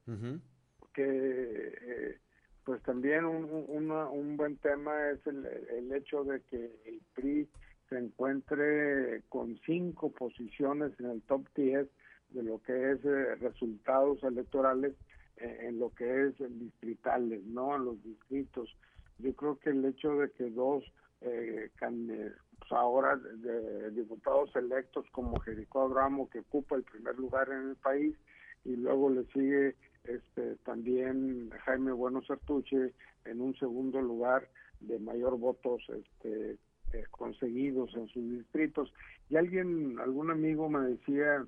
que 0.93 1.03
eh, 1.05 2.17
pues 2.65 2.81
también 2.83 3.25
un, 3.25 3.45
un, 3.45 3.65
una- 3.69 4.09
un 4.09 4.35
buen 4.37 4.57
tema 4.57 5.11
es 5.11 5.25
el, 5.27 5.45
el 5.45 5.93
hecho 5.93 6.23
de 6.23 6.41
que 6.43 6.57
el 6.85 7.01
PRI 7.15 7.49
se 7.89 7.97
encuentre 7.97 9.23
con 9.29 9.57
cinco 9.65 10.11
posiciones 10.11 10.91
en 10.99 11.07
el 11.07 11.21
top 11.23 11.45
10 11.55 11.87
de 12.29 12.43
lo 12.43 12.59
que 12.61 12.91
es 12.91 13.05
eh, 13.05 13.35
resultados 13.35 14.23
electorales 14.23 14.93
eh, 15.37 15.57
en 15.67 15.79
lo 15.79 15.89
que 15.93 16.27
es 16.27 16.35
distritales, 16.59 17.43
¿no? 17.45 17.75
En 17.75 17.85
los 17.85 18.03
distritos. 18.03 18.75
Yo 19.19 19.33
creo 19.35 19.57
que 19.59 19.69
el 19.71 19.85
hecho 19.85 20.15
de 20.15 20.31
que 20.31 20.49
dos 20.49 20.83
eh, 21.21 21.69
can- 21.75 22.33
pues 22.61 22.71
ahora 22.73 23.17
de, 23.17 23.89
diputados 23.91 24.55
electos 24.55 25.05
como 25.11 25.39
Jericó 25.39 25.81
Abramo, 25.81 26.29
que 26.29 26.39
ocupa 26.39 26.75
el 26.75 26.83
primer 26.83 27.17
lugar 27.17 27.49
en 27.49 27.69
el 27.69 27.75
país, 27.75 28.15
y 28.63 28.75
luego 28.75 29.09
le 29.09 29.25
sigue 29.33 29.75
este 30.03 30.55
también 30.57 31.49
Jaime 31.65 31.91
Bueno 31.91 32.21
Sertuche 32.21 32.93
en 33.25 33.41
un 33.41 33.55
segundo 33.55 33.99
lugar 34.01 34.47
de 34.79 34.99
mayor 34.99 35.37
votos 35.37 35.81
este 35.89 36.57
eh, 36.93 37.05
conseguidos 37.09 37.93
en 37.95 38.07
sus 38.09 38.23
distritos. 38.23 38.93
Y 39.29 39.37
alguien 39.37 39.99
algún 39.99 40.29
amigo 40.29 40.69
me 40.69 40.81
decía 40.81 41.45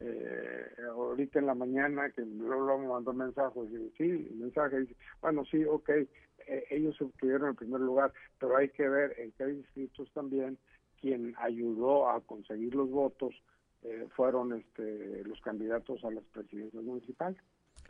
eh, 0.00 0.66
ahorita 0.90 1.38
en 1.38 1.46
la 1.46 1.54
mañana 1.54 2.10
que 2.10 2.22
luego 2.22 2.78
me 2.78 2.88
mandó 2.88 3.12
mensaje 3.12 3.58
y 3.60 3.92
sí 3.96 4.04
mensaje 4.34 4.80
dice 4.80 4.96
bueno 5.20 5.44
sí 5.50 5.64
ok 5.64 5.88
eh, 5.90 6.64
ellos 6.70 7.00
obtuvieron 7.00 7.50
el 7.50 7.54
primer 7.56 7.80
lugar 7.80 8.12
pero 8.38 8.56
hay 8.56 8.68
que 8.70 8.88
ver 8.88 9.18
en 9.18 9.32
qué 9.32 9.46
distritos 9.46 10.10
también 10.12 10.58
quien 11.00 11.34
ayudó 11.38 12.08
a 12.10 12.20
conseguir 12.20 12.74
los 12.74 12.90
votos 12.90 13.34
eh, 13.82 14.06
fueron 14.16 14.52
este 14.54 15.24
los 15.24 15.40
candidatos 15.40 16.04
a 16.04 16.10
las 16.10 16.24
presidencias 16.26 16.82
municipales 16.82 17.38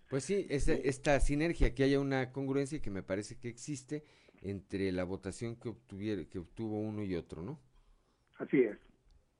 Pues 0.08 0.24
sí, 0.24 0.46
ese- 0.50 0.88
esta 0.88 1.18
sinergia, 1.20 1.72
que 1.74 1.84
haya 1.84 2.00
una 2.00 2.32
congruencia 2.32 2.80
que 2.82 2.90
me 2.90 3.02
parece 3.04 3.38
que 3.38 3.48
existe 3.48 4.04
entre 4.42 4.90
la 4.92 5.04
votación 5.04 5.56
que, 5.56 5.68
obtuviera, 5.68 6.24
que 6.28 6.38
obtuvo 6.40 6.80
uno 6.80 7.02
y 7.04 7.14
otro, 7.14 7.42
¿no? 7.42 7.60
Así 8.38 8.62
es. 8.62 8.78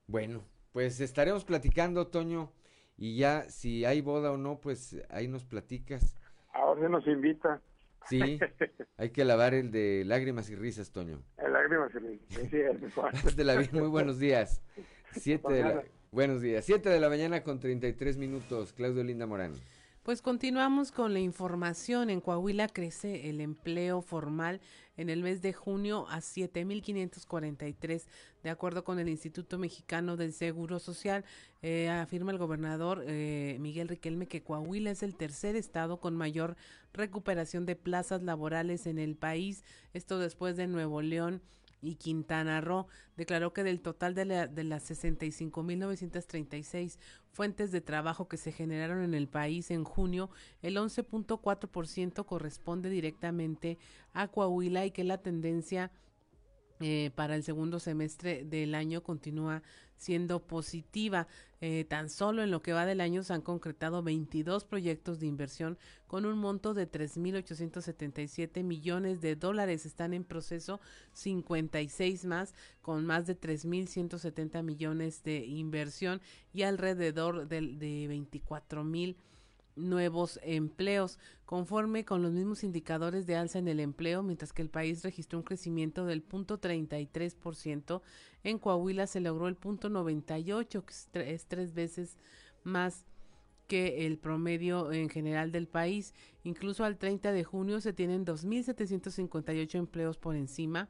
Bueno, 0.07 0.45
pues 0.73 1.01
estaremos 1.01 1.45
platicando, 1.45 2.09
Toño, 2.09 2.53
y 2.97 3.17
ya 3.17 3.43
si 3.49 3.85
hay 3.85 4.01
boda 4.01 4.33
o 4.33 4.37
no, 4.37 4.59
pues 4.61 4.97
ahí 5.11 5.29
nos 5.29 5.45
platicas. 5.45 6.17
ahora 6.53 6.81
se 6.81 6.89
nos 6.89 7.07
invita 7.07 7.61
Sí, 8.09 8.39
hay 8.99 9.11
que 9.11 9.25
lavar 9.25 9.55
el 9.55 9.71
de 9.71 10.05
lágrimas 10.07 10.49
y 10.51 10.55
risas, 10.55 10.91
Toño. 10.93 11.23
el 11.39 11.53
lágrimas 11.53 11.91
y 11.95 11.99
risas. 11.99 12.45
Así 12.45 12.57
es, 12.57 12.95
Juan. 12.95 13.13
Pásatela 13.13 13.57
bien, 13.57 13.71
muy 13.73 13.89
buenos 13.89 14.19
días. 14.19 14.63
Siete 15.13 15.53
de 15.53 15.63
la, 15.63 15.83
buenos 16.13 16.43
días, 16.43 16.65
siete 16.65 16.91
de 16.91 17.01
la 17.01 17.09
mañana 17.09 17.43
con 17.43 17.59
33 17.59 18.19
minutos, 18.19 18.75
Claudio 18.75 19.03
Linda 19.03 19.27
Morán. 19.27 19.53
Pues 20.07 20.23
continuamos 20.23 20.93
con 20.93 21.13
la 21.13 21.19
información. 21.19 22.11
En 22.11 22.21
Coahuila 22.21 22.69
crece 22.69 23.29
el 23.29 23.41
empleo 23.41 24.03
formal 24.03 24.61
en 24.97 25.11
el 25.11 25.21
mes 25.21 25.43
de 25.43 25.53
junio 25.53 26.07
a 26.09 26.19
7.543, 26.19 28.05
de 28.45 28.51
acuerdo 28.51 28.85
con 28.85 29.01
el 29.01 29.09
Instituto 29.09 29.59
Mexicano 29.59 30.17
del 30.17 30.33
Seguro 30.33 30.79
Social. 30.79 31.25
Eh, 31.61 31.89
afirma 31.89 32.31
el 32.31 32.39
gobernador 32.39 33.03
eh, 33.05 33.57
Miguel 33.59 33.89
Riquelme 33.89 34.29
que 34.29 34.45
Coahuila 34.45 34.93
es 34.93 35.03
el 35.03 35.17
tercer 35.17 35.57
estado 35.57 35.99
con 35.99 36.15
mayor 36.15 36.57
recuperación 36.93 37.67
de 37.67 37.75
plazas 37.75 38.23
laborales 38.23 38.87
en 38.87 39.01
el 39.01 39.17
país. 39.17 39.65
Esto 39.93 40.21
después 40.21 40.57
de 40.57 40.69
Nuevo 40.69 41.03
León 41.03 41.43
y 41.83 41.97
Quintana 41.97 42.61
Roo 42.61 42.87
declaró 43.17 43.53
que 43.53 43.65
del 43.65 43.81
total 43.81 44.15
de, 44.15 44.25
la- 44.25 44.47
de 44.47 44.65
las 44.65 44.89
65.936 44.91 46.99
fuentes 47.33 47.73
de 47.73 47.81
trabajo 47.81 48.29
que 48.29 48.37
se 48.37 48.53
generaron 48.53 49.03
en 49.03 49.15
el 49.15 49.29
país 49.29 49.71
en 49.71 49.85
junio, 49.85 50.31
el 50.63 50.77
11.4% 50.77 52.25
corresponde 52.25 52.91
directamente 52.91 53.79
a 54.13 54.29
Coahuila 54.29 54.87
y 54.87 54.91
que 54.91 55.05
la 55.05 55.19
tendencia 55.19 55.91
eh, 56.81 57.11
para 57.15 57.37
el 57.37 57.43
segundo 57.43 57.81
semestre 57.81 58.45
del 58.45 58.75
año 58.75 59.03
continúa 59.03 59.63
siendo 59.97 60.47
positiva. 60.47 61.27
Eh, 61.63 61.87
tan 61.89 62.11
solo 62.11 62.43
en 62.43 62.51
lo 62.51 62.61
que 62.61 62.75
va 62.75 62.85
del 62.85 63.01
año 63.01 63.23
se 63.23 63.33
han 63.33 63.41
concretado 63.41 64.03
22 64.03 64.67
proyectos 64.67 65.21
de 65.21 65.27
inversión 65.27 65.79
con 66.07 66.27
un 66.27 66.39
monto 66.39 66.75
de 66.75 66.91
3.877 66.91 68.63
millones 68.63 69.23
de 69.23 69.37
dólares. 69.37 69.87
Están 69.87 70.13
en 70.13 70.25
proceso 70.25 70.81
56 71.15 72.27
más 72.27 72.55
con 72.83 73.07
más 73.07 73.27
de 73.27 73.41
3.170 73.41 74.63
millones 74.63 75.23
de 75.23 75.47
inversión 75.47 76.21
y 76.53 76.63
alrededor 76.63 77.49
de, 77.49 77.63
de 77.63 78.07
24 78.09 78.85
mil 78.85 79.17
nuevos 79.77 80.41
empleos, 80.43 81.19
conforme 81.45 82.05
con 82.05 82.23
los 82.23 82.33
mismos 82.33 82.65
indicadores 82.65 83.27
de 83.27 83.37
alza 83.37 83.59
en 83.59 83.69
el 83.69 83.81
empleo, 83.81 84.23
mientras 84.23 84.53
que 84.53 84.63
el 84.63 84.71
país 84.71 85.03
registró 85.05 85.39
un 85.39 85.45
crecimiento 85.45 86.07
del 86.07 86.23
punto 86.23 86.61
33%, 86.61 88.03
en 88.43 88.59
Coahuila 88.59 89.07
se 89.07 89.21
logró 89.21 89.49
el 89.49 89.57
punto 89.57 89.89
98, 89.89 90.85
que 90.85 91.33
es 91.33 91.47
tres 91.47 91.75
veces 91.75 92.17
más 92.65 93.07
que 93.69 94.07
el 94.07 94.19
promedio 94.19 94.93
en 94.93 95.09
general 95.09 95.53
del 95.53 95.67
país. 95.67 96.15
Incluso 96.45 96.85
al 96.85 96.99
30 96.99 97.33
de 97.33 97.45
junio 97.45 97.81
se 97.81 97.93
tienen 97.93 98.25
2.758 98.25 99.75
empleos 99.75 100.17
por 100.19 100.37
encima 100.37 100.89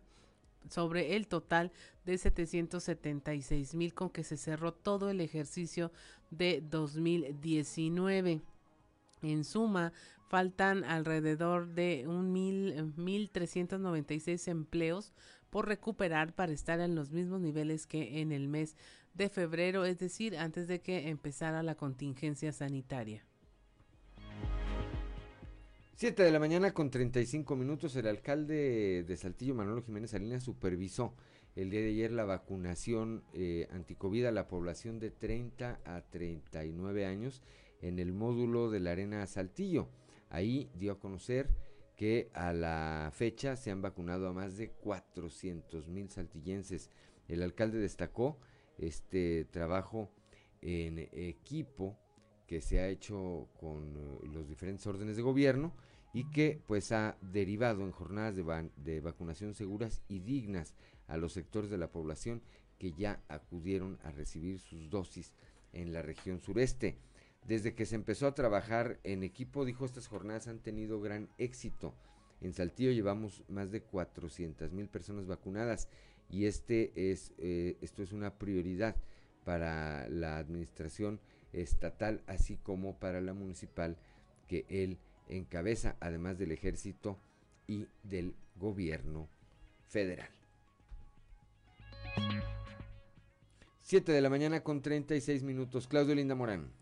sobre 0.68 1.16
el 1.16 1.28
total 1.28 1.72
de 2.04 2.18
776 2.18 3.74
mil 3.74 3.94
con 3.94 4.10
que 4.10 4.24
se 4.24 4.36
cerró 4.36 4.72
todo 4.72 5.10
el 5.10 5.20
ejercicio 5.20 5.92
de 6.30 6.60
2019. 6.60 8.42
En 9.22 9.44
suma, 9.44 9.92
faltan 10.28 10.84
alrededor 10.84 11.68
de 11.68 12.04
un 12.06 12.32
mil, 12.32 12.74
1.396 12.96 14.48
empleos 14.48 15.12
por 15.50 15.68
recuperar 15.68 16.34
para 16.34 16.52
estar 16.52 16.80
en 16.80 16.94
los 16.94 17.12
mismos 17.12 17.40
niveles 17.40 17.86
que 17.86 18.20
en 18.20 18.32
el 18.32 18.48
mes 18.48 18.76
de 19.14 19.28
febrero, 19.28 19.84
es 19.84 19.98
decir, 19.98 20.36
antes 20.36 20.68
de 20.68 20.80
que 20.80 21.08
empezara 21.08 21.62
la 21.62 21.74
contingencia 21.74 22.52
sanitaria. 22.52 23.24
7 25.94 26.22
de 26.22 26.30
la 26.30 26.38
mañana 26.38 26.74
con 26.74 26.90
35 26.90 27.56
minutos, 27.56 27.96
el 27.96 28.06
alcalde 28.06 29.02
de 29.04 29.16
Saltillo, 29.16 29.54
Manolo 29.54 29.82
Jiménez 29.82 30.10
Salinas, 30.10 30.42
supervisó 30.42 31.14
el 31.54 31.70
día 31.70 31.80
de 31.80 31.88
ayer 31.88 32.12
la 32.12 32.24
vacunación 32.24 33.24
eh, 33.32 33.66
anticovid 33.70 34.26
a 34.26 34.30
la 34.30 34.46
población 34.46 34.98
de 34.98 35.10
30 35.10 35.80
a 35.86 36.02
39 36.02 37.06
años 37.06 37.42
en 37.80 37.98
el 37.98 38.12
módulo 38.12 38.70
de 38.70 38.80
la 38.80 38.92
Arena 38.92 39.26
Saltillo. 39.26 39.88
Ahí 40.30 40.70
dio 40.74 40.92
a 40.92 41.00
conocer 41.00 41.50
que 41.96 42.30
a 42.34 42.52
la 42.52 43.10
fecha 43.12 43.56
se 43.56 43.70
han 43.70 43.80
vacunado 43.80 44.28
a 44.28 44.32
más 44.32 44.56
de 44.56 44.70
400 44.70 45.88
mil 45.88 46.10
saltillenses. 46.10 46.90
El 47.28 47.42
alcalde 47.42 47.78
destacó 47.78 48.38
este 48.78 49.46
trabajo 49.46 50.10
en 50.60 50.98
equipo 51.12 51.96
que 52.46 52.60
se 52.60 52.80
ha 52.80 52.88
hecho 52.88 53.48
con 53.58 53.96
eh, 53.96 54.26
los 54.32 54.48
diferentes 54.48 54.86
órdenes 54.86 55.16
de 55.16 55.22
gobierno 55.22 55.74
y 56.12 56.30
que 56.30 56.60
pues 56.66 56.92
ha 56.92 57.18
derivado 57.20 57.82
en 57.84 57.92
jornadas 57.92 58.36
de, 58.36 58.70
de 58.76 59.00
vacunación 59.00 59.54
seguras 59.54 60.02
y 60.08 60.20
dignas 60.20 60.74
a 61.08 61.16
los 61.16 61.32
sectores 61.32 61.70
de 61.70 61.78
la 61.78 61.90
población 61.90 62.42
que 62.78 62.92
ya 62.92 63.22
acudieron 63.28 63.98
a 64.02 64.10
recibir 64.10 64.60
sus 64.60 64.90
dosis 64.90 65.32
en 65.72 65.92
la 65.92 66.02
región 66.02 66.40
sureste. 66.40 66.98
Desde 67.46 67.74
que 67.74 67.86
se 67.86 67.94
empezó 67.94 68.26
a 68.26 68.34
trabajar 68.34 68.98
en 69.04 69.22
equipo, 69.22 69.64
dijo, 69.64 69.84
estas 69.84 70.08
jornadas 70.08 70.48
han 70.48 70.58
tenido 70.58 71.00
gran 71.00 71.28
éxito. 71.38 71.94
En 72.40 72.52
Saltillo 72.52 72.90
llevamos 72.90 73.44
más 73.48 73.70
de 73.70 73.82
400 73.82 74.72
mil 74.72 74.88
personas 74.88 75.26
vacunadas 75.26 75.88
y 76.28 76.46
este 76.46 76.92
es, 77.10 77.32
eh, 77.38 77.76
esto 77.80 78.02
es 78.02 78.12
una 78.12 78.36
prioridad 78.36 78.96
para 79.44 80.08
la 80.08 80.38
administración 80.38 81.20
estatal, 81.52 82.20
así 82.26 82.56
como 82.56 82.98
para 82.98 83.20
la 83.20 83.32
municipal 83.32 83.96
que 84.48 84.66
él 84.68 84.98
encabeza, 85.28 85.96
además 86.00 86.38
del 86.38 86.50
ejército 86.50 87.16
y 87.68 87.86
del 88.02 88.34
gobierno 88.56 89.28
federal. 89.88 90.30
7 93.82 94.10
de 94.10 94.20
la 94.20 94.30
mañana 94.30 94.64
con 94.64 94.82
36 94.82 95.44
minutos. 95.44 95.86
Claudio 95.86 96.16
Linda 96.16 96.34
Morán. 96.34 96.72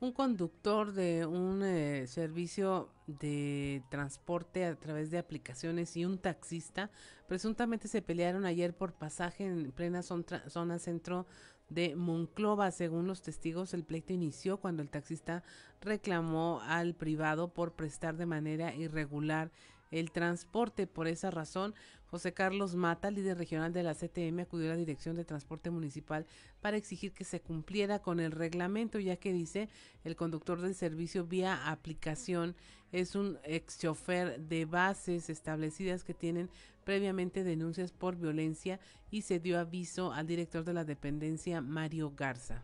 Un 0.00 0.12
conductor 0.12 0.92
de 0.92 1.26
un 1.26 1.60
eh, 1.64 2.06
servicio 2.06 2.88
de 3.08 3.82
transporte 3.88 4.64
a 4.64 4.76
través 4.76 5.10
de 5.10 5.18
aplicaciones 5.18 5.96
y 5.96 6.04
un 6.04 6.18
taxista 6.18 6.88
presuntamente 7.26 7.88
se 7.88 8.00
pelearon 8.00 8.44
ayer 8.44 8.76
por 8.76 8.92
pasaje 8.92 9.44
en 9.44 9.72
plena 9.72 10.02
zona 10.02 10.78
centro 10.78 11.26
de 11.68 11.96
Monclova. 11.96 12.70
Según 12.70 13.08
los 13.08 13.22
testigos, 13.22 13.74
el 13.74 13.82
pleito 13.82 14.12
inició 14.12 14.58
cuando 14.58 14.82
el 14.82 14.88
taxista 14.88 15.42
reclamó 15.80 16.60
al 16.62 16.94
privado 16.94 17.52
por 17.52 17.72
prestar 17.72 18.16
de 18.16 18.26
manera 18.26 18.72
irregular 18.76 19.50
el 19.90 20.10
transporte. 20.10 20.86
Por 20.86 21.08
esa 21.08 21.30
razón, 21.30 21.74
José 22.06 22.32
Carlos 22.32 22.74
Mata, 22.74 23.10
líder 23.10 23.36
regional 23.36 23.72
de 23.72 23.82
la 23.82 23.94
CTM, 23.94 24.40
acudió 24.40 24.66
a 24.66 24.74
la 24.74 24.76
Dirección 24.76 25.16
de 25.16 25.24
Transporte 25.24 25.70
Municipal 25.70 26.26
para 26.60 26.76
exigir 26.76 27.12
que 27.12 27.24
se 27.24 27.40
cumpliera 27.40 27.98
con 27.98 28.20
el 28.20 28.32
reglamento, 28.32 28.98
ya 28.98 29.16
que 29.16 29.32
dice 29.32 29.68
el 30.04 30.16
conductor 30.16 30.60
del 30.60 30.74
servicio 30.74 31.24
vía 31.24 31.70
aplicación 31.70 32.56
es 32.92 33.14
un 33.14 33.38
ex 33.44 33.78
chofer 33.78 34.40
de 34.40 34.64
bases 34.64 35.28
establecidas 35.28 36.04
que 36.04 36.14
tienen 36.14 36.48
previamente 36.84 37.44
denuncias 37.44 37.92
por 37.92 38.16
violencia 38.16 38.80
y 39.10 39.22
se 39.22 39.40
dio 39.40 39.58
aviso 39.58 40.12
al 40.12 40.26
director 40.26 40.64
de 40.64 40.72
la 40.72 40.84
dependencia, 40.84 41.60
Mario 41.60 42.12
Garza. 42.16 42.62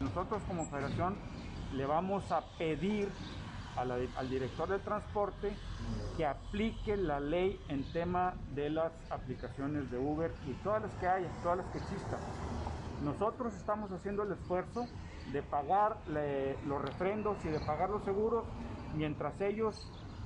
Nosotros 0.00 0.42
como 0.46 0.66
federación 0.66 1.16
le 1.74 1.86
vamos 1.86 2.30
a 2.30 2.44
pedir 2.58 3.08
al 3.78 4.28
director 4.28 4.68
de 4.68 4.78
transporte 4.80 5.56
que 6.16 6.26
aplique 6.26 6.96
la 6.96 7.20
ley 7.20 7.60
en 7.68 7.84
tema 7.92 8.34
de 8.54 8.70
las 8.70 8.92
aplicaciones 9.10 9.90
de 9.90 9.98
Uber 9.98 10.32
y 10.46 10.52
todas 10.64 10.82
las 10.82 10.92
que 10.94 11.06
haya, 11.06 11.28
todas 11.42 11.58
las 11.58 11.66
que 11.66 11.78
existan. 11.78 12.18
Nosotros 13.04 13.54
estamos 13.54 13.92
haciendo 13.92 14.24
el 14.24 14.32
esfuerzo 14.32 14.86
de 15.32 15.42
pagar 15.42 15.96
los 16.66 16.82
refrendos 16.82 17.36
y 17.44 17.48
de 17.48 17.60
pagar 17.60 17.90
los 17.90 18.02
seguros 18.04 18.44
mientras 18.94 19.40
ellos 19.40 19.76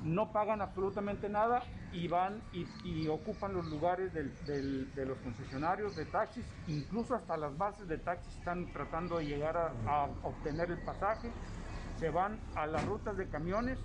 no 0.02 0.32
pagan 0.32 0.62
absolutamente 0.62 1.28
nada 1.28 1.62
y 1.92 2.08
van 2.08 2.40
y, 2.52 3.06
ocupan 3.08 3.52
los 3.52 3.66
lugares 3.66 4.12
de 4.14 5.04
los 5.04 5.18
concesionarios 5.18 5.94
de 5.94 6.06
taxis, 6.06 6.44
incluso 6.68 7.14
hasta 7.14 7.36
las 7.36 7.56
bases 7.58 7.86
de 7.86 7.98
taxis 7.98 8.34
están 8.38 8.72
tratando 8.72 9.18
de 9.18 9.26
llegar 9.26 9.56
a 9.56 10.08
obtener 10.22 10.70
el 10.70 10.78
pasaje 10.78 11.30
se 12.02 12.10
van 12.10 12.36
a 12.56 12.66
las 12.66 12.84
rutas 12.84 13.16
de 13.16 13.28
camiones 13.28 13.78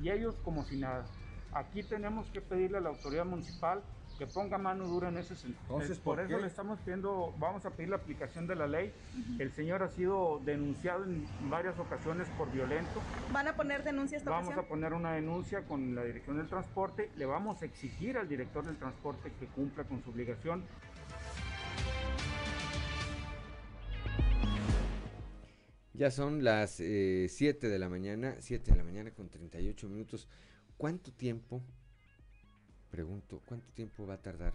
y 0.00 0.08
ellos 0.08 0.34
como 0.42 0.64
si 0.64 0.78
nada. 0.78 1.04
Aquí 1.52 1.82
tenemos 1.82 2.30
que 2.30 2.40
pedirle 2.40 2.78
a 2.78 2.80
la 2.80 2.88
autoridad 2.88 3.26
municipal 3.26 3.82
que 4.18 4.26
ponga 4.26 4.56
mano 4.56 4.86
dura 4.86 5.10
en 5.10 5.18
ese 5.18 5.36
sentido. 5.36 5.60
Entonces, 5.64 5.98
por, 5.98 6.18
eso 6.18 6.38
le 6.38 6.46
estamos 6.46 6.80
pidiendo, 6.80 7.34
vamos 7.38 7.66
a 7.66 7.70
pedir 7.70 7.90
la 7.90 7.96
aplicación 7.96 8.46
de 8.46 8.56
la 8.56 8.66
ley. 8.66 8.90
El 9.38 9.52
señor 9.52 9.82
ha 9.82 9.88
sido 9.88 10.40
denunciado 10.46 11.04
en 11.04 11.28
varias 11.50 11.78
ocasiones 11.78 12.26
por 12.38 12.50
violento. 12.50 13.02
¿Van 13.34 13.46
a 13.48 13.54
poner 13.54 13.84
denuncias 13.84 14.24
Vamos 14.24 14.56
a 14.56 14.62
poner 14.62 14.94
una 14.94 15.12
denuncia 15.12 15.66
con 15.66 15.94
la 15.94 16.04
Dirección 16.04 16.38
del 16.38 16.48
Transporte. 16.48 17.10
Le 17.16 17.26
vamos 17.26 17.60
a 17.60 17.66
exigir 17.66 18.16
al 18.16 18.28
director 18.28 18.64
del 18.64 18.78
transporte 18.78 19.30
que 19.38 19.46
cumpla 19.46 19.84
con 19.84 20.02
su 20.02 20.08
obligación. 20.08 20.64
Ya 25.98 26.12
son 26.12 26.44
las 26.44 26.74
7 26.74 26.86
eh, 26.86 27.54
de 27.68 27.76
la 27.76 27.88
mañana, 27.88 28.36
7 28.38 28.70
de 28.70 28.76
la 28.76 28.84
mañana 28.84 29.10
con 29.10 29.28
38 29.28 29.88
minutos. 29.88 30.28
¿Cuánto 30.76 31.12
tiempo, 31.12 31.60
pregunto, 32.88 33.42
cuánto 33.44 33.72
tiempo 33.72 34.06
va 34.06 34.14
a 34.14 34.22
tardar, 34.22 34.54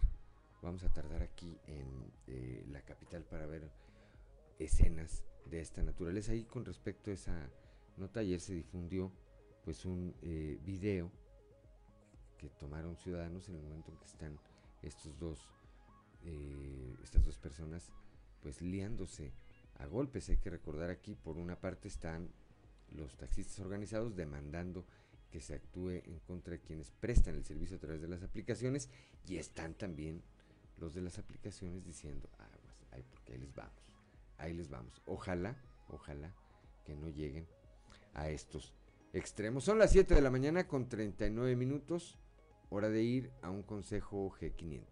vamos 0.62 0.86
a 0.86 0.94
tardar 0.94 1.22
aquí 1.22 1.58
en 1.68 2.14
eh, 2.28 2.64
la 2.70 2.82
capital 2.84 3.26
para 3.26 3.46
ver 3.46 3.70
escenas 4.58 5.26
de 5.44 5.60
esta 5.60 5.84
naturaleza? 5.84 6.34
Y 6.34 6.46
con 6.46 6.64
respecto 6.64 7.12
a 7.12 7.16
esa 7.16 7.50
nota, 7.98 8.22
ayer 8.22 8.40
se 8.40 8.54
difundió 8.54 9.12
pues 9.66 9.84
un 9.84 10.16
eh, 10.22 10.58
video 10.64 11.12
que 12.38 12.48
tomaron 12.52 12.96
ciudadanos 12.96 13.50
en 13.50 13.56
el 13.56 13.64
momento 13.64 13.92
en 13.92 13.98
que 13.98 14.06
están 14.06 14.40
estos 14.82 15.20
dos, 15.20 15.52
estas 17.04 17.26
dos 17.26 17.38
personas 17.38 17.92
pues 18.42 18.62
liándose 18.62 19.34
a 19.80 19.86
golpes. 19.86 20.30
Hay 20.30 20.38
que 20.38 20.50
recordar 20.50 20.90
aquí, 20.90 21.16
por 21.16 21.38
una 21.38 21.60
parte 21.60 21.88
están 21.88 22.30
los 22.92 23.16
taxistas 23.16 23.60
organizados 23.60 24.16
demandando 24.16 24.86
que 25.32 25.42
se 25.42 25.56
actúe 25.56 26.02
en 26.06 26.20
contra 26.20 26.54
de 26.54 26.62
quienes 26.62 26.92
prestan 26.92 27.36
el 27.36 27.44
servicio 27.44 27.78
a 27.78 27.80
través 27.80 28.02
de 28.02 28.08
las 28.08 28.22
aplicaciones 28.22 28.90
y 29.28 29.38
están 29.38 29.74
también 29.74 30.22
los 30.78 30.94
de 30.94 31.02
las 31.02 31.18
aplicaciones 31.18 31.84
diciendo, 31.84 32.30
aguas, 32.38 32.86
ay, 32.92 33.04
porque 33.10 33.34
ahí 33.34 33.40
les 33.40 33.56
vamos, 33.56 33.84
ahí 34.38 34.54
les 34.54 34.70
vamos. 34.70 35.02
Ojalá, 35.06 35.58
ojalá 35.90 36.36
que 36.86 36.96
no 36.96 37.10
lleguen 37.10 37.48
a 38.14 38.30
estos 38.30 38.74
extremos. 39.14 39.64
Son 39.64 39.80
las 39.80 39.92
7 39.92 40.14
de 40.14 40.22
la 40.22 40.30
mañana 40.30 40.68
con 40.68 40.88
39 40.88 41.56
minutos, 41.56 42.20
hora 42.70 42.90
de 42.90 43.02
ir 43.02 43.32
a 43.42 43.50
un 43.50 43.64
consejo 43.64 44.32
G500. 44.40 44.84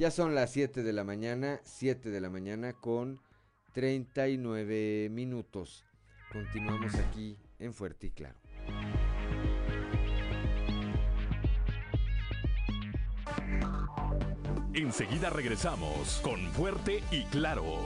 Ya 0.00 0.10
son 0.10 0.34
las 0.34 0.50
7 0.52 0.82
de 0.82 0.94
la 0.94 1.04
mañana, 1.04 1.60
7 1.62 2.08
de 2.08 2.22
la 2.22 2.30
mañana 2.30 2.72
con 2.72 3.20
39 3.74 5.10
minutos. 5.10 5.84
Continuamos 6.32 6.94
aquí 6.94 7.36
en 7.58 7.74
Fuerte 7.74 8.06
y 8.06 8.10
Claro. 8.12 8.38
Enseguida 14.72 15.28
regresamos 15.28 16.22
con 16.24 16.40
Fuerte 16.52 17.02
y 17.10 17.24
Claro. 17.24 17.80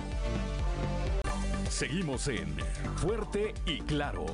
Seguimos 1.68 2.28
en 2.28 2.46
Fuerte 2.94 3.54
y 3.66 3.80
Claro. 3.80 4.26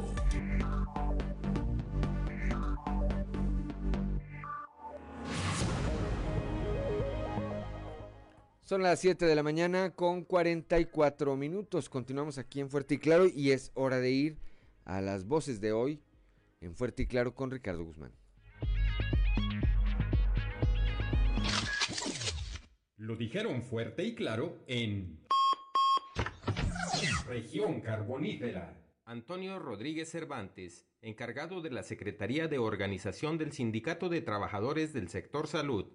Son 8.70 8.84
las 8.84 9.00
7 9.00 9.26
de 9.26 9.34
la 9.34 9.42
mañana 9.42 9.96
con 9.96 10.22
44 10.22 11.34
minutos. 11.34 11.88
Continuamos 11.88 12.38
aquí 12.38 12.60
en 12.60 12.70
Fuerte 12.70 12.94
y 12.94 12.98
Claro 12.98 13.26
y 13.26 13.50
es 13.50 13.72
hora 13.74 13.98
de 13.98 14.12
ir 14.12 14.38
a 14.84 15.00
las 15.00 15.26
voces 15.26 15.60
de 15.60 15.72
hoy 15.72 16.00
en 16.60 16.76
Fuerte 16.76 17.02
y 17.02 17.06
Claro 17.06 17.34
con 17.34 17.50
Ricardo 17.50 17.82
Guzmán. 17.82 18.12
Lo 22.96 23.16
dijeron 23.16 23.60
fuerte 23.64 24.04
y 24.04 24.14
claro 24.14 24.62
en 24.68 25.18
región 27.26 27.80
carbonífera. 27.80 28.80
Antonio 29.04 29.58
Rodríguez 29.58 30.12
Cervantes, 30.12 30.86
encargado 31.02 31.60
de 31.60 31.70
la 31.70 31.82
Secretaría 31.82 32.46
de 32.46 32.58
Organización 32.58 33.36
del 33.36 33.50
Sindicato 33.50 34.08
de 34.08 34.20
Trabajadores 34.20 34.92
del 34.92 35.08
Sector 35.08 35.48
Salud, 35.48 35.86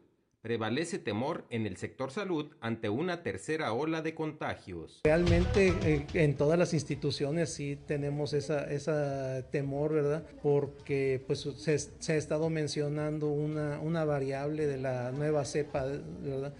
prevalece 0.45 0.99
temor 0.99 1.43
en 1.49 1.65
el 1.65 1.76
sector 1.76 2.11
salud 2.11 2.51
ante 2.61 2.88
una 2.88 3.23
tercera 3.23 3.73
ola 3.73 4.03
de 4.03 4.13
contagios. 4.13 5.01
Realmente 5.03 5.73
eh, 5.81 6.05
en 6.13 6.38
todas 6.38 6.59
las 6.59 6.72
instituciones 6.76 7.51
sí 7.51 7.80
tenemos 7.88 8.31
esa, 8.34 8.72
esa 8.72 9.49
temor, 9.49 9.93
¿verdad? 9.93 10.23
Porque 10.43 11.19
pues 11.26 11.49
se, 11.57 11.80
se, 11.80 12.13
ha 12.13 12.15
estado 12.15 12.51
mencionando 12.51 13.30
una, 13.30 13.80
una 13.80 14.05
variable 14.05 14.67
de 14.67 14.77
la 14.77 15.11
nueva 15.13 15.45
cepa, 15.45 15.84
¿verdad? 15.84 16.53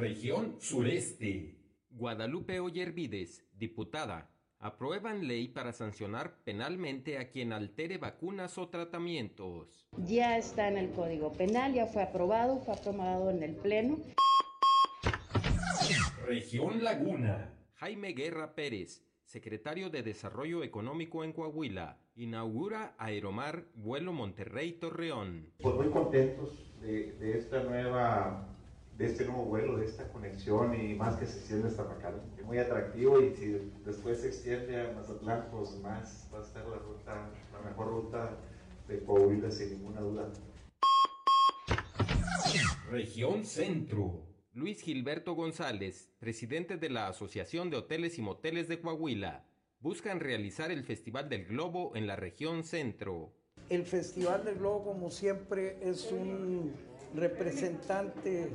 Región 0.00 0.56
sureste. 0.58 1.60
Guadalupe 1.90 2.58
Ollervides, 2.58 3.44
diputada, 3.56 4.28
aprueban 4.60 5.28
ley 5.28 5.48
para 5.48 5.72
sancionar 5.72 6.36
penalmente 6.44 7.18
a 7.18 7.28
quien 7.28 7.52
altere 7.52 7.98
vacunas 7.98 8.58
o 8.58 8.68
tratamientos. 8.68 9.86
Ya 9.98 10.36
está 10.36 10.68
en 10.68 10.78
el 10.78 10.90
Código 10.90 11.32
Penal, 11.32 11.74
ya 11.74 11.86
fue 11.86 12.02
aprobado, 12.02 12.58
fue 12.60 12.74
aprobado 12.74 13.30
en 13.30 13.42
el 13.42 13.54
Pleno. 13.54 13.98
Región 16.26 16.82
Laguna. 16.82 17.54
Jaime 17.74 18.12
Guerra 18.12 18.54
Pérez, 18.54 19.04
secretario 19.24 19.88
de 19.88 20.02
Desarrollo 20.02 20.64
Económico 20.64 21.22
en 21.22 21.32
Coahuila, 21.32 21.98
inaugura 22.16 22.94
Aeromar 22.98 23.66
Vuelo 23.74 24.12
Monterrey-Torreón. 24.12 25.52
Pues 25.60 25.74
muy 25.76 25.90
contentos 25.90 26.74
de, 26.80 27.12
de 27.12 27.38
esta 27.38 27.62
nueva 27.62 28.57
de 28.98 29.06
este 29.06 29.24
nuevo 29.24 29.44
vuelo, 29.44 29.76
de 29.76 29.86
esta 29.86 30.08
conexión 30.08 30.74
y 30.74 30.94
más 30.94 31.16
que 31.16 31.26
se 31.26 31.38
extiende 31.38 31.68
hasta 31.68 31.84
Macalén. 31.84 32.20
Es 32.36 32.44
muy 32.44 32.58
atractivo 32.58 33.20
y 33.20 33.32
si 33.36 33.70
después 33.84 34.20
se 34.20 34.26
extiende 34.26 34.80
a 34.80 34.92
Mazatlán, 34.92 35.46
pues 35.52 35.76
más 35.76 36.28
va 36.34 36.40
a 36.40 36.42
estar 36.42 36.66
la 36.66 36.78
ruta, 36.78 37.30
la 37.52 37.70
mejor 37.70 37.86
ruta 37.86 38.36
de 38.88 38.98
Coahuila 39.04 39.52
sin 39.52 39.70
ninguna 39.70 40.00
duda. 40.00 40.28
Región 42.90 43.44
Centro. 43.44 44.24
Luis 44.52 44.82
Gilberto 44.82 45.34
González, 45.34 46.10
presidente 46.18 46.76
de 46.76 46.90
la 46.90 47.06
Asociación 47.06 47.70
de 47.70 47.76
Hoteles 47.76 48.18
y 48.18 48.22
Moteles 48.22 48.66
de 48.66 48.80
Coahuila, 48.80 49.44
buscan 49.78 50.18
realizar 50.18 50.72
el 50.72 50.82
Festival 50.82 51.28
del 51.28 51.44
Globo 51.44 51.94
en 51.94 52.08
la 52.08 52.16
región 52.16 52.64
centro. 52.64 53.32
El 53.68 53.84
Festival 53.84 54.44
del 54.44 54.56
Globo, 54.56 54.82
como 54.86 55.10
siempre, 55.12 55.78
es 55.82 56.10
un 56.10 56.72
representante 57.14 58.50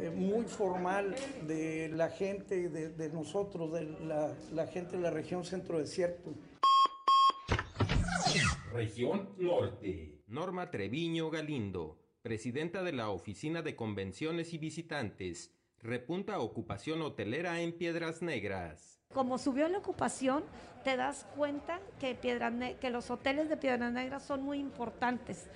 eh, 0.00 0.10
muy 0.10 0.44
formal 0.44 1.14
de 1.46 1.88
la 1.88 2.08
gente, 2.08 2.68
de, 2.68 2.90
de 2.90 3.08
nosotros, 3.10 3.72
de 3.72 3.84
la, 4.00 4.34
la 4.52 4.66
gente 4.66 4.96
de 4.96 5.02
la 5.02 5.10
región 5.10 5.44
centro 5.44 5.78
desierto. 5.78 6.34
Región 8.72 9.28
Norte. 9.38 10.22
Norma 10.26 10.70
Treviño 10.70 11.30
Galindo, 11.30 11.98
presidenta 12.22 12.82
de 12.82 12.92
la 12.92 13.10
Oficina 13.10 13.60
de 13.60 13.76
Convenciones 13.76 14.54
y 14.54 14.58
Visitantes, 14.58 15.54
repunta 15.80 16.38
ocupación 16.38 17.02
hotelera 17.02 17.60
en 17.60 17.72
Piedras 17.72 18.22
Negras. 18.22 19.00
Como 19.12 19.36
subió 19.36 19.68
la 19.68 19.78
ocupación, 19.78 20.44
te 20.84 20.96
das 20.96 21.26
cuenta 21.36 21.80
que, 22.00 22.14
Piedras 22.14 22.54
que 22.80 22.88
los 22.88 23.10
hoteles 23.10 23.50
de 23.50 23.58
Piedras 23.58 23.92
Negras 23.92 24.22
son 24.22 24.42
muy 24.42 24.58
importantes. 24.58 25.48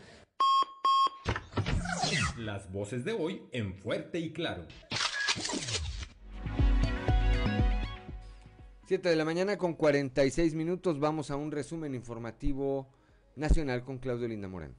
Las 2.37 2.70
voces 2.70 3.05
de 3.05 3.12
hoy 3.12 3.43
en 3.53 3.74
Fuerte 3.74 4.19
y 4.19 4.33
Claro. 4.33 4.66
7 8.87 9.09
de 9.09 9.16
la 9.16 9.24
mañana 9.24 9.59
con 9.59 9.74
46 9.74 10.55
minutos. 10.55 11.01
Vamos 11.01 11.31
a 11.31 11.37
un 11.37 11.51
resumen 11.51 11.95
informativo 11.95 12.89
nacional 13.35 13.83
con 13.83 13.99
Claudio 13.99 14.28
Linda 14.28 14.47
Morán. 14.49 14.77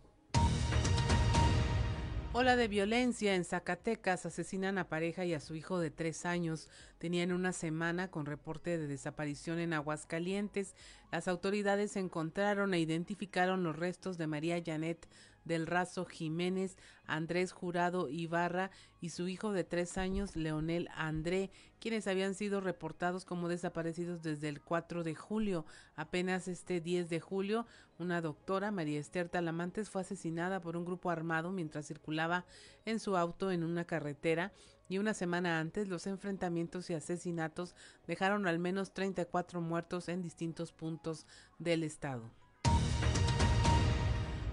Ola 2.31 2.55
de 2.55 2.67
violencia 2.67 3.35
en 3.35 3.43
Zacatecas. 3.43 4.25
Asesinan 4.25 4.77
a 4.77 4.87
pareja 4.87 5.25
y 5.25 5.33
a 5.33 5.39
su 5.39 5.55
hijo 5.55 5.79
de 5.79 5.91
tres 5.91 6.25
años. 6.25 6.69
Tenían 6.97 7.31
una 7.31 7.53
semana 7.53 8.09
con 8.09 8.25
reporte 8.25 8.77
de 8.77 8.87
desaparición 8.87 9.59
en 9.59 9.73
Aguascalientes. 9.73 10.75
Las 11.11 11.27
autoridades 11.27 11.95
encontraron 11.95 12.73
e 12.73 12.79
identificaron 12.79 13.63
los 13.63 13.75
restos 13.75 14.17
de 14.17 14.27
María 14.27 14.61
Janet 14.65 15.07
del 15.47 15.65
Razo 15.65 16.05
Jiménez, 16.05 16.77
Andrés 17.05 17.53
Jurado 17.53 18.09
Ibarra 18.09 18.69
y 18.99 19.09
su 19.09 19.27
hijo 19.27 19.53
de 19.53 19.63
tres 19.63 19.97
años, 19.97 20.35
Leonel 20.35 20.89
André, 20.93 21.51
quienes 21.79 22.07
habían 22.07 22.35
sido 22.35 22.59
reportados 22.61 23.25
como 23.25 23.47
desaparecidos 23.47 24.21
desde 24.21 24.49
el 24.49 24.61
4 24.61 25.03
de 25.03 25.15
julio. 25.15 25.65
Apenas 25.95 26.47
este 26.47 26.81
10 26.81 27.09
de 27.09 27.19
julio, 27.19 27.65
una 27.97 28.21
doctora, 28.21 28.71
María 28.71 28.99
Esther 28.99 29.29
Talamantes, 29.29 29.89
fue 29.89 30.01
asesinada 30.01 30.59
por 30.59 30.75
un 30.75 30.85
grupo 30.85 31.09
armado 31.09 31.51
mientras 31.51 31.87
circulaba 31.87 32.45
en 32.85 32.99
su 32.99 33.15
auto 33.15 33.51
en 33.51 33.63
una 33.63 33.85
carretera 33.85 34.51
y 34.89 34.97
una 34.97 35.13
semana 35.13 35.59
antes 35.59 35.87
los 35.87 36.07
enfrentamientos 36.07 36.89
y 36.89 36.93
asesinatos 36.93 37.75
dejaron 38.07 38.47
al 38.47 38.59
menos 38.59 38.93
34 38.93 39.61
muertos 39.61 40.09
en 40.09 40.21
distintos 40.21 40.71
puntos 40.71 41.25
del 41.59 41.83
estado. 41.83 42.31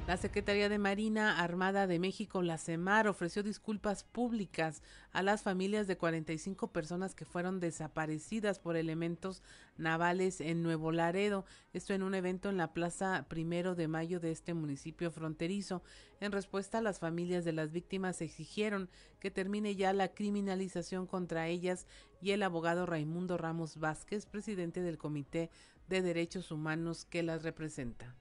La 0.07 0.19
Secretaría 0.19 0.69
de 0.69 0.77
Marina 0.77 1.41
Armada 1.41 1.87
de 1.87 1.99
México, 1.99 2.43
la 2.43 2.59
CEMAR, 2.59 3.09
ofreció 3.09 3.43
disculpas 3.43 4.05
públicas 4.05 4.83
a 5.13 5.23
las 5.23 5.43
familias 5.43 5.87
de 5.87 5.97
45 5.97 6.73
personas 6.73 7.15
que 7.15 7.25
fueron 7.25 7.59
desaparecidas 7.59 8.59
por 8.59 8.77
elementos 8.77 9.43
navales 9.79 10.43
en 10.43 10.63
Nuevo 10.63 10.93
Laredo. 10.93 11.47
Esto 11.73 11.95
en 11.95 12.03
un 12.03 12.15
evento 12.15 12.51
en 12.51 12.59
la 12.59 12.75
Plaza 12.75 13.25
Primero 13.31 13.75
de 13.75 13.89
Mayo 13.89 14.21
de 14.21 14.31
este 14.31 14.53
municipio 14.53 15.11
fronterizo. 15.11 15.83
En 16.21 16.33
respuesta, 16.33 16.83
las 16.83 16.99
familias 16.99 17.47
de 17.47 17.55
las 17.55 17.73
víctimas 17.73 18.21
exigieron 18.21 18.91
que 19.21 19.31
termine 19.31 19.75
ya 19.75 19.95
la 19.95 20.09
criminalización 20.09 21.07
contra 21.07 21.49
ellas 21.49 21.87
y 22.21 22.33
el 22.33 22.43
abogado 22.43 22.85
Raimundo 22.85 23.39
Ramos 23.39 23.79
Vázquez, 23.79 24.27
presidente 24.27 24.83
del 24.83 24.99
Comité 24.99 25.49
de 25.89 26.03
Derechos 26.03 26.51
Humanos 26.51 27.07
que 27.07 27.23
las 27.23 27.43
representa. 27.43 28.15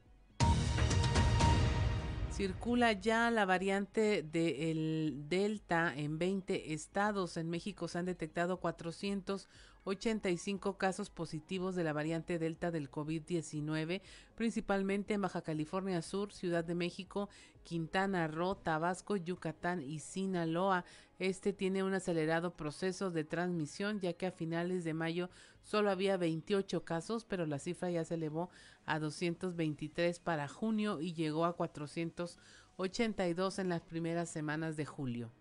Circula 2.34 2.92
ya 2.94 3.30
la 3.30 3.46
variante 3.46 4.24
del 4.24 5.26
Delta 5.30 5.94
en 5.96 6.18
20 6.18 6.74
estados. 6.74 7.38
En 7.38 7.48
México 7.48 7.88
se 7.88 8.00
han 8.00 8.06
detectado 8.06 8.60
485 8.60 10.80
casos 10.80 11.12
positivos 11.12 11.76
de 11.76 11.84
la 11.84 11.94
variante 11.94 12.40
Delta 12.40 12.72
del 12.72 12.90
COVID-19, 12.90 14.02
principalmente 14.34 15.14
en 15.14 15.22
Baja 15.22 15.44
California 15.44 16.02
Sur, 16.02 16.34
Ciudad 16.34 16.66
de 16.66 16.74
México, 16.74 17.30
Quintana 17.62 18.28
Roo, 18.28 18.56
Tabasco, 18.56 19.16
Yucatán 19.16 19.84
y 19.84 20.00
Sinaloa. 20.00 20.86
Este 21.24 21.54
tiene 21.54 21.84
un 21.84 21.94
acelerado 21.94 22.58
proceso 22.58 23.10
de 23.10 23.24
transmisión, 23.24 24.02
ya 24.02 24.12
que 24.12 24.26
a 24.26 24.32
finales 24.34 24.84
de 24.84 24.94
mayo 24.94 25.30
solo 25.62 25.90
había 25.90 26.18
28 26.18 26.84
casos, 26.84 27.24
pero 27.24 27.46
la 27.46 27.60
cifra 27.60 27.90
ya 27.90 28.04
se 28.04 28.16
elevó 28.16 28.50
a 28.86 29.00
223 29.00 30.20
para 30.20 30.50
junio 30.50 31.00
y 31.00 31.14
llegó 31.14 31.46
a 31.46 31.56
482 31.56 33.60
en 33.60 33.70
las 33.70 33.84
primeras 33.84 34.32
semanas 34.32 34.76
de 34.76 34.86
julio. 34.86 35.32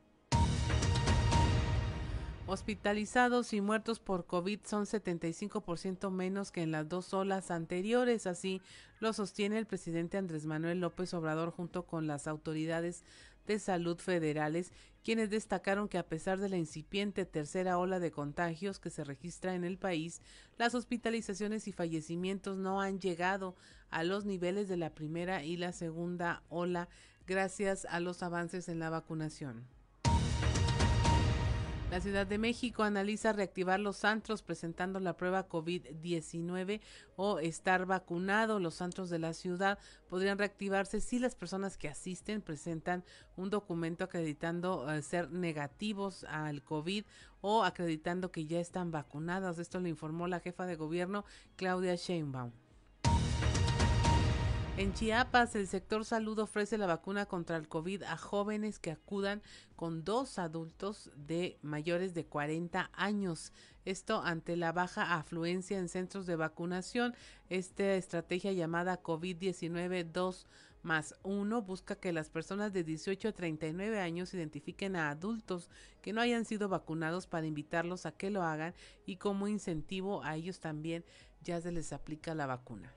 Hospitalizados 2.47 3.53
y 3.53 3.61
muertos 3.61 3.99
por 3.99 4.27
COVID 4.27 4.61
son 4.65 4.85
75% 4.85 6.11
menos 6.11 6.53
que 6.53 6.63
en 6.63 6.71
las 6.71 6.89
dos 6.89 7.15
olas 7.15 7.51
anteriores, 7.51 8.27
así 8.27 8.61
lo 9.01 9.13
sostiene 9.13 9.59
el 9.59 9.67
presidente 9.67 10.19
Andrés 10.19 10.45
Manuel 10.45 10.81
López 10.81 11.15
Obrador 11.15 11.51
junto 11.51 11.87
con 11.87 12.07
las 12.07 12.27
autoridades 12.27 13.05
de 13.47 13.59
salud 13.59 13.99
federales, 13.99 14.73
quienes 15.03 15.31
destacaron 15.31 15.89
que 15.89 15.99
a 15.99 16.07
pesar 16.07 16.39
de 16.39 16.49
la 16.49 16.57
incipiente 16.57 17.25
tercera 17.25 17.79
ola 17.79 17.99
de 17.99 18.11
contagios 18.11 18.79
que 18.79 18.91
se 18.91 19.05
registra 19.05 19.55
en 19.55 19.65
el 19.65 19.79
país, 19.79 20.21
las 20.59 20.75
hospitalizaciones 20.75 21.67
y 21.67 21.73
fallecimientos 21.73 22.57
no 22.57 22.81
han 22.81 23.01
llegado 23.01 23.57
a 23.91 24.05
los 24.05 24.25
niveles 24.25 24.69
de 24.69 24.77
la 24.77 24.95
primera 24.95 25.45
y 25.45 25.57
la 25.57 25.73
segunda 25.73 26.43
ola 26.49 26.89
gracias 27.27 27.85
a 27.87 28.01
los 28.01 28.23
avances 28.23 28.69
en 28.69 28.79
la 28.79 28.91
vacunación. 28.91 29.67
La 31.93 32.01
Ciudad 32.01 32.27
de 32.27 32.39
México 32.39 32.85
analiza 32.85 33.35
reactivar 33.35 33.79
los 33.79 34.07
antros 34.07 34.41
presentando 34.41 34.99
la 34.99 35.15
prueba 35.15 35.47
COVID-19 35.47 36.81
o 37.17 37.39
estar 37.39 37.85
vacunado. 37.85 38.59
Los 38.59 38.81
antros 38.81 39.11
de 39.11 39.19
la 39.19 39.35
ciudad 39.35 39.79
podrían 40.09 40.39
reactivarse 40.39 41.03
si 41.03 41.19
las 41.19 41.35
personas 41.35 41.77
que 41.77 41.91
asisten 41.91 42.41
presentan 42.41 43.05
un 43.37 43.51
documento 43.51 44.05
acreditando 44.05 44.87
uh, 44.87 45.03
ser 45.03 45.33
negativos 45.33 46.25
al 46.25 46.63
COVID 46.63 47.05
o 47.43 47.63
acreditando 47.63 48.33
que 48.33 48.47
ya 48.47 48.59
están 48.59 48.91
vacunados. 48.91 49.59
Esto 49.59 49.79
lo 49.79 49.89
informó 49.89 50.29
la 50.29 50.41
jefa 50.41 50.65
de 50.65 50.77
gobierno 50.77 51.27
Claudia 51.57 51.97
Sheinbaum. 51.97 52.53
En 54.79 54.95
Chiapas, 54.95 55.55
el 55.55 55.67
sector 55.67 56.07
salud 56.07 56.39
ofrece 56.39 56.79
la 56.79 56.87
vacuna 56.87 57.27
contra 57.27 57.59
el 57.59 57.69
COVID 57.69 58.05
a 58.05 58.17
jóvenes 58.17 58.79
que 58.79 58.91
acudan 58.91 59.43
con 59.77 60.03
dos 60.03 60.39
adultos 60.39 61.11
de 61.15 61.59
mayores 61.61 62.15
de 62.15 62.25
40 62.25 62.91
años. 62.95 63.53
Esto 63.85 64.23
ante 64.23 64.57
la 64.57 64.73
baja 64.73 65.15
afluencia 65.15 65.79
en 65.79 65.91
centros 65.91 66.25
de 66.25 66.37
vacunación. 66.37 67.15
Esta 67.51 67.95
estrategia 67.97 68.53
llamada 68.53 69.03
COVID-19 69.03 70.11
2 70.11 70.47
más 70.83 71.17
1 71.23 71.63
busca 71.63 71.97
que 71.97 72.13
las 72.13 72.31
personas 72.31 72.73
de 72.73 72.83
18 72.83 73.29
a 73.29 73.33
39 73.33 74.01
años 74.01 74.33
identifiquen 74.33 74.97
a 74.97 75.11
adultos 75.11 75.69
que 76.01 76.15
no 76.15 76.23
hayan 76.23 76.47
sido 76.47 76.71
vacunados 76.71 77.27
para 77.27 77.47
invitarlos 77.47 78.07
a 78.07 78.13
que 78.13 78.31
lo 78.31 78.43
hagan 78.43 78.75
y 79.05 79.17
como 79.17 79.49
incentivo 79.49 80.25
a 80.25 80.35
ellos 80.35 80.61
también 80.61 81.05
ya 81.43 81.61
se 81.61 81.73
les 81.73 81.93
aplica 81.93 82.35
la 82.35 82.47
vacuna. 82.47 82.91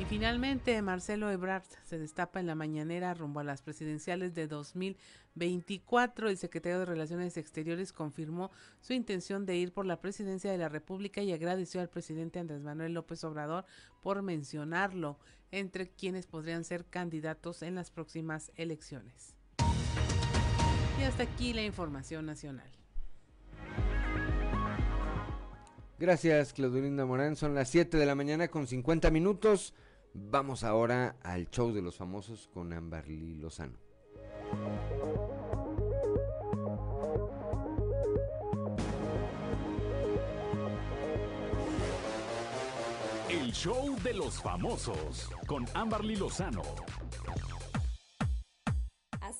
Y 0.00 0.06
finalmente, 0.06 0.80
Marcelo 0.80 1.30
Ebrard 1.30 1.66
se 1.84 1.98
destapa 1.98 2.40
en 2.40 2.46
la 2.46 2.54
mañanera 2.54 3.12
rumbo 3.12 3.40
a 3.40 3.44
las 3.44 3.60
presidenciales 3.60 4.34
de 4.34 4.46
2024. 4.46 6.30
El 6.30 6.38
secretario 6.38 6.78
de 6.78 6.86
Relaciones 6.86 7.36
Exteriores 7.36 7.92
confirmó 7.92 8.50
su 8.80 8.94
intención 8.94 9.44
de 9.44 9.56
ir 9.56 9.74
por 9.74 9.84
la 9.84 10.00
presidencia 10.00 10.50
de 10.50 10.56
la 10.56 10.70
República 10.70 11.20
y 11.20 11.34
agradeció 11.34 11.82
al 11.82 11.90
presidente 11.90 12.38
Andrés 12.38 12.62
Manuel 12.62 12.94
López 12.94 13.22
Obrador 13.24 13.66
por 14.02 14.22
mencionarlo 14.22 15.18
entre 15.50 15.90
quienes 15.90 16.26
podrían 16.26 16.64
ser 16.64 16.86
candidatos 16.86 17.60
en 17.60 17.74
las 17.74 17.90
próximas 17.90 18.52
elecciones. 18.54 19.34
Y 20.98 21.02
hasta 21.02 21.24
aquí 21.24 21.52
la 21.52 21.62
información 21.62 22.24
nacional. 22.24 22.70
Gracias, 25.98 26.54
Claudelinda 26.54 27.04
Morán. 27.04 27.36
Son 27.36 27.54
las 27.54 27.68
7 27.68 27.98
de 27.98 28.06
la 28.06 28.14
mañana 28.14 28.48
con 28.48 28.66
50 28.66 29.10
minutos. 29.10 29.74
Vamos 30.12 30.64
ahora 30.64 31.16
al 31.22 31.48
show 31.50 31.72
de 31.72 31.82
los 31.82 31.96
famosos 31.96 32.48
con 32.52 32.72
Amberly 32.72 33.34
Lozano. 33.36 33.78
El 43.28 43.52
show 43.52 43.96
de 44.02 44.14
los 44.14 44.42
famosos 44.42 45.30
con 45.46 45.64
Amberly 45.74 46.16
Lozano 46.16 46.62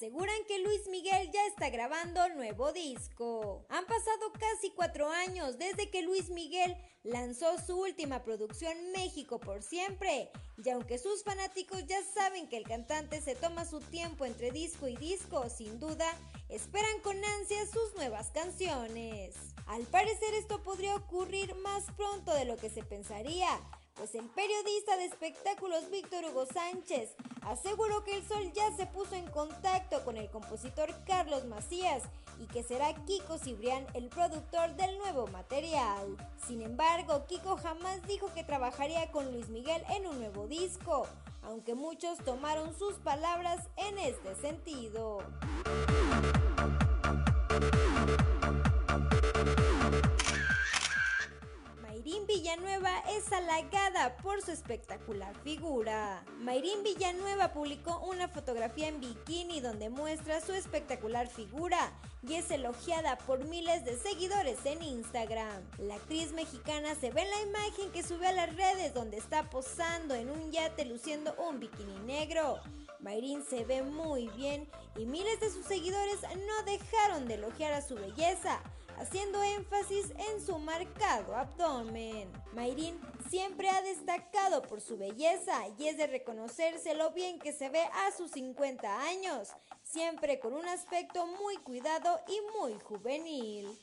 aseguran 0.01 0.45
que 0.49 0.59
Luis 0.61 0.89
Miguel 0.89 1.31
ya 1.31 1.45
está 1.49 1.69
grabando 1.69 2.27
nuevo 2.31 2.73
disco. 2.73 3.67
Han 3.69 3.85
pasado 3.85 4.33
casi 4.33 4.71
cuatro 4.71 5.11
años 5.11 5.59
desde 5.59 5.91
que 5.91 6.01
Luis 6.01 6.31
Miguel 6.31 6.75
lanzó 7.03 7.59
su 7.59 7.79
última 7.79 8.23
producción 8.23 8.73
México 8.93 9.39
por 9.39 9.63
siempre, 9.63 10.31
y 10.65 10.71
aunque 10.71 10.97
sus 10.97 11.23
fanáticos 11.23 11.85
ya 11.87 12.03
saben 12.15 12.49
que 12.49 12.57
el 12.57 12.65
cantante 12.65 13.21
se 13.21 13.35
toma 13.35 13.67
su 13.67 13.81
tiempo 13.81 14.25
entre 14.25 14.51
disco 14.53 14.89
y 14.89 14.97
disco, 14.97 15.51
sin 15.51 15.79
duda, 15.79 16.11
esperan 16.49 16.99
con 17.03 17.23
ansia 17.23 17.67
sus 17.67 17.95
nuevas 17.95 18.31
canciones. 18.31 19.37
Al 19.67 19.83
parecer 19.83 20.33
esto 20.33 20.63
podría 20.63 20.97
ocurrir 20.97 21.55
más 21.57 21.85
pronto 21.99 22.33
de 22.33 22.47
lo 22.47 22.57
que 22.57 22.71
se 22.71 22.83
pensaría, 22.83 23.51
pues 24.01 24.15
el 24.15 24.31
periodista 24.31 24.97
de 24.97 25.05
espectáculos 25.05 25.91
Víctor 25.91 26.25
Hugo 26.25 26.47
Sánchez 26.47 27.15
aseguró 27.43 28.03
que 28.03 28.17
el 28.17 28.27
Sol 28.27 28.51
ya 28.55 28.75
se 28.75 28.87
puso 28.87 29.15
en 29.15 29.27
contacto 29.27 30.03
con 30.07 30.17
el 30.17 30.31
compositor 30.31 30.89
Carlos 31.07 31.45
Macías 31.45 32.05
y 32.41 32.47
que 32.47 32.63
será 32.63 32.95
Kiko 33.05 33.37
Cibrián 33.37 33.87
el 33.93 34.09
productor 34.09 34.75
del 34.77 34.97
nuevo 34.97 35.27
material. 35.27 36.17
Sin 36.47 36.63
embargo, 36.63 37.27
Kiko 37.27 37.59
jamás 37.59 38.03
dijo 38.07 38.33
que 38.33 38.43
trabajaría 38.43 39.11
con 39.13 39.31
Luis 39.33 39.51
Miguel 39.51 39.83
en 39.95 40.07
un 40.07 40.19
nuevo 40.19 40.47
disco, 40.47 41.07
aunque 41.43 41.75
muchos 41.75 42.17
tomaron 42.25 42.75
sus 42.79 42.95
palabras 42.95 43.69
en 43.77 43.99
este 43.99 44.35
sentido. 44.37 45.19
Villanueva 52.41 53.01
es 53.11 53.31
halagada 53.35 54.17
por 54.17 54.41
su 54.41 54.51
espectacular 54.51 55.37
figura. 55.45 56.25
Mayrín 56.39 56.83
Villanueva 56.83 57.53
publicó 57.53 58.01
una 58.01 58.29
fotografía 58.29 58.89
en 58.89 58.99
bikini 58.99 59.61
donde 59.61 59.91
muestra 59.91 60.41
su 60.41 60.55
espectacular 60.55 61.29
figura 61.29 61.93
y 62.27 62.37
es 62.37 62.51
elogiada 62.51 63.19
por 63.19 63.45
miles 63.45 63.85
de 63.85 63.95
seguidores 63.99 64.65
en 64.65 64.83
Instagram. 64.83 65.63
La 65.81 65.97
actriz 65.97 66.33
mexicana 66.33 66.95
se 66.95 67.11
ve 67.11 67.21
en 67.21 67.31
la 67.31 67.43
imagen 67.43 67.93
que 67.93 68.03
sube 68.03 68.27
a 68.27 68.33
las 68.33 68.57
redes 68.57 68.95
donde 68.95 69.19
está 69.19 69.51
posando 69.51 70.15
en 70.15 70.31
un 70.31 70.51
yate 70.51 70.87
luciendo 70.87 71.35
un 71.47 71.61
bikini 71.61 71.99
negro. 72.07 72.59
Mayrin 73.01 73.45
se 73.45 73.65
ve 73.67 73.83
muy 73.83 74.29
bien 74.29 74.67
y 74.97 75.05
miles 75.05 75.41
de 75.41 75.51
sus 75.51 75.67
seguidores 75.67 76.23
no 76.23 76.63
dejaron 76.65 77.29
de 77.29 77.35
elogiar 77.35 77.75
a 77.75 77.83
su 77.83 77.97
belleza 77.97 78.63
haciendo 79.01 79.43
énfasis 79.43 80.13
en 80.31 80.45
su 80.45 80.59
marcado 80.59 81.35
abdomen. 81.35 82.31
Mayrin 82.53 83.01
siempre 83.31 83.69
ha 83.71 83.81
destacado 83.81 84.61
por 84.63 84.83
su 84.83 84.99
belleza 84.99 85.69
y 85.79 85.89
es 85.89 85.97
de 85.97 86.07
reconocerse 86.07 86.95
lo 86.95 87.11
bien 87.13 87.39
que 87.39 87.53
se 87.53 87.71
ve 87.71 87.81
a 87.81 88.13
sus 88.17 88.31
50 88.33 89.03
años, 89.03 89.49
siempre 89.83 90.39
con 90.39 90.53
un 90.53 90.67
aspecto 90.67 91.27
muy 91.27 91.57
cuidado 91.57 92.21
y 92.29 92.59
muy 92.59 92.79
juvenil. 92.81 93.79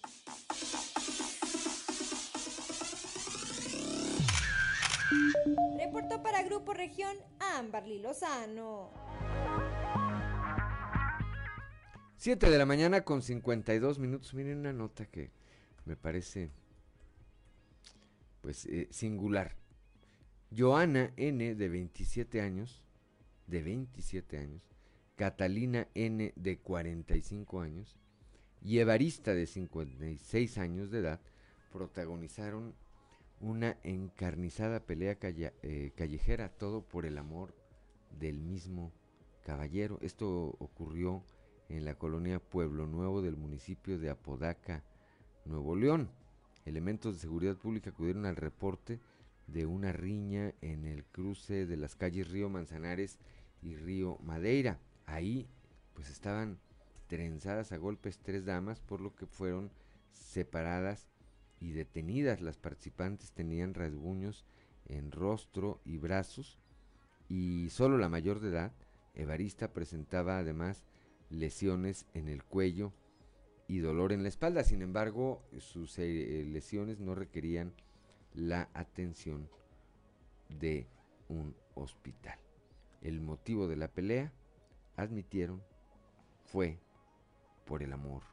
Reportó 5.77 6.21
para 6.21 6.43
Grupo 6.43 6.73
Región 6.73 7.17
Amberly 7.39 7.99
Lozano. 7.99 8.91
7 12.17 12.49
de 12.49 12.57
la 12.57 12.65
mañana 12.65 13.03
con 13.03 13.21
52 13.21 13.99
minutos. 13.99 14.33
Miren 14.33 14.57
una 14.57 14.73
nota 14.73 15.05
que 15.05 15.29
me 15.85 15.95
parece 15.95 16.49
pues 18.41 18.65
eh, 18.65 18.87
singular. 18.89 19.55
Joana 20.55 21.13
N 21.15 21.53
de 21.53 21.69
27 21.69 22.41
años, 22.41 22.83
de 23.45 23.61
27 23.61 24.37
años, 24.39 24.63
Catalina 25.15 25.89
N 25.93 26.33
de 26.35 26.57
45 26.57 27.61
años 27.61 27.95
y 28.63 28.79
Evarista 28.79 29.35
de 29.35 29.45
56 29.45 30.57
años 30.57 30.89
de 30.89 30.99
edad 30.99 31.21
protagonizaron 31.71 32.73
una 33.39 33.77
encarnizada 33.83 34.79
pelea 34.79 35.19
eh, 35.21 35.91
callejera, 35.95 36.49
todo 36.49 36.81
por 36.81 37.05
el 37.05 37.19
amor 37.19 37.53
del 38.17 38.39
mismo 38.39 38.91
caballero. 39.43 39.99
Esto 40.01 40.55
ocurrió 40.57 41.23
en 41.69 41.85
la 41.85 41.95
colonia 41.95 42.39
Pueblo 42.39 42.87
Nuevo 42.87 43.21
del 43.21 43.37
municipio 43.37 43.97
de 43.99 44.09
Apodaca, 44.09 44.83
Nuevo 45.45 45.75
León. 45.75 46.09
Elementos 46.65 47.15
de 47.15 47.21
seguridad 47.21 47.55
pública 47.55 47.89
acudieron 47.89 48.25
al 48.25 48.35
reporte 48.35 48.99
de 49.47 49.65
una 49.65 49.91
riña 49.91 50.53
en 50.61 50.85
el 50.85 51.05
cruce 51.05 51.65
de 51.65 51.77
las 51.77 51.95
calles 51.95 52.29
Río 52.29 52.49
Manzanares 52.49 53.19
y 53.61 53.75
Río 53.75 54.17
Madeira. 54.23 54.79
Ahí 55.05 55.47
pues 55.93 56.09
estaban 56.09 56.59
trenzadas 57.07 57.71
a 57.71 57.77
golpes 57.77 58.19
tres 58.19 58.45
damas, 58.45 58.81
por 58.81 59.01
lo 59.01 59.15
que 59.15 59.25
fueron 59.25 59.71
separadas 60.11 61.07
y 61.59 61.71
detenidas. 61.71 62.41
Las 62.41 62.57
participantes 62.57 63.31
tenían 63.31 63.73
rasguños 63.73 64.45
en 64.85 65.11
rostro 65.11 65.79
y 65.85 65.97
brazos 65.97 66.59
y 67.29 67.69
solo 67.69 67.97
la 67.97 68.09
mayor 68.09 68.39
de 68.39 68.49
edad, 68.49 68.71
Evarista, 69.13 69.73
presentaba 69.73 70.37
además 70.37 70.83
lesiones 71.29 72.05
en 72.13 72.27
el 72.27 72.43
cuello 72.43 72.93
y 73.67 73.79
dolor 73.79 74.11
en 74.11 74.23
la 74.23 74.29
espalda. 74.29 74.63
Sin 74.63 74.81
embargo, 74.81 75.43
sus 75.59 75.97
eh, 75.99 76.45
lesiones 76.47 76.99
no 76.99 77.15
requerían 77.15 77.73
la 78.33 78.69
atención 78.73 79.49
de 80.49 80.87
un 81.27 81.55
hospital. 81.75 82.39
El 83.01 83.21
motivo 83.21 83.67
de 83.67 83.75
la 83.75 83.89
pelea, 83.89 84.33
admitieron, 84.95 85.61
fue 86.45 86.79
por 87.65 87.83
el 87.83 87.93
amor 87.93 88.23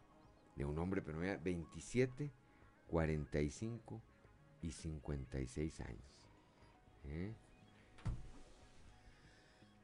de 0.56 0.64
un 0.64 0.78
hombre, 0.78 1.02
pero 1.02 1.22
era 1.22 1.36
27, 1.36 2.30
45 2.86 4.02
y 4.62 4.70
56 4.70 5.80
años. 5.80 6.22
¿eh? 7.04 7.34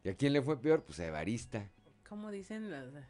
¿Y 0.04 0.08
a 0.08 0.14
quién 0.14 0.32
le 0.32 0.42
fue 0.42 0.60
peor? 0.60 0.84
Pues 0.84 1.00
a 1.00 1.06
Evarista, 1.06 1.68
¿Cómo 2.10 2.32
dicen 2.32 2.72
las 2.72 2.92
eh, 2.92 3.04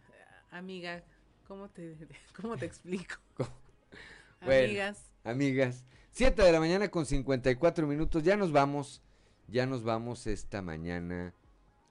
amigas? 0.51 1.03
¿Cómo 1.49 1.71
te, 1.71 1.97
cómo 2.39 2.59
te 2.59 2.67
explico? 2.67 3.15
amigas. 4.41 5.11
Amigas. 5.25 5.87
Siete 6.11 6.43
de 6.43 6.53
la 6.53 6.61
mañana 6.61 6.91
con 6.91 7.07
54 7.07 7.87
minutos. 7.87 8.23
Ya 8.23 8.37
nos 8.37 8.53
vamos. 8.53 9.03
Ya 9.49 9.65
nos 9.65 9.85
vamos 9.85 10.27
esta 10.27 10.61
mañana 10.61 11.33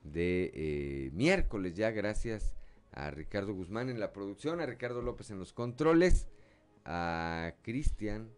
de 0.04 0.52
eh, 0.54 1.10
miércoles. 1.14 1.76
Ya 1.76 1.90
gracias 1.90 2.54
a 2.92 3.10
Ricardo 3.10 3.56
Guzmán 3.56 3.90
en 3.90 4.00
la 4.00 4.14
producción, 4.14 4.62
a 4.62 4.68
Ricardo 4.68 5.02
López 5.02 5.32
en 5.32 5.40
los 5.40 5.52
controles, 5.52 6.28
a 6.86 7.56
Cristian 7.64 8.30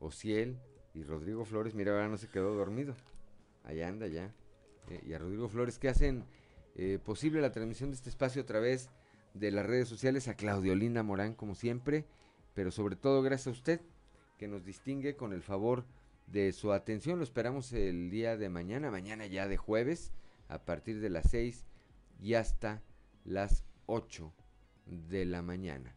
Ociel 0.00 0.58
y 0.94 1.04
Rodrigo 1.04 1.44
Flores. 1.44 1.76
Mira, 1.76 1.92
ahora 1.92 2.08
no 2.08 2.16
se 2.16 2.26
quedó 2.26 2.56
dormido. 2.56 2.96
Allá 3.62 3.86
anda 3.86 4.08
ya. 4.08 4.34
Eh, 4.90 5.00
y 5.06 5.12
a 5.12 5.18
Rodrigo 5.18 5.48
Flores 5.48 5.78
que 5.78 5.88
hacen 5.88 6.24
eh, 6.78 6.98
posible 7.02 7.40
la 7.40 7.52
transmisión 7.52 7.90
de 7.90 7.96
este 7.96 8.10
espacio 8.10 8.42
a 8.42 8.46
través 8.46 8.90
de 9.32 9.50
las 9.50 9.64
redes 9.64 9.88
sociales, 9.88 10.28
a 10.28 10.36
Claudio 10.36 10.74
Linda 10.74 11.02
Morán 11.02 11.34
como 11.34 11.54
siempre, 11.54 12.04
pero 12.52 12.70
sobre 12.70 12.96
todo 12.96 13.22
gracias 13.22 13.46
a 13.46 13.58
usted 13.58 13.80
que 14.36 14.46
nos 14.46 14.62
distingue 14.62 15.16
con 15.16 15.32
el 15.32 15.42
favor 15.42 15.86
de 16.26 16.52
su 16.52 16.72
atención. 16.72 17.18
Lo 17.18 17.24
esperamos 17.24 17.72
el 17.72 18.10
día 18.10 18.36
de 18.36 18.50
mañana, 18.50 18.90
mañana 18.90 19.26
ya 19.26 19.48
de 19.48 19.56
jueves, 19.56 20.12
a 20.48 20.66
partir 20.66 21.00
de 21.00 21.08
las 21.08 21.30
6 21.30 21.64
y 22.20 22.34
hasta 22.34 22.82
las 23.24 23.64
8 23.86 24.32
de 24.84 25.24
la 25.24 25.40
mañana. 25.40 25.94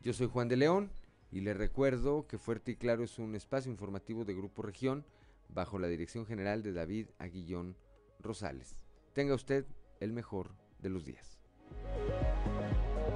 Yo 0.00 0.14
soy 0.14 0.28
Juan 0.28 0.48
de 0.48 0.56
León 0.56 0.90
y 1.30 1.40
le 1.40 1.52
recuerdo 1.52 2.26
que 2.26 2.38
Fuerte 2.38 2.72
y 2.72 2.76
Claro 2.76 3.04
es 3.04 3.18
un 3.18 3.34
espacio 3.34 3.70
informativo 3.70 4.24
de 4.24 4.34
Grupo 4.34 4.62
Región 4.62 5.04
bajo 5.48 5.78
la 5.78 5.88
dirección 5.88 6.24
general 6.24 6.62
de 6.62 6.72
David 6.72 7.08
Aguillón 7.18 7.76
Rosales. 8.20 8.76
Tenga 9.12 9.34
usted 9.34 9.66
el 10.00 10.12
mejor 10.12 10.50
de 10.78 10.90
los 10.90 11.04
días. 11.04 11.38